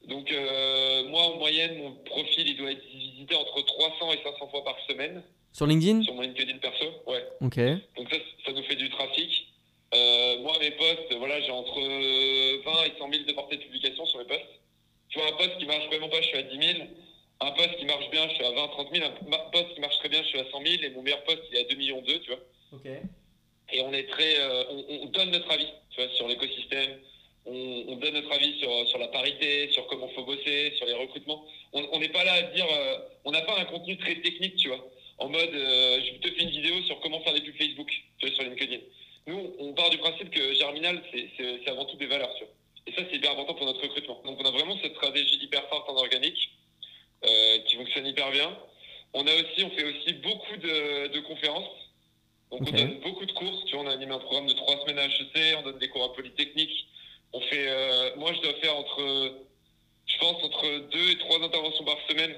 Donc, 0.07 0.31
euh, 0.31 1.07
moi, 1.07 1.21
en 1.21 1.37
moyenne, 1.37 1.77
mon 1.77 1.91
profil, 2.03 2.47
il 2.47 2.57
doit 2.57 2.71
être 2.71 2.83
visité 2.85 3.35
entre 3.35 3.61
300 3.61 4.11
et 4.13 4.23
500 4.23 4.47
fois 4.49 4.63
par 4.63 4.77
semaine. 4.89 5.23
Sur 5.53 5.67
LinkedIn? 5.67 6.01
Sur 6.01 6.15
mon 6.15 6.21
LinkedIn 6.21 6.57
perso, 6.57 6.85
ouais. 7.07 7.23
Ok. 7.39 7.57
Donc, 7.95 8.11
ça, 8.11 8.17
ça 8.45 8.51
nous 8.51 8.63
fait 8.63 8.75
du 8.75 8.89
trafic. 8.89 9.47
Euh, 9.93 10.39
moi, 10.39 10.53
mes 10.59 10.71
posts, 10.71 11.13
voilà, 11.17 11.39
j'ai 11.41 11.51
entre 11.51 11.79
20 11.79 12.83
et 12.85 12.97
100 12.97 13.11
000 13.11 13.23
de 13.25 13.33
portée 13.33 13.57
de 13.57 13.61
publication 13.61 14.05
sur 14.05 14.19
mes 14.19 14.25
posts. 14.25 14.59
Tu 15.09 15.19
vois, 15.19 15.27
un 15.27 15.33
post 15.33 15.57
qui 15.57 15.65
marche 15.65 15.85
vraiment 15.87 16.09
pas, 16.09 16.21
je 16.21 16.27
suis 16.27 16.37
à 16.37 16.43
10 16.43 16.57
000. 16.57 16.87
Un 17.41 17.51
post 17.53 17.75
qui 17.77 17.85
marche 17.85 18.07
bien, 18.11 18.27
je 18.29 18.35
suis 18.35 18.45
à 18.45 18.51
20, 18.51 18.67
30 18.67 18.95
000. 18.95 19.05
Un 19.05 19.37
post 19.51 19.73
qui 19.73 19.81
marche 19.81 19.97
très 19.97 20.09
bien, 20.09 20.21
je 20.21 20.27
suis 20.27 20.39
à 20.39 20.45
100 20.51 20.61
000. 20.61 20.83
Et 20.83 20.89
mon 20.91 21.01
meilleur 21.01 21.23
post, 21.23 21.41
il 21.49 21.57
est 21.57 21.61
à 21.61 21.63
2 21.63 21.75
millions 21.75 22.01
2, 22.01 22.19
tu 22.19 22.29
vois. 22.29 22.39
Ok. 22.73 22.85
Et 23.73 23.81
on 23.81 23.91
est 23.93 24.07
très, 24.07 24.37
euh, 24.37 24.63
on, 24.69 24.85
on, 25.01 25.05
donne 25.07 25.31
notre 25.31 25.49
avis, 25.49 25.67
tu 25.89 26.01
vois, 26.01 26.13
sur 26.13 26.27
l'écosystème. 26.27 26.99
On, 27.45 27.85
on, 27.87 27.95
donne 27.95 28.13
notre 28.13 28.31
avis 28.31 28.59
sur, 28.59 28.87
sur 28.89 28.99
la 28.99 29.07
parité, 29.07 29.71
sur 29.71 29.87
comment 29.87 30.07
faut 30.09 30.23
bosser, 30.23 30.73
sur 30.77 30.85
les 30.85 30.93
recrutements. 30.93 31.43
On 31.73 31.99
n'est 31.99 32.09
pas 32.09 32.23
là 32.23 32.33
à 32.33 32.41
dire, 32.43 32.67
euh, 32.71 32.97
on 33.25 33.31
n'a 33.31 33.41
pas 33.41 33.57
un 33.57 33.65
contenu 33.65 33.97
très 33.97 34.15
technique, 34.15 34.57
tu 34.57 34.67
vois. 34.67 34.85
En 35.17 35.29
mode, 35.29 35.53
euh, 35.53 35.99
je 36.03 36.19
te 36.19 36.35
fais 36.35 36.43
une 36.43 36.49
vidéo 36.49 36.83
sur 36.83 36.99
comment 36.99 37.21
faire 37.21 37.33
des 37.33 37.41
pubs 37.41 37.57
Facebook, 37.57 37.91
tu 38.19 38.27
vois, 38.27 38.35
sur 38.35 38.43
LinkedIn. 38.43 38.81
Nous, 39.27 39.55
on 39.59 39.73
part 39.73 39.89
du 39.89 39.97
principe 39.97 40.29
que 40.29 40.53
Germinal, 40.53 41.01
c'est 41.11 41.69
avant 41.69 41.85
tout 41.85 41.97
des 41.97 42.07
valeurs, 42.07 42.33
tu 42.35 42.43
vois. 42.43 42.53
Et 42.87 42.91
ça, 42.93 43.07
c'est 43.09 43.17
hyper 43.17 43.31
important 43.31 43.53
pour 43.53 43.65
notre 43.65 43.81
recrutement. 43.81 44.21
Donc, 44.25 44.39
on 44.41 44.45
a 44.45 44.51
vraiment 44.51 44.77
cette 44.81 44.95
stratégie 44.95 45.39
hyper 45.41 45.67
forte 45.69 45.89
en 45.89 45.95
organique 45.95 46.40
On 49.13 49.27
a 49.27 49.33
aussi, 49.33 49.63
on 49.63 49.69
fait 49.71 49.83
aussi 49.83 50.13
beaucoup 50.13 50.57
de, 50.57 51.07
de 51.07 51.19
conférences. 51.21 51.69
Donc, 52.51 52.61
okay. 52.61 52.71
on 52.73 52.77
donne 52.77 52.99
beaucoup 52.99 53.25
de 53.25 53.31
cours. 53.31 53.65
Tu 53.65 53.75
vois, 53.75 53.85
on 53.85 53.87
a 53.87 53.93
animé 53.93 54.13
un 54.13 54.19
programme 54.19 54.47
de 54.47 54.53
trois 54.53 54.79
semaines 54.81 54.99
à 54.99 55.05
HEC, 55.05 55.57
on 55.59 55.63
donne 55.63 55.79
des 55.79 55.89
cours 55.89 56.03
à 56.03 56.13
Polytechnique. 56.13 56.87
On 57.33 57.41
fait, 57.41 57.65
euh, 57.67 58.15
moi, 58.17 58.33
je 58.33 58.41
dois 58.41 58.53
faire 58.55 58.75
entre, 58.75 59.33
je 60.05 60.17
pense, 60.17 60.43
entre 60.43 60.89
deux 60.91 61.11
et 61.11 61.17
trois 61.17 61.41
interventions 61.41 61.85
par 61.85 61.97
semaine. 62.09 62.35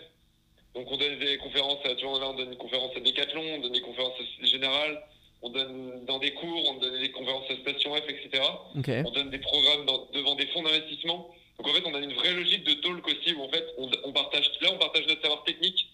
Donc, 0.76 0.92
on 0.92 0.98
donne 0.98 1.20
des 1.20 1.38
conférences, 1.38 1.86
à, 1.86 1.96
tu 1.96 2.06
vois, 2.06 2.28
on 2.28 2.34
donne 2.34 2.50
des 2.50 2.58
conférences 2.58 2.96
à 2.96 3.00
Decathlon, 3.00 3.44
on 3.56 3.60
donne 3.60 3.74
des 3.74 3.82
conférences 3.82 4.20
générales 4.42 5.04
on 5.44 5.50
donne 5.50 6.06
dans 6.06 6.20
des 6.20 6.34
cours, 6.34 6.70
on 6.70 6.80
donne 6.80 7.00
des 7.00 7.12
conférences 7.12 7.44
à 7.52 7.56
Station 7.58 7.94
F, 7.94 8.04
etc. 8.08 8.44
Okay. 8.80 9.04
On 9.06 9.12
donne 9.12 9.30
des 9.30 9.40
programmes 9.40 9.86
dans, 9.86 10.08
devant 10.14 10.36
des 10.36 10.48
fonds 10.48 10.64
d'investissement. 10.64 11.30
Donc 11.58 11.68
en 11.68 11.74
fait, 11.74 11.84
on 11.86 11.94
a 11.94 12.00
une 12.00 12.14
vraie 12.14 12.34
logique 12.34 12.64
de 12.64 12.74
talk 12.76 13.08
aussi 13.08 13.34
où 13.34 13.44
en 13.44 13.50
fait, 13.50 13.66
on, 13.78 14.12
partage, 14.12 14.50
là, 14.62 14.70
on 14.74 14.78
partage 14.78 15.06
notre 15.08 15.22
savoir 15.22 15.44
technique. 15.44 15.88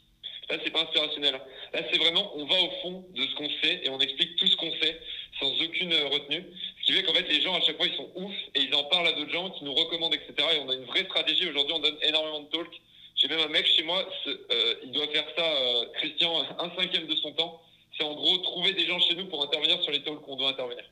Là, 0.49 0.57
c'est 0.63 0.71
pas 0.71 0.81
inspirationnel. 0.81 1.33
Là, 1.73 1.81
c'est 1.91 1.97
vraiment, 1.99 2.31
on 2.35 2.45
va 2.45 2.55
au 2.55 2.71
fond 2.81 3.05
de 3.13 3.21
ce 3.21 3.35
qu'on 3.35 3.49
sait 3.61 3.81
et 3.83 3.89
on 3.89 3.99
explique 3.99 4.35
tout 4.37 4.47
ce 4.47 4.55
qu'on 4.55 4.71
sait 4.81 4.99
sans 5.39 5.51
aucune 5.61 5.93
retenue. 5.93 6.43
Ce 6.81 6.85
qui 6.85 6.93
fait 6.93 7.03
qu'en 7.03 7.13
fait, 7.13 7.27
les 7.29 7.41
gens, 7.41 7.53
à 7.53 7.61
chaque 7.61 7.77
fois, 7.77 7.85
ils 7.85 7.95
sont 7.95 8.09
ouf 8.15 8.33
et 8.55 8.61
ils 8.61 8.73
en 8.73 8.83
parlent 8.85 9.07
à 9.07 9.13
d'autres 9.13 9.31
gens 9.31 9.51
qui 9.51 9.63
nous 9.63 9.75
recommandent, 9.75 10.15
etc. 10.15 10.33
Et 10.55 10.59
on 10.59 10.69
a 10.69 10.73
une 10.73 10.85
vraie 10.85 11.03
stratégie. 11.03 11.47
Aujourd'hui, 11.49 11.75
on 11.75 11.79
donne 11.79 11.97
énormément 12.01 12.41
de 12.41 12.49
talk. 12.49 12.81
J'ai 13.15 13.27
même 13.27 13.41
un 13.41 13.49
mec 13.49 13.67
chez 13.67 13.83
moi, 13.83 14.07
euh, 14.27 14.75
il 14.83 14.91
doit 14.91 15.07
faire 15.09 15.25
ça, 15.37 15.43
euh, 15.43 15.85
Christian, 15.95 16.41
un 16.57 16.71
cinquième 16.75 17.05
de 17.05 17.15
son 17.17 17.33
temps 17.33 17.61
c'est 17.99 18.05
en 18.05 18.13
gros 18.13 18.37
trouver 18.39 18.73
des 18.73 18.85
gens 18.85 18.99
chez 18.99 19.15
nous 19.15 19.25
pour 19.25 19.43
intervenir 19.43 19.81
sur 19.81 19.91
les 19.91 20.01
talks 20.03 20.21
qu'on 20.21 20.35
doit 20.35 20.49
intervenir. 20.49 20.83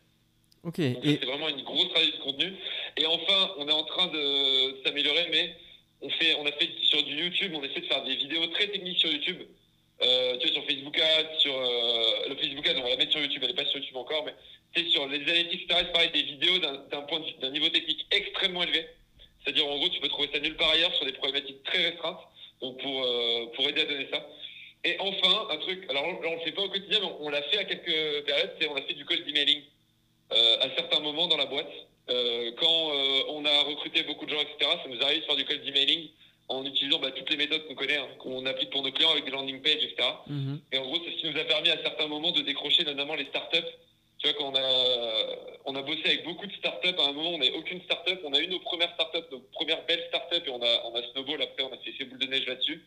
Ok. 0.68 0.80
et... 0.80 0.98
C'est 1.04 1.26
vraiment 1.26 1.48
une 1.48 1.64
grosse 1.64 1.88
stratégie 1.88 2.18
de 2.18 2.24
contenu. 2.24 2.54
Et 2.98 3.06
enfin, 3.06 3.54
on 3.58 3.68
est 3.68 3.74
en 3.74 3.84
train 3.84 4.08
de 4.08 4.84
s'améliorer, 4.84 5.28
mais 5.32 5.56
on, 6.02 6.10
fait, 6.10 6.36
on 6.36 6.46
a 6.46 6.52
fait 6.52 6.70
sur 6.84 7.02
du 7.04 7.16
YouTube, 7.16 7.54
on 7.56 7.64
essaie 7.64 7.80
de 7.80 7.86
faire 7.86 8.04
des 8.04 8.16
vidéos 8.18 8.46
très 8.48 8.68
techniques 8.68 9.00
sur 9.00 9.10
YouTube. 9.10 9.38
Euh, 10.04 10.38
tu 10.38 10.48
vois, 10.48 10.56
sur 10.56 10.66
Facebook 10.66 11.00
Ads, 11.00 11.40
sur 11.40 11.58
euh, 11.58 12.30
le 12.30 12.36
Facebook 12.36 12.68
Ads, 12.68 12.78
on 12.78 12.84
va 12.84 12.90
la 12.90 12.98
mettre 12.98 13.12
sur 13.12 13.22
YouTube, 13.22 13.42
elle 13.44 13.50
n'est 13.50 13.56
pas 13.56 13.66
sur 13.66 13.80
YouTube 13.80 13.96
encore, 13.96 14.26
mais 14.26 14.34
c'est 14.76 14.88
sur 14.90 15.08
les 15.08 15.22
analytics, 15.22 15.64
etc. 15.64 15.86
C'est 15.86 15.94
pareil, 15.94 16.12
des 16.12 16.24
vidéos 16.24 16.60
d'un 16.60 17.02
point 17.04 17.22
d'un 17.42 17.50
niveau 17.50 17.70
technique 17.70 18.06
extrêmement 18.12 18.64
élevé. 18.64 18.86
C'est-à-dire, 19.44 19.66
en 19.66 19.78
gros, 19.78 19.88
tu 19.88 20.02
peux 20.02 20.10
trouver 20.10 20.30
ça 20.34 20.40
nulle 20.40 20.58
part 20.58 20.70
ailleurs 20.72 20.94
sur 20.96 21.06
des 21.06 21.14
problématiques 21.14 21.64
très 21.64 21.90
restreintes. 21.90 22.20
Donc, 22.62 22.82
pour, 22.82 23.04
euh, 23.04 23.46
pour 23.56 23.70
aider 23.70 23.82
à 23.82 23.86
donner 23.86 24.08
ça. 24.12 24.28
Et 24.84 24.98
enfin, 25.00 25.48
un 25.50 25.58
truc, 25.58 25.86
alors 25.90 26.06
là 26.06 26.30
on 26.30 26.36
le 26.36 26.40
fait 26.42 26.52
pas 26.52 26.62
au 26.62 26.70
quotidien, 26.70 27.00
mais 27.02 27.10
on, 27.20 27.30
l'a 27.30 27.42
fait 27.44 27.58
à 27.58 27.66
quelques 27.66 28.26
périodes, 28.26 28.54
c'est 28.60 28.68
on 28.68 28.76
a 28.76 28.82
fait 28.82 28.94
du 28.94 29.06
cold 29.06 29.28
emailing 29.28 29.64
à 30.32 30.76
certains 30.76 31.00
moments 31.00 31.28
dans 31.28 31.38
la 31.38 31.46
boîte. 31.46 31.72
Euh, 32.10 32.52
quand 32.58 32.92
euh, 32.92 33.24
on 33.30 33.44
a 33.44 33.62
recruté 33.64 34.04
beaucoup 34.04 34.26
de 34.26 34.32
gens, 34.32 34.40
etc., 34.40 34.72
ça 34.82 34.90
nous 34.90 35.02
arrive 35.02 35.22
de 35.22 35.26
faire 35.26 35.36
du 35.36 35.46
cold 35.46 35.68
emailing 35.68 36.10
en 36.48 36.66
utilisant 36.66 37.00
bah, 37.00 37.12
toutes 37.12 37.30
les 37.30 37.36
méthodes 37.36 37.68
qu'on 37.68 37.76
connaît, 37.76 37.98
hein, 37.98 38.08
qu'on 38.20 38.46
applique 38.46 38.70
pour 38.70 38.82
nos 38.82 38.92
clients 38.92 39.12
avec 39.12 39.26
des 39.26 39.32
landing 39.32 39.62
pages, 39.62 39.84
etc. 39.84 39.96
Mm-hmm. 40.30 40.60
Et 40.72 40.78
en 40.78 40.86
gros, 40.86 40.98
c'est 41.04 41.12
ce 41.12 41.18
qui 41.18 41.30
nous 41.30 41.38
a 41.38 41.44
permis 41.44 41.70
à 41.70 41.82
certains 41.84 42.08
moments 42.08 42.32
de 42.32 42.42
décrocher 42.42 42.86
notamment 42.86 43.16
les 43.16 43.26
startups. 43.26 43.68
Tu 44.20 44.28
vois, 44.28 44.38
quand 44.38 44.52
on 44.52 44.56
a, 44.56 45.36
on 45.66 45.76
a 45.76 45.82
bossé 45.82 46.02
avec 46.06 46.24
beaucoup 46.24 46.48
de 46.48 46.54
startups, 46.54 46.96
à 46.98 47.08
un 47.08 47.12
moment, 47.12 47.32
on 47.32 47.38
n'avait 47.38 47.52
aucune 47.52 47.82
startup. 47.82 48.20
On 48.24 48.34
a 48.34 48.40
eu 48.40 48.48
nos 48.48 48.60
premières 48.60 48.94
startups, 48.94 49.28
nos 49.32 49.40
premières 49.54 49.86
belles 49.86 50.06
startups, 50.08 50.48
et 50.48 50.50
on 50.50 50.62
a, 50.64 50.84
on 50.86 50.96
a 50.96 51.04
snowball. 51.12 51.42
Après, 51.42 51.64
on 51.64 51.74
a 51.74 51.78
fait, 51.78 51.92
fait 51.92 52.06
boule 52.06 52.20
de 52.20 52.28
neige 52.28 52.48
là-dessus. 52.48 52.82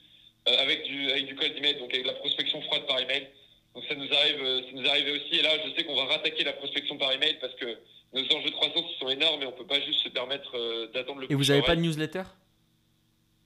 Euh, 0.48 0.56
avec, 0.58 0.84
du, 0.84 1.10
avec 1.10 1.26
du 1.26 1.36
cold 1.36 1.54
email, 1.58 1.74
donc 1.74 1.92
avec 1.92 2.06
la 2.06 2.14
prospection 2.14 2.62
froide 2.62 2.86
par 2.86 2.98
email. 2.98 3.28
Donc 3.74 3.84
ça 3.88 3.94
nous 3.94 4.12
arrive, 4.12 4.42
euh, 4.42 4.62
ça 4.62 4.68
nous 4.72 4.88
arrive 4.88 5.06
aussi. 5.14 5.38
Et 5.38 5.42
là, 5.42 5.50
je 5.64 5.70
sais 5.76 5.84
qu'on 5.84 5.94
va 5.94 6.04
rattaquer 6.06 6.44
la 6.44 6.52
prospection 6.54 6.98
par 6.98 7.12
email 7.12 7.36
parce 7.40 7.54
que 7.54 7.78
nos 8.12 8.24
enjeux 8.24 8.50
de 8.50 8.54
croissance 8.54 8.84
ils 8.94 8.98
sont 8.98 9.08
énormes 9.08 9.42
et 9.42 9.46
on 9.46 9.52
peut 9.52 9.66
pas 9.66 9.80
juste 9.80 10.00
se 10.02 10.08
permettre 10.08 10.56
euh, 10.56 10.88
d'attendre 10.88 11.20
le. 11.20 11.30
Et 11.30 11.34
vous 11.34 11.44
n'avez 11.44 11.62
pas 11.62 11.76
de 11.76 11.80
newsletter? 11.80 12.24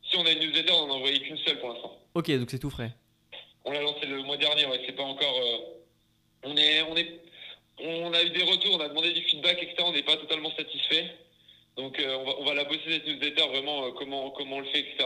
Si 0.03 0.17
on 0.17 0.25
a 0.25 0.31
une 0.31 0.41
newsletter, 0.41 0.73
on 0.73 0.87
n'en 0.87 0.95
a 0.95 0.97
envoyé 0.97 1.21
qu'une 1.21 1.37
seule 1.39 1.59
pour 1.61 1.71
l'instant. 1.71 1.99
Ok, 2.15 2.31
donc 2.31 2.51
c'est 2.51 2.59
tout 2.59 2.71
frais. 2.71 2.93
On 3.65 3.73
l'a 3.73 3.83
lancé 3.83 4.07
le 4.07 4.23
mois 4.23 4.37
dernier. 4.37 4.67
Ouais, 4.67 4.81
c'est 4.87 4.97
pas 4.97 5.03
encore. 5.03 5.37
Euh, 5.37 5.59
on 6.45 6.57
est, 6.57 6.83
on 6.83 6.97
est, 6.97 7.21
on 7.81 8.13
a 8.13 8.23
eu 8.23 8.31
des 8.31 8.45
retours, 8.45 8.77
on 8.77 8.81
a 8.81 8.89
demandé 8.89 9.13
du 9.13 9.23
feedback, 9.23 9.63
etc. 9.63 9.77
On 9.81 9.93
n'est 9.93 10.03
pas 10.03 10.17
totalement 10.17 10.55
satisfait. 10.57 11.15
Donc 11.77 11.99
euh, 11.99 12.17
on, 12.17 12.25
va, 12.25 12.33
on 12.39 12.45
va 12.45 12.55
la 12.55 12.65
bosser 12.65 12.81
cette 12.87 13.07
newsletter 13.07 13.47
vraiment 13.49 13.91
comment 13.93 14.31
comment 14.31 14.57
on 14.57 14.61
le 14.61 14.67
fait, 14.67 14.81
etc. 14.81 15.05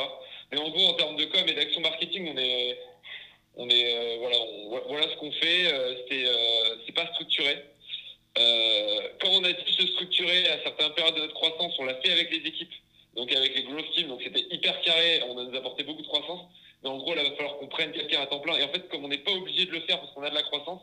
Mais 0.52 0.58
en 0.58 0.68
gros, 0.70 0.88
en 0.88 0.94
termes 0.94 1.16
de 1.16 1.24
com 1.24 1.42
et 1.46 1.54
d'action 1.54 1.80
marketing, 1.80 2.30
on 2.34 2.38
est, 2.38 2.78
on 3.58 3.68
est, 3.68 3.96
euh, 3.96 4.16
voilà, 4.20 4.36
voilà 4.86 5.10
ce 5.10 5.16
qu'on 5.16 5.32
fait. 5.32 5.72
Euh, 5.72 5.94
c'est, 6.08 6.24
euh, 6.24 6.76
c'est 6.86 6.94
pas 6.94 7.06
structuré. 7.12 7.64
quand 9.20 9.30
on 9.30 9.42
a 9.42 9.52
dit 9.52 9.72
se 9.72 9.86
structurer 9.88 10.46
à 10.46 10.62
certaines 10.62 10.92
périodes 10.94 11.16
de 11.16 11.20
notre 11.22 11.34
croissance, 11.34 11.74
on 11.78 11.84
l'a 11.84 11.96
fait 11.96 12.12
avec 12.12 12.30
les 12.30 12.48
équipes, 12.48 12.72
donc 13.16 13.32
avec 13.32 13.56
les 13.56 13.64
growth 13.64 13.90
teams, 13.94 14.06
donc 14.06 14.22
c'était 14.22 14.46
hyper 14.54 14.80
carré. 14.82 15.22
On 15.28 15.36
a 15.38 15.44
nous 15.44 15.56
apporté 15.56 15.82
beaucoup 15.82 16.02
de 16.02 16.06
croissance. 16.06 16.42
Mais 16.82 16.88
en 16.88 16.98
gros, 16.98 17.14
là, 17.16 17.24
il 17.24 17.30
va 17.30 17.36
falloir 17.36 17.58
qu'on 17.58 17.66
prenne 17.66 17.90
quelqu'un 17.90 18.20
à 18.20 18.26
temps 18.26 18.38
plein. 18.38 18.56
Et 18.56 18.62
en 18.62 18.68
fait, 18.68 18.88
comme 18.88 19.04
on 19.04 19.08
n'est 19.08 19.18
pas 19.18 19.32
obligé 19.32 19.64
de 19.66 19.72
le 19.72 19.80
faire 19.80 19.98
parce 19.98 20.12
qu'on 20.12 20.22
a 20.22 20.30
de 20.30 20.36
la 20.36 20.44
croissance, 20.44 20.80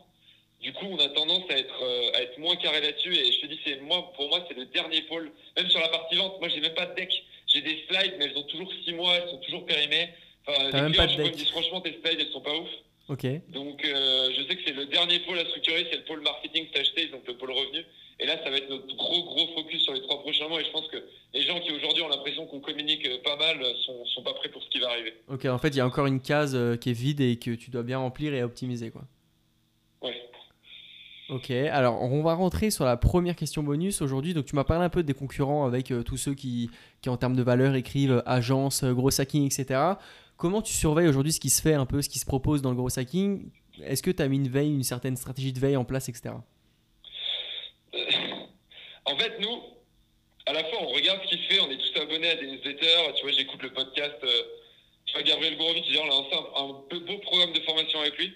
du 0.60 0.74
coup, 0.74 0.84
on 0.90 0.98
a 0.98 1.08
tendance 1.08 1.44
à 1.48 1.56
être, 1.56 2.12
à 2.14 2.20
être 2.20 2.36
moins 2.36 2.56
carré 2.56 2.82
là-dessus. 2.82 3.14
Et 3.16 3.32
je 3.32 3.40
te 3.40 3.46
dis, 3.46 3.58
c'est 3.64 3.80
moi, 3.80 4.12
pour 4.14 4.28
moi, 4.28 4.44
c'est 4.46 4.54
le 4.54 4.66
dernier 4.66 5.00
pôle. 5.02 5.32
Même 5.56 5.70
sur 5.70 5.80
la 5.80 5.88
partie 5.88 6.16
vente, 6.16 6.38
moi, 6.38 6.50
j'ai 6.50 6.60
même 6.60 6.74
pas 6.74 6.84
de 6.84 6.94
deck. 6.94 7.24
J'ai 7.46 7.62
des 7.62 7.86
slides, 7.88 8.16
mais 8.18 8.26
elles 8.26 8.36
ont 8.36 8.42
toujours 8.42 8.70
6 8.84 8.92
mois, 8.92 9.14
elles 9.14 9.30
sont 9.30 9.38
toujours 9.38 9.64
périmées. 9.64 10.10
Enfin, 10.46 10.70
T'as 10.70 10.82
même 10.82 10.92
clients, 10.92 11.06
pas 11.06 11.12
de 11.12 11.16
deck. 11.16 11.32
me 11.32 11.36
disent 11.36 11.50
franchement, 11.50 11.80
tes 11.80 11.92
slides, 11.92 12.20
elles 12.20 12.32
sont 12.32 12.40
pas 12.40 12.54
ouf. 12.54 12.68
Ok. 13.08 13.26
Donc, 13.50 13.84
euh, 13.84 14.30
je 14.36 14.42
sais 14.46 14.56
que 14.56 14.62
c'est 14.66 14.72
le 14.72 14.86
dernier 14.86 15.20
pôle 15.20 15.38
à 15.38 15.44
structurer, 15.44 15.86
c'est 15.90 15.98
le 15.98 16.04
pôle 16.04 16.22
marketing 16.22 16.66
acheté, 16.74 17.08
donc 17.08 17.26
le 17.26 17.36
pôle 17.36 17.52
revenu. 17.52 17.84
Et 18.18 18.26
là, 18.26 18.42
ça 18.42 18.50
va 18.50 18.56
être 18.56 18.68
notre 18.70 18.96
gros, 18.96 19.22
gros 19.24 19.46
focus 19.54 19.82
sur 19.82 19.92
les 19.92 20.02
trois 20.02 20.20
prochains 20.20 20.48
mois. 20.48 20.60
Et 20.60 20.64
je 20.64 20.70
pense 20.70 20.88
que 20.88 20.96
les 21.34 21.42
gens 21.42 21.60
qui 21.60 21.70
aujourd'hui 21.72 22.02
ont 22.02 22.08
l'impression 22.08 22.46
qu'on 22.46 22.60
communique 22.60 23.06
pas 23.22 23.36
mal, 23.36 23.58
mal 23.58 23.66
sont, 23.84 24.04
sont 24.06 24.22
pas 24.22 24.32
prêts 24.34 24.48
pour 24.48 24.62
ce 24.62 24.68
qui 24.70 24.80
va 24.80 24.88
arriver. 24.88 25.14
Ok, 25.28 25.44
en 25.44 25.58
fait, 25.58 25.68
il 25.68 25.76
y 25.76 25.80
a 25.80 25.86
encore 25.86 26.06
une 26.06 26.20
case 26.20 26.54
euh, 26.54 26.76
qui 26.76 26.90
est 26.90 26.98
vide 26.98 27.20
et 27.20 27.36
que 27.36 27.50
tu 27.50 27.70
dois 27.70 27.82
bien 27.82 27.98
remplir 27.98 28.32
et 28.34 28.42
optimiser, 28.42 28.90
quoi. 28.90 29.02
Ouais. 30.02 30.16
Ok, 31.28 31.50
alors 31.50 32.00
on 32.02 32.22
va 32.22 32.34
rentrer 32.34 32.70
sur 32.70 32.84
la 32.84 32.96
première 32.96 33.34
question 33.34 33.64
bonus 33.64 34.00
aujourd'hui. 34.00 34.32
Donc 34.32 34.46
tu 34.46 34.54
m'as 34.54 34.62
parlé 34.62 34.84
un 34.84 34.88
peu 34.88 35.02
des 35.02 35.14
concurrents 35.14 35.66
avec 35.66 35.90
euh, 35.90 36.04
tous 36.04 36.16
ceux 36.16 36.34
qui, 36.34 36.70
qui 37.02 37.08
en 37.08 37.16
termes 37.16 37.34
de 37.34 37.42
valeur 37.42 37.74
écrivent 37.74 38.12
euh, 38.12 38.22
agence, 38.26 38.84
euh, 38.84 38.92
gros 38.92 39.20
hacking, 39.20 39.44
etc. 39.44 39.80
Comment 40.36 40.60
tu 40.62 40.72
surveilles 40.72 41.08
aujourd'hui 41.08 41.32
ce 41.32 41.40
qui 41.40 41.50
se 41.50 41.62
fait 41.62 41.74
un 41.74 41.86
peu, 41.86 42.02
ce 42.02 42.08
qui 42.08 42.18
se 42.18 42.26
propose 42.26 42.62
dans 42.62 42.70
le 42.70 42.76
gros 42.76 42.98
hacking 42.98 43.50
Est-ce 43.82 44.02
que 44.02 44.10
tu 44.10 44.22
as 44.22 44.28
mis 44.28 44.36
une 44.36 44.48
veille, 44.48 44.72
une 44.72 44.82
certaine 44.82 45.16
stratégie 45.16 45.52
de 45.52 45.58
veille 45.58 45.76
en 45.76 45.84
place, 45.84 46.08
etc. 46.08 46.34
En 49.04 49.16
fait, 49.16 49.38
nous, 49.40 49.62
à 50.46 50.52
la 50.52 50.64
fois, 50.64 50.78
on 50.82 50.88
regarde 50.88 51.20
ce 51.24 51.28
qui 51.36 51.42
se 51.42 51.48
fait, 51.54 51.60
on 51.60 51.70
est 51.70 51.78
tous 51.78 52.00
abonnés 52.00 52.28
à 52.28 52.36
des 52.36 52.46
newsletters. 52.48 53.14
Tu 53.16 53.22
vois, 53.22 53.32
j'écoute 53.32 53.62
le 53.62 53.72
podcast. 53.72 54.16
euh, 54.24 54.42
tu 55.06 55.14
vois, 55.14 55.22
Gabriel 55.22 55.56
Gourovitch, 55.56 55.88
genre, 55.92 56.04
on 56.04 56.08
a 56.08 56.10
lancé 56.10 56.36
un, 56.56 56.98
beau 56.98 57.18
programme 57.18 57.52
de 57.52 57.60
formation 57.60 58.00
avec 58.00 58.18
lui. 58.18 58.34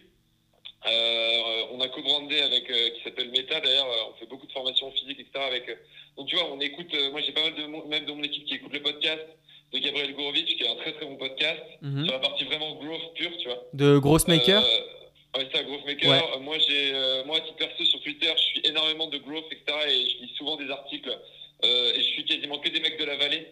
Euh, 0.86 1.66
on 1.72 1.80
a 1.80 1.88
co-brandé 1.88 2.40
avec, 2.40 2.70
euh, 2.70 2.90
qui 2.90 3.02
s'appelle 3.02 3.30
Meta 3.30 3.60
d'ailleurs, 3.60 3.86
euh, 3.86 4.10
on 4.10 4.18
fait 4.18 4.26
beaucoup 4.26 4.46
de 4.46 4.52
formations 4.52 4.90
physiques, 4.92 5.20
etc. 5.20 5.44
Euh, 5.68 5.74
donc 6.16 6.28
tu 6.28 6.36
vois, 6.36 6.50
on 6.50 6.58
écoute, 6.60 6.88
euh, 6.94 7.10
moi 7.10 7.20
j'ai 7.20 7.32
pas 7.32 7.42
mal 7.42 7.54
de 7.54 7.66
même 7.88 8.06
de 8.06 8.12
mon 8.12 8.22
équipe 8.22 8.46
qui 8.46 8.54
écoute 8.54 8.72
le 8.72 8.80
podcast 8.80 9.26
de 9.72 9.78
Gabriel 9.78 10.14
Gourovitch, 10.14 10.56
qui 10.56 10.62
est 10.64 10.68
un 10.68 10.76
très 10.76 10.92
très 10.92 11.06
bon 11.06 11.16
podcast, 11.16 11.60
Mhm. 11.82 12.04
sur 12.04 12.12
la 12.14 12.18
partie 12.20 12.44
vraiment 12.44 12.74
growth 12.76 13.14
pure, 13.14 13.30
tu 13.38 13.48
vois. 13.48 13.62
De 13.72 13.98
Gross 13.98 14.26
Maker 14.28 14.62
Euh, 14.62 15.38
ouais, 15.38 15.48
c'est 15.50 15.56
ça, 15.58 15.62
Growth 15.64 15.86
Maker. 15.86 16.10
Ouais. 16.10 16.22
Euh, 16.34 16.38
Moi, 16.40 16.58
j'ai, 16.58 16.92
euh, 16.92 17.24
moi, 17.24 17.36
à 17.36 17.40
titre 17.40 17.56
perso, 17.56 17.84
sur 17.84 18.00
Twitter, 18.00 18.32
je 18.36 18.42
suis 18.42 18.60
énormément 18.64 19.06
de 19.06 19.18
growth, 19.18 19.44
etc. 19.52 19.78
Et 19.88 20.10
je 20.10 20.16
lis 20.24 20.32
souvent 20.36 20.56
des 20.56 20.68
articles. 20.70 21.16
euh, 21.62 21.92
et 21.94 21.98
je 22.00 22.06
suis 22.14 22.24
quasiment 22.24 22.58
que 22.58 22.70
des 22.70 22.80
mecs 22.80 22.98
de 22.98 23.04
la 23.04 23.16
vallée. 23.16 23.46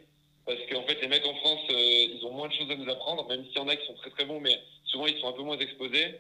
Parce 0.47 0.59
qu'en 0.71 0.83
fait, 0.85 0.99
les 1.03 1.09
mecs 1.09 1.27
en 1.27 1.35
France, 1.35 1.61
ils 1.69 2.19
ont 2.25 2.33
moins 2.33 2.49
de 2.49 2.55
choses 2.55 2.71
à 2.71 2.75
nous 2.75 2.91
apprendre, 2.91 3.29
même 3.29 3.45
s'il 3.45 3.57
y 3.57 3.59
en 3.59 3.69
a 3.69 3.77
qui 3.77 3.87
sont 3.87 3.93
très 3.97 4.09
très 4.09 4.25
bons, 4.25 4.41
mais 4.41 4.59
souvent 4.87 5.07
ils 5.07 5.19
sont 5.21 5.29
un 5.29 5.33
peu 5.33 5.43
moins 5.43 5.59
exposés. 5.59 6.15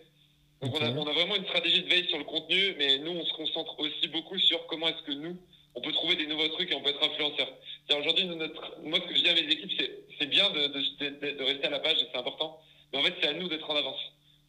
Donc 0.60 0.74
on, 0.78 0.82
a, 0.84 0.90
on 0.90 1.06
a 1.06 1.12
vraiment 1.14 1.36
une 1.36 1.44
stratégie 1.46 1.82
de 1.82 1.88
veille 1.88 2.06
sur 2.08 2.18
le 2.18 2.24
contenu, 2.24 2.74
mais 2.76 2.98
nous, 2.98 3.12
on 3.12 3.24
se 3.24 3.32
concentre 3.32 3.74
aussi 3.80 4.06
beaucoup 4.08 4.38
sur 4.38 4.66
comment 4.66 4.88
est-ce 4.88 5.02
que 5.06 5.12
nous, 5.12 5.38
on 5.74 5.80
peut 5.80 5.92
trouver 5.92 6.16
des 6.16 6.26
nouveaux 6.26 6.48
trucs 6.48 6.70
et 6.70 6.74
on 6.74 6.80
peut 6.82 6.90
être 6.90 7.02
influenceur. 7.02 7.48
Aujourd'hui, 7.96 8.24
notre, 8.26 8.80
moi, 8.82 8.98
ce 9.00 9.06
que 9.08 9.16
je 9.16 9.22
dis 9.22 9.28
à 9.30 9.34
mes 9.34 9.50
équipes, 9.50 9.72
c'est, 9.78 9.90
c'est 10.18 10.26
bien 10.26 10.50
de, 10.50 10.66
de, 10.68 11.08
de- 11.08 11.38
de 11.38 11.42
rester 11.44 11.66
à 11.66 11.70
la 11.70 11.78
page, 11.80 11.96
c'est 11.98 12.18
important, 12.18 12.60
mais 12.92 12.98
en 12.98 13.02
fait, 13.02 13.14
c'est 13.20 13.28
à 13.28 13.32
nous 13.32 13.48
d'être 13.48 13.68
en 13.70 13.76
avance. 13.76 14.00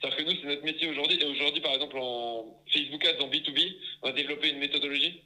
C'est-à-dire 0.02 0.18
que 0.18 0.24
nous, 0.32 0.38
c'est 0.42 0.48
notre 0.48 0.64
métier 0.64 0.88
aujourd'hui. 0.90 1.20
Et 1.22 1.26
aujourd'hui, 1.26 1.62
par 1.62 1.74
exemple, 1.74 1.98
en 2.00 2.46
Facebook 2.74 3.06
Ads, 3.06 3.22
en 3.24 3.28
B2B, 3.30 3.76
on 4.04 4.08
a 4.10 4.12
développé 4.14 4.50
une 4.50 4.60
méthodologie. 4.60 5.22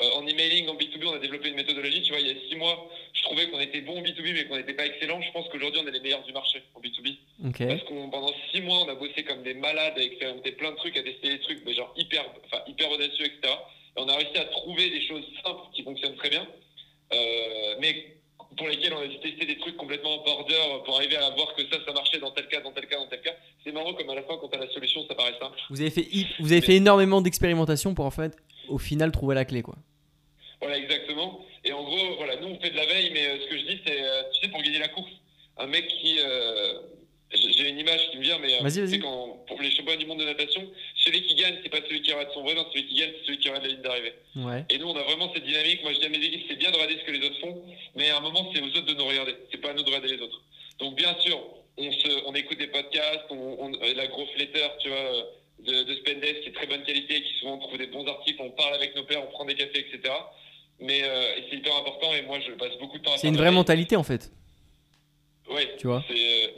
Euh, 0.00 0.10
en 0.14 0.26
emailing, 0.26 0.68
en 0.68 0.74
B2B, 0.76 1.04
on 1.06 1.12
a 1.14 1.18
développé 1.18 1.48
une 1.50 1.56
méthodologie. 1.56 2.02
Tu 2.02 2.10
vois, 2.12 2.20
il 2.20 2.28
y 2.28 2.30
a 2.30 2.34
six 2.48 2.54
mois, 2.56 2.88
je 3.14 3.22
trouvais 3.22 3.48
qu'on 3.50 3.60
était 3.60 3.80
bon 3.80 3.98
en 3.98 4.02
B2B, 4.02 4.32
mais 4.32 4.44
qu'on 4.46 4.56
n'était 4.56 4.74
pas 4.74 4.86
excellent. 4.86 5.20
Je 5.20 5.30
pense 5.32 5.48
qu'aujourd'hui, 5.48 5.80
on 5.84 5.86
est 5.88 5.92
les 5.92 6.00
meilleurs 6.00 6.22
du 6.24 6.32
marché 6.32 6.62
en 6.74 6.80
B2B. 6.80 7.16
Ok. 7.48 7.66
Parce 7.66 7.82
qu'on 7.84 8.10
pendant 8.10 8.32
six 8.52 8.60
mois, 8.60 8.78
on 8.84 8.88
a 8.88 8.94
bossé 8.94 9.22
comme 9.24 9.42
des 9.42 9.54
malades, 9.54 9.94
à 9.98 10.02
expérimenter 10.02 10.52
plein 10.52 10.70
de 10.70 10.76
trucs, 10.76 10.96
à 10.96 11.02
tester 11.02 11.28
des 11.28 11.40
trucs, 11.40 11.64
mais 11.66 11.74
genre 11.74 11.92
hyper, 11.96 12.24
enfin, 12.46 12.62
hyper 12.68 12.90
audacieux, 12.90 13.26
etc. 13.26 13.54
Et 13.96 14.00
on 14.00 14.08
a 14.08 14.16
réussi 14.16 14.36
à 14.38 14.44
trouver 14.46 14.90
des 14.90 15.06
choses 15.06 15.24
simples 15.44 15.62
qui 15.74 15.82
fonctionnent 15.82 16.16
très 16.16 16.30
bien, 16.30 16.46
euh, 17.12 17.76
mais 17.80 18.16
pour 18.56 18.68
lesquelles 18.68 18.92
on 18.94 19.00
a 19.00 19.06
dû 19.06 19.18
tester 19.20 19.46
des 19.46 19.58
trucs 19.58 19.76
complètement 19.76 20.18
border 20.24 20.82
pour 20.84 20.96
arriver 20.96 21.16
à 21.16 21.30
voir 21.30 21.54
que 21.54 21.62
ça, 21.68 21.78
ça 21.84 21.92
marchait 21.92 22.18
dans 22.18 22.30
tel 22.30 22.48
cas, 22.48 22.60
dans 22.60 22.72
tel 22.72 22.86
cas, 22.86 22.96
dans 22.96 23.06
tel 23.06 23.20
cas. 23.20 23.34
C'est 23.64 23.72
marrant 23.72 23.94
comme 23.94 24.10
à 24.10 24.14
la 24.14 24.22
fin, 24.22 24.36
quand 24.38 24.48
t'as 24.48 24.58
la 24.58 24.70
solution, 24.70 25.06
ça 25.08 25.14
paraît 25.14 25.34
simple. 25.40 25.58
Vous 25.70 25.80
avez 25.80 25.90
fait, 25.90 26.06
vous 26.38 26.52
avez 26.52 26.60
fait 26.60 26.74
énormément 26.74 27.22
d'expérimentation 27.22 27.94
pour 27.94 28.04
en 28.04 28.10
fait, 28.10 28.36
au 28.68 28.78
final, 28.78 29.12
trouver 29.12 29.34
la 29.34 29.44
clé, 29.44 29.62
quoi. 29.62 29.76
Voilà, 30.60 30.78
exactement. 30.78 31.44
Et 31.64 31.72
en 31.72 31.82
gros, 31.82 32.16
voilà, 32.16 32.36
nous 32.36 32.48
on 32.48 32.60
fait 32.60 32.70
de 32.70 32.76
la 32.76 32.86
veille, 32.86 33.10
mais 33.12 33.26
euh, 33.26 33.38
ce 33.40 33.50
que 33.50 33.58
je 33.58 33.64
dis, 33.64 33.80
c'est, 33.86 34.00
euh, 34.00 34.22
tu 34.32 34.40
sais, 34.40 34.48
pour 34.48 34.62
gagner 34.62 34.78
la 34.78 34.88
course, 34.88 35.10
un 35.58 35.66
mec 35.66 35.86
qui, 35.88 36.18
euh, 36.20 36.78
j'ai 37.34 37.68
une 37.68 37.78
image 37.78 38.10
qui 38.10 38.18
me 38.18 38.22
vient, 38.22 38.38
mais 38.38 38.54
euh, 38.54 38.62
Vas-y, 38.62 38.98
quand, 39.00 39.44
pour 39.46 39.60
les 39.60 39.70
championnats 39.70 39.96
du 39.98 40.06
monde 40.06 40.20
de 40.20 40.24
natation, 40.24 40.68
celui 40.96 41.22
qui 41.22 41.34
gagne, 41.34 41.56
c'est 41.62 41.68
pas 41.68 41.80
celui 41.88 42.02
qui 42.02 42.12
arrête 42.12 42.28
son 42.34 42.42
vrai, 42.42 42.54
non, 42.54 42.66
celui 42.72 42.86
qui 42.86 42.94
gagne, 42.96 43.12
c'est 43.20 43.26
celui 43.26 43.38
qui 43.38 43.48
arrête 43.48 43.62
la 43.62 43.68
ligne 43.68 43.82
d'arrivée. 43.82 44.12
Ouais. 44.36 44.64
Et 44.70 44.78
nous, 44.78 44.86
on 44.88 44.96
a 44.96 45.02
vraiment 45.02 45.32
cette 45.34 45.44
dynamique. 45.44 45.82
Moi, 45.82 45.92
je 45.94 45.98
dis 46.00 46.06
à 46.06 46.08
mes 46.08 46.18
équipes, 46.18 46.44
c'est 46.48 46.56
bien 46.56 46.70
de 46.70 46.74
regarder 46.76 46.98
ce 46.98 47.04
que 47.04 47.10
les 47.12 47.26
autres 47.26 47.40
font, 47.40 47.62
mais 47.96 48.10
à 48.10 48.18
un 48.18 48.20
moment, 48.20 48.50
c'est 48.54 48.60
aux 48.60 48.66
autres 48.66 48.82
de 48.86 48.94
nous 48.94 49.04
regarder. 49.06 49.34
C'est 49.50 49.60
pas 49.60 49.70
à 49.70 49.74
nous 49.74 49.82
de 49.82 49.86
regarder 49.88 50.08
les 50.16 50.20
autres. 50.22 50.40
Donc, 50.78 50.96
bien 50.96 51.14
sûr, 51.20 51.38
on, 51.78 51.90
se, 51.92 52.24
on 52.26 52.34
écoute 52.34 52.58
des 52.58 52.66
podcasts, 52.66 53.24
on, 53.30 53.56
on- 53.60 53.74
euh, 53.82 53.94
la 53.94 54.06
Growth 54.08 54.34
Letter, 54.36 54.66
tu 54.80 54.88
vois, 54.88 54.98
euh, 54.98 55.22
de, 55.60 55.82
de 55.84 55.94
Spendesk, 55.96 56.40
qui 56.42 56.48
est 56.48 56.52
très 56.52 56.66
bonne 56.66 56.82
qualité, 56.82 57.22
qui 57.22 57.34
souvent 57.38 57.58
trouve 57.58 57.78
des 57.78 57.86
bons 57.86 58.06
articles, 58.06 58.40
on 58.42 58.50
parle 58.50 58.74
avec 58.74 58.94
nos 58.96 59.04
pairs, 59.04 59.22
on 59.26 59.30
prend 59.30 59.44
des 59.44 59.54
cafés, 59.54 59.86
etc. 59.88 60.12
Mais 60.80 61.02
euh, 61.04 61.36
c'est 61.48 61.56
hyper 61.56 61.76
important, 61.76 62.12
et 62.14 62.22
moi, 62.22 62.38
je 62.40 62.52
passe 62.52 62.76
beaucoup 62.80 62.98
de 62.98 63.02
temps 63.04 63.12
à 63.12 63.18
C'est 63.18 63.28
une 63.28 63.36
vraie 63.36 63.52
mentalité, 63.52 63.94
en 63.96 64.02
fait. 64.02 64.30
Ouais, 65.48 65.76
Tu 65.78 65.86
vois. 65.86 66.02
c'est, 66.08 66.14
euh, 66.14 66.48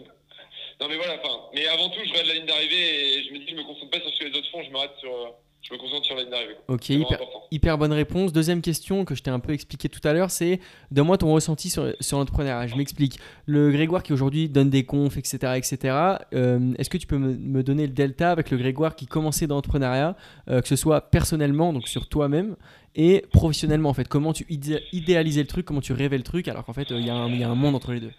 Non, 0.81 0.87
mais 0.89 0.97
voilà, 0.97 1.15
enfin. 1.23 1.35
Mais 1.55 1.67
avant 1.67 1.89
tout, 1.89 2.01
je 2.05 2.11
regarde 2.11 2.27
la 2.29 2.35
ligne 2.35 2.47
d'arrivée 2.47 3.19
et 3.19 3.25
je 3.29 3.33
me 3.33 3.39
dis, 3.39 3.47
je 3.51 3.55
me 3.55 3.63
concentre 3.65 3.91
pas 3.91 4.01
sur 4.01 4.11
ce 4.13 4.19
que 4.19 4.25
les 4.25 4.37
autres 4.39 4.51
font, 4.51 4.63
je 4.63 4.71
me, 4.71 4.77
sur, 4.99 5.11
euh, 5.11 5.29
je 5.63 5.73
me 5.73 5.79
concentre 5.79 6.05
sur 6.05 6.15
la 6.17 6.23
ligne 6.23 6.31
d'arrivée. 6.31 6.57
Ok, 6.69 6.91
hyper, 7.51 7.79
bonne 7.79 7.93
réponse. 7.93 8.33
Deuxième 8.33 8.61
question 8.61 9.05
que 9.05 9.15
je 9.15 9.23
t'ai 9.23 9.31
un 9.31 9.39
peu 9.39 9.53
expliqué 9.53 9.89
tout 9.89 10.01
à 10.07 10.13
l'heure, 10.13 10.31
c'est 10.31 10.61
donne-moi 10.91 11.17
ton 11.19 11.33
ressenti 11.33 11.71
sur, 11.71 11.95
sur 12.01 12.19
l'entrepreneuriat. 12.19 12.67
Je 12.67 12.75
m'explique. 12.77 13.19
Le 13.47 13.71
Grégoire 13.71 14.03
qui 14.03 14.13
aujourd'hui 14.13 14.49
donne 14.49 14.69
des 14.69 14.85
confs, 14.85 15.17
etc., 15.17 15.55
etc. 15.57 15.97
euh, 16.35 16.75
Est-ce 16.79 16.91
que 16.91 16.99
tu 16.99 17.07
peux 17.07 17.19
me, 17.19 17.35
me 17.37 17.63
donner 17.63 17.87
le 17.87 17.93
delta 17.93 18.31
avec 18.33 18.51
le 18.51 18.57
Grégoire 18.59 18.97
qui 18.97 19.07
commençait 19.07 19.47
dans 19.47 19.55
l'entrepreneuriat, 19.55 20.17
euh, 20.51 20.61
que 20.61 20.69
ce 20.69 20.77
soit 20.77 21.01
personnellement, 21.11 21.73
donc 21.73 21.87
sur 21.89 22.09
toi-même, 22.09 22.57
et 22.97 23.25
professionnellement 23.33 23.91
en 23.91 23.95
fait? 23.95 24.09
Comment 24.09 24.33
tu 24.33 24.45
idé- 24.51 24.83
idéalisais 24.93 25.43
le 25.43 25.47
truc, 25.49 25.65
comment 25.67 25.81
tu 25.81 25.93
rêvais 25.93 26.19
le 26.19 26.25
truc, 26.25 26.49
alors 26.49 26.65
qu'en 26.65 26.73
fait 26.73 26.91
euh, 26.91 26.99
y, 26.99 27.05
il 27.05 27.07
y 27.41 27.45
a 27.45 27.49
un 27.49 27.55
monde 27.55 27.75
entre 27.77 27.93
les 27.93 28.01
deux. 28.01 28.11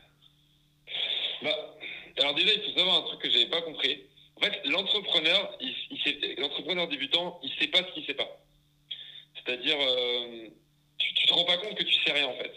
Alors 2.19 2.33
déjà, 2.33 2.53
il 2.53 2.61
faut 2.61 2.77
savoir 2.77 2.97
un 2.97 3.01
truc 3.03 3.21
que 3.21 3.29
j'avais 3.29 3.47
pas 3.47 3.61
compris. 3.61 4.03
En 4.37 4.41
fait, 4.41 4.61
l'entrepreneur, 4.65 5.57
il, 5.61 5.73
il 5.91 6.35
l'entrepreneur 6.39 6.87
débutant, 6.87 7.39
il 7.43 7.51
sait 7.59 7.67
pas 7.67 7.79
ce 7.79 7.93
qu'il 7.93 8.05
sait 8.05 8.13
pas. 8.13 8.41
C'est-à-dire, 9.35 9.77
euh, 9.79 10.47
tu, 10.97 11.13
tu 11.13 11.27
te 11.27 11.33
rends 11.33 11.45
pas 11.45 11.57
compte 11.57 11.75
que 11.75 11.83
tu 11.83 11.93
sais 12.03 12.11
rien 12.11 12.27
en 12.27 12.35
fait. 12.35 12.53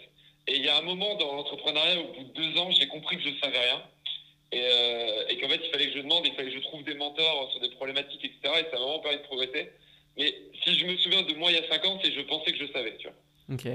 Et 0.47 0.55
il 0.55 0.65
y 0.65 0.69
a 0.69 0.77
un 0.77 0.81
moment 0.81 1.15
dans 1.15 1.35
l'entrepreneuriat, 1.35 1.99
au 2.01 2.13
bout 2.13 2.23
de 2.23 2.33
deux 2.33 2.57
ans, 2.59 2.71
j'ai 2.71 2.87
compris 2.87 3.17
que 3.17 3.23
je 3.23 3.39
savais 3.41 3.59
rien. 3.59 3.83
Et, 4.51 4.61
euh, 4.63 5.27
et 5.29 5.37
qu'en 5.37 5.47
fait, 5.47 5.61
il 5.63 5.69
fallait 5.69 5.87
que 5.87 5.97
je 5.97 6.01
demande, 6.01 6.25
il 6.25 6.33
fallait 6.33 6.49
que 6.49 6.55
je 6.55 6.63
trouve 6.63 6.83
des 6.83 6.95
mentors 6.95 7.51
sur 7.51 7.61
des 7.61 7.69
problématiques, 7.69 8.25
etc. 8.25 8.39
Et 8.45 8.63
ça 8.71 8.79
m'a 8.79 8.79
vraiment 8.79 8.99
permis 8.99 9.17
de 9.19 9.23
progresser. 9.23 9.69
Mais 10.17 10.33
si 10.63 10.77
je 10.77 10.85
me 10.85 10.97
souviens 10.97 11.21
de 11.21 11.33
moi 11.35 11.51
il 11.51 11.57
y 11.57 11.59
a 11.59 11.69
cinq 11.69 11.85
ans, 11.85 11.99
c'est 12.03 12.09
que 12.09 12.15
je 12.15 12.21
pensais 12.21 12.51
que 12.51 12.57
je 12.57 12.71
savais, 12.73 12.97
tu 12.97 13.07
vois. 13.07 13.15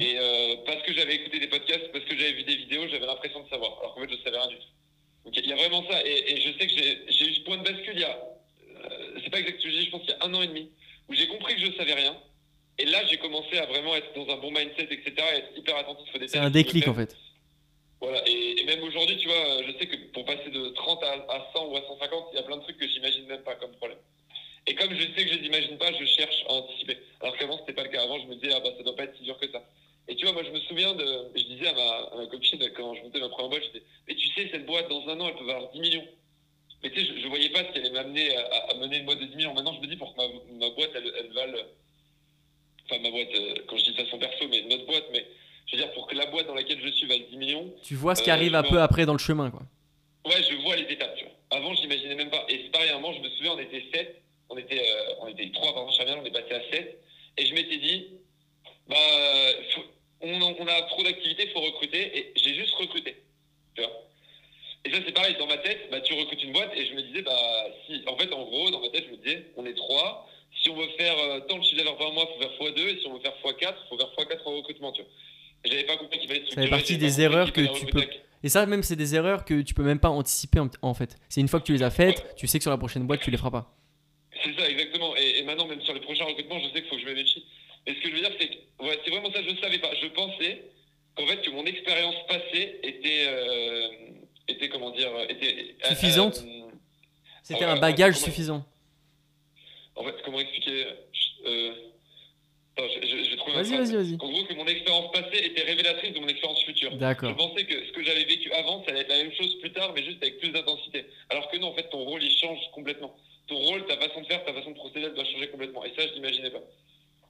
Et 0.00 0.18
euh, 0.18 0.56
parce 0.66 0.82
que 0.82 0.92
j'avais 0.92 1.14
écouté 1.14 1.38
des 1.40 1.48
podcasts, 1.48 1.90
parce 1.92 2.04
que 2.04 2.16
j'avais 2.16 2.32
vu 2.32 2.42
des 2.44 2.56
vidéos, 2.56 2.86
j'avais 2.88 3.06
l'impression 3.06 3.42
de 3.42 3.48
savoir. 3.48 3.78
Alors 3.80 3.94
qu'en 3.94 4.00
fait, 4.02 4.10
je 4.10 4.22
savais 4.22 4.38
rien 4.38 4.48
du 4.48 4.56
tout. 4.56 4.62
Donc 5.24 5.36
il 5.36 5.46
y 5.46 5.52
a 5.52 5.56
vraiment 5.56 5.84
ça. 5.90 6.04
Et, 6.06 6.32
et 6.32 6.40
je 6.40 6.58
sais 6.58 6.66
que 6.66 6.72
j'ai 7.12 7.26
eu 7.26 7.34
ce 7.34 7.40
point 7.40 7.56
de 7.58 7.62
bascule 7.64 7.94
il 7.94 8.00
y 8.00 8.04
a. 8.04 8.18
euh, 8.84 9.18
c'est 9.22 9.30
pas 9.30 9.40
exact 9.40 9.58
ce 9.58 9.64
que 9.64 9.70
je 9.70 9.76
dis, 9.78 9.84
je 9.86 9.90
pense 9.90 10.02
qu'il 10.02 10.10
y 10.10 10.14
a 10.20 10.24
un 10.24 10.34
an 10.34 10.42
et 10.42 10.46
demi, 10.48 10.70
où 11.08 11.14
j'ai 11.14 11.26
compris 11.28 11.54
que 11.54 11.60
je 11.66 11.72
savais 11.76 11.94
rien. 11.94 12.16
Et 12.78 12.86
là, 12.86 13.04
j'ai 13.06 13.18
commencé 13.18 13.56
à 13.58 13.66
vraiment 13.66 13.94
être 13.94 14.12
dans 14.14 14.28
un 14.34 14.36
bon 14.38 14.50
mindset, 14.50 14.88
etc. 14.90 15.12
Et 15.32 15.36
être 15.38 15.56
hyper 15.56 15.76
attentif 15.76 16.08
aux 16.12 16.18
détails. 16.18 16.28
C'est 16.28 16.38
un 16.38 16.50
déclic 16.50 16.88
en 16.88 16.94
fait. 16.94 17.16
Voilà, 18.00 18.22
et, 18.28 18.60
et 18.60 18.64
même 18.64 18.82
aujourd'hui, 18.82 19.16
tu 19.16 19.28
vois, 19.28 19.62
je 19.66 19.78
sais 19.78 19.86
que 19.86 19.96
pour 20.12 20.24
passer 20.26 20.50
de 20.50 20.68
30 20.70 21.02
à, 21.04 21.12
à 21.30 21.50
100 21.54 21.66
ou 21.68 21.76
à 21.76 21.82
150, 21.86 22.28
il 22.32 22.36
y 22.36 22.38
a 22.38 22.42
plein 22.42 22.56
de 22.58 22.62
trucs 22.62 22.76
que 22.76 22.86
j'imagine 22.88 23.26
même 23.26 23.42
pas 23.42 23.54
comme 23.54 23.72
problème. 23.76 23.98
Et 24.66 24.74
comme 24.74 24.92
je 24.94 25.02
sais 25.02 25.24
que 25.24 25.32
je 25.32 25.38
les 25.38 25.46
imagine 25.46 25.78
pas, 25.78 25.92
je 25.92 26.04
cherche 26.04 26.44
à 26.48 26.52
anticiper. 26.52 26.98
Alors 27.20 27.36
qu'avant, 27.38 27.58
c'était 27.58 27.72
pas 27.74 27.84
le 27.84 27.90
cas. 27.90 28.02
Avant, 28.02 28.18
je 28.18 28.26
me 28.26 28.34
disais, 28.34 28.52
ah 28.54 28.60
bah 28.60 28.70
ça 28.76 28.82
doit 28.82 28.96
pas 28.96 29.04
être 29.04 29.16
si 29.16 29.22
dur 29.24 29.38
que 29.38 29.48
ça. 29.50 29.62
Et 30.08 30.16
tu 30.16 30.24
vois, 30.26 30.34
moi, 30.34 30.42
je 30.44 30.50
me 30.50 30.60
souviens 30.60 30.92
de. 30.94 31.04
Je 31.34 31.42
disais 31.44 31.68
à 31.68 31.72
ma, 31.72 31.90
à 32.12 32.16
ma 32.16 32.26
copine, 32.26 32.58
quand 32.76 32.94
je 32.94 33.02
montais 33.02 33.20
ma 33.20 33.28
première 33.30 33.48
boîte, 33.50 33.62
je 33.64 33.68
disais, 33.78 33.84
mais 34.06 34.14
tu 34.14 34.28
sais, 34.34 34.48
cette 34.50 34.66
boîte, 34.66 34.88
dans 34.88 35.06
un 35.08 35.18
an, 35.20 35.28
elle 35.28 35.36
peut 35.36 35.44
valoir 35.46 35.70
10 35.72 35.80
millions. 35.80 36.06
Mais 36.82 36.90
tu 36.90 37.00
sais, 37.00 37.06
je, 37.06 37.20
je 37.22 37.28
voyais 37.28 37.48
pas 37.48 37.64
ce 37.64 37.72
qui 37.72 37.78
allait 37.78 37.90
m'amener 37.90 38.36
à, 38.36 38.74
mener 38.74 38.98
une 38.98 39.06
boîte 39.06 39.20
de 39.20 39.24
10 39.26 39.36
millions. 39.36 39.54
Maintenant, 39.54 39.74
je 39.74 39.80
me 39.80 39.86
dis, 39.86 39.96
pour 39.96 40.14
que 40.14 40.20
ma, 40.20 40.28
ma 40.68 40.74
boîte, 40.74 40.90
elle, 40.94 41.10
elle 41.18 41.32
vale. 41.32 41.56
Enfin, 42.84 43.00
ma 43.00 43.10
boîte, 43.10 43.28
euh, 43.34 43.54
quand 43.66 43.78
je 43.78 43.84
dis 43.84 43.92
de 43.92 44.04
façon 44.04 44.18
perso, 44.18 44.46
mais 44.48 44.60
notre 44.68 44.84
boîte, 44.84 45.06
mais 45.10 45.24
je 45.66 45.76
veux 45.76 45.82
dire, 45.82 45.92
pour 45.94 46.06
que 46.06 46.14
la 46.14 46.26
boîte 46.26 46.46
dans 46.46 46.54
laquelle 46.54 46.80
je 46.84 46.90
suis 46.90 47.06
vale 47.06 47.22
10 47.30 47.36
millions, 47.38 47.74
Tu 47.82 47.94
vois 47.94 48.14
ce 48.14 48.22
qui 48.22 48.28
Euh, 48.30 48.34
arrive 48.34 48.54
un 48.54 48.62
peu 48.62 48.82
après 48.82 49.06
dans 49.06 49.14
le 49.14 49.18
chemin 49.18 49.50
quoi. 49.50 49.62
Ouais, 50.26 50.42
je 50.42 50.54
vois 50.62 50.76
les 50.76 50.90
étapes, 50.92 51.16
tu 51.16 51.24
vois. 51.24 51.32
Avant, 51.58 51.74
j'imaginais 51.74 52.14
même 52.14 52.30
pas. 52.30 52.44
Et 52.50 52.60
c'est 52.64 52.70
pareil, 52.70 52.90
à 52.90 52.96
un 52.96 53.00
moment, 53.00 53.14
je 53.14 53.20
me 53.20 53.28
souviens, 53.30 53.52
on 53.52 53.58
était 53.58 53.82
7, 53.94 54.22
on 54.50 54.56
était, 54.58 54.80
euh, 54.80 55.14
on 55.20 55.28
était 55.28 55.50
3, 55.52 55.72
pardon, 55.74 55.90
Charmian, 55.92 56.18
on 56.22 56.24
est 56.26 56.30
passé 56.30 56.52
à 56.54 56.60
7. 56.70 57.00
Et 57.38 57.46
je 57.46 57.54
m'étais 57.54 57.78
dit, 57.78 58.08
bah, 58.88 58.96
faut- 59.74 59.84
on, 60.20 60.40
on 60.58 60.66
a 60.66 60.82
trop 60.82 61.02
d'activités, 61.02 61.48
faut 61.48 61.60
recruter. 61.60 62.18
Et 62.18 62.32
j'ai 62.36 62.54
juste 62.54 62.74
recruté, 62.74 63.16
tu 63.74 63.82
vois? 63.82 63.92
Et 64.86 64.90
ça, 64.90 64.98
c'est 65.04 65.12
pareil, 65.12 65.34
dans 65.38 65.46
ma 65.46 65.56
tête, 65.58 65.88
bah, 65.90 66.00
tu 66.00 66.12
recrutes 66.14 66.42
une 66.42 66.52
boîte. 66.52 66.72
Et 66.76 66.86
je 66.86 66.94
me 66.94 67.02
disais, 67.02 67.22
bah, 67.22 67.66
si, 67.86 68.02
en 68.06 68.16
fait, 68.16 68.32
en 68.32 68.42
gros, 68.44 68.70
dans 68.70 68.80
ma 68.80 68.88
tête, 68.90 69.04
je 69.06 69.12
me 69.12 69.16
disais, 69.16 69.46
on 69.56 69.64
est 69.66 69.74
3. 69.74 70.28
Si 70.62 70.68
on 70.70 70.76
veut 70.76 70.88
faire 70.98 71.18
euh, 71.18 71.40
tant 71.40 71.58
de 71.58 71.64
chiffre 71.64 71.78
d'affaires 71.78 71.96
par 71.96 72.12
mois, 72.12 72.26
faut 72.26 72.40
faire 72.40 72.50
x2. 72.70 72.78
Et 72.96 73.00
si 73.00 73.06
on 73.06 73.14
veut 73.14 73.20
faire 73.20 73.32
x4, 73.44 73.74
faut 73.88 73.98
faire 73.98 74.08
x4 74.18 74.40
en 74.44 74.56
recrutement, 74.56 74.92
tu 74.92 75.02
vois. 75.02 75.10
Et 75.64 75.70
j'avais 75.70 75.84
pas 75.84 75.96
compris 75.96 76.18
qu'il 76.18 76.28
fallait 76.28 76.40
structurer. 76.42 76.68
partie 76.68 76.92
j'avais 76.92 76.98
des 77.06 77.20
erreurs 77.22 77.52
que 77.52 77.78
tu 77.78 77.86
peux- 77.86 78.04
Et 78.42 78.48
ça 78.50 78.66
même 78.66 78.82
c'est 78.82 78.96
des 78.96 79.14
erreurs 79.14 79.46
que 79.46 79.62
tu 79.62 79.72
peux 79.72 79.82
même 79.82 79.98
pas 79.98 80.10
anticiper 80.10 80.60
en, 80.60 80.68
en 80.82 80.92
fait. 80.92 81.16
C'est 81.30 81.40
une 81.40 81.48
fois 81.48 81.58
que 81.60 81.64
tu 81.64 81.72
les 81.72 81.82
as 81.82 81.90
faites, 81.90 82.22
tu 82.36 82.46
sais 82.46 82.58
que 82.58 82.62
sur 82.62 82.70
la 82.70 82.76
prochaine 82.76 83.06
boîte 83.06 83.20
tu 83.22 83.30
les 83.30 83.38
feras 83.38 83.50
pas. 83.50 83.74
C'est 84.44 84.52
ça, 84.58 84.68
exactement. 84.68 85.16
Et, 85.16 85.38
et 85.38 85.42
maintenant, 85.44 85.66
même 85.66 85.80
sur 85.80 85.94
les 85.94 86.00
prochains 86.00 86.24
recrutements, 86.26 86.58
je 86.60 86.66
sais 86.66 86.72
qu'il 86.82 86.84
faut 86.90 86.96
que 86.96 87.00
je 87.02 87.06
me 87.06 87.14
méfie. 87.14 87.42
Mais 87.86 87.94
ce 87.94 88.00
que 88.00 88.08
je 88.10 88.14
veux 88.14 88.20
dire, 88.20 88.32
c'est 88.40 88.48
que 88.48 88.54
ouais, 88.84 88.98
c'est 89.04 89.10
vraiment 89.10 89.32
ça, 89.32 89.42
je 89.42 89.50
ne 89.50 89.56
savais 89.58 89.78
pas. 89.78 89.90
Je 90.00 90.06
pensais 90.08 90.62
qu'en 91.14 91.26
fait, 91.26 91.42
que 91.42 91.50
mon 91.50 91.64
expérience 91.64 92.16
passée 92.28 92.80
était, 92.82 93.26
euh, 93.28 93.88
était, 94.48 94.68
comment 94.68 94.90
dire, 94.90 95.10
était. 95.28 95.74
euh, 95.84 95.88
Suffisante 95.88 96.42
euh, 96.46 96.70
C'était 97.42 97.64
Ouais, 97.64 97.70
un 97.70 97.76
bagage 97.78 98.14
comment- 98.14 98.24
suffisant. 98.26 98.64
En 99.96 100.04
fait, 100.04 100.14
comment 100.24 100.40
expliquer 100.40 100.86
euh, 101.46 101.72
je- 102.76 103.06
je- 103.06 103.24
J'ai 103.30 103.36
trouvé 103.36 103.52
Vas-y, 103.62 103.76
vas-y, 103.76 103.94
vas-y. 103.94 104.14
En 104.14 104.28
gros, 104.30 104.44
que 104.44 104.54
mon 104.54 104.66
expérience 104.66 105.12
passée 105.12 105.44
était 105.44 105.62
révélatrice 105.62 106.12
de 106.12 106.18
mon 106.18 106.26
expérience 106.26 106.62
future. 106.64 106.90
Je 106.90 106.96
D'accord. 106.96 107.36
pensais 107.36 107.64
que 107.64 107.86
ce 107.86 107.92
que 107.92 108.02
j'avais 108.02 108.24
vécu 108.24 108.50
avant, 108.52 108.82
ça 108.84 108.90
allait 108.90 109.00
être 109.02 109.08
la 109.10 109.18
même 109.18 109.32
chose 109.34 109.54
plus 109.60 109.72
tard, 109.72 109.92
mais 109.94 110.02
juste 110.02 110.20
avec 110.22 110.38
plus 110.38 110.48
d'intensité. 110.50 111.04
Alors 111.30 111.48
que 111.50 111.56
non, 111.58 111.68
en 111.68 111.74
fait, 111.74 111.88
ton 111.90 112.02
rôle, 112.04 112.22
il 112.24 112.36
change 112.36 112.58
complètement. 112.72 113.14
Ton 113.46 113.56
rôle, 113.58 113.86
ta 113.86 113.96
façon 113.98 114.22
de 114.22 114.26
faire, 114.26 114.42
ta 114.44 114.52
façon 114.54 114.70
de 114.70 114.74
procéder, 114.76 115.02
elle 115.06 115.14
doit 115.14 115.24
changer 115.24 115.48
complètement. 115.48 115.84
Et 115.84 115.90
ça, 115.96 116.08
je 116.08 116.14
l'imaginais 116.14 116.50
pas. 116.50 116.62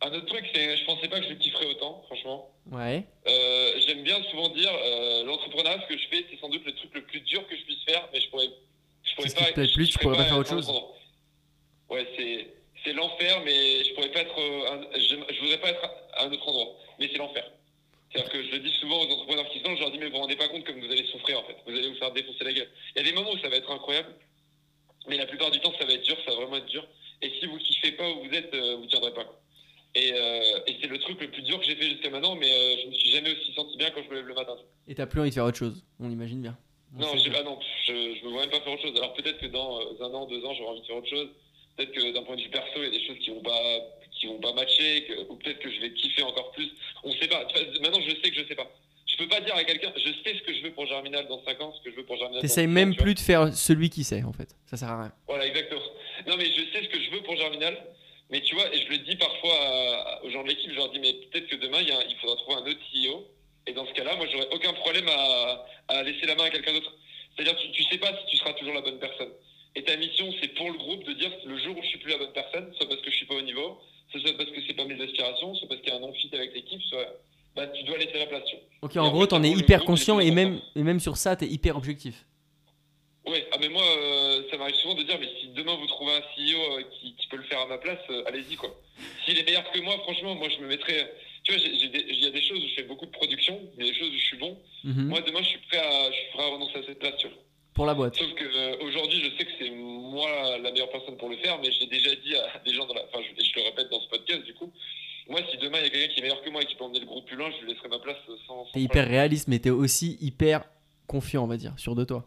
Un 0.03 0.13
autre 0.13 0.27
truc, 0.27 0.45
c'est 0.55 0.77
je 0.77 0.85
pensais 0.85 1.09
pas 1.09 1.19
que 1.21 1.25
je 1.25 1.31
le 1.31 1.37
kifferais 1.37 1.67
autant, 1.67 2.03
franchement. 2.07 2.51
Ouais. 2.71 3.05
Euh, 3.27 3.81
J'aime 3.87 4.03
bien 4.03 4.23
souvent 4.25 4.49
dire, 4.51 4.71
euh, 4.73 5.25
l'entrepreneuriat, 5.25 5.81
ce 5.83 5.95
que 5.95 5.99
je 5.99 6.09
fais, 6.09 6.27
c'est 6.31 6.39
sans 6.41 6.49
doute 6.51 6.65
le 6.67 6.75
truc 6.75 6.91
le 6.95 7.03
plus 7.05 7.21
dur 7.21 7.47
que 7.49 7.57
je 7.57 7.63
puisse 7.63 7.83
faire, 7.85 8.07
mais 8.13 8.21
je 8.21 8.29
pourrais, 8.29 8.49
je 9.05 9.15
pourrais 9.15 9.29
qui 9.29 9.35
pas. 9.35 9.51
le 9.63 9.73
plus, 9.73 9.87
je 9.87 9.93
tu 9.93 9.99
pourrais 9.99 10.17
pas 10.19 10.25
faire 10.25 10.37
autre 10.39 10.51
chose. 10.51 10.71
Ouais, 11.91 12.07
c'est 12.17 12.49
c'est 12.85 12.93
l'enfer, 12.93 13.41
mais 13.47 13.83
je 13.85 13.95
pourrais 13.95 14.11
pas 14.13 14.21
être. 14.21 14.39
euh, 14.39 14.73
un- 14.73 14.99
je, 14.99 15.35
je 15.35 15.41
voudrais 15.41 15.59
pas 15.61 15.71
être 15.71 15.85
à 16.15 16.25
un 16.25 16.33
autre 16.33 16.49
endroit, 16.49 16.75
mais 16.99 17.09
c'est 17.11 17.19
l'enfer. 17.19 17.51
C'est-à-dire 18.13 18.31
que 18.31 18.43
je 18.45 18.51
le 18.53 18.59
dis 18.61 18.71
souvent 18.81 19.01
aux 19.01 19.11
entrepreneurs 19.11 19.49
qui 19.49 19.61
lancent, 19.61 19.77
je 19.79 19.81
leur 19.83 19.91
dis 19.91 19.99
mais 19.99 20.07
vous 20.07 20.13
vous 20.13 20.19
rendez 20.21 20.37
pas 20.37 20.49
compte 20.49 20.65
comme 20.65 20.79
vous 20.81 20.91
allez 20.93 21.07
souffrir 21.07 21.39
en 21.41 21.45
fait. 21.45 21.57
Vous 21.67 21.73
allez 21.73 21.89
vous 21.89 21.97
faire 21.97 22.13
défoncer 22.13 22.45
la 22.45 22.53
gueule. 22.53 22.69
Il 22.95 23.03
y 23.03 23.07
a 23.07 23.11
des 23.11 23.15
moments 23.15 23.33
où 23.33 23.39
ça 23.39 23.49
va 23.49 23.57
être 23.57 23.71
incroyable, 23.71 24.15
mais 25.09 25.17
la 25.17 25.27
plupart 25.27 25.51
du 25.51 25.61
temps 25.61 25.73
ça 25.79 25.85
va 25.87 25.93
être 25.95 26.03
dur, 26.05 26.17
ça 26.25 26.31
va 26.33 26.37
vraiment 26.43 26.57
être 26.57 26.67
dur. 26.67 26.87
Et 27.23 27.31
si 27.41 27.47
vous 27.47 27.59
kiffez 27.59 27.93
pas 27.93 28.09
où 28.09 28.25
vous 28.25 28.35
êtes, 28.35 28.55
vous 28.55 28.87
tiendrez 28.87 29.13
pas. 29.15 29.27
Et, 29.97 30.13
euh, 30.13 30.61
et 30.67 30.77
c'est 30.81 30.89
le 30.89 30.99
truc 30.99 31.21
le 31.21 31.31
plus 31.31 31.43
dur 31.43 31.59
que 31.61 31.67
j'ai 31.67 31.77
fait 31.77 31.89
jusqu'à 31.91 32.11
maintenant, 32.11 32.35
mais 32.35 32.51
euh, 32.51 32.77
je 32.83 32.89
me 32.89 32.93
suis 32.95 33.11
jamais 33.11 33.31
aussi 33.33 33.53
senti 33.55 33.77
bien 33.77 33.91
quand 33.91 34.03
je 34.03 34.11
me 34.11 34.17
lève 34.17 34.27
le 34.27 34.35
matin. 34.35 34.57
Et 34.89 34.95
t'as 34.95 35.07
plus 35.07 35.21
envie 35.21 35.31
de 35.31 35.35
faire 35.35 35.45
autre 35.45 35.57
chose. 35.59 35.85
On 36.01 36.09
l'imagine 36.09 36.43
bien. 36.43 36.59
On 36.97 37.01
Non, 37.01 37.15
bien. 37.15 37.33
ah 37.37 37.43
non, 37.45 37.59
je, 37.87 37.93
je 37.93 38.25
me 38.25 38.31
vois 38.31 38.41
même 38.43 38.51
pas 38.51 38.61
faire 38.61 38.73
autre 38.73 38.83
chose. 38.83 38.97
Alors 38.97 39.15
peut-être 39.15 39.39
que 39.39 39.47
dans 39.47 39.81
euh, 39.81 39.85
un 40.05 40.13
an, 40.15 40.27
deux 40.27 40.45
ans, 40.45 40.53
j'aurai 40.55 40.71
envie 40.71 40.81
de 40.81 40.87
faire 40.87 40.97
autre 40.97 41.09
chose. 41.11 41.29
Peut-être 41.77 41.93
que 41.93 42.13
d'un 42.13 42.23
point 42.23 42.37
de 42.37 42.43
vue 42.43 42.51
perso, 42.51 42.71
il 42.77 42.85
y 42.85 42.87
a 42.87 42.91
des 42.91 43.07
choses 43.07 43.19
qui 43.19 43.31
vont 43.31 43.43
pas, 43.43 43.61
qui 44.19 44.27
vont 44.27 44.39
pas 44.41 44.53
matcher, 44.53 45.05
que- 45.07 45.29
ou 45.29 45.37
peut-être 45.37 45.59
que 45.61 45.71
je 45.71 45.81
vais 45.81 45.93
kiffer 45.93 46.23
encore 46.23 46.51
plus. 46.53 46.71
On 47.05 47.13
sait 47.13 47.29
pas. 47.29 47.47
Maintenant, 47.81 48.01
je 48.01 48.11
sais 48.11 48.31
que 48.31 48.35
je 48.43 48.47
sais 48.49 48.55
pas. 48.55 48.71
Je 49.07 49.17
peux 49.17 49.29
pas 49.29 49.41
dire 49.41 49.55
à 49.55 49.63
quelqu'un, 49.63 49.93
je 49.97 50.09
sais 50.25 50.37
ce 50.39 50.43
que 50.43 50.53
je 50.55 50.63
veux 50.63 50.73
pour 50.73 50.87
Germinal 50.87 51.29
dans 51.29 51.41
5 51.45 51.61
ans, 51.61 51.73
ce 51.77 51.83
que 51.85 51.91
je 51.93 51.97
veux 51.97 52.05
pour 52.05 52.17
Germinal. 52.17 52.41
T'essayes 52.43 52.67
10 52.67 52.71
ans, 52.71 52.75
même 52.75 52.97
plus 52.97 53.15
de 53.15 53.21
faire 53.21 53.55
celui 53.55 53.91
qui 53.91 54.03
sait 54.03 54.25
en 54.25 54.33
fait. 54.33 54.57
Ça 54.67 54.77
sert 54.77 54.89
à 54.89 55.01
rien. 55.03 55.13
Voilà, 55.29 55.47
exactement. 55.47 55.83
Non, 56.27 56.37
mais 56.37 56.47
je 56.47 56.63
sais 56.73 56.83
ce 56.85 56.89
que 56.89 57.01
je 57.01 57.11
veux 57.11 57.23
pour 57.23 57.37
Germinal. 57.37 57.77
Mais 58.31 58.41
tu 58.41 58.55
vois, 58.55 58.73
et 58.75 58.83
je 58.83 58.89
le 58.89 58.99
dis 58.99 59.17
parfois 59.17 59.55
à- 59.55 60.25
aux 60.25 60.31
gens 60.31 60.43
de 60.43 60.49
l'équipe, 60.49 60.71
je 60.71 60.77
leur 60.77 60.91
dis, 60.91 60.99
mais 60.99 61.13
peut-être 61.13 61.47
que 61.47 61.57
demain, 61.57 61.79
il, 61.83 61.89
y 61.89 61.93
a 61.93 61.99
un- 61.99 62.05
il 62.09 62.17
faudra 62.17 62.37
trouver 62.37 62.57
un 62.57 62.67
autre 62.67 62.81
CEO. 62.93 63.27
Et 63.67 63.73
dans 63.73 63.87
ce 63.87 63.93
cas-là, 63.93 64.17
moi, 64.17 64.27
j'aurais 64.31 64.49
aucun 64.53 64.73
problème 64.75 65.09
à, 65.09 65.65
à 65.89 66.03
laisser 66.03 66.27
la 66.27 66.35
main 66.35 66.45
à 66.45 66.51
quelqu'un 66.51 66.73
d'autre. 66.73 66.93
C'est-à-dire, 67.37 67.57
tu, 67.59 67.71
tu 67.73 67.83
sais 67.85 67.99
pas 67.99 68.09
si 68.19 68.27
tu 68.31 68.37
seras 68.37 68.53
toujours 68.55 68.75
la 68.75 68.81
bonne 68.83 68.99
personne. 68.99 69.31
Et 69.77 69.83
ta 69.83 69.97
mission, 69.97 70.33
c'est 70.41 70.49
pour 70.55 70.71
le 70.71 70.79
groupe 70.79 71.05
de 71.05 71.13
dire 71.15 71.31
le 71.45 71.59
jour 71.59 71.77
où 71.77 71.83
je 71.83 71.89
suis 71.89 71.99
plus 71.99 72.11
la 72.13 72.19
bonne 72.19 72.33
personne, 72.33 72.73
soit 72.77 72.89
parce 72.89 73.01
que 73.01 73.11
je 73.11 73.17
suis 73.17 73.27
pas 73.27 73.35
au 73.35 73.43
niveau, 73.43 73.79
soit 74.13 74.21
parce 74.37 74.51
que 74.51 74.61
c'est 74.67 74.75
pas 74.75 74.85
mes 74.85 75.01
aspirations, 75.03 75.55
soit 75.57 75.69
parce 75.69 75.81
qu'il 75.81 75.91
y 75.91 75.93
a 75.93 75.97
un 75.97 76.01
non-fit 76.01 76.31
avec 76.33 76.55
l'équipe, 76.55 76.81
soit 76.83 77.07
bah, 77.57 77.67
tu 77.69 77.83
dois 77.85 77.99
laisser 77.99 78.19
la 78.19 78.27
place. 78.27 78.45
tu. 78.47 78.57
Ok, 78.83 78.97
Et 78.97 78.99
en 79.01 79.07
en 79.07 79.11
gros, 79.11 79.27
t'en 79.27 79.41
t'as 79.41 79.49
es 79.49 79.51
hyper 79.51 79.79
groupe, 79.79 79.89
conscient 79.89 80.21
et 80.21 80.31
même, 80.31 80.61
et 80.77 80.83
même 80.83 81.01
sur 81.01 81.17
ça, 81.17 81.35
t'es 81.37 81.47
hyper 81.47 81.77
objectif. 81.77 82.25
Ouais, 83.27 83.47
ah 83.53 83.57
mais 83.61 83.69
moi, 83.71 83.83
euh, 83.83 84.14
ça 84.55 84.59
m'arrive 84.59 84.77
souvent 84.77 84.95
de 84.95 85.03
dire, 85.03 85.19
mais 85.19 85.29
si 85.41 85.49
demain 85.49 85.75
vous 85.75 85.87
trouvez 85.87 86.13
un 86.13 86.21
CEO 86.21 86.79
euh, 86.79 86.83
qui, 86.93 87.15
qui 87.17 87.27
peut 87.27 87.37
le 87.37 87.43
faire 87.43 87.61
à 87.61 87.67
ma 87.67 87.79
place, 87.79 87.99
euh, 88.11 88.23
allez-y 88.27 88.55
quoi. 88.55 88.71
S'il 89.25 89.37
est 89.37 89.45
meilleur 89.45 89.69
que 89.73 89.81
moi, 89.81 89.99
franchement, 90.05 90.35
moi 90.37 90.49
je 90.49 90.63
me 90.63 90.69
mettrais. 90.69 91.13
Tu 91.43 91.53
vois, 91.53 91.61
il 91.61 92.23
y 92.23 92.27
a 92.27 92.31
des 92.31 92.43
choses 92.43 92.59
où 92.65 92.69
je 92.69 92.75
fais 92.75 92.85
beaucoup 92.85 93.05
de 93.05 93.11
production, 93.11 93.61
il 93.77 93.85
y 93.85 93.89
a 93.89 93.93
des 93.93 93.99
choses 93.99 94.11
où 94.11 94.17
je 94.17 94.25
suis 94.25 94.39
bon. 94.39 94.57
Mhm. 94.85 95.09
Moi, 95.09 95.21
demain, 95.23 95.43
je 95.43 95.49
suis 95.49 95.59
prêt 95.69 95.79
à, 95.79 96.11
je 96.11 96.17
suis 96.17 96.31
prêt 96.33 96.43
à 96.45 96.47
renoncer 96.47 96.79
à 96.79 96.83
cette 96.87 96.99
place, 97.01 97.17
tu 97.19 97.27
vois. 97.27 97.37
Pour 97.75 97.87
la 97.87 97.95
boîte. 97.95 98.17
Sauf 98.17 98.33
que 98.35 98.45
euh, 98.45 98.77
je 98.91 99.37
sais 99.37 99.45
que 99.45 99.51
c'est 99.59 99.71
moi 99.71 100.57
la 100.63 100.71
meilleure 100.71 100.91
personne 100.91 101.17
pour 101.17 101.29
le 101.29 101.37
faire, 101.39 101.59
mais 101.61 101.73
j'ai 101.73 101.87
déjà 101.87 102.15
dit 102.15 102.37
à 102.37 102.61
des 102.65 102.73
gens 102.73 102.87
dans 102.87 102.95
la. 102.95 103.03
Enfin, 103.05 103.19
je 103.23 103.61
le 103.61 103.63
répète 103.63 103.91
dans 103.91 104.01
ce 104.01 104.09
podcast, 104.09 104.45
du 104.45 104.55
coup. 104.55 104.73
Moi, 105.29 105.41
si 105.51 105.57
demain 105.57 105.79
il 105.79 105.85
y 105.85 105.87
a 105.87 105.91
quelqu'un 105.91 106.15
qui 106.15 106.21
est 106.21 106.23
meilleur 106.23 106.43
que 106.43 106.51
moi 106.51 106.63
et 106.63 106.67
qui 106.67 106.77
peut 106.77 106.85
emmener 106.85 107.01
le 107.01 107.07
groupe 107.07 107.27
plus 107.27 107.37
loin, 107.37 107.51
je 107.51 107.65
lui 107.65 107.73
laisserai 107.73 107.89
ma 107.89 107.99
place 107.99 108.19
euh, 108.29 108.37
sans. 108.47 108.67
sans 108.67 108.73
T'es 108.73 108.83
hyper 108.83 109.09
réaliste, 109.09 109.49
mais 109.49 109.59
t'es 109.59 109.71
aussi 109.71 110.19
hyper 110.21 110.65
confiant, 111.09 111.45
on 111.45 111.47
va 111.49 111.57
dire, 111.57 111.73
sûr 111.77 111.95
de 111.95 112.05
toi. 112.05 112.25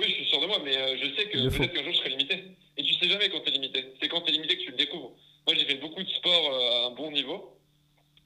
Oui, 0.00 0.06
je 0.08 0.14
suis 0.14 0.24
sûr 0.26 0.40
de 0.40 0.46
moi, 0.46 0.56
mais 0.64 0.69
euh, 0.80 0.96
je 1.00 1.16
sais 1.16 1.28
que 1.28 1.48
peut-être 1.58 1.72
qu'un 1.74 1.82
jour 1.84 1.92
je 1.92 1.98
serai 1.98 2.10
limité. 2.10 2.44
Et 2.76 2.82
tu 2.82 2.94
sais 2.94 3.08
jamais 3.08 3.28
quand 3.28 3.40
t'es 3.40 3.50
limité. 3.50 3.84
C'est 4.00 4.08
quand 4.08 4.20
t'es 4.22 4.32
limité 4.32 4.56
que 4.56 4.62
tu 4.62 4.70
le 4.70 4.76
découvres. 4.76 5.12
Moi, 5.46 5.56
j'ai 5.56 5.64
fait 5.64 5.74
beaucoup 5.76 6.02
de 6.02 6.08
sport 6.08 6.52
euh, 6.52 6.84
à 6.84 6.86
un 6.86 6.90
bon 6.90 7.10
niveau. 7.10 7.56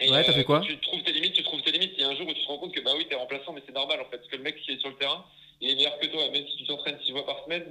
Et, 0.00 0.10
Ouais, 0.10 0.24
t'as 0.24 0.32
fait 0.32 0.44
quoi 0.44 0.60
Tu 0.66 0.76
trouves 0.80 1.02
tes 1.02 1.12
limites, 1.12 1.34
tu 1.34 1.42
trouves 1.44 1.62
tes 1.62 1.70
limites. 1.72 1.92
Il 1.96 2.00
y 2.00 2.04
a 2.04 2.08
un 2.08 2.16
jour 2.16 2.26
où 2.28 2.32
tu 2.34 2.40
te 2.42 2.46
rends 2.46 2.58
compte 2.58 2.74
que 2.74 2.80
bah 2.80 2.92
oui, 2.96 3.06
t'es 3.08 3.14
remplaçant, 3.14 3.52
mais 3.52 3.62
c'est 3.66 3.74
normal 3.74 4.00
en 4.00 4.04
fait. 4.10 4.18
Parce 4.18 4.28
que 4.28 4.36
le 4.36 4.42
mec 4.42 4.56
qui 4.62 4.72
est 4.72 4.80
sur 4.80 4.88
le 4.90 4.96
terrain, 4.96 5.24
il 5.60 5.70
est 5.70 5.74
meilleur 5.76 5.98
que 5.98 6.06
toi. 6.06 6.28
Même 6.30 6.46
si 6.48 6.56
tu 6.56 6.64
t'entraînes 6.66 6.98
six 7.04 7.12
fois 7.12 7.24
par 7.26 7.44
semaine, 7.44 7.64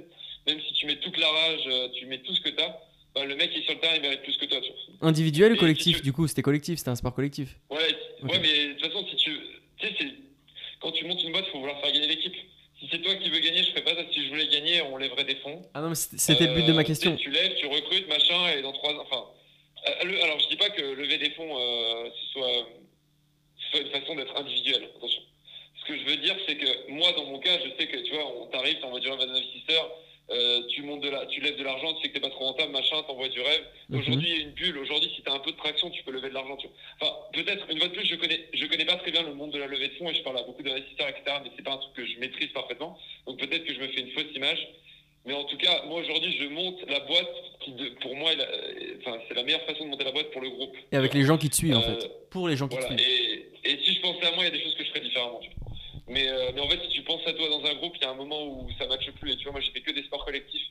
même 0.46 0.60
si 0.66 0.72
tu 0.74 0.86
mets 0.86 0.96
toute 0.96 1.16
la 1.18 1.28
rage, 1.28 1.60
euh, 1.66 1.88
tu 1.94 2.06
mets 2.06 2.18
tout 2.18 2.34
ce 2.34 2.40
que 2.40 2.48
t'as, 2.50 2.76
bah, 3.14 3.24
le 3.24 3.36
mec 3.36 3.52
qui 3.52 3.58
est 3.60 3.62
sur 3.64 3.74
le 3.74 3.80
terrain, 3.80 3.94
il 3.96 4.02
mérite 4.02 4.22
plus 4.22 4.36
que 4.38 4.46
toi. 4.46 4.58
Tu 4.60 4.68
vois. 4.98 5.08
Individuel 5.08 5.52
ou 5.52 5.56
collectif 5.56 5.96
si 5.96 6.00
tu- 6.00 6.04
Du 6.06 6.12
coup, 6.12 6.26
c'était 6.26 6.42
collectif, 6.42 6.78
c'était 6.78 6.90
un 6.90 6.96
sport 6.96 7.14
collectif. 7.14 7.56
Ouais, 7.70 7.78
ouais, 8.22 8.38
mais 8.40 8.68
de 8.68 8.72
toute 8.80 8.86
façon, 8.92 9.06
si 9.08 9.16
tu. 9.16 9.30
Tu 9.78 9.86
sais, 9.88 10.14
quand 10.80 10.92
tu 10.92 11.04
montes 11.04 11.22
une 11.22 11.32
boîte, 11.32 11.44
il 11.48 11.50
faut 11.52 11.58
vouloir 11.60 11.78
faire 11.80 11.92
gagner 11.92 12.08
l'équipe. 12.08 12.34
Si 12.84 12.90
c'est 12.90 13.02
toi 13.02 13.14
qui 13.14 13.30
veux 13.30 13.38
gagner, 13.40 13.62
je 13.64 13.70
ferais 13.70 13.82
pas 13.82 13.94
ça. 13.94 14.02
Si 14.12 14.24
je 14.24 14.28
voulais 14.28 14.46
gagner, 14.48 14.82
on 14.82 14.96
lèverait 14.98 15.24
des 15.24 15.36
fonds. 15.36 15.62
Ah 15.72 15.80
non, 15.80 15.88
mais 15.88 15.94
c'était 15.94 16.46
le 16.46 16.54
but 16.54 16.66
de 16.66 16.72
ma 16.72 16.82
Euh, 16.82 16.84
question. 16.84 17.16
Tu, 17.16 17.30
lèves, 17.30 17.54
tu 17.56 17.66
recrutes, 17.66 18.08
machin, 18.08 18.50
et 18.52 18.60
dans 18.62 18.72
trois 18.72 18.92
ans. 18.92 19.02
Enfin, 19.10 19.24
euh, 19.88 20.04
le- 20.04 20.22
alors 20.22 20.38
je 20.40 20.48
dis 20.48 20.56
pas 20.56 20.68
que 20.70 20.82
lever 20.82 21.16
des 21.18 21.30
fonds, 21.30 21.56
euh, 21.58 22.10
ce, 22.10 22.32
soit, 22.32 22.66
ce 23.58 23.70
soit 23.70 23.80
une 23.80 23.90
façon 24.00 24.14
d'être 24.16 24.36
individuel. 24.36 24.88
Attention. 24.96 25.22
Ce 25.80 25.84
que 25.86 25.98
je 25.98 26.04
veux 26.04 26.16
dire, 26.18 26.36
c'est 26.46 26.56
que 26.56 26.90
moi, 26.90 27.10
dans 27.12 27.24
mon 27.24 27.38
cas, 27.38 27.58
je 27.58 27.70
sais 27.78 27.86
que 27.88 27.96
tu 27.98 28.12
vois, 28.12 28.26
on 28.42 28.46
t'arrive, 28.48 28.78
du 29.00 29.08
rêve 29.08 29.20
à 29.20 29.24
un 29.24 29.30
investisseur, 29.30 29.90
euh, 30.30 30.62
tu 30.68 30.82
montes 30.82 31.02
de 31.02 31.10
la, 31.10 31.26
tu 31.26 31.40
lèves 31.40 31.56
de 31.58 31.62
l'argent, 31.64 31.92
tu 31.94 32.02
sais 32.02 32.08
que 32.08 32.14
t'es 32.14 32.20
pas 32.20 32.30
trop 32.30 32.46
rentable, 32.46 32.72
machin, 32.72 33.02
t'envoies 33.06 33.28
du 33.28 33.40
rêve. 33.40 33.62
Mhm. 33.90 33.98
Aujourd'hui, 34.00 34.28
il 34.30 34.36
y 34.36 34.38
a 34.38 34.42
une 34.42 34.52
bulle. 34.52 34.78
Aujourd'hui, 34.78 35.10
si 35.14 35.22
t'as 35.22 35.32
un 35.32 35.38
peu 35.40 35.52
de 35.52 35.56
traction, 35.56 35.90
tu 35.90 36.02
peux 36.02 36.12
lever 36.12 36.28
de 36.30 36.34
l'argent. 36.34 36.56
tu. 36.56 36.66
Enfin, 37.00 37.12
peut-être 37.32 37.66
une 37.70 37.78
fois 37.78 37.88
de 37.88 37.92
plus, 37.94 38.06
je 38.06 38.14
connais, 38.16 38.40
je 38.54 38.66
connais 38.66 38.84
pas 38.86 38.96
très 38.96 39.10
bien 39.10 39.22
le 39.22 39.34
monde 39.34 39.50
de 39.52 39.58
la 39.58 39.66
levée 39.66 39.88
de 39.88 39.94
fonds 39.94 40.08
et 40.08 40.14
je 40.14 40.22
parle 40.22 40.38
à 40.38 40.42
beaucoup 40.42 40.62
d'investisseurs, 40.62 41.08
etc. 41.08 41.36
Mais 41.44 41.50
c'est 41.56 41.62
pas 41.64 41.72
un 41.72 41.78
truc 41.78 41.94
que 41.94 42.06
je 42.06 42.18
maîtrise 42.18 42.48
parfaitement. 42.52 42.98
Donc 43.26 43.38
peut-être 43.38 43.64
que 43.64 43.74
je 43.74 43.80
me 43.80 43.88
fais 43.88 44.00
une 44.00 44.10
fausse 44.12 44.34
image. 44.34 44.66
Mais 45.26 45.32
en 45.32 45.44
tout 45.44 45.56
cas, 45.56 45.82
moi 45.86 46.00
aujourd'hui, 46.00 46.36
je 46.38 46.44
monte 46.48 46.82
la 46.86 47.00
boîte 47.00 47.30
qui, 47.60 47.72
de- 47.72 47.88
pour 48.02 48.14
moi, 48.14 48.34
la- 48.34 48.44
euh, 48.44 48.96
enfin, 49.00 49.18
c'est 49.26 49.34
la 49.34 49.42
meilleure 49.42 49.62
façon 49.62 49.84
de 49.84 49.88
monter 49.90 50.04
la 50.04 50.12
boîte 50.12 50.30
pour 50.32 50.42
le 50.42 50.50
groupe. 50.50 50.76
Et 50.92 50.96
avec 50.96 51.14
les 51.14 51.22
gens 51.24 51.38
qui 51.38 51.48
te 51.48 51.56
suivent, 51.56 51.76
en 51.76 51.80
Euh, 51.82 51.98
fait. 52.00 52.10
Pour 52.30 52.46
les 52.48 52.56
gens 52.58 52.68
qui 52.68 52.76
te 52.76 52.82
suivent. 52.84 53.00
Et, 53.00 53.70
et 53.70 53.78
si 53.84 53.94
je 53.94 54.00
pensais 54.02 54.26
à 54.26 54.32
moi, 54.34 54.44
il 54.44 54.48
y 54.48 54.48
a 54.48 54.50
des 54.50 54.62
choses 54.62 54.74
que 54.74 54.84
je 54.84 54.88
ferais 54.90 55.00
différemment. 55.00 55.40
tu 55.42 55.48
vois. 55.48 55.63
Mais, 56.08 56.28
euh, 56.28 56.50
mais 56.54 56.60
en 56.60 56.68
fait, 56.68 56.80
si 56.82 56.88
tu 56.90 57.02
penses 57.02 57.26
à 57.26 57.32
toi 57.32 57.48
dans 57.48 57.64
un 57.64 57.74
groupe, 57.74 57.94
il 57.96 58.02
y 58.02 58.04
a 58.04 58.10
un 58.10 58.14
moment 58.14 58.44
où 58.46 58.68
ça 58.78 58.86
matche 58.86 59.10
plus. 59.12 59.32
Et 59.32 59.36
tu 59.36 59.44
vois, 59.44 59.52
moi, 59.52 59.60
j'ai 59.60 59.70
fait 59.70 59.80
que 59.80 59.90
des 59.92 60.02
sports 60.04 60.24
collectifs 60.24 60.66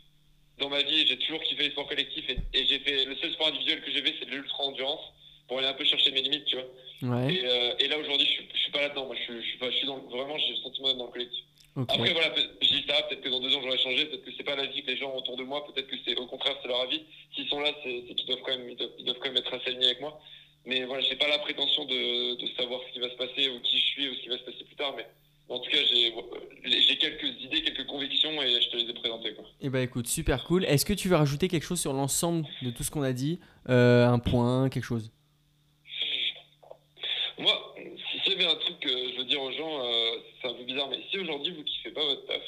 dans 0.60 0.70
ma 0.70 0.82
vie. 0.84 1.08
J'ai 1.08 1.18
toujours 1.18 1.42
kiffé 1.42 1.64
les 1.64 1.72
sports 1.72 1.88
collectifs. 1.88 2.30
Et, 2.30 2.38
et 2.54 2.66
j'ai 2.68 2.80
fait 2.80 3.06
le 3.06 3.16
seul 3.18 3.32
sport 3.34 3.48
individuel 3.48 3.82
que 3.82 3.92
j'ai 3.92 4.02
fait, 4.04 4.14
c'est 4.20 4.26
de 4.26 4.32
l'ultra-endurance 4.36 5.02
pour 5.48 5.58
aller 5.58 5.68
un 5.68 5.74
peu 5.74 5.84
chercher 5.86 6.12
mes 6.12 6.22
limites, 6.22 6.46
tu 6.46 6.56
vois. 6.56 7.18
Ouais, 7.18 7.34
Et, 7.34 7.42
euh, 7.46 7.74
et 7.80 7.88
là, 7.88 7.98
aujourd'hui, 7.98 8.28
je, 8.28 8.44
je 8.56 8.60
suis 8.62 8.72
pas 8.72 8.82
là-dedans. 8.82 9.08
Moi, 9.08 9.16
je, 9.16 9.24
suis- 9.24 9.52
je 9.54 9.58
pas, 9.58 9.70
je 9.72 9.78
suis 9.78 9.88
dans, 9.88 9.98
vraiment, 9.98 10.38
j'ai 10.38 10.52
le 10.52 10.58
sentiment 10.58 10.88
d'être 10.90 10.98
dans 11.00 11.06
le 11.08 11.12
collectif. 11.12 11.44
Après, 11.90 12.14
voilà, 12.14 12.36
je 12.62 12.68
dis 12.68 12.86
ça, 12.88 13.02
peut-être 13.02 13.22
que 13.22 13.30
dans 13.30 13.40
deux 13.40 13.54
ans, 13.56 13.62
j'aurais 13.64 13.80
changé, 13.80 14.06
peut-être 14.06 14.24
que 14.24 14.32
c'est 14.38 14.44
pas 14.44 14.56
la 14.56 14.68
vie 14.68 14.84
que 14.84 14.92
les 14.92 14.98
gens 14.98 15.10
ont 15.12 15.18
autour 15.18 15.36
de 15.38 15.44
moi, 15.44 15.66
peut-être 15.66 15.88
que 15.88 15.96
c'est 16.06 16.16
au 16.18 16.28
contraire, 16.28 16.56
c'est 16.62 16.68
leur 16.68 16.82
avis. 16.82 17.02
S'ils 17.34 17.48
sont 17.50 17.60
là, 17.62 17.72
c'est 17.84 18.04
c'est 18.08 18.14
qu'ils 18.14 18.28
doivent 18.28 18.42
quand 18.46 18.56
même, 18.56 18.70
ils 18.70 18.76
doivent, 18.78 18.92
ils 19.00 19.06
doivent 19.06 19.18
quand 19.18 19.30
même 19.30 19.38
être 19.38 19.52
assez 19.56 19.70
alignés 19.70 19.88
avec 19.88 20.00
moi. 20.00 20.22
Mais 20.66 20.84
voilà, 20.84 21.02
j'ai 21.02 21.16
pas 21.16 21.28
la 21.28 21.40
prétention 21.40 21.86
de, 21.86 22.36
de 22.36 22.48
savoir 22.56 22.80
ce 22.88 22.94
qui 22.94 23.00
va 23.00 23.10
se 23.10 23.16
passer 23.16 23.50
ou 23.50 23.60
qui 23.62 23.80
je 23.80 23.86
suis 23.86 24.08
ou 24.08 24.14
ce 24.14 24.20
qui 24.22 24.30
va 24.30 24.38
se 24.38 24.44
passer 24.44 24.64
plus 24.64 24.76
tard, 24.76 24.94
mais 24.96 25.06
en 25.50 25.60
tout 25.60 25.70
cas, 25.72 25.78
j'ai 25.92 26.14
j'ai 26.66 26.98
quelques 26.98 27.42
idées, 27.42 27.64
quelques 27.64 27.88
convictions 27.88 28.40
et 28.44 28.62
je 28.62 28.70
te 28.70 28.78
les 28.78 28.90
ai 28.90 28.94
présentées. 28.94 29.34
Quoi. 29.34 29.46
Et 29.60 29.63
bah 29.74 29.82
écoute, 29.82 30.06
super 30.08 30.44
cool. 30.44 30.66
Est-ce 30.66 30.86
que 30.86 30.94
tu 30.94 31.10
veux 31.10 31.16
rajouter 31.16 31.48
quelque 31.48 31.66
chose 31.66 31.82
sur 31.82 31.94
l'ensemble 31.94 32.46
de 32.62 32.70
tout 32.70 32.84
ce 32.84 32.92
qu'on 32.92 33.02
a 33.02 33.12
dit? 33.12 33.40
Euh, 33.70 34.06
Un 34.06 34.20
point, 34.20 34.70
quelque 34.70 34.84
chose 34.86 35.12
Moi, 37.40 37.76
si 38.12 38.20
s'il 38.20 38.34
y 38.34 38.36
avait 38.36 38.52
un 38.54 38.56
truc 38.56 38.80
que 38.80 38.90
je 38.90 39.18
veux 39.18 39.24
dire 39.26 39.42
aux 39.42 39.52
gens, 39.52 39.84
euh, 39.84 40.12
c'est 40.42 40.48
un 40.48 40.54
peu 40.54 40.64
bizarre, 40.64 40.90
mais 40.90 41.00
si 41.10 41.18
aujourd'hui 41.18 41.54
vous 41.54 41.64
kiffez 41.64 41.90
pas 41.90 42.06
votre 42.06 42.24
taf, 42.28 42.42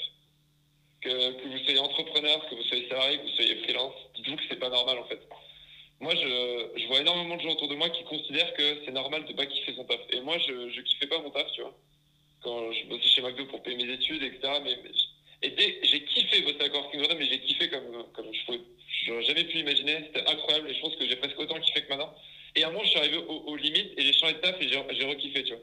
que, 1.02 1.10
que 1.10 1.48
vous 1.48 1.58
soyez 1.64 1.80
entrepreneur, 1.80 2.48
que 2.48 2.54
vous 2.56 2.64
soyez 2.64 2.88
salarié, 2.90 3.18
que 3.18 3.24
vous 3.24 3.36
soyez 3.36 3.56
freelance, 3.64 3.94
dites-vous 4.16 4.36
que 4.38 4.44
c'est 4.48 4.60
pas 4.60 4.70
normal 4.70 5.00
en 5.00 5.06
fait. 5.06 5.20
Moi, 6.00 6.14
je, 6.14 6.80
je 6.80 6.88
vois 6.88 7.00
énormément 7.02 7.38
de 7.38 7.42
gens 7.42 7.52
autour 7.54 7.70
de 7.70 7.76
moi 7.76 7.90
qui 7.90 8.04
considèrent 8.04 8.54
que 8.54 8.82
c'est 8.86 8.92
normal 8.92 9.26
de 9.26 9.34
pas 9.34 9.48
kiffer 9.48 9.74
son 9.76 9.86
taf. 9.86 10.00
Et 10.12 10.22
moi, 10.22 10.38
je, 10.38 10.70
je 10.70 10.82
kiffais 10.82 11.08
pas 11.08 11.20
mon 11.20 11.32
taf, 11.32 11.52
tu 11.54 11.62
vois. 11.62 11.76
Quand 12.44 12.72
je 12.72 12.86
bossais 12.88 13.08
chez 13.08 13.22
McDo 13.24 13.46
pour 13.48 13.64
payer 13.64 13.78
mes 13.84 13.92
études, 13.94 14.22
etc. 14.22 14.40
Mais, 14.64 14.78
mais 14.84 14.92
je- 14.94 15.48
et 15.48 15.50
dès- 15.52 15.80
j'ai 15.84 16.04
kiffé 16.06 16.42
bosser 16.42 16.62
à 16.62 16.70
Corking 16.70 17.00
Jordan, 17.00 17.18
mais 17.18 17.28
j'ai 17.28 17.40
kiffé 17.40 17.70
comme, 17.70 18.06
comme 18.14 18.34
je 18.34 18.46
pouvais, 18.46 18.62
j'aurais 19.06 19.24
jamais 19.24 19.44
pu 19.46 19.60
imaginer. 19.60 19.98
C'était 20.08 20.28
incroyable 20.30 20.70
et 20.70 20.74
je 20.74 20.80
pense 20.82 20.96
que 20.96 21.08
j'ai 21.08 21.16
presque 21.18 21.40
autant 21.40 21.60
kiffé 21.60 21.82
que 21.84 21.90
maintenant. 21.90 22.14
Et 22.56 22.64
à 22.64 22.68
un 22.68 22.72
moment, 22.72 22.84
je 22.84 22.90
suis 22.90 23.00
arrivé 23.00 23.18
aux, 23.18 23.44
aux 23.48 23.56
limites 23.56 23.94
et 23.98 24.02
j'ai 24.02 24.14
changé 24.14 24.34
de 24.34 24.40
taf 24.40 24.56
et 24.62 24.68
j'ai 24.70 24.82
j'ai 24.92 25.06
rekiffé, 25.06 25.44
tu 25.44 25.54
vois. 25.54 25.62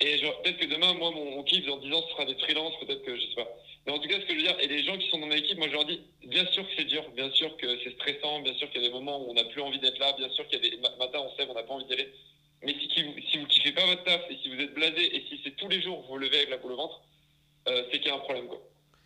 Et 0.00 0.18
genre, 0.18 0.42
peut-être 0.42 0.58
que 0.58 0.66
demain, 0.66 0.92
moi, 0.94 1.10
mon, 1.12 1.24
mon 1.36 1.42
kiff, 1.44 1.64
dans 1.66 1.76
10 1.78 1.92
ans, 1.92 2.02
ce 2.06 2.12
sera 2.12 2.24
des 2.24 2.34
freelances, 2.36 2.74
peut-être 2.80 3.02
que 3.04 3.16
je 3.16 3.20
sais 3.20 3.34
pas. 3.36 3.48
Mais 3.86 3.92
en 3.92 3.98
tout 3.98 4.08
cas, 4.08 4.16
ce 4.20 4.26
que 4.26 4.32
je 4.32 4.36
veux 4.38 4.42
dire, 4.42 4.56
et 4.60 4.66
les 4.68 4.82
gens 4.84 4.96
qui 4.98 5.08
sont 5.10 5.18
dans 5.18 5.26
mon 5.26 5.32
équipe, 5.34 5.58
moi, 5.58 5.68
je 5.68 5.72
leur 5.72 5.84
dis, 5.84 6.00
bien 6.26 6.44
sûr 6.46 6.62
que 6.64 6.72
c'est 6.76 6.84
dur, 6.84 7.08
bien 7.14 7.30
sûr 7.32 7.56
que 7.56 7.78
c'est 7.84 7.92
stressant, 7.94 8.40
bien 8.40 8.54
sûr 8.54 8.70
qu'il 8.70 8.80
y 8.82 8.84
a 8.84 8.88
des 8.88 8.94
moments 8.94 9.20
où 9.24 9.30
on 9.30 9.34
n'a 9.34 9.44
plus 9.44 9.60
envie 9.60 9.78
d'être 9.78 9.98
là, 9.98 10.12
bien 10.18 10.28
sûr 10.30 10.46
qu'il 10.48 10.62
y 10.64 10.66
a 10.66 10.70
des 10.70 10.76
ma- 10.78 10.94
matins, 10.96 11.20
on 11.20 11.36
sait, 11.36 11.46
on 11.48 11.54
n'a 11.54 11.62
pas 11.62 11.74
envie 11.74 11.84
d'y 11.86 11.92
aller. 11.94 12.08
Mais 12.64 12.74
si, 12.80 12.88
qui- 12.88 13.04
si 13.30 13.38
vous 13.38 13.46
kiffez 13.46 13.72
pas 13.72 13.86
votre 13.86 14.02
taf 14.04 14.22
et 14.30 14.36
si 14.42 14.48
vous 14.48 14.60
êtes 14.60 14.74
blasé 14.74 15.16
et 15.16 15.24
si 15.28 15.40
c'est 15.44 15.56
tous 15.56 15.68
les 15.68 15.80
jours 15.82 16.00
vous 16.02 16.08
vous 16.08 16.18
levez 16.18 16.38
avec 16.38 16.50
la 16.50 16.58
boule 16.58 16.72
au 16.72 16.76
ventre, 16.76 17.00
euh, 17.68 17.84
c'est 17.90 17.98
qu'il 17.98 18.08
y 18.08 18.10
a 18.10 18.14
un 18.14 18.18
problème 18.20 18.46
quoi. 18.46 18.60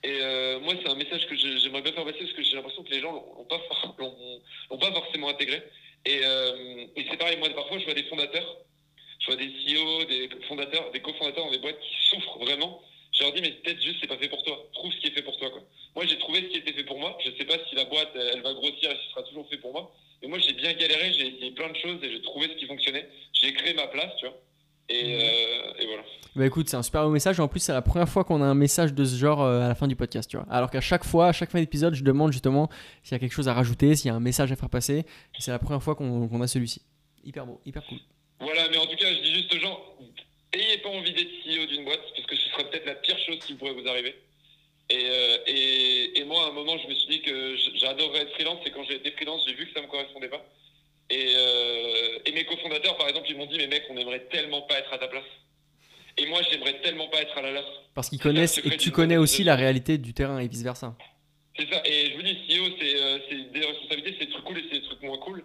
Et 0.04 0.18
euh, 0.20 0.60
moi, 0.60 0.74
c'est 0.82 0.88
un 0.90 0.94
message 0.94 1.26
que 1.26 1.34
je- 1.36 1.56
j'aimerais 1.58 1.80
bien 1.82 1.92
faire 1.92 2.04
passer 2.04 2.18
parce 2.18 2.32
que 2.34 2.42
j'ai 2.42 2.54
l'impression 2.54 2.82
que 2.84 2.90
les 2.90 3.00
gens 3.00 3.12
l'ont 3.12 3.34
l'ont 3.38 3.44
pas, 3.44 3.58
for- 3.68 3.94
l'ont- 3.98 4.40
l'ont 4.70 4.78
pas 4.78 4.92
forcément 4.92 5.28
intégré. 5.30 5.62
Et, 6.04 6.20
euh, 6.22 6.86
et 6.96 7.06
c'est 7.10 7.16
pareil, 7.16 7.38
moi, 7.38 7.48
parfois, 7.50 7.78
je 7.78 7.84
vois 7.84 7.94
des 7.94 8.04
fondateurs, 8.04 8.58
je 9.20 9.26
vois 9.26 9.36
des 9.36 9.48
CEO, 9.64 10.04
des 10.04 10.28
fondateurs, 10.46 10.90
des 10.92 11.00
cofondateurs 11.00 11.46
dans 11.46 11.50
des 11.50 11.58
boîtes 11.58 11.80
qui 11.80 11.94
souffrent 12.10 12.38
vraiment. 12.38 12.80
Je 13.12 13.22
leur 13.22 13.32
dis, 13.32 13.40
mais 13.40 13.50
peut-être 13.52 13.82
juste, 13.82 13.96
c'est 14.02 14.06
pas 14.06 14.18
fait 14.18 14.28
pour 14.28 14.42
toi. 14.44 14.68
Trouve 14.74 14.92
ce 14.92 14.98
qui 14.98 15.06
est 15.08 15.10
fait 15.12 15.22
pour 15.22 15.36
toi. 15.38 15.48
Quoi. 15.50 15.62
Moi, 15.96 16.04
j'ai 16.06 16.18
trouvé 16.18 16.42
ce 16.42 16.46
qui 16.48 16.58
était 16.58 16.74
fait 16.74 16.84
pour 16.84 16.98
moi. 17.00 17.16
Je 17.24 17.30
sais 17.30 17.46
pas 17.46 17.56
si 17.68 17.74
la 17.74 17.86
boîte, 17.86 18.12
elle 18.14 18.42
va 18.42 18.52
grossir 18.52 18.90
et 18.90 18.94
si 18.94 19.04
ce 19.06 19.10
sera 19.12 19.22
toujours 19.22 19.48
fait 19.48 19.56
pour 19.56 19.72
moi. 19.72 19.90
Mais 20.22 20.28
moi, 20.28 20.38
j'ai 20.38 20.52
bien 20.52 20.72
galéré, 20.74 21.12
j'ai 21.14 21.26
essayé 21.28 21.50
plein 21.52 21.70
de 21.70 21.76
choses 21.78 21.98
et 22.04 22.10
j'ai 22.12 22.20
trouvé 22.22 22.48
ce 22.48 22.52
qui 22.54 22.66
fonctionnait. 22.66 23.08
J'ai 23.32 23.52
créé 23.54 23.72
ma 23.74 23.86
place, 23.88 24.12
tu 24.20 24.26
vois. 24.26 24.38
Et, 24.90 25.02
Mhm. 25.02 25.20
euh, 25.20 25.72
et 25.80 25.86
voilà. 25.86 26.04
Bah 26.36 26.44
c'est 26.68 26.76
un 26.76 26.82
super 26.82 27.04
beau 27.04 27.10
message. 27.10 27.40
En 27.40 27.48
plus, 27.48 27.60
c'est 27.60 27.72
la 27.72 27.82
première 27.82 28.08
fois 28.08 28.24
qu'on 28.24 28.42
a 28.42 28.46
un 28.46 28.54
message 28.54 28.94
de 28.94 29.04
ce 29.04 29.16
genre 29.16 29.42
euh, 29.42 29.60
à 29.60 29.68
la 29.68 29.74
fin 29.74 29.86
du 29.86 29.96
podcast. 29.96 30.36
Alors 30.50 30.70
qu'à 30.70 30.80
chaque 30.80 31.04
fois, 31.04 31.28
à 31.28 31.32
chaque 31.32 31.50
fin 31.50 31.60
d'épisode, 31.60 31.94
je 31.94 32.02
demande 32.02 32.32
justement 32.32 32.68
s'il 33.02 33.12
y 33.12 33.16
a 33.16 33.18
quelque 33.18 33.32
chose 33.32 33.48
à 33.48 33.54
rajouter, 33.54 33.96
s'il 33.96 34.08
y 34.08 34.10
a 34.10 34.14
un 34.14 34.20
message 34.20 34.52
à 34.52 34.56
faire 34.56 34.70
passer. 34.70 35.04
C'est 35.38 35.50
la 35.50 35.58
première 35.58 35.82
fois 35.82 35.94
qu'on 35.94 36.40
a 36.40 36.46
celui-ci. 36.46 36.82
Hyper 37.24 37.46
beau, 37.46 37.60
hyper 37.64 37.84
cool. 37.86 37.98
Voilà, 38.40 38.68
mais 38.70 38.76
en 38.76 38.86
tout 38.86 38.96
cas, 38.96 39.12
je 39.12 39.22
dis 39.22 39.34
juste 39.34 39.54
aux 39.54 39.58
gens, 39.58 39.80
ayez 40.52 40.78
pas 40.78 40.90
envie 40.90 41.12
d'être 41.12 41.30
CEO 41.44 41.66
d'une 41.66 41.84
boîte, 41.84 42.00
parce 42.14 42.26
que 42.26 42.36
ce 42.36 42.48
serait 42.50 42.70
peut-être 42.70 42.86
la 42.86 42.94
pire 42.94 43.18
chose 43.18 43.38
qui 43.40 43.54
pourrait 43.54 43.72
vous 43.72 43.88
arriver. 43.88 44.14
Et, 44.88 45.04
euh, 45.04 46.24
moi, 46.26 46.46
à 46.46 46.48
un 46.48 46.52
moment, 46.52 46.76
je 46.78 46.88
me 46.88 46.94
suis 46.94 47.08
dit 47.08 47.22
que 47.22 47.56
j'adorerais 47.76 48.22
être 48.22 48.32
freelance, 48.34 48.58
et 48.66 48.70
quand 48.70 48.84
j'ai 48.84 48.96
été 48.96 49.10
freelance, 49.12 49.42
j'ai 49.46 49.54
vu 49.54 49.66
que 49.66 49.72
ça 49.72 49.80
me 49.80 49.86
correspondait 49.86 50.28
pas. 50.28 50.44
Et, 51.08 51.32
euh, 51.36 52.18
et 52.26 52.32
mes 52.32 52.44
cofondateurs, 52.44 52.96
par 52.96 53.08
exemple, 53.08 53.26
ils 53.30 53.36
m'ont 53.36 53.46
dit, 53.46 53.58
mais 53.58 53.68
mec, 53.68 53.84
on 53.90 53.96
aimerait 53.96 54.26
tellement 54.30 54.62
pas 54.62 54.78
être 54.78 54.92
à 54.92 54.98
ta 54.98 55.08
place. 55.08 55.24
Et 56.18 56.26
moi, 56.26 56.40
j'aimerais 56.50 56.80
tellement 56.80 57.08
pas 57.08 57.20
être 57.20 57.36
à 57.36 57.42
la 57.42 57.52
leur. 57.52 57.64
Parce 57.94 58.08
qu'ils 58.08 58.20
connaissent 58.20 58.58
et 58.58 58.76
tu 58.76 58.90
connais 58.90 59.16
aussi 59.16 59.44
la 59.44 59.56
réalité 59.56 59.98
du 59.98 60.14
terrain 60.14 60.38
et 60.38 60.48
vice 60.48 60.62
versa. 60.62 60.96
C'est 61.58 61.68
ça. 61.70 61.82
Et 61.84 62.10
je 62.10 62.16
vous 62.16 62.22
dis, 62.22 62.34
CEO, 62.34 62.64
c'est 62.78 63.00
euh, 63.00 63.18
c'est 63.28 63.52
des 63.52 63.66
responsabilités, 63.66 64.16
c'est 64.18 64.26
des 64.26 64.32
trucs 64.32 64.44
cool 64.44 64.58
et 64.58 64.64
c'est 64.70 64.80
des 64.80 64.86
trucs 64.86 65.02
moins 65.02 65.18
cool. 65.18 65.44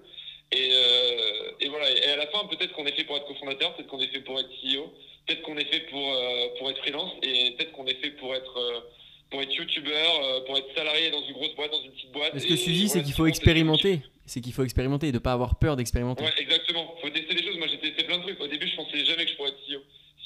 Et, 0.52 0.70
euh, 0.74 1.52
et 1.62 1.70
voilà. 1.70 1.90
Et 1.90 2.10
à 2.10 2.18
la 2.18 2.28
fin, 2.28 2.46
peut-être 2.48 2.74
qu'on 2.74 2.86
est 2.86 2.96
fait 2.96 3.06
pour 3.06 3.16
être 3.16 3.28
cofondateur, 3.28 3.74
peut-être 3.76 3.88
qu'on 3.88 4.00
est 4.00 4.08
fait 4.08 4.20
pour 4.20 4.40
être 4.40 4.50
CEO, 4.62 4.94
peut-être 5.26 5.42
qu'on 5.44 5.58
est 5.58 5.72
fait 5.72 5.82
pour, 5.90 6.14
euh, 6.14 6.48
pour 6.58 6.70
être 6.70 6.80
freelance 6.80 7.12
et 7.24 7.52
peut-être 7.52 7.72
qu'on 7.72 7.86
est 7.86 8.02
fait 8.02 8.12
pour 8.12 8.36
être, 8.36 8.84
pour 9.30 9.42
être 9.42 9.54
youtubeur, 9.54 10.44
pour 10.46 10.58
être 10.58 10.76
salarié 10.76 11.10
dans 11.12 11.24
une 11.24 11.34
grosse 11.34 11.56
boîte, 11.56 11.72
dans 11.72 11.82
une 11.84 11.92
petite 11.92 12.12
boîte. 12.12 12.34
Mais 12.34 12.42
ce 12.42 12.48
que 12.48 12.54
tu 12.54 12.72
dis, 12.72 12.90
c'est 12.90 13.04
qu'il 13.04 13.14
faut 13.14 13.28
expérimenter. 13.28 14.02
C'est 14.26 14.42
qu'il 14.42 14.54
faut 14.54 14.64
expérimenter 14.64 15.08
et 15.08 15.12
de 15.12 15.20
pas 15.20 15.34
avoir 15.34 15.58
peur 15.58 15.76
d'expérimenter. 15.78 16.24
Ouais, 16.24 16.34
exactement. 16.38 16.96
Faut 17.02 17.10
tester 17.10 17.34
des 17.34 17.44
choses. 17.44 17.58
Moi, 17.58 17.68
j'ai 17.68 17.80
testé 17.80 18.04
plein 18.04 18.18
de 18.18 18.24
trucs. 18.24 18.40
Au 18.40 18.48
début, 18.48 18.68
je 18.68 18.76
pensais 18.76 19.06
jamais 19.06 19.26
que 19.26 19.32
je 19.32 19.36
pourrais 19.36 19.50
être 19.50 19.60
CEO. 19.68 19.82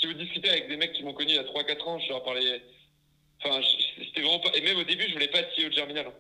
Si 0.06 0.14
vous 0.14 0.20
discutez 0.20 0.50
avec 0.50 0.70
des 0.70 0.78
mecs 0.78 0.94
qui 0.94 1.04
m'ont 1.04 1.14
connu 1.14 1.32
il 1.32 1.36
y 1.36 1.40
a 1.40 1.44
3-4 1.44 1.82
ans, 1.90 1.98
je 2.00 2.10
leur 2.10 2.24
parlais. 2.24 2.62
Enfin, 3.44 3.60
c'était 3.98 4.22
vraiment 4.22 4.40
pas. 4.40 4.52
Et 4.56 4.62
même 4.62 4.78
au 4.78 4.84
début, 4.84 5.06
je 5.08 5.14
voulais 5.14 5.30
pas 5.30 5.40
être 5.40 5.50
CEO 5.58 5.70
de 5.70 5.74
Germinal. 5.74 6.12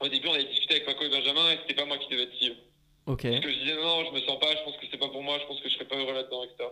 Au 0.00 0.08
début, 0.08 0.26
on 0.26 0.34
avait 0.34 0.44
discuté 0.44 0.74
avec 0.74 0.86
Paco 0.86 1.04
et 1.04 1.08
Benjamin 1.08 1.52
et 1.52 1.58
c'était 1.62 1.74
pas 1.74 1.84
moi 1.84 1.98
qui 1.98 2.08
devais 2.10 2.24
être 2.24 2.34
CEO. 2.40 2.54
Parce 3.30 3.40
que 3.44 3.52
je 3.52 3.58
disais 3.60 3.76
non, 3.76 4.04
je 4.06 4.10
me 4.10 4.20
sens 4.26 4.40
pas, 4.40 4.50
je 4.56 4.64
pense 4.64 4.76
que 4.78 4.86
c'est 4.90 4.98
pas 4.98 5.08
pour 5.08 5.22
moi, 5.22 5.38
je 5.40 5.46
pense 5.46 5.60
que 5.60 5.68
je 5.68 5.74
serais 5.74 5.84
pas 5.84 5.94
heureux 5.96 6.14
là-dedans, 6.14 6.42
etc. 6.44 6.68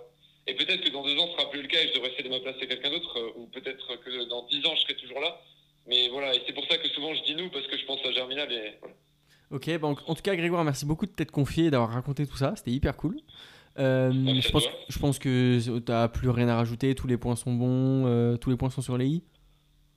Et 0.49 0.55
peut-être 0.55 0.83
que 0.83 0.91
dans 0.91 1.05
deux 1.05 1.17
ans, 1.19 1.29
ce 1.29 1.33
sera 1.39 1.49
plus 1.51 1.63
le 1.63 1.69
cas 1.69 1.81
et 1.81 1.89
je 1.89 1.95
devrais 1.95 2.09
essayer 2.11 2.25
de 2.29 2.35
me 2.35 2.41
placer 2.41 2.67
quelqu'un 2.67 2.91
d'autre, 2.91 3.17
euh, 3.17 3.33
ou 3.37 3.47
peut-être 3.47 3.95
que 4.03 4.29
dans 4.29 4.43
dix 4.49 4.67
ans, 4.67 4.75
je 4.75 4.81
serai 4.83 4.97
toujours 4.97 5.21
là. 5.21 5.41
Mais 5.87 6.09
voilà, 6.09 6.35
et 6.35 6.43
c'est 6.47 6.53
pour 6.53 6.67
ça 6.67 6.79
que 6.79 6.89
souvent 6.89 7.15
je 7.15 7.23
dis 7.23 7.37
nous, 7.37 7.49
parce 7.51 7.67
que 7.69 7.79
je 7.79 7.85
pense 7.87 8.05
à 8.05 8.11
Germinal 8.11 8.53
et 8.53 8.75
voilà. 8.81 8.97
Ok, 9.53 9.79
bah, 9.79 9.87
en, 9.87 9.93
en 9.93 10.15
tout 10.17 10.23
cas, 10.23 10.35
Grégoire, 10.35 10.65
merci 10.65 10.85
beaucoup 10.85 11.07
de 11.07 11.13
t'être 11.13 11.31
confié 11.31 11.67
et 11.67 11.71
d'avoir 11.71 11.91
raconté 11.93 12.27
tout 12.27 12.37
ça. 12.37 12.55
C'était 12.57 12.73
hyper 12.73 12.97
cool. 12.97 13.21
Euh, 13.79 14.13
je, 14.41 14.51
pense, 14.53 14.63
toi. 14.63 14.73
je 14.89 14.99
pense 14.99 15.19
que 15.19 15.79
t'as 15.81 16.09
plus 16.09 16.29
rien 16.31 16.49
à 16.49 16.57
rajouter. 16.57 16.95
Tous 16.95 17.07
les 17.07 17.17
points 17.17 17.37
sont 17.37 17.53
bons. 17.53 18.07
euh, 18.07 18.37
tous 18.37 18.51
les 18.51 18.57
points 18.57 18.71
sont 18.71 18.83
sur 18.83 18.97
les 18.97 19.07
i. 19.07 19.23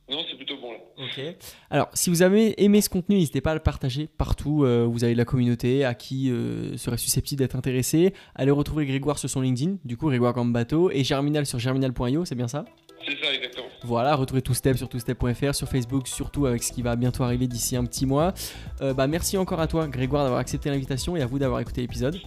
Non, 0.10 0.20
c'est 0.30 0.38
plutôt 0.38 0.56
bon 0.62 0.72
là. 0.72 0.78
Ok. 0.98 1.36
Alors, 1.70 1.90
si 1.94 2.10
vous 2.10 2.22
avez 2.22 2.64
aimé 2.64 2.80
ce 2.82 2.90
contenu, 2.90 3.18
n'hésitez 3.18 3.42
pas 3.42 3.52
à 3.52 3.54
le 3.54 3.60
partager 3.60 4.08
partout. 4.08 4.64
euh, 4.64 4.86
vous 4.90 5.04
avez 5.04 5.14
de 5.14 5.18
la 5.18 5.26
communauté 5.26 5.84
à 5.84 5.94
qui 5.94 6.32
serait 6.78 6.98
susceptible 6.98 7.40
d'être 7.40 7.56
intéressé. 7.56 8.14
Allez 8.34 8.52
retrouver 8.52 8.86
Grégoire 8.86 9.20
sur 9.20 9.30
son 9.30 9.42
LinkedIn, 9.42 9.78
du 9.84 9.98
coup, 9.98 10.08
Grégoire 10.08 10.34
Gambato, 10.34 10.90
et 10.92 11.04
Germinal 11.04 11.46
sur 11.46 11.60
germinal.io, 11.60 12.26
c'est 12.26 12.36
bien 12.36 12.48
ça? 12.48 12.66
C'est 13.06 13.18
ça, 13.24 13.34
exactement. 13.34 13.68
Voilà, 13.84 14.16
retrouvez 14.16 14.42
TwoStep 14.42 14.78
sur 14.78 14.90
twostep.fr, 14.90 15.54
sur 15.54 15.68
Facebook, 15.68 16.08
surtout 16.08 16.46
avec 16.46 16.64
ce 16.64 16.72
qui 16.72 16.82
va 16.82 16.96
bientôt 16.96 17.24
arriver 17.24 17.48
d'ici 17.48 17.76
un 17.76 17.86
petit 17.86 18.06
mois. 18.06 18.34
Bah, 18.80 19.08
merci 19.08 19.38
encore 19.38 19.60
à 19.60 19.68
toi, 19.68 19.88
Grégoire, 19.88 20.24
d'avoir 20.24 20.40
accepté 20.40 20.70
l'invitation 20.70 21.16
et 21.18 21.22
à 21.22 21.26
vous 21.28 21.38
d'avoir 21.38 21.60
écouté 21.60 21.82
l'épisode. 21.82 22.18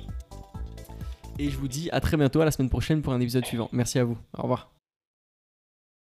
Et 1.40 1.48
je 1.48 1.56
vous 1.56 1.68
dis 1.68 1.88
à 1.90 2.00
très 2.00 2.18
bientôt, 2.18 2.42
à 2.42 2.44
la 2.44 2.50
semaine 2.50 2.68
prochaine 2.68 3.00
pour 3.00 3.14
un 3.14 3.20
épisode 3.20 3.46
suivant. 3.46 3.70
Merci 3.72 3.98
à 3.98 4.04
vous. 4.04 4.18
Au 4.36 4.42
revoir. 4.42 4.70